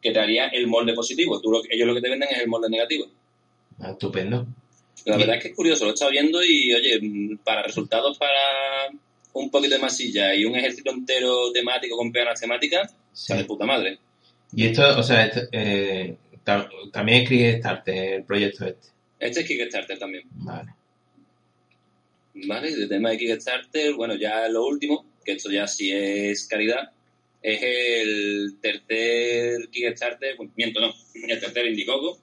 que 0.00 0.12
te 0.12 0.18
haría 0.20 0.46
el 0.48 0.66
molde 0.68 0.94
positivo. 0.94 1.40
Tú 1.40 1.62
ellos 1.68 1.86
lo 1.88 1.94
que 1.94 2.00
te 2.00 2.10
venden 2.10 2.28
es 2.30 2.38
el 2.38 2.48
molde 2.48 2.68
negativo. 2.68 3.06
Ah, 3.80 3.90
Estupendo. 3.90 4.46
La 5.06 5.16
Bien. 5.16 5.18
verdad 5.20 5.36
es 5.36 5.42
que 5.42 5.48
es 5.48 5.56
curioso, 5.56 5.84
lo 5.84 5.90
he 5.90 5.94
estado 5.94 6.10
viendo 6.12 6.42
y, 6.44 6.72
oye, 6.72 7.00
para 7.42 7.62
resultados 7.62 8.16
para 8.18 8.90
un 9.34 9.50
poquito 9.50 9.74
de 9.74 9.80
masilla 9.80 10.34
y 10.34 10.44
un 10.44 10.56
ejército 10.56 10.90
entero 10.90 11.52
temático 11.52 11.96
con 11.96 12.10
peganas 12.10 12.40
temáticas, 12.40 12.90
Sí. 13.12 13.32
está 13.32 13.36
de 13.36 13.44
puta 13.44 13.64
madre. 13.66 13.98
Y 14.56 14.66
esto, 14.66 14.98
o 14.98 15.02
sea, 15.02 15.26
esto, 15.26 15.40
eh, 15.52 16.16
tam- 16.44 16.68
también 16.92 17.22
es 17.22 17.28
Kickstarter 17.28 18.14
el 18.14 18.24
proyecto 18.24 18.64
este. 18.66 18.88
Este 19.20 19.40
es 19.40 19.46
Kickstarter 19.46 19.98
también. 19.98 20.24
Vale. 20.32 20.70
¿Vale? 22.46 22.70
Y 22.70 22.74
de 22.74 22.86
tema 22.88 23.10
de 23.10 23.18
Kickstarter, 23.18 23.94
bueno, 23.94 24.14
ya 24.16 24.48
lo 24.48 24.66
último, 24.66 25.04
que 25.24 25.32
esto 25.32 25.50
ya 25.50 25.66
sí 25.66 25.90
es 25.92 26.46
caridad, 26.46 26.90
es 27.42 27.60
el 27.62 28.56
tercer 28.60 29.68
Kickstarter, 29.70 30.36
miento, 30.56 30.80
no, 30.80 30.92
el 31.14 31.40
tercer 31.40 31.66
Indiegogo, 31.66 32.18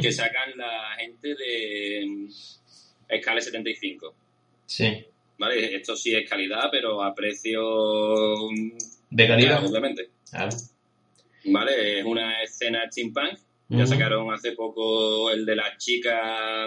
que 0.00 0.12
sacan 0.12 0.56
la 0.56 0.96
gente 0.98 1.28
de 1.34 2.04
mm, 2.06 2.28
Scale 3.20 3.40
75. 3.40 4.14
Sí. 4.66 5.04
¿Vale? 5.38 5.76
Esto 5.76 5.94
sí 5.96 6.14
es 6.14 6.28
calidad, 6.28 6.68
pero 6.70 7.02
a 7.02 7.14
precio. 7.14 7.60
mm, 8.50 8.72
De 9.10 9.26
calidad. 9.28 9.50
claro, 9.58 9.68
obviamente. 9.68 10.10
Claro. 10.30 10.56
¿Vale? 11.44 12.00
Es 12.00 12.04
una 12.04 12.42
escena 12.42 12.84
steampunk. 12.90 13.38
Ya 13.68 13.78
Ujú. 13.78 13.86
sacaron 13.88 14.32
hace 14.32 14.52
poco 14.52 15.30
el 15.30 15.44
de 15.44 15.56
la 15.56 15.76
chica 15.76 16.66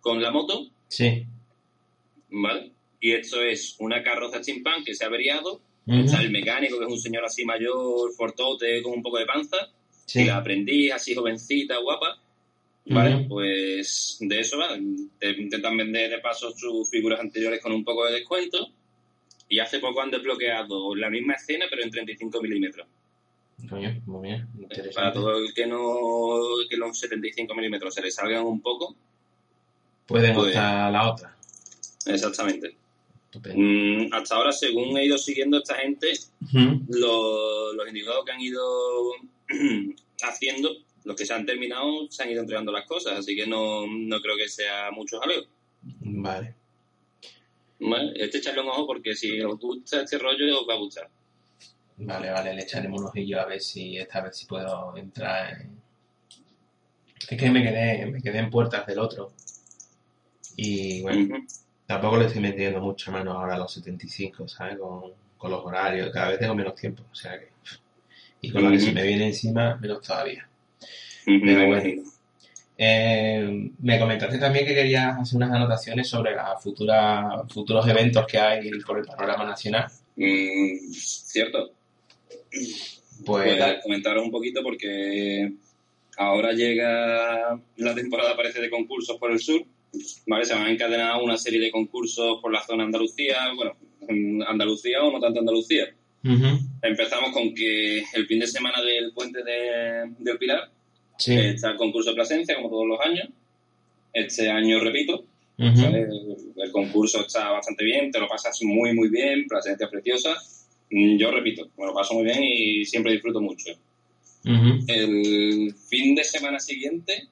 con 0.00 0.20
la 0.20 0.30
moto. 0.30 0.66
Sí. 0.88 1.24
¿Vale? 2.30 2.72
Y 3.00 3.12
esto 3.12 3.40
es 3.42 3.76
una 3.78 4.02
carroza 4.02 4.42
steampunk 4.42 4.84
que 4.84 4.94
se 4.94 5.04
ha 5.04 5.08
averiado. 5.08 5.60
Está 5.86 6.20
el 6.20 6.30
mecánico, 6.30 6.78
que 6.78 6.84
es 6.84 6.90
un 6.90 6.98
señor 7.00 7.24
así 7.24 7.44
mayor, 7.44 8.12
fortote, 8.16 8.80
con 8.82 8.92
un 8.92 9.02
poco 9.02 9.18
de 9.18 9.26
panza. 9.26 9.56
Sí. 10.06 10.20
Y 10.20 10.24
la 10.26 10.36
aprendiz, 10.36 10.92
así 10.92 11.14
jovencita, 11.14 11.78
guapa. 11.78 12.20
¿Vale? 12.86 13.26
Pues 13.28 14.16
de 14.20 14.40
eso 14.40 14.58
va. 14.58 14.76
Te 15.18 15.30
intentan 15.30 15.76
vender 15.76 16.10
de 16.10 16.18
paso 16.18 16.50
sus 16.56 16.88
figuras 16.90 17.20
anteriores 17.20 17.60
con 17.62 17.72
un 17.72 17.84
poco 17.84 18.06
de 18.06 18.14
descuento. 18.14 18.68
Y 19.48 19.58
hace 19.58 19.78
poco 19.80 20.00
han 20.00 20.10
desbloqueado 20.10 20.94
la 20.94 21.10
misma 21.10 21.34
escena, 21.34 21.66
pero 21.68 21.82
en 21.82 21.90
35 21.90 22.40
milímetros. 22.40 22.86
Muy 23.58 23.80
bien. 24.28 24.48
Interesante. 24.58 24.94
Para 24.94 25.12
todo 25.12 25.38
el 25.38 25.52
que 25.52 25.66
no 25.66 26.38
que 26.68 26.76
los 26.76 26.98
75 26.98 27.54
milímetros 27.54 27.94
se 27.94 28.02
le 28.02 28.10
salgan 28.10 28.44
un 28.44 28.60
poco. 28.60 28.96
Pueden 30.06 30.34
Pues- 30.34 30.54
la 30.54 31.10
otra. 31.12 31.36
Exactamente. 32.06 32.76
Mm, 33.54 34.12
hasta 34.12 34.34
ahora, 34.34 34.50
según 34.50 34.96
he 34.98 35.04
ido 35.04 35.16
siguiendo 35.18 35.58
esta 35.58 35.76
gente, 35.76 36.12
los, 36.88 37.74
los 37.76 37.86
individuos 37.88 38.24
que 38.24 38.32
han 38.32 38.40
ido 38.40 39.12
haciendo, 40.22 40.70
los 41.04 41.16
que 41.16 41.24
se 41.24 41.34
han 41.34 41.46
terminado, 41.46 42.10
se 42.10 42.22
han 42.22 42.30
ido 42.30 42.40
entregando 42.40 42.72
las 42.72 42.86
cosas. 42.86 43.18
Así 43.18 43.36
que 43.36 43.46
no, 43.46 43.86
no 43.86 44.20
creo 44.20 44.36
que 44.36 44.48
sea 44.48 44.90
mucho 44.90 45.18
jaleo. 45.20 45.44
Vale. 46.00 46.54
¿Vale? 47.80 48.12
Este 48.16 48.38
echarle 48.38 48.60
un 48.60 48.68
ojo 48.68 48.86
porque 48.86 49.14
si 49.14 49.40
os 49.40 49.58
gusta 49.58 50.02
este 50.02 50.18
rollo, 50.18 50.60
os 50.60 50.68
va 50.68 50.74
a 50.74 50.78
gustar. 50.78 51.08
Vale, 51.96 52.30
vale, 52.30 52.54
le 52.54 52.62
echaremos 52.62 53.00
un 53.00 53.06
ojillo 53.08 53.40
a 53.40 53.46
ver 53.46 53.60
si 53.60 53.98
esta 53.98 54.22
vez 54.22 54.36
si 54.36 54.46
puedo 54.46 54.96
entrar 54.96 55.60
en... 55.60 55.80
Es 57.28 57.38
que 57.38 57.50
me 57.50 57.62
quedé, 57.62 58.06
me 58.06 58.22
quedé 58.22 58.38
en 58.38 58.50
puertas 58.50 58.86
del 58.86 58.98
otro. 58.98 59.32
Y 60.56 61.02
bueno, 61.02 61.36
tampoco 61.86 62.16
le 62.16 62.26
estoy 62.26 62.40
metiendo 62.42 62.80
mucha 62.80 63.10
mano 63.10 63.32
ahora 63.32 63.54
a 63.54 63.58
los 63.58 63.72
75, 63.72 64.48
¿sabes? 64.48 64.78
Con, 64.78 65.12
con 65.36 65.50
los 65.50 65.64
horarios, 65.64 66.10
cada 66.10 66.30
vez 66.30 66.38
tengo 66.38 66.54
menos 66.54 66.74
tiempo, 66.74 67.02
o 67.10 67.14
sea 67.14 67.38
que... 67.38 67.50
Y 68.42 68.50
con 68.50 68.64
la 68.64 68.70
que 68.70 68.80
se 68.80 68.92
me 68.92 69.06
viene 69.06 69.28
encima, 69.28 69.76
menos 69.76 70.00
todavía. 70.00 70.49
Me 71.26 71.66
imagino. 71.66 72.02
Eh, 72.82 73.70
me 73.78 73.98
comentaste 73.98 74.38
también 74.38 74.66
que 74.66 74.74
querías 74.74 75.18
hacer 75.18 75.36
unas 75.36 75.52
anotaciones 75.52 76.08
sobre 76.08 76.30
futuras 76.62 77.42
futuros 77.52 77.86
eventos 77.86 78.26
que 78.26 78.38
hay 78.38 78.70
por 78.86 78.98
el 78.98 79.04
panorama 79.04 79.44
nacional. 79.44 79.86
Mm, 80.16 80.90
Cierto. 80.90 81.72
Pues, 82.50 82.86
Pues 83.26 83.82
comentaros 83.82 84.24
un 84.24 84.30
poquito 84.30 84.62
porque 84.62 85.52
ahora 86.16 86.52
llega 86.52 87.60
la 87.76 87.94
temporada 87.94 88.34
parece 88.34 88.62
de 88.62 88.70
concursos 88.70 89.18
por 89.18 89.30
el 89.30 89.40
sur, 89.40 89.62
¿vale? 90.26 90.46
Se 90.46 90.54
van 90.54 90.66
a 90.66 90.70
encadenar 90.70 91.22
una 91.22 91.36
serie 91.36 91.60
de 91.60 91.70
concursos 91.70 92.38
por 92.40 92.50
la 92.50 92.62
zona 92.62 92.84
Andalucía, 92.84 93.36
bueno, 93.54 93.76
en 94.08 94.42
Andalucía 94.42 95.02
o 95.02 95.12
no 95.12 95.20
tanto 95.20 95.40
Andalucía. 95.40 95.94
Empezamos 96.82 97.32
con 97.32 97.54
que 97.54 97.98
el 98.14 98.26
fin 98.26 98.40
de 98.40 98.46
semana 98.46 98.80
del 98.82 99.12
puente 99.12 99.42
de, 99.42 100.14
del 100.18 100.38
Pilar 100.38 100.70
sí. 101.20 101.34
está 101.36 101.70
el 101.70 101.76
concurso 101.76 102.10
de 102.10 102.16
Plasencia, 102.16 102.56
como 102.56 102.68
todos 102.68 102.86
los 102.86 103.00
años. 103.00 103.28
Este 104.12 104.50
año, 104.50 104.80
repito, 104.80 105.24
¿vale? 105.56 106.00
El, 106.00 106.36
el 106.56 106.72
concurso 106.72 107.20
está 107.20 107.50
bastante 107.50 107.84
bien, 107.84 108.10
te 108.10 108.18
lo 108.18 108.26
pasas 108.26 108.60
muy, 108.62 108.92
muy 108.92 109.08
bien, 109.08 109.46
Plasencia 109.46 109.84
es 109.86 109.90
preciosa. 109.90 110.34
Mm, 110.90 111.16
Yo 111.16 111.30
repito, 111.30 111.68
me 111.78 111.86
lo 111.86 111.94
paso 111.94 112.14
muy 112.14 112.24
bien 112.24 112.42
y 112.42 112.84
siempre 112.84 113.12
disfruto 113.12 113.40
mucho. 113.40 113.72
El 114.42 115.74
fin 115.74 116.14
de 116.14 116.24
semana 116.24 116.58
siguiente 116.58 117.28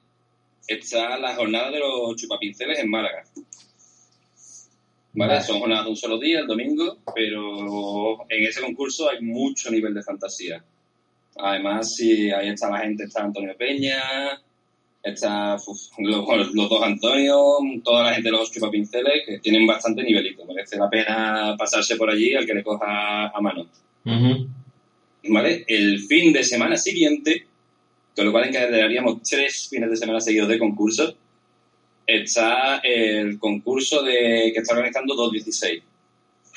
está 0.67 1.17
la 1.17 1.35
jornada 1.35 1.71
de 1.71 1.79
los 1.79 2.15
chupapinceles 2.15 2.79
en 2.79 2.89
Málaga. 2.89 3.23
¿Vale? 5.13 5.33
Vale. 5.33 5.43
Son 5.43 5.59
jornadas 5.59 5.85
de 5.85 5.89
un 5.89 5.97
solo 5.97 6.19
día, 6.19 6.39
el 6.39 6.47
domingo, 6.47 6.99
pero 7.15 8.29
en 8.29 8.43
ese 8.43 8.61
concurso 8.61 9.09
hay 9.09 9.21
mucho 9.21 9.71
nivel 9.71 9.93
de 9.93 10.03
fantasía. 10.03 10.63
Además, 11.41 11.95
sí, 11.95 12.31
ahí 12.31 12.49
está 12.49 12.69
la 12.69 12.79
gente, 12.79 13.05
está 13.05 13.23
Antonio 13.23 13.55
Peña, 13.57 14.01
está 15.01 15.55
uf, 15.55 15.79
los, 15.99 16.53
los 16.53 16.69
dos 16.69 16.83
Antonio, 16.83 17.37
toda 17.83 18.03
la 18.03 18.13
gente 18.13 18.29
de 18.29 18.37
los 18.37 18.51
chupapinceles 18.51 19.25
que 19.25 19.39
tienen 19.39 19.65
bastante 19.65 20.03
nivelito. 20.03 20.45
Merece 20.45 20.77
la 20.77 20.89
pena 20.89 21.55
pasarse 21.57 21.95
por 21.95 22.09
allí 22.09 22.35
al 22.35 22.45
que 22.45 22.53
le 22.53 22.63
coja 22.63 23.27
a 23.27 23.41
mano. 23.41 23.67
¿vale? 25.27 25.63
El 25.67 25.99
fin 26.01 26.33
de 26.33 26.43
semana 26.43 26.77
siguiente, 26.77 27.45
con 28.15 28.25
lo 28.25 28.31
cual 28.31 28.47
encadenaríamos 28.47 29.21
tres 29.23 29.67
fines 29.69 29.89
de 29.89 29.97
semana 29.97 30.19
seguidos 30.19 30.49
de 30.49 30.59
concurso, 30.59 31.15
está 32.05 32.77
el 32.83 33.37
concurso 33.39 34.01
de 34.03 34.51
que 34.53 34.59
está 34.59 34.73
organizando 34.73 35.15
216, 35.15 35.83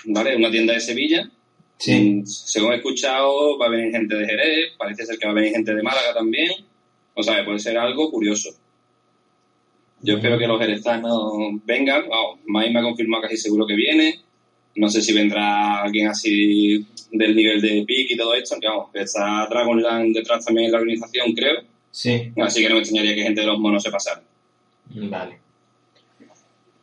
¿vale? 0.06 0.36
Una 0.36 0.50
tienda 0.50 0.74
de 0.74 0.80
Sevilla. 0.80 1.30
Sí. 1.82 2.22
Según 2.24 2.72
he 2.72 2.76
escuchado, 2.76 3.58
va 3.58 3.66
a 3.66 3.70
venir 3.70 3.90
gente 3.90 4.14
de 4.14 4.24
Jerez, 4.24 4.70
parece 4.78 5.04
ser 5.04 5.18
que 5.18 5.26
va 5.26 5.32
a 5.32 5.34
venir 5.34 5.50
gente 5.50 5.74
de 5.74 5.82
Málaga 5.82 6.14
también. 6.14 6.48
O 7.12 7.24
sea, 7.24 7.38
que 7.38 7.42
puede 7.42 7.58
ser 7.58 7.76
algo 7.76 8.08
curioso. 8.08 8.50
Yo 10.00 10.14
espero 10.14 10.38
que 10.38 10.46
los 10.46 10.60
jerezanos 10.60 11.32
vengan. 11.64 12.08
Vamos, 12.08 12.38
Mai 12.46 12.72
me 12.72 12.78
ha 12.78 12.84
confirmado 12.84 13.24
casi 13.24 13.36
seguro 13.36 13.66
que 13.66 13.74
viene. 13.74 14.20
No 14.76 14.88
sé 14.88 15.02
si 15.02 15.12
vendrá 15.12 15.82
alguien 15.82 16.06
así 16.06 16.86
del 17.10 17.34
nivel 17.34 17.60
de 17.60 17.84
PIC 17.84 18.12
y 18.12 18.16
todo 18.16 18.32
esto. 18.34 18.54
aunque 18.54 18.68
vamos, 18.68 18.90
está 18.94 19.48
Dragonland 19.50 20.14
detrás 20.14 20.44
también 20.44 20.66
en 20.66 20.72
la 20.72 20.78
organización, 20.78 21.32
creo. 21.32 21.64
Sí. 21.90 22.30
Así 22.36 22.62
que 22.62 22.68
no 22.68 22.76
me 22.76 22.82
extrañaría 22.82 23.16
que 23.16 23.22
gente 23.24 23.40
de 23.40 23.46
los 23.48 23.58
monos 23.58 23.82
se 23.82 23.90
pasara. 23.90 24.22
Vale. 24.88 25.40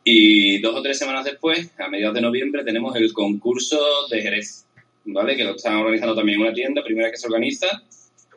Y 0.04 0.58
dos 0.60 0.74
o 0.74 0.82
tres 0.82 0.98
semanas 0.98 1.24
después, 1.24 1.70
a 1.78 1.88
mediados 1.88 2.14
de 2.14 2.20
noviembre, 2.20 2.64
tenemos 2.64 2.94
el 2.96 3.12
concurso 3.14 3.78
de 4.10 4.20
Jerez, 4.20 4.66
¿vale? 5.04 5.36
Que 5.36 5.44
lo 5.44 5.56
están 5.56 5.76
organizando 5.76 6.14
también 6.14 6.40
una 6.40 6.52
tienda, 6.52 6.82
primera 6.82 7.10
que 7.10 7.16
se 7.16 7.26
organiza. 7.26 7.66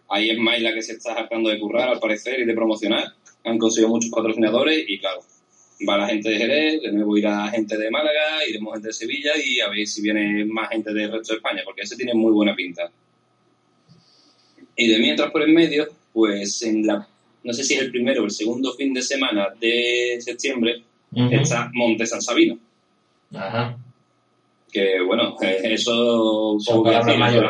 Ahí 0.09 0.29
es 0.29 0.37
Mai 0.37 0.61
la 0.61 0.73
que 0.73 0.81
se 0.81 0.93
está 0.93 1.13
hartando 1.13 1.49
de 1.49 1.59
currar, 1.59 1.89
al 1.89 1.99
parecer, 1.99 2.39
y 2.39 2.45
de 2.45 2.53
promocionar. 2.53 3.13
Han 3.43 3.57
conseguido 3.57 3.89
muchos 3.89 4.11
patrocinadores 4.11 4.85
y, 4.87 4.99
claro, 4.99 5.21
va 5.87 5.97
la 5.97 6.07
gente 6.07 6.29
de 6.29 6.37
Jerez, 6.37 6.81
de 6.81 6.91
nuevo 6.91 7.17
irá 7.17 7.47
gente 7.49 7.77
de 7.77 7.89
Málaga, 7.89 8.47
iremos 8.47 8.73
gente 8.73 8.87
de 8.87 8.93
Sevilla 8.93 9.31
y 9.43 9.59
a 9.59 9.69
ver 9.69 9.85
si 9.87 10.01
viene 10.01 10.45
más 10.45 10.69
gente 10.69 10.93
del 10.93 11.11
resto 11.11 11.33
de 11.33 11.37
España, 11.37 11.61
porque 11.65 11.81
ese 11.81 11.95
tiene 11.95 12.13
muy 12.13 12.31
buena 12.31 12.55
pinta. 12.55 12.89
Y 14.75 14.87
de 14.87 14.99
mientras 14.99 15.31
por 15.31 15.43
en 15.43 15.53
medio, 15.53 15.87
pues 16.11 16.61
en 16.63 16.85
la, 16.85 17.07
no 17.43 17.53
sé 17.53 17.63
si 17.63 17.75
es 17.75 17.81
el 17.81 17.91
primero 17.91 18.21
o 18.21 18.25
el 18.25 18.31
segundo 18.31 18.73
fin 18.73 18.93
de 18.93 19.01
semana 19.01 19.49
de 19.59 20.17
septiembre, 20.19 20.83
está 21.31 21.69
Monte 21.73 22.05
San 22.05 22.21
Sabino. 22.21 22.57
Ajá. 23.33 23.77
Que 24.73 24.99
bueno, 25.01 25.35
eso 25.41 26.57
Son 26.59 26.77
poco 26.77 26.89
que 26.89 26.95
decir. 26.97 27.43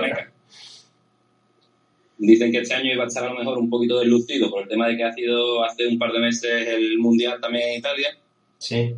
Dicen 2.18 2.52
que 2.52 2.60
este 2.60 2.74
año 2.76 2.94
iba 2.94 3.04
a 3.06 3.08
estar 3.08 3.24
a 3.24 3.34
lo 3.34 3.40
mejor 3.40 3.58
un 3.58 3.70
poquito 3.70 4.00
deslucido 4.00 4.50
por 4.50 4.64
el 4.64 4.70
tema 4.70 4.88
de 4.88 4.98
que 4.98 5.04
ha 5.04 5.14
sido 5.14 5.64
hace 5.64 5.88
un 5.88 5.98
par 5.98 6.12
de 6.12 6.20
meses 6.20 6.68
el 6.68 6.98
Mundial 7.00 7.40
también 7.42 7.70
en 7.70 7.80
Italia 7.80 8.18
Sí. 8.60 8.94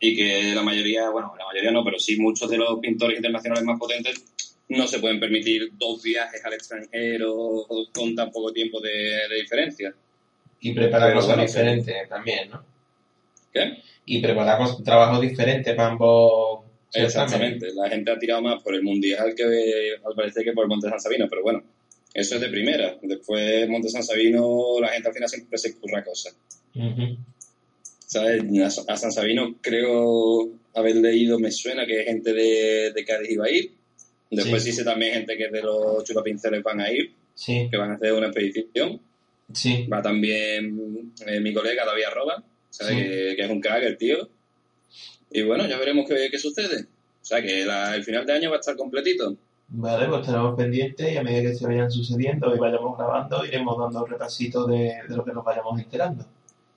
y 0.00 0.16
que 0.16 0.54
la 0.54 0.62
mayoría, 0.62 1.08
bueno, 1.10 1.34
la 1.38 1.44
mayoría 1.46 1.70
no, 1.70 1.84
pero 1.84 1.98
sí 1.98 2.16
muchos 2.18 2.50
de 2.50 2.56
los 2.58 2.80
pintores 2.80 3.16
internacionales 3.16 3.64
más 3.64 3.78
potentes 3.78 4.24
no 4.68 4.86
se 4.88 4.98
pueden 4.98 5.20
permitir 5.20 5.70
dos 5.78 6.02
viajes 6.02 6.44
al 6.44 6.54
extranjero 6.54 7.66
con 7.92 8.14
tan 8.16 8.30
poco 8.32 8.50
tiempo 8.52 8.80
de, 8.80 8.90
de 8.90 9.40
diferencia. 9.42 9.94
Y 10.60 10.72
preparar 10.72 11.12
cosas 11.12 11.36
bueno, 11.36 11.42
diferentes 11.42 12.08
también, 12.08 12.50
¿no? 12.50 12.64
¿Qué? 13.52 13.78
Y 14.06 14.20
preparar 14.20 14.58
trabajos 14.82 15.20
diferentes 15.20 15.74
para 15.74 15.90
ambos. 15.90 16.64
Exactamente. 16.94 17.68
La 17.74 17.88
gente 17.88 18.10
ha 18.10 18.18
tirado 18.18 18.42
más 18.42 18.62
por 18.62 18.74
el 18.74 18.82
Mundial 18.82 19.34
que 19.34 19.44
al 20.04 20.14
parecer 20.14 20.44
que 20.44 20.52
por 20.52 20.66
Monte 20.68 20.88
San 20.88 21.00
Sabino, 21.00 21.26
pero 21.28 21.42
bueno, 21.42 21.62
eso 22.12 22.36
es 22.36 22.40
de 22.40 22.48
primera. 22.48 22.96
Después 23.02 23.68
Monte 23.68 23.88
San 23.88 24.02
Sabino, 24.02 24.78
la 24.80 24.88
gente 24.88 25.08
al 25.08 25.14
final 25.14 25.28
siempre 25.28 25.58
se 25.58 25.76
curra 25.76 26.04
cosas. 26.04 26.36
¿Sabes? 28.06 28.42
A, 28.88 28.96
San 28.96 29.12
Sabino 29.12 29.56
creo 29.60 30.50
haber 30.74 30.96
leído, 30.96 31.38
me 31.38 31.50
suena 31.50 31.86
que 31.86 32.04
gente 32.04 32.32
de, 32.32 32.92
de 32.94 33.04
Cádiz 33.04 33.30
iba 33.30 33.46
a 33.46 33.50
ir. 33.50 33.72
Después 34.30 34.62
Sí. 34.64 34.84
también 34.84 35.14
gente 35.14 35.36
que 35.36 35.48
de 35.48 35.62
los 35.62 36.02
chupapinceles 36.04 36.62
van 36.62 36.80
a 36.80 36.92
ir, 36.92 37.12
Sí, 37.34 37.66
que 37.70 37.76
van 37.76 37.90
a 37.90 37.94
hacer 37.94 38.12
una 38.12 38.26
expedición. 38.28 39.00
sí. 39.52 39.86
Va 39.92 40.00
también 40.02 41.12
eh, 41.26 41.40
mi 41.40 41.52
colega 41.52 41.84
David 41.84 42.04
Arroba, 42.04 42.42
¿sabes? 42.70 42.94
Que, 42.96 43.34
que 43.36 43.42
es 43.42 43.50
un 43.50 43.60
crack 43.60 43.82
el 43.84 43.96
tío. 43.96 44.28
Y 45.34 45.42
bueno, 45.42 45.66
ya 45.66 45.76
veremos 45.78 46.06
qué, 46.08 46.28
qué 46.30 46.38
sucede. 46.38 46.84
O 47.20 47.24
sea 47.24 47.42
que 47.42 47.64
la- 47.66 47.94
el 47.94 48.04
final 48.04 48.24
de 48.24 48.32
año 48.32 48.50
va 48.50 48.56
a 48.56 48.60
estar 48.60 48.76
completito. 48.76 49.36
Vale, 49.68 50.06
pues 50.06 50.20
estaremos 50.22 50.56
pendientes 50.56 51.12
y 51.12 51.16
a 51.16 51.22
medida 51.22 51.42
que 51.50 51.54
se 51.54 51.66
vayan 51.66 51.90
sucediendo 51.90 52.54
y 52.54 52.58
vayamos 52.58 52.96
grabando, 52.96 53.44
iremos 53.44 53.78
dando 53.78 54.06
repasitos 54.06 54.68
de, 54.68 54.92
de 55.08 55.16
lo 55.16 55.24
que 55.24 55.32
nos 55.32 55.44
vayamos 55.44 55.78
enterando. 55.80 56.24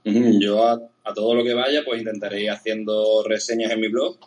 Yo 0.04 0.66
a, 0.66 0.80
a 1.04 1.14
todo 1.14 1.36
lo 1.36 1.44
que 1.44 1.54
vaya, 1.54 1.82
pues 1.86 2.00
intentaré 2.00 2.42
ir 2.44 2.50
haciendo 2.52 3.24
reseñas 3.28 3.72
en 3.72 3.82
mi 3.82 3.90
blog. 3.90 4.18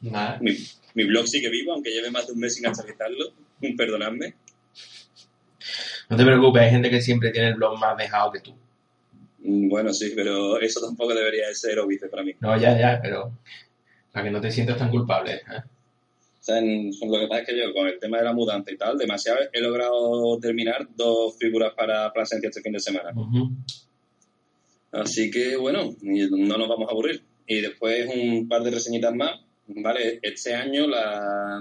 Vale. 0.00 0.38
Mi, 0.40 0.52
mi 0.94 1.04
blog 1.04 1.28
sigue 1.28 1.48
vivo, 1.48 1.72
aunque 1.72 1.90
lleve 1.90 2.10
más 2.10 2.26
de 2.26 2.32
un 2.32 2.40
mes 2.40 2.54
sin 2.56 2.66
actualizarlo. 2.66 3.26
Perdonadme. 3.76 4.34
No 6.10 6.16
te 6.16 6.24
preocupes, 6.24 6.62
hay 6.62 6.70
gente 6.70 6.90
que 6.90 7.00
siempre 7.00 7.30
tiene 7.30 7.48
el 7.48 7.54
blog 7.54 7.78
más 7.78 7.96
dejado 7.96 8.32
que 8.32 8.40
tú. 8.40 8.52
Mm, 9.44 9.68
Bueno, 9.68 9.92
sí, 9.92 10.12
pero 10.16 10.60
eso 10.60 10.80
tampoco 10.80 11.14
debería 11.14 11.46
de 11.48 11.54
ser 11.54 11.78
óbice 11.78 12.08
para 12.08 12.24
mí. 12.24 12.32
No, 12.40 12.56
ya, 12.58 12.76
ya, 12.78 12.98
pero 13.00 13.32
para 14.12 14.24
que 14.24 14.30
no 14.30 14.40
te 14.40 14.50
sientas 14.50 14.78
tan 14.78 14.90
culpable. 14.90 15.34
¿eh? 15.34 15.62
O 16.40 16.42
sea, 16.48 16.58
en- 16.58 16.90
lo 17.00 17.18
que 17.20 17.26
pasa 17.26 17.42
es 17.42 17.48
que 17.48 17.58
yo, 17.58 17.72
con 17.74 17.86
el 17.88 17.98
tema 17.98 18.18
de 18.18 18.24
la 18.24 18.32
mudanza 18.32 18.70
y 18.72 18.76
tal, 18.76 18.96
demasiado 18.96 19.38
he 19.52 19.60
logrado 19.60 20.38
terminar 20.40 20.86
dos 20.96 21.36
figuras 21.38 21.72
para 21.74 22.12
Plasencia 22.12 22.48
este 22.48 22.62
fin 22.62 22.72
de 22.72 22.80
semana. 22.80 23.10
Así 24.92 25.30
que, 25.30 25.56
bueno, 25.56 25.94
no 26.00 26.56
nos 26.58 26.68
vamos 26.68 26.88
a 26.88 26.92
aburrir. 26.92 27.22
Y 27.46 27.60
después 27.60 28.08
un 28.14 28.48
par 28.48 28.62
de 28.62 28.70
reseñitas 28.70 29.14
más. 29.14 29.32
Vale, 29.66 30.18
este 30.22 30.54
año 30.54 30.86
la- 30.86 31.60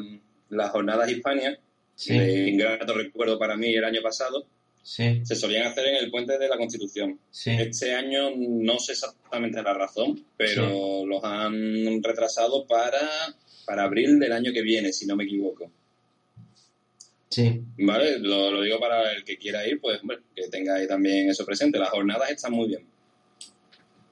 las 0.50 0.70
jornadas 0.72 1.10
hispanias, 1.12 1.60
Sí, 1.96 2.16
de 2.18 2.50
ingrato 2.50 2.94
recuerdo 2.94 3.40
para 3.40 3.58
mí 3.58 3.74
el 3.74 3.84
año 3.84 4.02
pasado, 4.04 4.46
sí, 4.88 5.20
se 5.26 5.36
solían 5.36 5.68
hacer 5.68 5.86
en 5.88 5.96
el 5.98 6.10
puente 6.10 6.38
de 6.38 6.48
la 6.48 6.58
Constitución. 6.58 7.20
sí. 7.30 7.52
Este 7.52 7.94
año 7.94 8.32
no 8.38 8.80
sé 8.80 8.94
exactamente 8.94 9.62
la 9.62 9.74
razón, 9.74 10.24
pero 10.38 11.06
los 11.06 11.22
han 11.26 12.02
retrasado 12.02 12.66
para, 12.66 13.02
para 13.66 13.84
abril 13.84 14.18
del 14.18 14.32
año 14.32 14.54
que 14.54 14.62
viene, 14.62 14.94
si 14.94 15.06
no 15.06 15.18
me 15.18 15.26
equivoco. 15.26 15.70
Sí, 17.30 17.62
¿Vale? 17.80 18.20
Lo, 18.20 18.50
lo 18.50 18.62
digo 18.62 18.80
para 18.80 19.12
el 19.12 19.26
que 19.26 19.38
quiera 19.38 19.68
ir, 19.68 19.82
pues 19.82 20.00
hombre, 20.02 20.20
que 20.34 20.48
tenga 20.48 20.76
ahí 20.76 20.88
también 20.88 21.30
eso 21.30 21.46
presente. 21.46 21.78
Las 21.78 21.90
jornadas 21.90 22.32
están 22.32 22.54
muy 22.54 22.70
bien. 22.70 22.88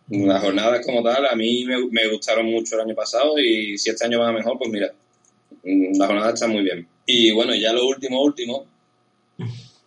Las 0.10 0.44
jornadas 0.44 0.86
como 0.86 1.02
tal, 1.02 1.26
a 1.26 1.36
mí 1.36 1.64
me, 1.64 1.88
me 1.88 2.08
gustaron 2.10 2.48
mucho 2.48 2.76
el 2.76 2.82
año 2.82 2.96
pasado 2.96 3.40
y 3.40 3.78
si 3.78 3.90
este 3.90 4.06
año 4.06 4.20
van 4.20 4.36
a 4.36 4.38
mejor, 4.38 4.58
pues 4.58 4.70
mira, 4.70 4.94
mm, 5.64 5.98
las 5.98 6.08
jornadas 6.08 6.34
están 6.34 6.52
muy 6.52 6.64
bien. 6.64 6.86
Y 7.06 7.32
bueno, 7.32 7.56
ya 7.56 7.72
lo 7.72 7.88
último, 7.88 8.22
último, 8.22 8.68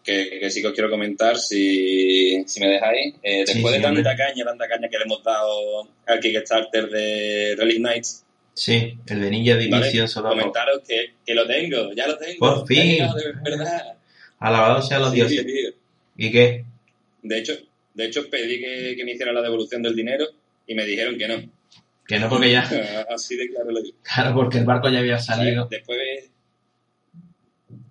que, 0.08 0.38
que 0.40 0.50
sí 0.50 0.62
que 0.62 0.68
os 0.68 0.72
quiero 0.72 0.88
comentar, 0.90 1.36
si, 1.36 2.42
si 2.46 2.60
me 2.60 2.68
dejáis, 2.68 3.14
eh, 3.22 3.44
Sí, 3.46 3.52
después 3.54 3.74
sí, 3.74 3.80
de 3.80 3.86
tanta 3.86 4.16
caña, 4.16 4.44
tanta 4.44 4.66
caña 4.68 4.88
que 4.88 4.98
le 4.98 5.04
hemos 5.04 5.22
dado 5.22 5.88
al 6.06 6.20
Kickstarter 6.20 6.88
de 6.88 7.54
Relic 7.58 7.78
Knights, 7.78 8.24
sí, 8.54 8.98
el 9.06 9.20
de 9.20 9.30
Ninja 9.30 9.54
¿vale? 9.54 9.66
Division 9.66 10.08
solo. 10.08 10.30
comentaros 10.30 10.80
que, 10.88 11.14
que 11.26 11.34
lo 11.34 11.46
tengo, 11.46 11.92
ya 11.94 12.06
lo 12.08 12.16
tengo. 12.16 12.38
Por 12.38 12.66
fin. 12.66 12.82
llegado 12.92 13.14
de 13.16 13.32
verdad. 13.44 13.96
Alabado 14.38 14.80
sean 14.82 15.02
los 15.02 15.10
Sí, 15.10 15.16
dioses. 15.16 15.46
tío. 15.46 15.70
¿Y 16.16 16.30
qué? 16.32 16.64
De 17.22 17.38
hecho, 17.38 17.52
de 17.94 18.04
hecho 18.06 18.28
pedí 18.30 18.60
que, 18.60 18.94
que 18.96 19.04
me 19.04 19.12
hicieran 19.12 19.34
la 19.34 19.42
devolución 19.42 19.82
del 19.82 19.94
dinero 19.94 20.26
y 20.66 20.74
me 20.74 20.84
dijeron 20.86 21.18
que 21.18 21.28
no. 21.28 21.36
Que 22.06 22.18
no, 22.18 22.28
porque 22.30 22.50
ya, 22.52 22.62
Así 23.10 23.36
de 23.36 23.48
claro 23.50 23.70
lo 23.70 23.82
digo. 23.82 23.98
claro, 24.02 24.34
porque 24.34 24.58
el 24.58 24.64
barco 24.64 24.88
ya 24.88 25.00
había 25.00 25.18
salido. 25.18 25.66
Después... 25.70 26.30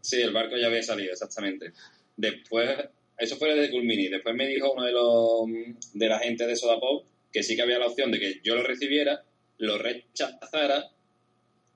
Sí, 0.02 0.22
el 0.22 0.32
barco 0.32 0.56
ya 0.58 0.68
había 0.68 0.82
salido, 0.84 1.12
exactamente. 1.12 1.72
Después... 2.18 2.70
Eso 3.18 3.36
fue 3.38 3.56
desde 3.56 3.72
Culmini. 3.72 4.10
Después 4.10 4.36
me 4.36 4.46
dijo 4.46 4.72
uno 4.72 4.84
de 4.84 4.92
los 4.92 5.92
de 5.94 6.08
la 6.08 6.20
gente 6.20 6.46
de 6.46 6.56
Sodapop 6.56 7.08
que 7.32 7.42
sí 7.42 7.56
que 7.56 7.64
había 7.64 7.80
la 7.80 7.88
opción 7.88 8.12
de 8.12 8.20
que 8.20 8.42
yo 8.44 8.56
lo 8.56 8.62
recibiera, 8.62 9.24
lo 9.58 9.80
rechazara, 9.80 10.92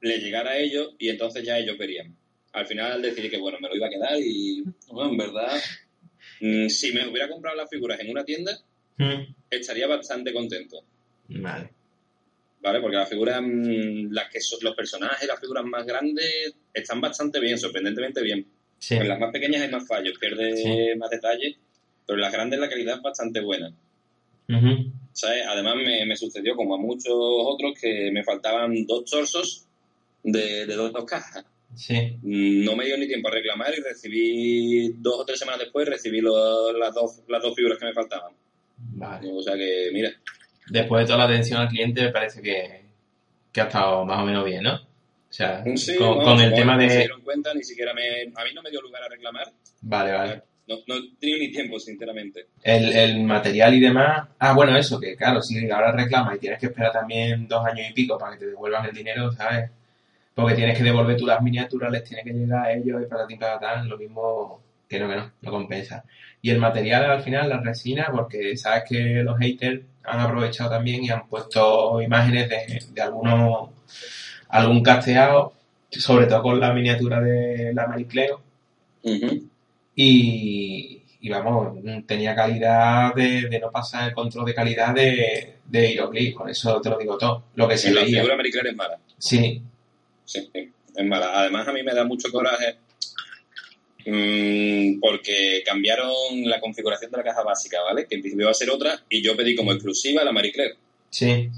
le 0.02 0.18
llegara 0.20 0.52
a 0.52 0.58
ellos 0.60 0.94
y 1.00 1.10
entonces 1.10 1.44
ya 1.44 1.58
ellos 1.58 1.80
verían. 1.80 2.16
Al 2.54 2.68
final 2.68 3.02
decidí 3.02 3.28
que 3.28 3.40
bueno, 3.40 3.58
me 3.60 3.70
lo 3.70 3.76
iba 3.76 3.88
a 3.88 3.90
quedar 3.90 4.20
y 4.20 4.64
bueno, 4.90 5.10
en 5.10 5.18
verdad, 5.18 5.60
mm, 6.42 6.68
si 6.68 6.94
me 6.94 7.08
hubiera 7.08 7.28
comprado 7.28 7.58
las 7.58 7.70
figuras 7.72 8.00
en 8.00 8.12
una 8.12 8.24
tienda, 8.24 8.62
Mm, 9.02 9.34
estaría 9.50 9.88
bastante 9.88 10.32
contento. 10.32 10.84
Vale. 11.28 11.70
¿Vale? 12.62 12.80
Porque 12.80 12.98
las 12.98 13.10
figuras, 13.10 13.42
mm, 13.42 14.12
las 14.12 14.30
que 14.30 14.40
son 14.40 14.60
los 14.62 14.76
personajes, 14.76 15.28
las 15.28 15.40
figuras 15.40 15.66
más 15.66 15.86
grandes, 15.86 16.54
están 16.72 17.02
bastante 17.02 17.40
bien, 17.40 17.58
sorprendentemente 17.58 18.22
bien. 18.22 18.46
Sí, 18.84 18.96
En 18.96 19.08
las 19.08 19.20
más 19.20 19.32
pequeñas 19.32 19.62
hay 19.62 19.70
más 19.70 19.88
fallos, 19.88 20.18
pierde 20.20 20.58
Sí. 20.58 20.98
más 20.98 21.12
detalles, 21.12 21.56
pero 22.08 22.18
en 22.18 22.22
las 22.22 22.34
grandes 22.34 22.60
la 22.60 22.68
calidad 22.68 22.96
es 22.96 23.02
bastante 23.04 23.40
buena. 23.40 23.72
¿Sabes? 25.14 25.44
Además 25.48 25.76
me, 25.76 26.06
me 26.06 26.16
sucedió, 26.16 26.56
como 26.56 26.76
a 26.76 26.78
muchos 26.78 27.14
otros, 27.14 27.74
que 27.80 28.10
me 28.12 28.24
faltaban 28.24 28.86
dos 28.88 29.06
torsos 29.06 29.68
de, 30.24 30.66
de 30.66 30.76
dos, 30.76 30.92
dos 30.94 31.06
cajas. 31.06 31.46
sí. 31.76 32.18
No 32.24 32.76
me 32.76 32.86
dio 32.86 32.98
ni 32.98 33.08
tiempo 33.08 33.28
a 33.30 33.32
reclamar 33.32 33.72
y 33.78 33.82
recibí, 33.82 34.94
dos 34.98 35.20
o 35.20 35.26
tres 35.26 35.40
semanas 35.40 35.60
después, 35.62 35.88
recibí 35.88 36.20
lo- 36.22 36.74
las, 36.74 36.94
dos, 36.94 37.22
las 37.28 37.42
dos 37.42 37.56
figuras 37.56 37.78
que 37.78 37.86
me 37.86 37.94
faltaban. 37.94 38.34
Vale. 38.78 39.30
O 39.32 39.42
sea 39.44 39.56
que, 39.56 39.90
mira, 39.94 40.10
Después 40.70 41.04
de 41.04 41.06
toda 41.08 41.20
la 41.20 41.26
atención 41.26 41.60
al 41.62 41.68
cliente, 41.68 42.02
me 42.02 42.12
parece 42.12 42.42
que, 42.42 42.82
que 43.52 43.62
ha 43.62 43.66
estado 43.66 44.06
más 44.06 44.20
o 44.22 44.26
menos 44.26 44.44
bien, 44.46 44.64
¿no? 44.64 44.80
O 45.32 45.34
sea, 45.34 45.64
sí, 45.76 45.96
con, 45.96 46.20
no, 46.20 46.24
con 46.26 46.42
el 46.42 46.54
tema 46.54 46.78
que 46.78 46.84
no 46.84 46.90
se 46.90 46.96
de... 46.96 47.00
dieron 47.00 47.22
cuenta, 47.22 47.54
ni 47.54 47.64
siquiera 47.64 47.94
me, 47.94 48.24
a 48.24 48.44
mí 48.44 48.54
no 48.54 48.62
me 48.62 48.70
dio 48.70 48.82
lugar 48.82 49.02
a 49.04 49.08
reclamar. 49.08 49.48
Vale, 49.82 50.12
vale. 50.12 50.42
No, 50.68 50.76
no 50.88 50.96
tenido 51.20 51.40
ni 51.40 51.52
tiempo, 51.52 51.80
sinceramente. 51.80 52.48
El, 52.62 52.94
el 52.94 53.24
material 53.24 53.74
y 53.74 53.80
demás. 53.80 54.28
Ah, 54.38 54.54
bueno, 54.54 54.78
eso, 54.78 55.00
que 55.00 55.16
claro, 55.16 55.42
si 55.42 55.70
ahora 55.72 55.94
reclamas 55.94 56.36
y 56.36 56.40
tienes 56.40 56.60
que 56.60 56.68
esperar 56.68 56.92
también 56.92 57.48
dos 57.48 57.66
años 57.66 57.90
y 57.90 57.94
pico 57.94 58.18
para 58.18 58.34
que 58.34 58.40
te 58.40 58.48
devuelvan 58.48 58.86
el 58.86 58.94
dinero, 58.94 59.32
¿sabes? 59.32 59.72
Porque 60.36 60.56
tienes 60.56 60.78
que 60.78 60.84
devolver 60.84 61.18
tú 61.18 61.26
las 61.26 61.42
miniaturas, 61.42 61.92
les 61.92 62.04
tiene 62.04 62.24
que 62.24 62.32
llegar 62.32 62.66
a 62.66 62.74
ellos 62.74 63.02
y 63.02 63.06
para 63.06 63.26
ti, 63.26 63.36
para 63.38 63.60
tal, 63.60 63.88
lo 63.88 63.98
mismo 63.98 64.62
que 64.88 65.00
no, 65.00 65.10
que 65.10 65.16
no, 65.16 65.32
no 65.42 65.52
compensa. 65.52 66.04
Y 66.42 66.50
el 66.50 66.60
material 66.60 67.10
al 67.10 67.24
final, 67.24 67.50
la 67.50 67.62
resina, 67.62 68.10
porque 68.12 68.58
sabes 68.58 68.84
que 68.88 69.00
los 69.24 69.38
haters 69.40 69.82
han 70.04 70.20
aprovechado 70.20 70.72
también 70.72 71.04
y 71.04 71.10
han 71.10 71.28
puesto 71.28 72.02
imágenes 72.02 72.50
de, 72.50 72.80
de 72.94 73.02
algunos, 73.02 73.70
algún 74.52 74.84
casteado, 74.84 75.54
sobre 75.90 76.28
todo 76.28 76.44
con 76.44 76.60
la 76.60 76.74
miniatura 76.74 77.20
de 77.20 77.74
la 77.74 77.88
Maricleo, 77.88 78.42
y, 79.96 81.02
y 81.22 81.30
vamos, 81.30 81.78
tenía 82.06 82.36
calidad 82.36 83.14
de, 83.14 83.48
de 83.50 83.60
no 83.60 83.72
pasar 83.72 84.10
el 84.10 84.14
control 84.14 84.46
de 84.46 84.54
calidad 84.54 84.94
de, 84.94 85.58
de 85.66 86.34
con 86.36 86.50
eso 86.50 86.82
te 86.82 86.90
lo 86.90 86.98
digo 86.98 87.18
todo. 87.18 87.46
Lo 87.56 87.68
que 87.68 87.78
se 87.78 87.92
la 87.92 88.02
veía. 88.02 88.18
figura 88.18 88.36
Marie 88.36 88.52
Claire 88.52 88.70
es 88.72 88.76
mala. 88.76 89.00
Sí, 89.18 89.62
Sí, 90.26 90.50
sí, 90.54 90.72
es 90.96 91.06
mala. 91.06 91.32
Además, 91.40 91.68
a 91.68 91.74
mí 91.74 91.84
me 91.84 91.94
da 91.94 92.06
mucho 92.06 92.30
coraje 92.32 92.78
mm, 94.06 95.00
porque 95.00 95.62
cambiaron 95.66 96.12
la 96.46 96.60
configuración 96.60 97.12
de 97.12 97.18
la 97.18 97.24
caja 97.24 97.44
básica, 97.44 97.82
¿vale? 97.82 98.08
Que 98.08 98.16
en 98.16 98.22
principio 98.22 98.46
iba 98.46 98.52
a 98.52 98.56
ser 98.56 98.70
otra 98.70 99.04
y 99.10 99.22
yo 99.22 99.36
pedí 99.36 99.56
como 99.56 99.74
exclusiva 99.74 100.24
la 100.24 100.32
Marie 100.32 100.52
Claire. 100.52 100.76
sí, 101.10 101.50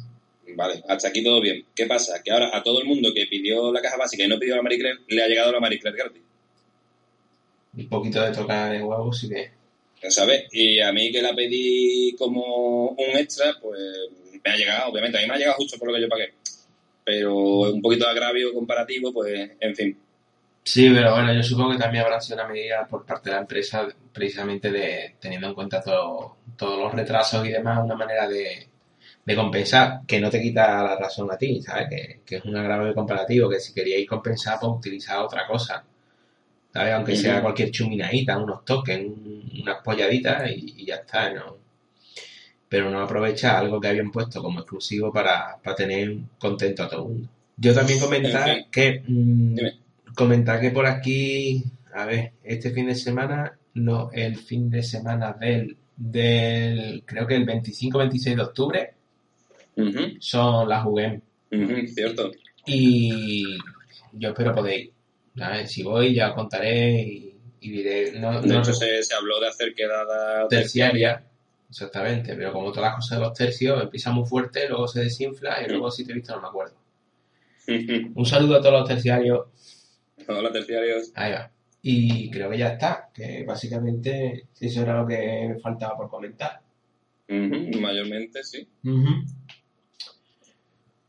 Vale, 0.55 0.83
hasta 0.87 1.07
aquí 1.07 1.23
todo 1.23 1.41
bien. 1.41 1.65
¿Qué 1.73 1.85
pasa? 1.85 2.21
Que 2.23 2.31
ahora 2.31 2.49
a 2.55 2.61
todo 2.61 2.79
el 2.81 2.85
mundo 2.87 3.11
que 3.13 3.25
pidió 3.27 3.71
la 3.71 3.81
caja 3.81 3.97
básica 3.97 4.23
y 4.23 4.27
no 4.27 4.37
pidió 4.37 4.55
la 4.55 4.61
Marie 4.61 4.77
Claire, 4.79 4.99
le 5.07 5.23
ha 5.23 5.27
llegado 5.27 5.51
la 5.51 5.59
Marie 5.59 5.79
Claire 5.79 5.97
gratis. 5.97 6.21
un 7.75 7.89
poquito 7.89 8.21
de 8.21 8.31
tocar 8.31 8.73
en 8.75 8.83
huevos 8.83 9.23
y 9.23 9.29
de... 9.29 9.51
¿Sabes? 10.09 10.43
Y 10.51 10.79
a 10.81 10.91
mí 10.91 11.11
que 11.11 11.21
la 11.21 11.33
pedí 11.33 12.13
como 12.17 12.89
un 12.89 13.09
extra, 13.17 13.53
pues 13.61 13.79
me 14.43 14.51
ha 14.51 14.55
llegado, 14.57 14.91
obviamente. 14.91 15.17
A 15.17 15.21
mí 15.21 15.27
me 15.27 15.33
ha 15.35 15.37
llegado 15.37 15.55
justo 15.55 15.77
por 15.79 15.87
lo 15.87 15.95
que 15.95 16.01
yo 16.01 16.09
pagué. 16.09 16.33
Pero 17.05 17.33
un 17.71 17.81
poquito 17.81 18.03
de 18.05 18.11
agravio 18.11 18.53
comparativo, 18.53 19.13
pues, 19.13 19.51
en 19.59 19.75
fin. 19.75 19.97
Sí, 20.65 20.89
pero 20.93 21.13
bueno, 21.13 21.33
yo 21.33 21.41
supongo 21.41 21.71
que 21.71 21.77
también 21.77 22.03
habrá 22.03 22.19
sido 22.19 22.35
una 22.35 22.47
medida 22.49 22.85
por 22.87 23.05
parte 23.05 23.29
de 23.29 23.35
la 23.35 23.41
empresa 23.41 23.87
precisamente 24.13 24.71
de 24.71 25.15
teniendo 25.19 25.47
en 25.47 25.53
cuenta 25.53 25.81
todo- 25.81 26.35
todos 26.57 26.77
los 26.79 26.93
retrasos 26.93 27.45
y 27.47 27.51
demás, 27.51 27.79
una 27.83 27.95
manera 27.95 28.27
de, 28.27 28.67
de 29.25 29.35
compensar, 29.35 30.01
que 30.07 30.19
no 30.21 30.29
te 30.29 30.41
quita 30.41 30.83
la 30.83 30.95
razón 30.97 31.31
a 31.31 31.37
ti, 31.37 31.61
¿sabes? 31.61 31.87
Que, 31.89 32.21
que 32.25 32.35
es 32.37 32.45
un 32.45 32.55
agravio 32.57 32.93
comparativo, 32.93 33.49
que 33.49 33.59
si 33.59 33.73
queríais 33.73 34.07
compensar, 34.07 34.59
pues 34.59 34.71
utilizar 34.73 35.19
otra 35.19 35.47
cosa. 35.47 35.83
¿sabes? 36.73 36.93
Aunque 36.93 37.15
sea 37.15 37.41
cualquier 37.41 37.71
chuminaíta, 37.71 38.37
unos 38.37 38.65
tokens, 38.65 39.05
un- 39.07 39.61
unas 39.63 39.77
polladitas 39.83 40.49
y, 40.51 40.75
y 40.77 40.85
ya 40.87 40.95
está, 40.97 41.31
¿no? 41.33 41.57
Pero 42.69 42.89
no 42.89 43.01
aprovecha 43.01 43.57
algo 43.59 43.79
que 43.79 43.87
habían 43.87 44.11
puesto 44.11 44.41
como 44.41 44.59
exclusivo 44.61 45.11
para, 45.13 45.57
para 45.63 45.75
tener 45.75 46.17
contento 46.39 46.83
a 46.83 46.89
todo 46.89 47.03
el 47.03 47.09
mundo. 47.09 47.29
Yo 47.57 47.73
también 47.73 47.99
comentar 47.99 48.69
que 48.71 49.03
mm, 49.07 49.57
comentar 50.15 50.59
que 50.59 50.71
por 50.71 50.85
aquí, 50.87 51.63
a 51.93 52.05
ver, 52.05 52.33
este 52.43 52.71
fin 52.71 52.87
de 52.87 52.95
semana, 52.95 53.57
no, 53.75 54.09
el 54.11 54.37
fin 54.37 54.69
de 54.71 54.81
semana 54.81 55.33
del, 55.33 55.77
del 55.95 57.03
creo 57.05 57.27
que 57.27 57.35
el 57.35 57.45
25-26 57.45 58.35
de 58.37 58.41
octubre 58.41 58.93
Son 60.19 60.67
las 60.69 60.83
jugué 60.83 61.21
cierto. 61.87 62.31
y 62.65 63.57
yo 64.13 64.29
espero 64.29 64.53
poder 64.53 64.79
ir. 64.79 64.91
¿sabes? 65.35 65.71
Si 65.71 65.81
voy 65.83 66.13
ya 66.13 66.33
contaré 66.33 67.01
y, 67.01 67.35
y 67.61 67.71
diré, 67.71 68.19
no, 68.19 68.39
De 68.41 68.47
no 68.47 68.59
hecho, 68.59 68.73
se, 68.73 69.01
se 69.03 69.15
habló 69.15 69.39
de 69.39 69.47
hacer 69.47 69.73
quedada 69.73 70.47
terciaria, 70.47 71.23
exactamente, 71.69 72.35
pero 72.35 72.53
como 72.53 72.71
todas 72.71 72.89
las 72.91 72.95
cosas 72.97 73.17
de 73.19 73.25
los 73.25 73.33
tercios, 73.33 73.81
empieza 73.81 74.11
muy 74.11 74.25
fuerte, 74.27 74.67
luego 74.69 74.87
se 74.87 75.01
desinfla 75.01 75.63
y 75.65 75.69
luego 75.69 75.89
si 75.89 76.05
te 76.05 76.11
he 76.11 76.15
visto 76.15 76.35
no 76.35 76.41
me 76.41 76.47
acuerdo. 76.49 76.75
Un 78.15 78.25
saludo 78.25 78.57
a 78.57 78.61
todos 78.61 78.79
los 78.81 78.87
terciarios, 78.87 79.47
Hola, 80.27 80.51
terciarios. 80.51 81.11
ahí 81.15 81.31
va. 81.31 81.49
Y 81.81 82.29
creo 82.29 82.49
que 82.49 82.57
ya 82.59 82.69
está, 82.69 83.09
que 83.13 83.43
básicamente 83.45 84.45
eso 84.59 84.81
era 84.83 85.01
lo 85.01 85.07
que 85.07 85.47
me 85.49 85.59
faltaba 85.59 85.97
por 85.97 86.09
comentar. 86.09 86.61
Mayormente, 87.27 88.43
sí. 88.43 88.67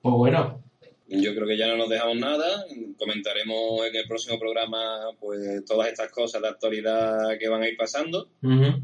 Pues 0.04 0.16
bueno, 0.16 0.62
Yo 1.08 1.34
creo 1.34 1.46
que 1.46 1.56
ya 1.56 1.66
no 1.66 1.78
nos 1.78 1.88
dejamos 1.88 2.18
nada. 2.18 2.66
Comentaremos 2.98 3.86
en 3.88 3.96
el 3.96 4.06
próximo 4.06 4.38
programa 4.38 5.08
pues 5.18 5.64
todas 5.64 5.88
estas 5.88 6.12
cosas 6.12 6.42
de 6.42 6.48
actualidad 6.48 7.38
que 7.40 7.48
van 7.48 7.62
a 7.62 7.68
ir 7.68 7.74
pasando. 7.74 8.28
ujú. 8.42 8.82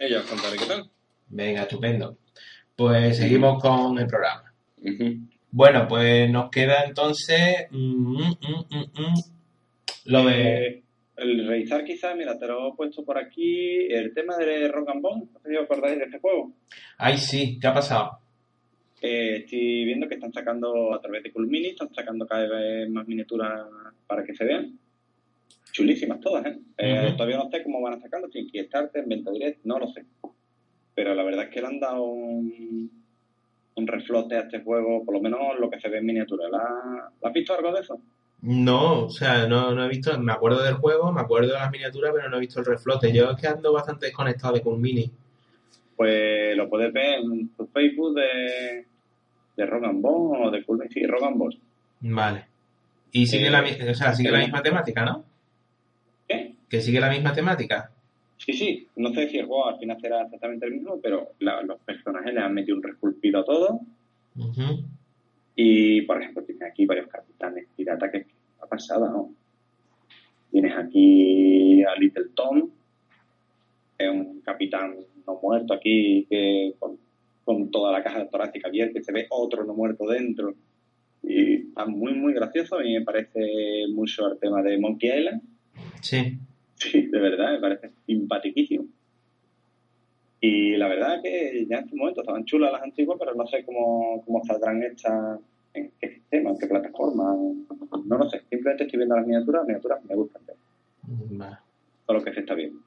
Y 0.00 0.08
ya 0.08 0.20
os 0.20 0.24
contaré 0.24 0.56
qué 0.56 0.64
tal. 0.64 0.88
venga, 1.28 1.64
estupendo. 1.64 2.16
Pues 2.74 3.18
seguimos 3.18 3.60
con 3.60 3.98
el 3.98 4.06
programa. 4.06 4.54
Bueno, 5.50 5.86
pues 5.86 6.30
nos 6.30 6.48
queda 6.48 6.84
entonces 6.86 7.66
mm, 7.70 7.76
mm, 7.76 8.36
mm, 8.40 8.76
mm, 8.76 9.02
mm, 9.02 9.14
lo 10.06 10.24
de... 10.24 10.66
Eh, 10.66 10.82
el 11.16 11.46
revisar 11.46 11.84
quizás, 11.84 12.16
mira, 12.16 12.38
te 12.38 12.46
lo 12.46 12.70
he 12.70 12.74
puesto 12.74 13.04
por 13.04 13.18
aquí, 13.18 13.84
el 13.92 14.14
tema 14.14 14.38
de 14.38 14.68
Rock 14.68 14.88
and 14.88 15.02
Bone, 15.02 15.24
os 15.34 15.62
acordáis 15.62 15.98
de 15.98 16.04
este 16.06 16.20
juego. 16.20 16.54
Ay, 16.96 17.18
sí, 17.18 17.58
¿qué 17.60 17.66
ha 17.66 17.74
pasado? 17.74 18.23
Eh, 19.06 19.36
estoy 19.44 19.84
viendo 19.84 20.08
que 20.08 20.14
están 20.14 20.32
sacando 20.32 20.94
a 20.94 20.98
través 20.98 21.22
de 21.22 21.30
Cool 21.30 21.46
Mini, 21.46 21.66
están 21.66 21.92
sacando 21.92 22.26
cada 22.26 22.48
vez 22.48 22.88
más 22.88 23.06
miniaturas 23.06 23.66
para 24.06 24.24
que 24.24 24.34
se 24.34 24.46
vean. 24.46 24.78
Chulísimas 25.72 26.20
todas, 26.20 26.46
¿eh? 26.46 26.58
Eh. 26.78 27.12
Todavía 27.14 27.36
no 27.36 27.50
sé 27.50 27.62
cómo 27.62 27.82
van 27.82 27.92
a 27.92 28.00
sacarlo, 28.00 28.30
si 28.30 28.38
en 28.38 28.46
Kickstarter, 28.46 29.02
en 29.02 29.10
Venta 29.10 29.30
Direct, 29.30 29.62
no 29.64 29.78
lo 29.78 29.88
sé. 29.88 30.06
Pero 30.94 31.14
la 31.14 31.22
verdad 31.22 31.44
es 31.44 31.50
que 31.50 31.60
le 31.60 31.66
han 31.66 31.80
dado 31.80 32.02
un, 32.02 32.90
un 33.74 33.86
reflote 33.86 34.36
a 34.36 34.40
este 34.40 34.60
juego, 34.60 35.04
por 35.04 35.12
lo 35.12 35.20
menos 35.20 35.38
lo 35.60 35.68
que 35.68 35.80
se 35.80 35.90
ve 35.90 35.98
en 35.98 36.06
miniatura. 36.06 36.48
¿La, 36.48 37.10
¿la 37.20 37.28
has 37.28 37.34
visto 37.34 37.54
algo 37.54 37.74
de 37.74 37.82
eso? 37.82 38.00
No, 38.40 39.04
o 39.04 39.10
sea, 39.10 39.46
no, 39.46 39.74
no 39.74 39.84
he 39.84 39.88
visto, 39.90 40.18
me 40.18 40.32
acuerdo 40.32 40.62
del 40.62 40.76
juego, 40.76 41.12
me 41.12 41.20
acuerdo 41.20 41.48
de 41.48 41.58
las 41.58 41.70
miniaturas, 41.70 42.12
pero 42.14 42.30
no 42.30 42.38
he 42.38 42.40
visto 42.40 42.60
el 42.60 42.66
reflote. 42.66 43.12
Yo 43.12 43.32
es 43.32 43.36
que 43.38 43.48
ando 43.48 43.70
bastante 43.70 44.06
desconectado 44.06 44.54
de 44.54 44.62
Cool 44.62 44.80
Mini. 44.80 45.10
Pues 45.94 46.56
lo 46.56 46.70
puedes 46.70 46.90
ver 46.90 47.20
en 47.20 47.50
tu 47.50 47.66
Facebook 47.66 48.14
de, 48.14 48.86
de 49.56 49.66
Rock 49.66 49.84
and 49.84 50.02
o 50.04 50.50
de 50.50 50.64
Cool 50.64 50.86
sí, 50.90 51.04
Rock 51.06 51.22
and 51.24 51.36
Bone. 51.38 51.58
Vale. 52.00 52.44
Y 53.12 53.26
sigue 53.26 53.46
Eh, 53.46 53.50
la, 53.50 53.62
o 53.90 53.94
sea, 53.94 54.12
sigue 54.12 54.30
la 54.30 54.38
misma 54.40 54.62
temática, 54.62 55.04
¿no? 55.04 55.24
¿Qué? 56.28 56.54
Que 56.68 56.80
sigue 56.80 57.00
la 57.00 57.10
misma 57.10 57.32
temática. 57.32 57.90
Sí, 58.36 58.52
sí, 58.52 58.88
no 58.96 59.12
sé 59.14 59.28
si 59.28 59.38
el 59.38 59.46
juego 59.46 59.68
al 59.68 59.78
final 59.78 60.00
será 60.00 60.22
exactamente 60.22 60.66
el 60.66 60.72
mismo, 60.74 60.98
pero 61.00 61.28
la- 61.38 61.62
los 61.62 61.78
personajes 61.80 62.34
le 62.34 62.40
han 62.40 62.52
metido 62.52 62.76
un 62.76 62.82
resculpido 62.82 63.40
a 63.40 63.44
todo. 63.44 63.80
Y, 65.56 66.02
por 66.02 66.20
ejemplo, 66.20 66.42
tienes 66.42 66.64
aquí 66.68 66.84
varios 66.84 67.06
capitanes 67.06 67.68
pirata 67.76 68.10
que 68.10 68.26
ha 68.60 68.66
pasado, 68.66 69.08
¿no? 69.08 69.30
Tienes 70.50 70.76
aquí 70.76 71.82
a 71.84 71.94
Little 71.98 72.30
Tom, 72.34 72.68
que 73.96 74.04
es 74.06 74.10
un 74.10 74.40
capitán 74.40 74.96
no 75.26 75.38
muerto 75.40 75.74
aquí, 75.74 76.26
que 76.28 76.74
con, 76.78 76.98
con 77.44 77.70
toda 77.70 77.92
la 77.92 78.02
caja 78.02 78.26
torácica 78.28 78.68
abierta 78.68 78.98
y 78.98 79.04
se 79.04 79.12
ve 79.12 79.26
otro 79.30 79.64
no 79.64 79.74
muerto 79.74 80.06
dentro. 80.06 80.54
Y 81.22 81.68
está 81.68 81.86
muy, 81.86 82.14
muy 82.14 82.32
gracioso. 82.34 82.76
A 82.76 82.82
mí 82.82 82.92
me 82.98 83.04
parece 83.04 83.86
mucho 83.92 84.32
el 84.32 84.38
tema 84.38 84.62
de 84.62 84.78
Monkey 84.78 85.18
Island. 85.18 85.42
Sí. 86.00 86.38
Sí, 86.76 87.06
de 87.06 87.18
verdad, 87.18 87.52
me 87.52 87.60
parece 87.60 87.90
simpatiquísimo. 88.06 88.86
Y 90.40 90.76
la 90.76 90.88
verdad 90.88 91.22
que 91.22 91.66
ya 91.68 91.78
en 91.78 91.84
este 91.84 91.96
momento 91.96 92.20
estaban 92.20 92.44
chulas 92.44 92.72
las 92.72 92.82
antiguas, 92.82 93.16
pero 93.18 93.34
no 93.34 93.46
sé 93.46 93.64
cómo, 93.64 94.22
cómo 94.26 94.44
saldrán 94.44 94.82
hechas, 94.82 95.38
en 95.72 95.90
qué 95.98 96.08
sistema, 96.08 96.50
en 96.50 96.58
qué 96.58 96.66
plataforma. 96.66 97.34
No 98.04 98.18
lo 98.18 98.28
sé, 98.28 98.42
simplemente 98.50 98.84
estoy 98.84 98.98
viendo 98.98 99.16
las 99.16 99.26
miniaturas, 99.26 99.60
las 99.60 99.68
miniaturas 99.68 100.04
me 100.04 100.14
gustan, 100.14 100.42
todo 102.06 102.18
lo 102.18 102.22
que 102.24 102.34
se 102.34 102.40
está 102.40 102.54
viendo. 102.54 102.78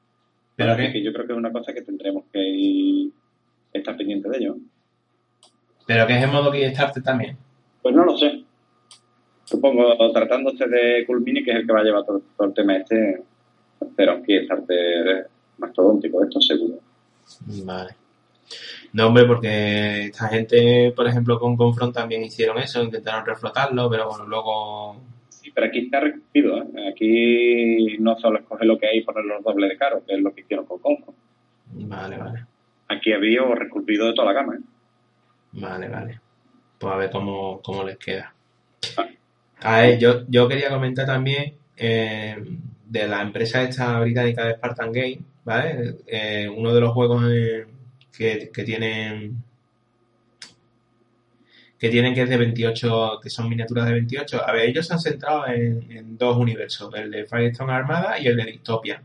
Pero 0.56 0.76
que 0.92 1.04
yo 1.04 1.14
creo 1.14 1.26
que 1.26 1.34
es 1.34 1.38
una 1.38 1.52
cosa 1.52 1.74
que 1.74 1.82
tendremos 1.82 2.26
que 2.32 2.40
ir- 2.40 3.12
estar 3.78 3.98
pendiente 3.98 4.30
de 4.30 4.38
ello. 4.38 4.56
pero 5.86 6.06
que 6.06 6.18
es 6.18 6.24
en 6.24 6.32
modo 6.32 6.52
Kickstarter 6.52 7.04
también. 7.04 7.38
Pues 7.82 7.96
no 7.96 8.04
lo 8.04 8.18
sé. 8.18 8.44
Supongo, 9.46 9.96
tratándose 10.12 10.68
de 10.68 11.06
Cool 11.06 11.22
Mini, 11.22 11.44
que 11.44 11.52
es 11.52 11.58
el 11.58 11.66
que 11.66 11.72
va 11.72 11.80
a 11.80 11.84
llevar 11.84 12.04
todo, 12.06 12.22
todo 12.36 12.48
el 12.48 12.54
tema 12.54 12.76
este, 12.76 13.24
pero 13.96 14.22
estarte 14.28 14.74
mastodóntico, 15.58 16.24
esto 16.24 16.42
seguro. 16.42 16.80
Vale. 17.64 17.96
No, 18.94 19.08
hombre, 19.08 19.26
porque 19.26 20.06
esta 20.06 20.28
gente, 20.28 20.92
por 20.96 21.08
ejemplo, 21.08 21.40
con 21.40 21.56
Confront 21.56 21.94
también 21.94 22.24
hicieron 22.24 22.58
eso, 22.58 22.84
intentaron 22.84 23.26
reflotarlo, 23.26 23.90
pero 23.90 24.10
bueno, 24.10 24.26
luego... 24.26 24.98
Sí, 25.30 25.52
pero 25.54 25.68
aquí 25.68 25.80
está 25.80 26.00
recogido, 26.00 26.58
¿eh? 26.58 26.90
Aquí 26.92 27.98
no 28.00 28.18
solo 28.18 28.40
escoger 28.40 28.68
lo 28.68 28.78
que 28.78 28.88
hay 28.88 29.00
y 29.00 29.04
ponerlo 29.04 29.36
los 29.36 29.44
doble 29.44 29.68
de 29.68 29.78
caro, 29.78 30.04
que 30.06 30.16
es 30.16 30.22
lo 30.22 30.34
que 30.34 30.42
hicieron 30.42 30.66
con 30.66 30.80
Confo. 30.80 31.14
Vale, 31.74 32.18
vale. 32.18 32.46
Aquí 32.88 33.14
había 33.14 33.42
reculpido 33.54 34.08
de 34.08 34.14
toda 34.14 34.32
la 34.32 34.40
gama, 34.40 34.56
¿eh? 34.56 34.60
Vale, 35.54 35.90
vale. 35.90 36.20
Pues 36.78 36.94
a 36.94 36.98
ver 36.98 37.10
cómo, 37.10 37.62
cómo 37.62 37.84
les 37.84 37.98
queda. 37.98 38.34
A 39.60 39.82
ver, 39.82 40.00
yo, 40.00 40.26
yo 40.28 40.48
quería 40.48 40.70
comentar 40.70 41.06
también 41.06 41.56
eh, 41.76 42.36
de 42.86 43.08
la 43.08 43.22
empresa 43.22 43.64
esta 43.64 44.00
británica 44.00 44.46
de 44.46 44.54
Spartan 44.54 44.92
Game, 44.92 45.20
¿vale? 45.44 45.96
Eh, 46.06 46.48
uno 46.48 46.74
de 46.74 46.82
los 46.82 46.94
juegos 46.94 47.24
que, 48.16 48.52
que 48.54 48.64
tienen 48.64 49.44
que 51.80 51.90
tienen 51.90 52.14
que 52.14 52.24
es 52.24 52.30
de 52.30 52.38
28, 52.38 53.20
que 53.22 53.30
son 53.30 53.50
miniaturas 53.50 53.86
de 53.86 53.94
28. 53.94 54.42
A 54.48 54.52
ver, 54.52 54.70
ellos 54.70 54.88
se 54.88 54.94
han 54.94 55.00
centrado 55.00 55.48
en, 55.48 55.92
en 55.92 56.18
dos 56.18 56.38
universos, 56.38 56.94
el 56.96 57.12
de 57.12 57.26
Firestone 57.26 57.72
Armada 57.74 58.20
y 58.20 58.28
el 58.28 58.36
de 58.38 58.46
Dystopian. 58.46 59.04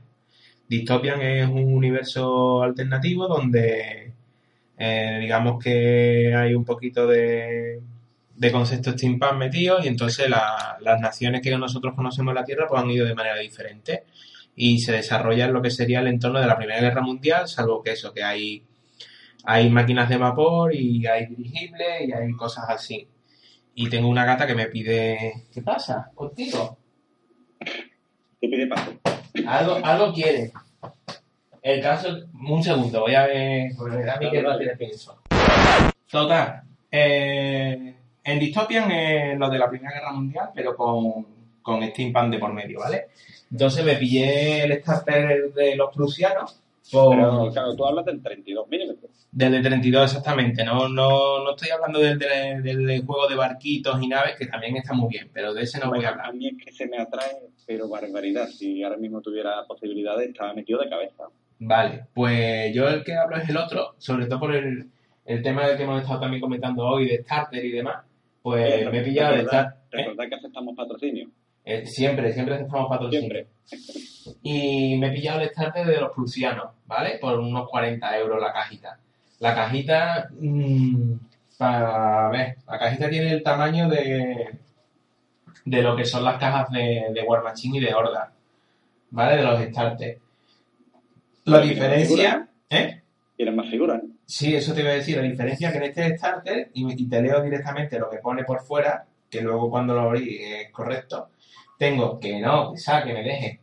Dystopian 0.79 1.21
es 1.21 1.49
un 1.49 1.73
universo 1.75 2.63
alternativo 2.63 3.29
donde 3.29 4.13
eh, 4.79 5.19
digamos 5.21 5.63
que 5.63 6.35
hay 6.35 6.55
un 6.55 6.65
poquito 6.65 7.07
de, 7.07 7.81
de 8.37 8.53
concepto 8.53 8.93
steampunk 8.93 9.35
metido 9.35 9.79
y 9.83 9.89
entonces 9.89 10.29
la- 10.31 10.77
las 10.81 11.01
naciones 11.01 11.43
que 11.43 11.57
nosotros 11.57 11.95
conocemos 11.95 12.33
en 12.33 12.37
la 12.37 12.45
Tierra 12.45 12.67
pues 12.69 12.83
han 12.83 12.91
ido 12.91 13.07
de 13.07 13.15
manera 13.15 13.39
diferente 13.39 14.05
y 14.57 14.79
se 14.81 14.93
desarrolla 14.93 15.45
en 15.47 15.53
lo 15.53 15.63
que 15.63 15.71
sería 15.71 16.01
el 16.01 16.09
entorno 16.09 16.41
de 16.41 16.47
la 16.47 16.57
Primera 16.57 16.81
Guerra 16.81 17.03
Mundial, 17.03 17.49
salvo 17.49 17.83
que 17.83 17.93
eso, 17.93 18.13
que 18.13 18.23
hay, 18.23 18.63
hay 19.45 19.71
máquinas 19.71 20.09
de 20.09 20.17
vapor 20.17 20.75
y 20.75 21.07
hay 21.07 21.27
dirigibles 21.27 22.09
y 22.09 22.13
hay 22.13 22.33
cosas 22.33 22.65
así. 22.69 23.07
Y 23.75 23.89
tengo 23.89 24.09
una 24.09 24.25
gata 24.27 24.47
que 24.47 24.55
me 24.55 24.67
pide... 24.67 25.45
¿Qué 25.53 25.63
pasa 25.63 26.11
contigo? 26.15 26.77
Te 28.41 28.49
pide 28.49 28.67
paso. 28.67 28.99
Algo, 29.47 29.81
algo 29.83 30.13
quiere. 30.13 30.53
El 31.63 31.81
caso, 31.81 32.09
un 32.49 32.63
segundo, 32.63 33.01
voy 33.03 33.15
a 33.15 33.27
ver, 33.27 33.71
porque 33.79 33.97
me 33.99 34.05
da 34.05 34.15
a 34.15 34.19
mí 34.19 34.31
que 34.31 34.43
no 34.43 34.59
tiene 34.59 34.77
pienso. 34.77 35.17
Total, 36.11 36.63
eh, 36.91 37.95
en 38.25 38.39
Dystopian 38.39 38.91
es 38.91 39.39
lo 39.39 39.49
de 39.49 39.59
la 39.59 39.69
Primera 39.71 39.93
Guerra 39.95 40.13
Mundial, 40.13 40.51
pero 40.55 40.77
con, 40.77 41.27
con 41.63 41.83
steampunk 41.89 42.31
de 42.33 42.39
por 42.39 42.53
medio, 42.53 42.81
¿vale? 42.81 43.07
Entonces 43.51 43.85
me 43.85 43.95
pillé 43.95 44.65
el 44.65 44.81
starter 44.83 45.53
de 45.53 45.77
los 45.77 45.95
prusianos, 45.95 46.59
por, 46.91 47.15
Pero 47.17 47.51
claro, 47.53 47.77
tú 47.77 47.87
hablas 47.87 48.05
del 48.07 48.21
32 48.23 48.69
milímetros. 48.69 49.11
del 49.31 49.53
de 49.53 49.61
32 49.63 50.03
exactamente, 50.11 50.65
no, 50.65 50.89
no, 50.89 51.43
no 51.45 51.51
estoy 51.55 51.71
hablando 51.71 52.01
del, 52.01 52.19
de- 52.19 52.61
del 52.61 52.85
de 52.85 53.01
juego 53.03 53.29
de 53.29 53.37
barquitos 53.37 54.03
y 54.03 54.09
naves, 54.09 54.35
que 54.37 54.47
también 54.47 54.77
está 54.77 54.93
muy 54.93 55.09
bien, 55.09 55.31
pero 55.33 55.55
de 55.55 55.63
ese 55.63 55.79
no 55.79 55.89
voy 55.91 56.05
a 56.05 56.09
hablar. 56.11 56.27
A 56.27 56.33
mí 56.33 56.49
es 56.49 56.63
que 56.65 56.73
se 56.73 56.87
me 56.89 56.99
atrae, 56.99 57.37
pero 57.67 57.89
barbaridad. 57.89 58.49
Si 58.49 58.83
ahora 58.83 58.97
mismo 58.97 59.21
tuviera 59.23 59.65
posibilidades, 59.67 60.29
estaba 60.31 60.53
metido 60.55 60.81
de 60.81 60.91
cabeza. 60.91 61.25
Vale, 61.65 62.07
pues 62.15 62.75
yo 62.75 62.89
el 62.89 63.05
que 63.05 63.15
hablo 63.15 63.37
es 63.37 63.49
el 63.49 63.57
otro, 63.57 63.95
sobre 63.99 64.27
todo 64.27 64.41
por 64.41 64.55
el, 64.55 64.91
el 65.25 65.43
tema 65.43 65.67
del 65.67 65.77
que 65.77 65.85
hemos 65.85 66.03
estado 66.03 66.21
también 66.21 66.41
comentando 66.41 66.85
hoy, 66.85 67.07
de 67.09 67.23
starter 67.23 67.65
y 67.65 67.71
demás. 67.73 68.05
Pues 68.43 68.91
me 68.91 68.99
he 68.99 69.03
pillado 69.03 69.33
de 69.35 69.43
Recordad- 69.43 69.61
starter. 69.69 70.01
Recordad 70.01 70.29
que 70.29 70.35
aceptamos 70.35 70.77
patrocinio. 70.77 71.29
siempre, 71.85 72.33
siempre 72.33 72.55
aceptamos 72.57 72.89
patrocinio. 72.89 73.21
Siempre. 73.21 73.47
Y 74.45 74.97
me 74.99 75.09
he 75.09 75.13
pillado 75.13 75.41
el 75.41 75.49
starter 75.51 75.87
de 75.87 76.01
los 76.01 76.13
prusianos, 76.13 76.67
¿vale? 76.87 77.19
Por 77.21 77.39
unos 77.39 77.69
40 77.69 78.19
euros 78.19 78.41
la 78.41 78.53
cajita. 78.53 78.99
La 79.41 79.55
cajita, 79.55 80.29
mm, 80.39 81.13
para 81.59 82.29
ver, 82.31 82.57
la 82.69 82.79
cajita 82.79 83.09
tiene 83.09 83.33
el 83.33 83.43
tamaño 83.43 83.89
de, 83.89 84.59
de 85.65 85.83
lo 85.83 85.97
que 85.97 86.05
son 86.05 86.25
las 86.25 86.39
cajas 86.39 86.71
de, 86.71 87.07
de 87.13 87.23
War 87.23 87.43
Machine 87.43 87.79
y 87.79 87.81
de 87.81 87.95
Horda, 87.95 88.33
¿vale? 89.11 89.37
De 89.37 89.43
los 89.43 89.61
starters. 89.63 90.19
La 91.45 91.61
¿Tiene 91.61 91.75
más 91.75 91.91
diferencia, 91.91 92.49
¿eh? 92.71 93.03
Tienen 93.37 93.57
más 93.57 93.69
figuras. 93.69 94.03
Sí, 94.25 94.55
eso 94.55 94.73
te 94.73 94.83
iba 94.83 94.91
a 94.91 94.95
decir. 94.95 95.17
La 95.17 95.23
diferencia 95.23 95.69
es 95.69 95.73
que 95.73 95.79
en 95.79 95.85
este 95.85 96.17
starter, 96.17 96.71
y, 96.75 97.09
te 97.09 97.23
leo 97.23 97.43
directamente 97.43 97.99
lo 97.99 98.09
que 98.09 98.19
pone 98.19 98.45
por 98.45 98.61
fuera, 98.61 99.07
que 99.29 99.41
luego 99.41 99.71
cuando 99.71 99.95
lo 99.95 100.03
abrí 100.03 100.39
es 100.41 100.71
correcto, 100.71 101.31
tengo 101.79 102.21
que 102.21 102.41
no, 102.41 102.73
que 102.73 102.79
saque, 102.79 103.09
que 103.09 103.15
me 103.15 103.23
deje. 103.25 103.61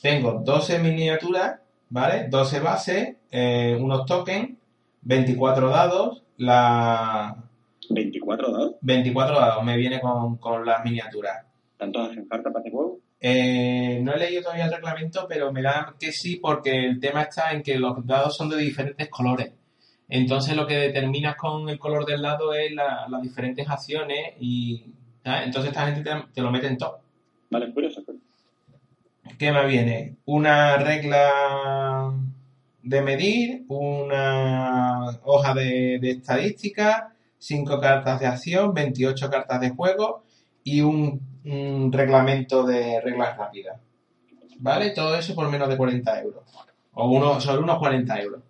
Tengo 0.00 0.40
12 0.44 0.78
miniaturas, 0.78 1.60
¿vale? 1.90 2.28
12 2.28 2.60
bases, 2.60 3.16
eh, 3.30 3.76
unos 3.80 4.06
tokens, 4.06 4.56
24 5.02 5.70
dados, 5.70 6.22
la 6.36 7.36
24 7.90 8.52
dados. 8.52 8.74
24 8.80 9.40
dados 9.40 9.64
me 9.64 9.76
viene 9.76 10.00
con, 10.00 10.36
con 10.36 10.64
las 10.64 10.84
miniaturas. 10.84 11.44
¿Tantos 11.76 12.10
hacen 12.10 12.28
falta 12.28 12.50
para 12.50 12.60
este 12.60 12.70
juego? 12.70 12.98
Eh, 13.20 14.00
no 14.02 14.14
he 14.14 14.18
leído 14.18 14.42
todavía 14.42 14.66
el 14.66 14.72
reglamento, 14.72 15.26
pero 15.28 15.52
me 15.52 15.62
da 15.62 15.94
que 15.98 16.12
sí, 16.12 16.36
porque 16.36 16.86
el 16.86 17.00
tema 17.00 17.22
está 17.22 17.52
en 17.52 17.62
que 17.62 17.76
los 17.78 18.06
dados 18.06 18.36
son 18.36 18.48
de 18.48 18.56
diferentes 18.58 19.08
colores. 19.08 19.52
Entonces 20.08 20.56
lo 20.56 20.66
que 20.66 20.74
determinas 20.76 21.36
con 21.36 21.68
el 21.68 21.78
color 21.78 22.06
del 22.06 22.22
dado 22.22 22.54
es 22.54 22.72
la- 22.72 23.06
las 23.08 23.20
diferentes 23.22 23.68
acciones 23.68 24.34
y 24.40 24.84
¿sabes? 25.24 25.46
entonces 25.46 25.70
esta 25.72 25.86
gente 25.86 26.02
te, 26.08 26.16
te 26.32 26.40
lo 26.40 26.50
mete 26.50 26.68
en 26.68 26.78
todo. 26.78 27.00
Vale, 27.50 27.72
curioso. 27.72 28.02
¿Qué 29.38 29.52
me 29.52 29.66
viene? 29.66 30.16
Una 30.24 30.76
regla 30.78 32.12
de 32.82 33.02
medir, 33.02 33.64
una 33.68 35.18
hoja 35.24 35.54
de, 35.54 35.98
de 36.00 36.10
estadística, 36.12 37.12
5 37.38 37.78
cartas 37.80 38.18
de 38.20 38.26
acción, 38.26 38.72
28 38.72 39.28
cartas 39.30 39.60
de 39.60 39.70
juego 39.70 40.24
y 40.68 40.82
un, 40.82 41.90
reglamento 41.90 42.62
de 42.64 43.00
reglas 43.00 43.38
rápidas. 43.38 43.80
¿Vale? 44.58 44.90
Todo 44.90 45.16
eso 45.16 45.34
por 45.34 45.48
menos 45.48 45.68
de 45.68 45.78
40 45.78 46.22
euros. 46.22 46.44
O 46.92 47.08
uno, 47.08 47.40
sobre 47.40 47.62
unos 47.62 47.78
40 47.78 48.20
euros. 48.20 48.42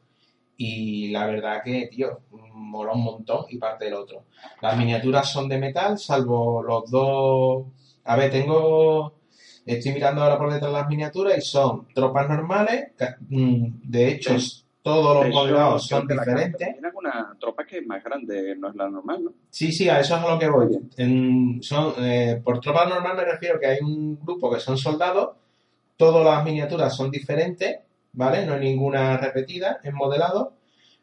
Y 0.57 1.11
la 1.13 1.27
verdad 1.27 1.63
que, 1.63 1.87
tío, 1.87 2.23
mola 2.31 2.93
un 2.93 3.05
montón 3.05 3.45
y 3.51 3.59
parte 3.59 3.85
del 3.85 3.95
otro. 3.95 4.25
Las 4.61 4.77
miniaturas 4.77 5.31
son 5.31 5.49
de 5.49 5.59
metal, 5.59 5.99
salvo 5.99 6.63
los 6.63 6.91
dos... 6.91 7.67
A 8.05 8.17
ver, 8.17 8.33
tengo... 8.33 9.21
Estoy 9.65 9.93
mirando 9.93 10.23
ahora 10.23 10.39
por 10.39 10.53
detrás 10.53 10.73
las 10.73 10.89
miniaturas 10.89 11.39
y 11.39 11.43
son 11.43 11.87
tropas 11.95 12.29
normales. 12.29 12.93
mm, 13.29 13.67
De 13.83 14.09
hecho, 14.09 14.35
todos 14.89 15.25
los 15.27 15.35
modelados 15.35 15.87
son 15.87 16.07
diferentes. 16.07 16.69
Tiene 16.73 16.87
alguna 16.87 17.37
tropa 17.39 17.65
que 17.67 17.79
es 17.79 17.87
más 17.87 18.03
grande, 18.03 18.57
no 18.57 18.69
es 18.71 18.75
la 18.75 18.89
normal, 18.89 19.25
¿no? 19.25 19.33
Sí, 19.51 19.71
sí, 19.73 19.89
a 19.89 20.01
eso 20.01 20.17
es 20.17 20.23
a 20.23 20.29
lo 20.31 20.39
que 20.39 20.49
voy. 20.49 20.79
En- 20.97 21.63
son, 21.63 21.95
eh, 21.99 22.41
por 22.43 22.61
tropa 22.61 22.87
normal 22.87 23.17
me 23.17 23.25
refiero 23.25 23.59
que 23.61 23.67
hay 23.67 23.79
un 23.83 24.19
grupo 24.21 24.51
que 24.53 24.61
son 24.61 24.77
soldados, 24.79 25.31
todas 25.97 26.25
las 26.25 26.45
miniaturas 26.45 26.95
son 26.97 27.11
diferentes, 27.11 27.79
¿vale? 28.13 28.47
No 28.47 28.55
hay 28.55 28.61
ninguna 28.61 29.17
repetida 29.19 29.81
en 29.83 29.95
modelado. 29.95 30.55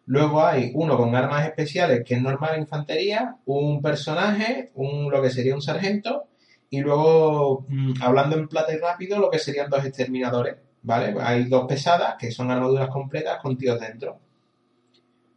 Luego 0.07 0.45
hay 0.45 0.71
uno 0.75 0.97
con 0.97 1.15
armas 1.15 1.45
especiales 1.45 2.03
que 2.05 2.13
es 2.15 2.21
normal 2.21 2.59
infantería, 2.59 3.37
un 3.45 3.81
personaje, 3.81 4.71
un, 4.75 5.09
lo 5.11 5.21
que 5.21 5.29
sería 5.31 5.55
un 5.55 5.61
sargento, 5.61 6.25
y 6.69 6.81
luego, 6.81 7.65
mm, 7.67 7.93
hablando 8.01 8.35
en 8.35 8.47
plata 8.47 8.73
y 8.73 8.77
rápido, 8.77 9.17
lo 9.19 9.29
que 9.31 9.39
serían 9.39 9.69
dos 9.69 9.83
exterminadores, 9.85 10.55
¿vale? 10.85 11.15
Hay 11.19 11.45
dos 11.45 11.65
pesadas 11.67 12.15
que 12.17 12.31
son 12.31 12.51
armaduras 12.51 12.89
completas 12.89 13.39
con 13.41 13.57
tíos 13.57 13.79
dentro. 13.79 14.19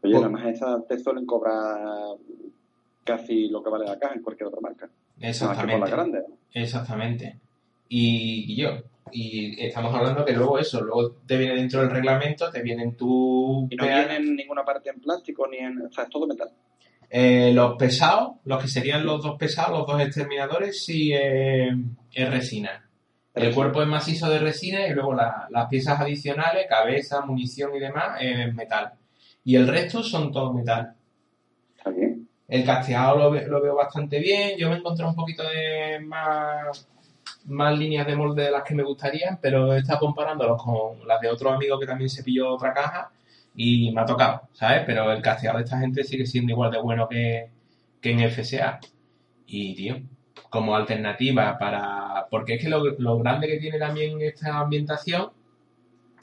Oye, 0.03 0.13
Pues- 0.13 0.15
nada 0.15 0.29
más 0.29 0.47
esas 0.47 0.87
te 0.87 0.99
suelen 0.99 1.27
cobrar 1.27 2.17
casi 3.05 3.49
lo 3.49 3.63
que 3.63 3.71
vale 3.71 3.87
la 3.87 3.99
caja 3.99 4.15
en 4.15 4.23
cualquier 4.23 4.49
otra 4.49 4.61
marca. 4.61 4.89
Nada 5.17 5.29
más 5.29 5.39
que 5.41 5.45
por 5.47 5.51
Exactamente. 5.57 5.81
la 5.91 5.97
grande. 5.97 6.19
¿no? 6.29 6.35
Exactamente. 6.53 7.39
Y, 7.89 8.53
y 8.53 8.57
yo. 8.57 8.71
Y 9.11 9.65
estamos 9.65 9.95
hablando 9.95 10.23
que 10.25 10.35
luego 10.35 10.59
eso, 10.59 10.83
luego 10.83 11.13
te 11.27 11.39
viene 11.39 11.55
dentro 11.55 11.81
del 11.81 11.91
reglamento, 11.91 12.51
te 12.51 12.61
vienen 12.63 12.95
tu... 12.95 13.67
Y 13.71 13.77
no 13.77 13.85
viene 13.85 14.17
en 14.17 14.37
ninguna 14.37 14.63
parte 14.65 14.91
en 14.91 15.01
plástico 15.01 15.49
ni 15.49 15.57
en... 15.57 15.81
O 15.87 15.91
sea, 15.91 16.05
es 16.05 16.11
todo 16.11 16.27
metal. 16.27 16.51
Eh, 17.09 17.53
los 17.55 17.77
pesados, 17.77 18.33
los 18.45 18.61
que 18.63 18.69
serían 18.69 19.07
los 19.07 19.23
dos 19.23 19.39
pesados, 19.39 19.79
los 19.79 19.87
dos 19.87 20.03
exterminadores, 20.03 20.85
sí 20.85 21.11
eh, 21.15 21.71
es 22.13 22.31
resina. 22.31 22.87
El 23.39 23.55
cuerpo 23.55 23.83
es 23.83 23.89
macizo 23.89 24.29
de 24.29 24.39
resina 24.39 24.87
y 24.87 24.93
luego 24.95 25.15
la- 25.15 25.47
las 25.51 25.67
piezas 25.69 26.01
adicionales, 26.01 26.67
cabeza, 26.69 27.21
munición 27.23 27.75
y 27.75 27.79
demás, 27.79 28.19
es 28.21 28.55
metal. 28.55 28.93
Y 29.45 29.57
el 29.57 29.67
resto 29.69 30.03
son 30.03 30.33
todo 30.33 30.53
metal. 30.53 30.95
Está 31.77 31.91
bien. 31.91 32.29
El 32.49 32.65
casteado 32.65 33.17
lo 33.31 33.61
veo 33.63 33.75
bastante 33.77 34.19
bien. 34.19 34.59
Yo 34.59 34.69
me 34.71 34.77
encontré 34.77 35.05
un 35.07 35.15
poquito 35.15 35.43
de 35.49 36.01
más, 36.01 36.89
más 37.47 37.79
líneas 37.79 38.07
de 38.07 38.17
molde 38.17 38.45
de 38.45 38.51
las 38.51 38.63
que 38.65 38.75
me 38.75 38.83
gustarían, 38.83 39.39
pero 39.41 39.73
he 39.75 39.79
estado 39.79 40.01
comparándolos 40.01 40.63
con 40.63 41.07
las 41.07 41.21
de 41.21 41.29
otro 41.31 41.51
amigo 41.51 41.79
que 41.79 41.87
también 41.87 42.11
se 42.11 42.23
pilló 42.23 42.55
otra 42.55 42.73
caja 42.75 43.11
y 43.55 43.91
me 43.93 44.01
ha 44.01 44.05
tocado, 44.07 44.43
¿sabes? 44.53 44.83
Pero 44.87 45.13
el 45.13 45.23
casteado 45.23 45.59
de 45.59 45.65
esta 45.65 45.79
gente 45.79 46.05
sigue 46.05 46.27
siendo 46.27 46.53
igual 46.53 46.71
de 46.71 46.81
bueno 46.81 47.09
que, 47.09 47.51
que 48.01 48.11
en 48.13 48.21
FSA. 48.31 48.81
Y, 49.47 49.75
tío, 49.75 49.97
como 50.51 50.75
alternativa 50.77 51.57
para... 51.59 52.27
Porque 52.31 52.55
es 52.55 52.63
que 52.63 52.69
lo, 52.69 52.83
lo 52.99 53.19
grande 53.19 53.47
que 53.47 53.59
tiene 53.59 53.79
también 53.79 54.21
esta 54.21 54.59
ambientación 54.61 55.31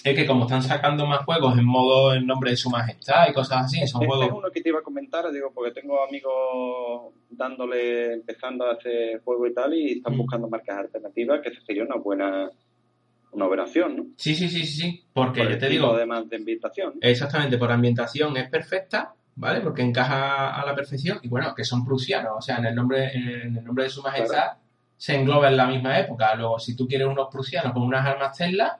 es 0.04 0.16
que 0.16 0.26
como 0.28 0.44
están 0.44 0.62
sacando 0.62 1.06
más 1.08 1.26
juegos 1.26 1.58
en 1.58 1.66
modo 1.66 2.14
en 2.14 2.28
nombre 2.28 2.52
de 2.52 2.58
su 2.58 2.70
majestad 2.70 3.28
y 3.30 3.34
cosas 3.34 3.66
así, 3.66 3.78
son 3.88 4.04
Este 4.04 4.06
juegos... 4.08 4.28
es 4.28 4.34
uno 4.34 4.52
que 4.52 4.62
te 4.62 4.70
iba 4.70 4.80
a 4.80 4.84
comentar, 4.84 5.32
digo, 5.32 5.52
porque 5.54 5.72
tengo 5.80 6.04
amigos 6.04 7.14
dándole, 7.30 8.14
empezando 8.14 8.66
a 8.66 8.74
hacer 8.74 9.20
juego 9.24 9.48
y 9.48 9.54
tal, 9.54 9.74
y 9.74 9.92
están 9.94 10.14
Mm. 10.14 10.18
buscando 10.18 10.48
marcas 10.50 10.78
alternativas, 10.78 11.42
que 11.42 11.52
sería 11.66 11.84
una 11.84 11.96
buena 11.96 12.50
una 13.32 13.48
operación, 13.48 13.98
¿no? 13.98 14.06
Sí, 14.16 14.34
sí, 14.34 14.48
sí, 14.48 14.66
sí, 14.66 15.04
porque 15.14 15.42
Por 15.42 15.52
yo 15.52 15.58
te 15.58 15.68
digo, 15.68 15.88
además 15.94 16.30
de 16.30 16.38
ambientación. 16.38 16.94
exactamente, 17.02 17.58
por 17.58 17.70
ambientación 17.70 18.38
es 18.38 18.50
perfecta, 18.50 19.14
¿vale? 19.36 19.62
Porque 19.62 19.82
encaja 19.82 20.56
a 20.60 20.66
la 20.66 20.74
perfección 20.76 21.20
y 21.22 21.28
bueno, 21.28 21.54
que 21.56 21.64
son 21.64 21.84
prusianos, 21.86 22.34
o 22.38 22.42
sea, 22.42 22.58
en 22.58 22.66
el 22.66 22.76
nombre, 22.76 23.12
en 23.14 23.58
el 23.58 23.64
nombre 23.64 23.84
de 23.86 23.90
su 23.90 24.02
majestad 24.02 24.58
se 24.98 25.16
engloba 25.16 25.50
en 25.50 25.58
la 25.58 25.66
misma 25.68 26.00
época. 26.00 26.34
Luego, 26.36 26.58
si 26.58 26.76
tú 26.76 26.88
quieres 26.88 27.08
unos 27.08 27.28
prusianos 27.30 27.74
con 27.74 27.84
unas 27.84 28.06
armas 28.06 28.38
Tesla, 28.38 28.80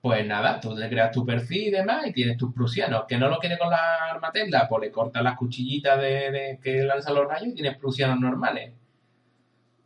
pues 0.00 0.24
nada, 0.24 0.60
tú 0.60 0.76
te 0.76 0.88
creas 0.88 1.10
tu 1.10 1.26
perfil 1.26 1.66
y 1.66 1.70
demás 1.70 2.06
y 2.06 2.12
tienes 2.12 2.36
tus 2.36 2.54
prusianos. 2.54 3.04
Que 3.08 3.18
no 3.18 3.28
lo 3.28 3.38
quieres 3.38 3.58
con 3.58 3.68
la 3.70 4.06
arma 4.12 4.30
Tesla, 4.30 4.68
pues 4.68 4.82
le 4.82 4.92
cortas 4.92 5.20
las 5.24 5.36
cuchillitas 5.36 6.00
de, 6.00 6.30
de- 6.30 6.60
que 6.62 6.84
lanzan 6.84 7.16
los 7.16 7.26
rayos 7.26 7.48
y 7.48 7.54
tienes 7.54 7.76
prusianos 7.76 8.20
normales. 8.20 8.72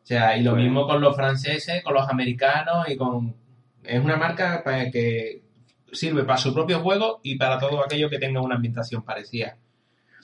O 0.03 0.05
sea, 0.07 0.37
y 0.37 0.43
lo 0.43 0.51
Bueno. 0.51 0.65
mismo 0.67 0.87
con 0.87 1.01
los 1.01 1.17
franceses, 1.17 1.83
con 1.83 1.95
los 1.95 2.07
americanos 2.09 2.87
y 2.91 2.97
con... 2.97 3.35
Es 3.83 4.05
una 4.05 4.17
marca 4.17 4.63
que 4.93 5.43
sirve 5.91 6.25
para 6.25 6.37
su 6.37 6.53
propio 6.53 6.81
juego 6.81 7.21
y 7.23 7.37
para 7.39 7.59
todo 7.59 7.83
aquello 7.83 8.11
que 8.11 8.19
tenga 8.19 8.43
una 8.43 8.57
ambientación 8.57 9.03
parecida. 9.03 9.57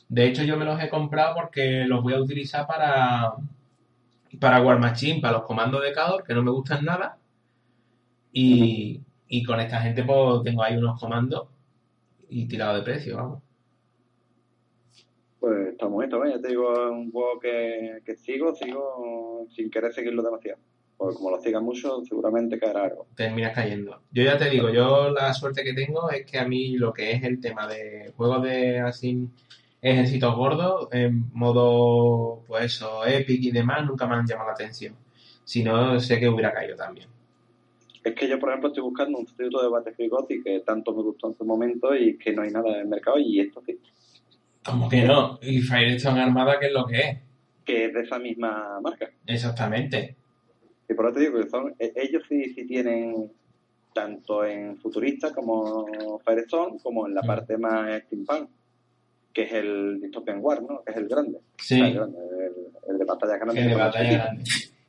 De 0.09 0.27
hecho, 0.27 0.43
yo 0.43 0.57
me 0.57 0.65
los 0.65 0.83
he 0.83 0.89
comprado 0.89 1.35
porque 1.35 1.85
los 1.87 2.03
voy 2.03 2.15
a 2.15 2.21
utilizar 2.21 2.67
para, 2.67 3.35
para 4.41 4.63
War 4.63 4.79
Machine, 4.79 5.21
para 5.21 5.39
los 5.39 5.43
comandos 5.43 5.83
de 5.83 5.93
Cador, 5.93 6.25
que 6.25 6.35
no 6.35 6.43
me 6.43 6.51
gustan 6.51 6.85
nada. 6.85 7.19
Y, 8.33 9.03
y 9.29 9.43
con 9.43 9.61
esta 9.61 9.81
gente 9.81 10.05
pues 10.05 10.43
tengo 10.45 10.63
ahí 10.63 10.77
unos 10.77 10.99
comandos 11.01 11.49
y 12.29 12.47
tirado 12.47 12.77
de 12.77 12.83
precio, 12.83 13.17
vamos. 13.17 13.43
Pues 15.41 15.69
está 15.69 15.89
muy 15.89 16.07
bien, 16.07 16.31
ya 16.31 16.41
te 16.41 16.49
digo, 16.49 16.73
es 16.73 16.91
un 16.91 17.13
juego 17.13 17.39
que, 17.39 18.01
que 18.05 18.17
sigo, 18.17 18.55
sigo 18.55 19.47
sin 19.51 19.71
querer 19.71 19.93
seguirlo 19.93 20.23
demasiado. 20.23 20.59
Porque 20.97 21.15
como 21.15 21.31
lo 21.31 21.41
siga 21.41 21.61
mucho, 21.61 22.03
seguramente 22.05 22.59
caerá 22.59 22.85
algo. 22.85 23.07
Terminas 23.15 23.55
cayendo. 23.55 24.01
Yo 24.11 24.25
ya 24.25 24.37
te 24.37 24.51
digo, 24.51 24.69
yo 24.71 25.11
la 25.11 25.33
suerte 25.33 25.63
que 25.63 25.75
tengo 25.75 26.11
es 26.11 26.27
que 26.27 26.39
a 26.39 26.49
mí 26.49 26.77
lo 26.77 26.93
que 26.93 27.13
es 27.13 27.23
el 27.23 27.41
tema 27.41 27.69
de 27.69 28.13
juegos 28.17 28.43
de 28.43 28.81
así 28.81 29.29
ejércitos 29.81 30.35
gordos, 30.35 30.89
en 30.93 31.31
modo, 31.33 32.43
pues 32.47 32.65
eso, 32.67 33.05
epic 33.07 33.43
y 33.43 33.51
demás, 33.51 33.87
nunca 33.87 34.07
me 34.07 34.15
han 34.17 34.27
llamado 34.27 34.49
la 34.49 34.55
atención. 34.55 34.95
Si 35.45 35.63
no, 35.63 35.99
sé 36.01 36.19
que 36.21 36.29
hubiera 36.29 36.53
caído 36.53 36.77
también. 36.77 37.09
Es 38.05 38.15
que 38.15 38.29
yo, 38.29 38.39
por 38.39 38.49
ejemplo, 38.51 38.69
estoy 38.69 38.83
buscando 38.83 39.19
un 39.19 39.27
sustituto 39.27 39.63
de 39.63 39.69
Battlefield 39.69 40.11
Gothic 40.11 40.45
que 40.45 40.61
tanto 40.61 40.93
me 40.95 41.03
gustó 41.03 41.29
en 41.29 41.37
su 41.37 41.45
momento 41.45 41.95
y 41.95 42.17
que 42.17 42.33
no 42.33 42.43
hay 42.43 42.51
nada 42.51 42.71
en 42.71 42.81
el 42.81 42.87
mercado 42.89 43.19
y 43.19 43.41
esto 43.41 43.63
sí, 43.67 43.79
Como 44.65 44.89
que 44.89 45.03
no? 45.03 45.39
Y 45.43 45.61
Firestone 45.61 46.23
Armada, 46.23 46.59
¿qué 46.59 46.67
es 46.67 46.73
lo 46.73 46.87
que 46.87 46.99
es? 47.01 47.19
que 47.65 47.85
es 47.87 47.93
de 47.93 48.01
esa 48.01 48.19
misma 48.19 48.81
marca. 48.81 49.11
Exactamente. 49.27 50.17
Y 50.89 50.95
por 50.95 51.05
eso 51.07 51.15
te 51.17 51.21
digo 51.21 51.39
que 51.39 51.51
son, 51.51 51.75
e- 51.79 51.93
ellos 51.97 52.23
sí, 52.27 52.55
sí 52.55 52.67
tienen 52.67 53.31
tanto 53.93 54.43
en 54.45 54.79
futurista 54.79 55.35
como 55.35 56.19
Firestone 56.25 56.79
como 56.83 57.07
en 57.07 57.15
la 57.15 57.21
Mm. 57.23 57.27
parte 57.27 57.59
más 57.59 58.03
steampunk, 58.05 58.49
que 59.39 59.45
es 59.45 59.53
el 59.53 60.01
Dystopian 60.01 60.39
War, 60.41 60.61
¿no? 60.63 60.83
Que 60.85 60.91
es 60.91 60.97
el 60.97 61.07
grande. 61.07 61.39
Sí. 61.59 61.81
El, 61.81 61.95
grande, 61.95 62.19
el- 62.19 62.91
el 62.93 62.99
de 62.99 63.05
batalla 63.05 63.37
grande. 63.37 63.55
que 63.55 63.69
de 63.69 63.75
batalla 63.77 64.13
grande. 64.13 64.45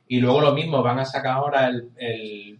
Y 0.08 0.18
luego 0.18 0.40
lo 0.40 0.52
mismo, 0.54 0.82
van 0.82 0.98
a 0.98 1.04
sacar 1.04 1.34
ahora 1.34 1.68
el, 1.68 1.90
el, 1.98 2.58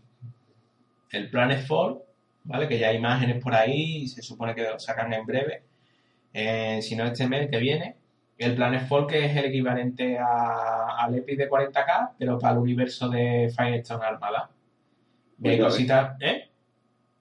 el 1.10 1.30
Planetfall, 1.30 1.98
¿vale? 2.44 2.68
Que 2.68 2.78
ya 2.78 2.90
hay 2.90 2.96
imágenes 2.98 3.42
por 3.42 3.54
ahí 3.54 4.02
y 4.02 4.06
se 4.06 4.22
supone 4.22 4.54
que 4.54 4.62
lo 4.62 4.78
sacan 4.78 5.12
en 5.12 5.26
breve. 5.26 5.62
Eh, 6.32 6.80
si 6.80 6.94
no 6.94 7.04
este 7.06 7.26
mes 7.26 7.50
que 7.50 7.58
viene. 7.58 7.96
El 8.38 8.54
Planetfall 8.54 9.06
que 9.08 9.24
es 9.26 9.36
el 9.36 9.46
equivalente 9.46 10.16
a, 10.16 10.96
al 11.04 11.14
Epic 11.18 11.36
de 11.38 11.50
40k, 11.50 12.12
pero 12.18 12.38
para 12.38 12.52
el 12.54 12.58
universo 12.60 13.08
de 13.08 13.52
Firestone 13.54 14.04
Armada. 14.04 14.48
Ves. 15.38 15.60
cositas, 15.60 16.16
¿eh? 16.20 16.48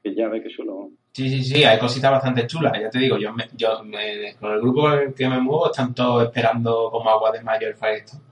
Que 0.04 0.14
ya 0.14 0.28
ve 0.28 0.44
que 0.44 0.50
chulo. 0.50 0.92
Sí, 1.12 1.28
sí, 1.30 1.44
sí, 1.44 1.64
hay 1.64 1.78
cositas 1.80 2.12
bastante 2.12 2.48
chulas. 2.48 2.74
Ya 2.80 2.90
te 2.90 3.00
digo, 3.00 3.18
yo, 3.18 3.34
me- 3.34 3.50
yo 3.56 3.84
me- 3.84 4.36
con 4.40 4.52
el 4.54 4.62
grupo 4.62 4.90
el 4.92 5.14
que 5.14 5.28
me 5.28 5.40
muevo 5.40 5.68
están 5.72 5.94
todos 5.94 6.24
esperando 6.24 6.90
como 6.92 7.10
agua 7.10 7.32
de 7.32 7.42
mayo 7.42 7.68
el 7.68 7.76
Firestone. 7.76 8.24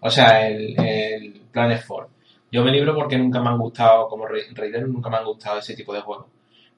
O 0.00 0.10
sea, 0.10 0.46
el, 0.48 0.78
el 0.78 1.40
Planetfall. 1.50 2.06
Yo 2.52 2.62
me 2.62 2.70
libro 2.70 2.94
porque 2.94 3.18
nunca 3.18 3.40
me 3.42 3.48
han 3.48 3.58
gustado, 3.58 4.06
como 4.08 4.26
Ra- 4.26 4.38
Raider, 4.54 4.86
nunca 4.88 5.10
me 5.10 5.16
han 5.16 5.24
gustado 5.24 5.58
ese 5.58 5.74
tipo 5.74 5.92
de 5.92 6.00
juegos. 6.02 6.26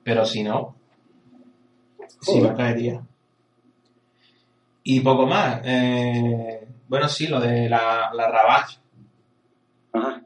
Pero 0.03 0.25
si 0.25 0.43
no, 0.43 0.75
sí 2.21 2.41
me 2.41 2.55
caería. 2.55 3.03
Y 4.85 5.01
poco 5.01 5.27
más. 5.27 5.61
Eh, 5.65 6.67
bueno, 6.89 7.09
sí, 7.09 7.27
lo 7.27 7.41
de 7.41 7.69
la, 7.69 8.11
la 8.15 8.29
Ravage. 8.31 8.79
Ajá. 9.93 10.23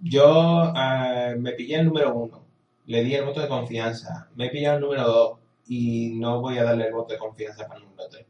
Yo 0.00 0.72
eh, 0.76 1.34
me 1.38 1.52
pillé 1.52 1.76
el 1.76 1.86
número 1.86 2.14
uno, 2.14 2.45
le 2.86 3.02
di 3.04 3.14
el 3.14 3.24
voto 3.24 3.40
de 3.40 3.48
confianza, 3.48 4.28
me 4.36 4.46
he 4.46 4.50
pillado 4.50 4.76
el 4.76 4.82
número 4.82 5.02
dos 5.04 5.38
y 5.66 6.14
no 6.14 6.40
voy 6.40 6.58
a 6.58 6.64
darle 6.64 6.86
el 6.86 6.92
voto 6.94 7.12
de 7.14 7.18
confianza 7.18 7.66
para 7.66 7.80
el 7.80 7.86
número 7.86 8.08
tres. 8.08 8.26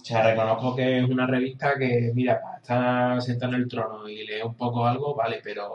O 0.00 0.04
sea, 0.06 0.22
reconozco 0.30 0.76
que 0.76 0.98
es 0.98 1.08
una 1.08 1.26
revista 1.26 1.78
que, 1.78 2.12
mira, 2.14 2.38
para 2.42 2.56
estar 2.58 3.22
sentado 3.22 3.54
en 3.54 3.62
el 3.62 3.68
trono 3.68 4.06
y 4.06 4.26
leer 4.26 4.44
un 4.44 4.54
poco 4.54 4.86
algo, 4.86 5.14
vale, 5.14 5.40
pero 5.42 5.74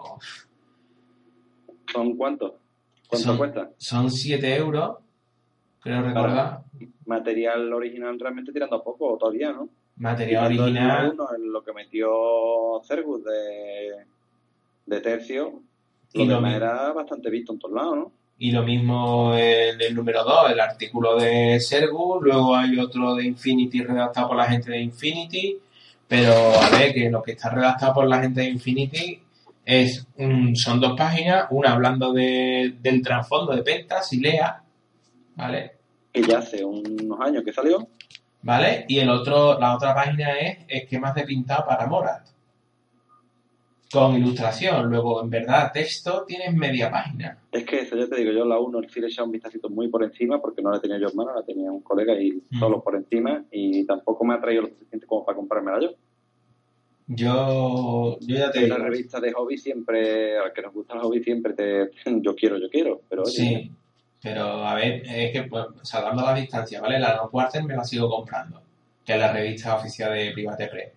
¿Son 1.91 2.15
cuántos? 2.15 2.53
¿Cuánto 3.07 3.27
Son- 3.27 3.37
cuesta? 3.37 3.71
son 3.77 4.11
7 4.11 4.55
euros, 4.55 4.97
creo 5.81 6.01
recordar, 6.03 6.61
Material 7.05 7.73
original 7.73 8.19
realmente 8.19 8.53
tirando 8.53 8.75
a 8.75 8.83
poco 8.83 9.17
todavía, 9.17 9.51
¿no? 9.51 9.67
material 9.95 10.47
Tirando 10.49 10.63
original, 10.63 11.11
uno 11.13 11.27
en 11.35 11.51
lo 11.51 11.63
que 11.63 11.73
metió 11.73 12.09
Cergus 12.83 13.23
de, 13.23 14.05
de 14.85 15.01
tercio, 15.01 15.63
Y 16.13 16.25
lo 16.25 16.45
era 16.47 16.91
bastante 16.93 17.29
visto 17.29 17.53
en 17.53 17.59
todos 17.59 17.75
lados, 17.75 17.95
¿no? 17.97 18.11
Y 18.39 18.51
lo 18.51 18.63
mismo 18.63 19.33
en 19.35 19.79
el 19.81 19.93
número 19.93 20.23
2, 20.23 20.51
el 20.51 20.59
artículo 20.59 21.17
de 21.17 21.59
Sergu, 21.59 22.19
luego 22.21 22.55
hay 22.55 22.79
otro 22.79 23.15
de 23.15 23.25
Infinity 23.25 23.83
redactado 23.83 24.29
por 24.29 24.37
la 24.37 24.45
gente 24.45 24.71
de 24.71 24.79
Infinity, 24.81 25.57
pero 26.07 26.33
a 26.59 26.69
ver, 26.69 26.93
que 26.93 27.09
lo 27.09 27.21
que 27.21 27.33
está 27.33 27.49
redactado 27.49 27.93
por 27.95 28.07
la 28.07 28.21
gente 28.21 28.41
de 28.41 28.47
Infinity 28.49 29.21
es 29.65 30.07
un- 30.17 30.55
son 30.55 30.79
dos 30.79 30.97
páginas, 30.97 31.47
una 31.51 31.73
hablando 31.73 32.13
de, 32.13 32.75
del 32.81 33.01
trasfondo 33.01 33.53
de 33.55 33.61
Pentas 33.61 34.11
y 34.13 34.19
Lea, 34.21 34.63
¿vale? 35.35 35.71
Que 36.11 36.23
ya 36.23 36.39
hace 36.39 36.63
unos 36.63 37.19
años 37.19 37.43
que 37.43 37.53
salió. 37.53 37.87
¿Vale? 38.41 38.85
Y 38.87 38.99
el 38.99 39.09
otro, 39.09 39.59
la 39.59 39.75
otra 39.75 39.93
página 39.93 40.31
es 40.39 40.59
esquemas 40.69 41.13
de 41.13 41.23
pintado 41.25 41.65
para 41.67 41.85
Morat. 41.87 42.25
Con 43.91 44.15
ilustración. 44.15 44.87
Luego, 44.89 45.23
en 45.23 45.29
verdad, 45.31 45.71
texto 45.73 46.23
tienes 46.27 46.53
media 46.53 46.91
página. 46.91 47.37
Es 47.51 47.63
que 47.65 47.79
eso 47.81 47.95
ya 47.97 48.07
te 48.07 48.17
digo, 48.17 48.31
yo 48.31 48.45
la 48.45 48.59
1 48.59 48.81
sí 48.87 48.99
le 48.99 49.07
he 49.07 49.09
echado 49.09 49.25
un 49.25 49.31
vistacito 49.31 49.67
muy 49.69 49.87
por 49.87 50.03
encima 50.03 50.39
porque 50.39 50.61
no 50.61 50.69
la 50.71 50.79
tenía 50.79 50.99
yo 50.99 51.07
en 51.09 51.15
mano, 51.15 51.33
la 51.33 51.43
tenía 51.43 51.71
un 51.71 51.81
colega 51.81 52.13
y 52.21 52.33
Mm. 52.51 52.59
solo 52.59 52.83
por 52.83 52.95
encima 52.95 53.43
y 53.51 53.85
tampoco 53.85 54.23
me 54.25 54.35
ha 54.35 54.41
traído 54.41 54.63
lo 54.63 54.67
suficiente 54.69 55.07
como 55.07 55.25
para 55.25 55.35
comprármela 55.37 55.79
yo. 55.81 55.89
Yo, 57.07 58.19
yo 58.21 58.35
ya 58.37 58.51
te 58.51 58.59
En 58.59 58.65
digo. 58.65 58.75
una 58.75 58.85
revista 58.85 59.19
de 59.19 59.33
hobby 59.33 59.57
siempre, 59.57 60.37
al 60.37 60.53
que 60.53 60.61
nos 60.61 60.73
gusta 60.73 60.93
el 60.93 60.99
hobby 60.99 61.23
siempre 61.23 61.53
te, 61.53 61.89
yo 62.21 62.35
quiero, 62.35 62.59
yo 62.59 62.69
quiero, 62.69 63.01
pero 63.09 63.23
oye, 63.23 63.31
Sí, 63.31 63.71
pero 64.21 64.43
a 64.63 64.75
ver, 64.75 65.01
es 65.07 65.31
que 65.31 65.43
pues, 65.49 65.65
salvando 65.81 66.21
la 66.23 66.35
distancia, 66.35 66.79
¿vale? 66.79 66.99
La 66.99 67.15
No 67.15 67.31
Quarter 67.31 67.63
me 67.63 67.75
la 67.75 67.83
sigo 67.83 68.07
comprando, 68.07 68.61
que 69.03 69.13
es 69.13 69.19
la 69.19 69.33
revista 69.33 69.75
oficial 69.75 70.13
de 70.13 70.31
Private 70.31 70.67
Press. 70.67 70.93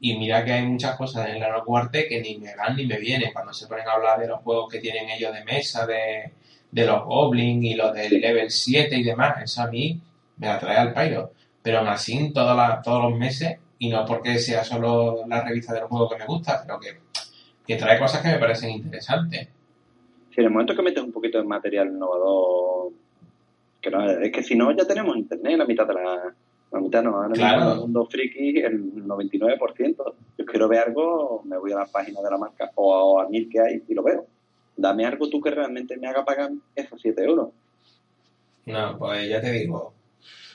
Y 0.00 0.16
mira 0.16 0.44
que 0.44 0.52
hay 0.52 0.66
muchas 0.66 0.96
cosas 0.96 1.28
en 1.28 1.40
la 1.40 1.50
No 1.50 1.64
Quarter 1.64 2.08
que 2.08 2.20
ni 2.22 2.38
me 2.38 2.56
van 2.56 2.74
ni 2.76 2.86
me 2.86 2.98
vienen 2.98 3.32
cuando 3.32 3.52
se 3.52 3.66
ponen 3.66 3.86
a 3.86 3.92
hablar 3.92 4.18
de 4.18 4.28
los 4.28 4.40
juegos 4.40 4.70
que 4.72 4.78
tienen 4.78 5.10
ellos 5.10 5.32
de 5.34 5.44
mesa, 5.44 5.86
de, 5.86 6.32
de 6.70 6.86
los 6.86 7.04
Goblins 7.04 7.64
y 7.64 7.74
los 7.74 7.92
del 7.92 8.18
level 8.20 8.50
7 8.50 8.96
y 8.96 9.02
demás. 9.04 9.42
Eso 9.42 9.62
a 9.62 9.66
mí 9.66 10.00
me 10.38 10.46
la 10.46 10.58
trae 10.58 10.78
al 10.78 10.94
pairo. 10.94 11.32
Pero 11.62 11.78
aún 11.80 11.88
así, 11.88 12.32
las- 12.34 12.82
todos 12.82 13.10
los 13.10 13.18
meses, 13.18 13.58
y 13.78 13.90
no 13.90 14.04
porque 14.06 14.38
sea 14.38 14.64
solo 14.64 15.26
la 15.26 15.42
revista 15.42 15.74
del 15.74 15.84
juego 15.84 16.08
que 16.08 16.16
me 16.16 16.24
gusta, 16.26 16.62
pero 16.66 16.80
que, 16.80 16.98
que 17.66 17.76
trae 17.76 17.98
cosas 17.98 18.22
que 18.22 18.28
me 18.28 18.38
parecen 18.38 18.70
interesantes. 18.70 19.48
si 20.30 20.40
en 20.40 20.46
el 20.46 20.50
momento 20.50 20.74
que 20.74 20.82
metes 20.82 21.02
un 21.02 21.12
poquito 21.12 21.36
de 21.38 21.44
material 21.44 21.88
innovador, 21.88 22.92
es 24.22 24.32
que 24.32 24.42
si 24.42 24.54
no 24.56 24.70
ya 24.72 24.86
tenemos 24.86 25.16
internet, 25.16 25.58
la 25.58 25.64
mitad 25.66 25.86
de 25.86 25.94
la, 25.94 26.34
la 26.72 26.80
mitad 26.80 27.02
no, 27.02 27.16
ahora 27.16 27.30
Claro. 27.34 27.56
mismo 27.58 27.72
el 27.72 27.80
mundo 27.80 28.06
friki 28.06 28.58
el 28.60 29.06
99%. 29.06 30.14
Yo 30.38 30.44
quiero 30.44 30.68
ver 30.68 30.80
algo, 30.88 31.42
me 31.44 31.58
voy 31.58 31.72
a 31.72 31.76
la 31.78 31.86
página 31.86 32.20
de 32.20 32.30
la 32.30 32.38
marca 32.38 32.70
o 32.76 33.18
a, 33.20 33.24
a 33.24 33.28
mil 33.28 33.48
que 33.48 33.60
hay 33.60 33.82
y 33.88 33.94
lo 33.94 34.02
veo. 34.02 34.26
Dame 34.76 35.04
algo 35.04 35.28
tú 35.28 35.40
que 35.40 35.50
realmente 35.50 35.96
me 35.96 36.06
haga 36.08 36.24
pagar 36.24 36.50
esos 36.74 37.00
7 37.00 37.22
euros. 37.24 37.48
No, 38.66 38.96
pues 38.98 39.28
ya 39.28 39.40
te 39.40 39.50
digo, 39.52 39.92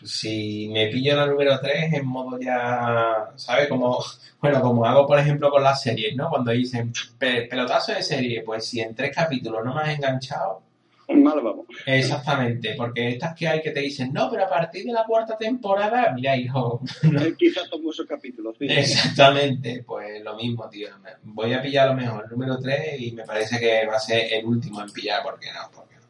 si 0.03 0.69
me 0.71 0.87
pillo 0.87 1.15
la 1.15 1.25
número 1.27 1.59
3 1.59 1.93
en 1.93 2.05
modo 2.05 2.39
ya, 2.39 3.31
¿sabes? 3.35 3.67
Como, 3.67 3.99
bueno, 4.41 4.61
como 4.61 4.85
hago 4.85 5.05
por 5.07 5.19
ejemplo 5.19 5.49
con 5.49 5.63
las 5.63 5.81
series, 5.81 6.15
¿no? 6.15 6.29
Cuando 6.29 6.51
dicen 6.51 6.93
"Pe- 7.17 7.47
pelotazo 7.49 7.91
de 7.93 8.03
serie, 8.03 8.41
pues 8.43 8.65
si 8.65 8.79
en 8.79 8.95
tres 8.95 9.13
capítulos 9.15 9.63
no 9.65 9.73
me 9.75 9.81
has 9.81 9.95
enganchado, 9.95 10.61
Mal 11.09 11.39
vamos. 11.41 11.64
Exactamente, 11.85 12.73
porque 12.77 13.09
estas 13.09 13.35
que 13.35 13.47
hay 13.47 13.61
que 13.61 13.71
te 13.71 13.79
dicen, 13.81 14.11
no, 14.13 14.29
pero 14.29 14.45
a 14.45 14.49
partir 14.49 14.85
de 14.85 14.93
la 14.93 15.03
cuarta 15.05 15.37
temporada, 15.37 16.11
mira, 16.13 16.35
hijo, 16.35 16.81
Quizás 17.37 17.69
tomo 17.69 17.91
esos 17.91 18.05
capítulos. 18.05 18.55
sí. 18.57 18.65
exactamente, 18.69 19.83
pues 19.85 20.23
lo 20.23 20.35
mismo, 20.35 20.67
tío, 20.69 20.89
voy 21.23 21.53
a 21.53 21.61
pillar 21.61 21.87
a 21.87 21.91
lo 21.91 21.97
mejor 21.97 22.23
el 22.25 22.31
número 22.31 22.57
3 22.57 22.99
y 22.99 23.11
me 23.11 23.23
parece 23.23 23.59
que 23.59 23.85
va 23.85 23.95
a 23.95 23.99
ser 23.99 24.33
el 24.33 24.45
último 24.45 24.81
en 24.81 24.91
pillar, 24.91 25.21
porque 25.23 25.47
no, 25.53 25.69
porque 25.73 25.95
no. 25.95 26.01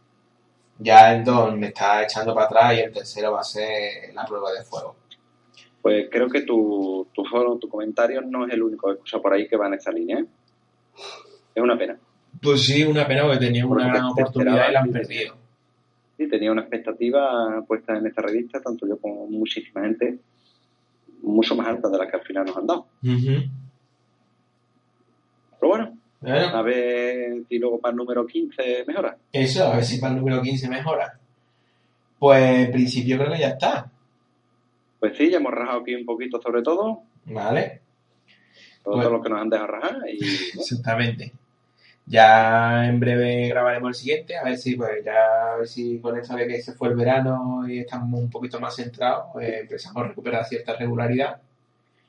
Ya 0.80 1.14
el 1.14 1.24
2 1.24 1.58
me 1.58 1.68
está 1.68 2.04
echando 2.04 2.34
para 2.34 2.48
atrás 2.48 2.74
y 2.76 2.80
el 2.82 2.92
tercero 2.92 3.34
va 3.34 3.42
a 3.42 3.44
ser 3.44 4.14
la 4.14 4.26
prueba 4.26 4.52
de 4.52 4.64
fuego. 4.64 4.96
Pues 5.82 6.08
creo 6.10 6.28
que 6.28 6.42
tu, 6.42 7.08
tu 7.14 7.24
tu 7.60 7.70
comentario 7.70 8.22
no 8.22 8.48
es 8.48 8.54
el 8.54 8.64
único 8.64 8.88
que 8.88 8.94
escucha 8.94 9.20
por 9.20 9.34
ahí 9.34 9.48
que 9.48 9.56
va 9.56 9.68
en 9.68 9.76
esa 9.76 9.92
línea. 9.92 10.20
¿eh? 10.20 10.26
Es 11.54 11.64
una 11.64 11.78
pena. 11.78 11.98
Pues 12.42 12.66
sí, 12.66 12.84
una 12.84 13.08
pena 13.08 13.24
porque 13.24 13.38
tenía 13.38 13.66
una 13.66 13.88
gran 13.88 14.14
te 14.14 14.24
oportunidad 14.24 14.70
y 14.70 14.74
la 14.74 14.82
han 14.82 14.92
perdido. 14.92 15.45
Sí, 16.18 16.28
tenía 16.30 16.52
una 16.52 16.62
expectativa 16.62 17.64
puesta 17.68 17.98
en 17.98 18.08
esta 18.08 18.22
revista, 18.22 18.62
tanto 18.62 18.88
yo 18.88 18.98
como 18.98 19.28
muchísima 19.28 19.82
gente, 19.82 20.18
mucho 21.22 21.56
más 21.56 21.68
alta 21.68 21.90
de 21.90 21.98
la 21.98 22.08
que 22.10 22.16
al 22.18 22.24
final 22.24 22.46
nos 22.46 22.58
han 22.58 22.68
dado. 22.68 22.88
Pero 25.60 25.70
bueno, 25.70 25.98
Bueno, 26.22 26.38
a 26.58 26.62
ver 26.62 27.44
si 27.50 27.60
luego 27.60 27.80
para 27.80 27.92
el 27.92 27.98
número 27.98 28.26
15 28.26 28.86
mejora. 28.88 29.18
eso, 29.32 29.66
a 29.66 29.76
ver 29.76 29.84
si 29.84 29.98
para 30.00 30.14
el 30.14 30.20
número 30.20 30.42
15 30.42 30.70
mejora. 30.70 31.20
Pues 32.18 32.66
en 32.68 32.72
principio 32.72 33.18
creo 33.18 33.32
que 33.34 33.40
ya 33.40 33.50
está, 33.50 33.92
Pues 35.00 35.18
sí, 35.18 35.30
ya 35.30 35.38
hemos 35.38 35.52
rajado 35.54 35.82
aquí 35.82 35.94
un 35.96 36.06
poquito 36.06 36.42
sobre 36.42 36.62
todo, 36.62 37.02
¿vale? 37.26 37.82
todo, 38.84 38.96
Bueno. 38.96 39.10
lo 39.12 39.22
que 39.22 39.30
nos 39.30 39.42
han 39.42 39.50
dejado 39.50 39.68
rajar. 39.68 39.98
Y 40.08 40.18
bueno, 40.20 40.32
Exactamente. 40.62 41.34
Ya 42.08 42.88
en 42.88 43.00
breve 43.00 43.48
grabaremos 43.48 43.90
el 43.90 43.96
siguiente, 43.96 44.38
a 44.38 44.44
ver 44.44 44.58
si, 44.58 44.76
pues 44.76 45.04
ya, 45.04 45.54
a 45.54 45.58
ver 45.58 45.68
si 45.68 46.00
con 46.00 46.18
esto 46.18 46.36
de 46.36 46.48
que 46.48 46.62
se 46.62 46.74
fue 46.74 46.90
el 46.90 46.96
verano 46.96 47.68
y 47.68 47.80
estamos 47.80 48.20
un 48.20 48.30
poquito 48.30 48.60
más 48.60 48.76
centrados, 48.76 49.26
pues 49.34 49.62
empezamos 49.62 50.04
a 50.04 50.08
recuperar 50.10 50.46
cierta 50.46 50.76
regularidad. 50.76 51.42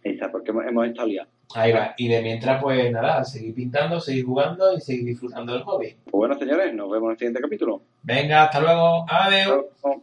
está, 0.02 0.30
porque 0.30 0.50
hemos, 0.50 0.66
hemos 0.66 0.86
estado 0.86 1.08
liados. 1.08 1.32
Ahí 1.54 1.72
va. 1.72 1.94
Y 1.96 2.08
de 2.08 2.20
mientras, 2.22 2.60
pues 2.62 2.90
nada, 2.92 3.24
seguir 3.24 3.54
pintando, 3.54 4.00
seguir 4.00 4.24
jugando 4.24 4.74
y 4.76 4.80
seguir 4.80 5.04
disfrutando 5.04 5.52
del 5.52 5.62
hobby. 5.62 5.96
Pues 6.04 6.12
bueno, 6.12 6.38
señores, 6.38 6.74
nos 6.74 6.90
vemos 6.90 7.06
en 7.06 7.12
el 7.12 7.18
siguiente 7.18 7.40
capítulo. 7.40 7.82
Venga, 8.02 8.44
hasta 8.44 8.60
luego. 8.60 9.06
Adiós. 9.08 10.02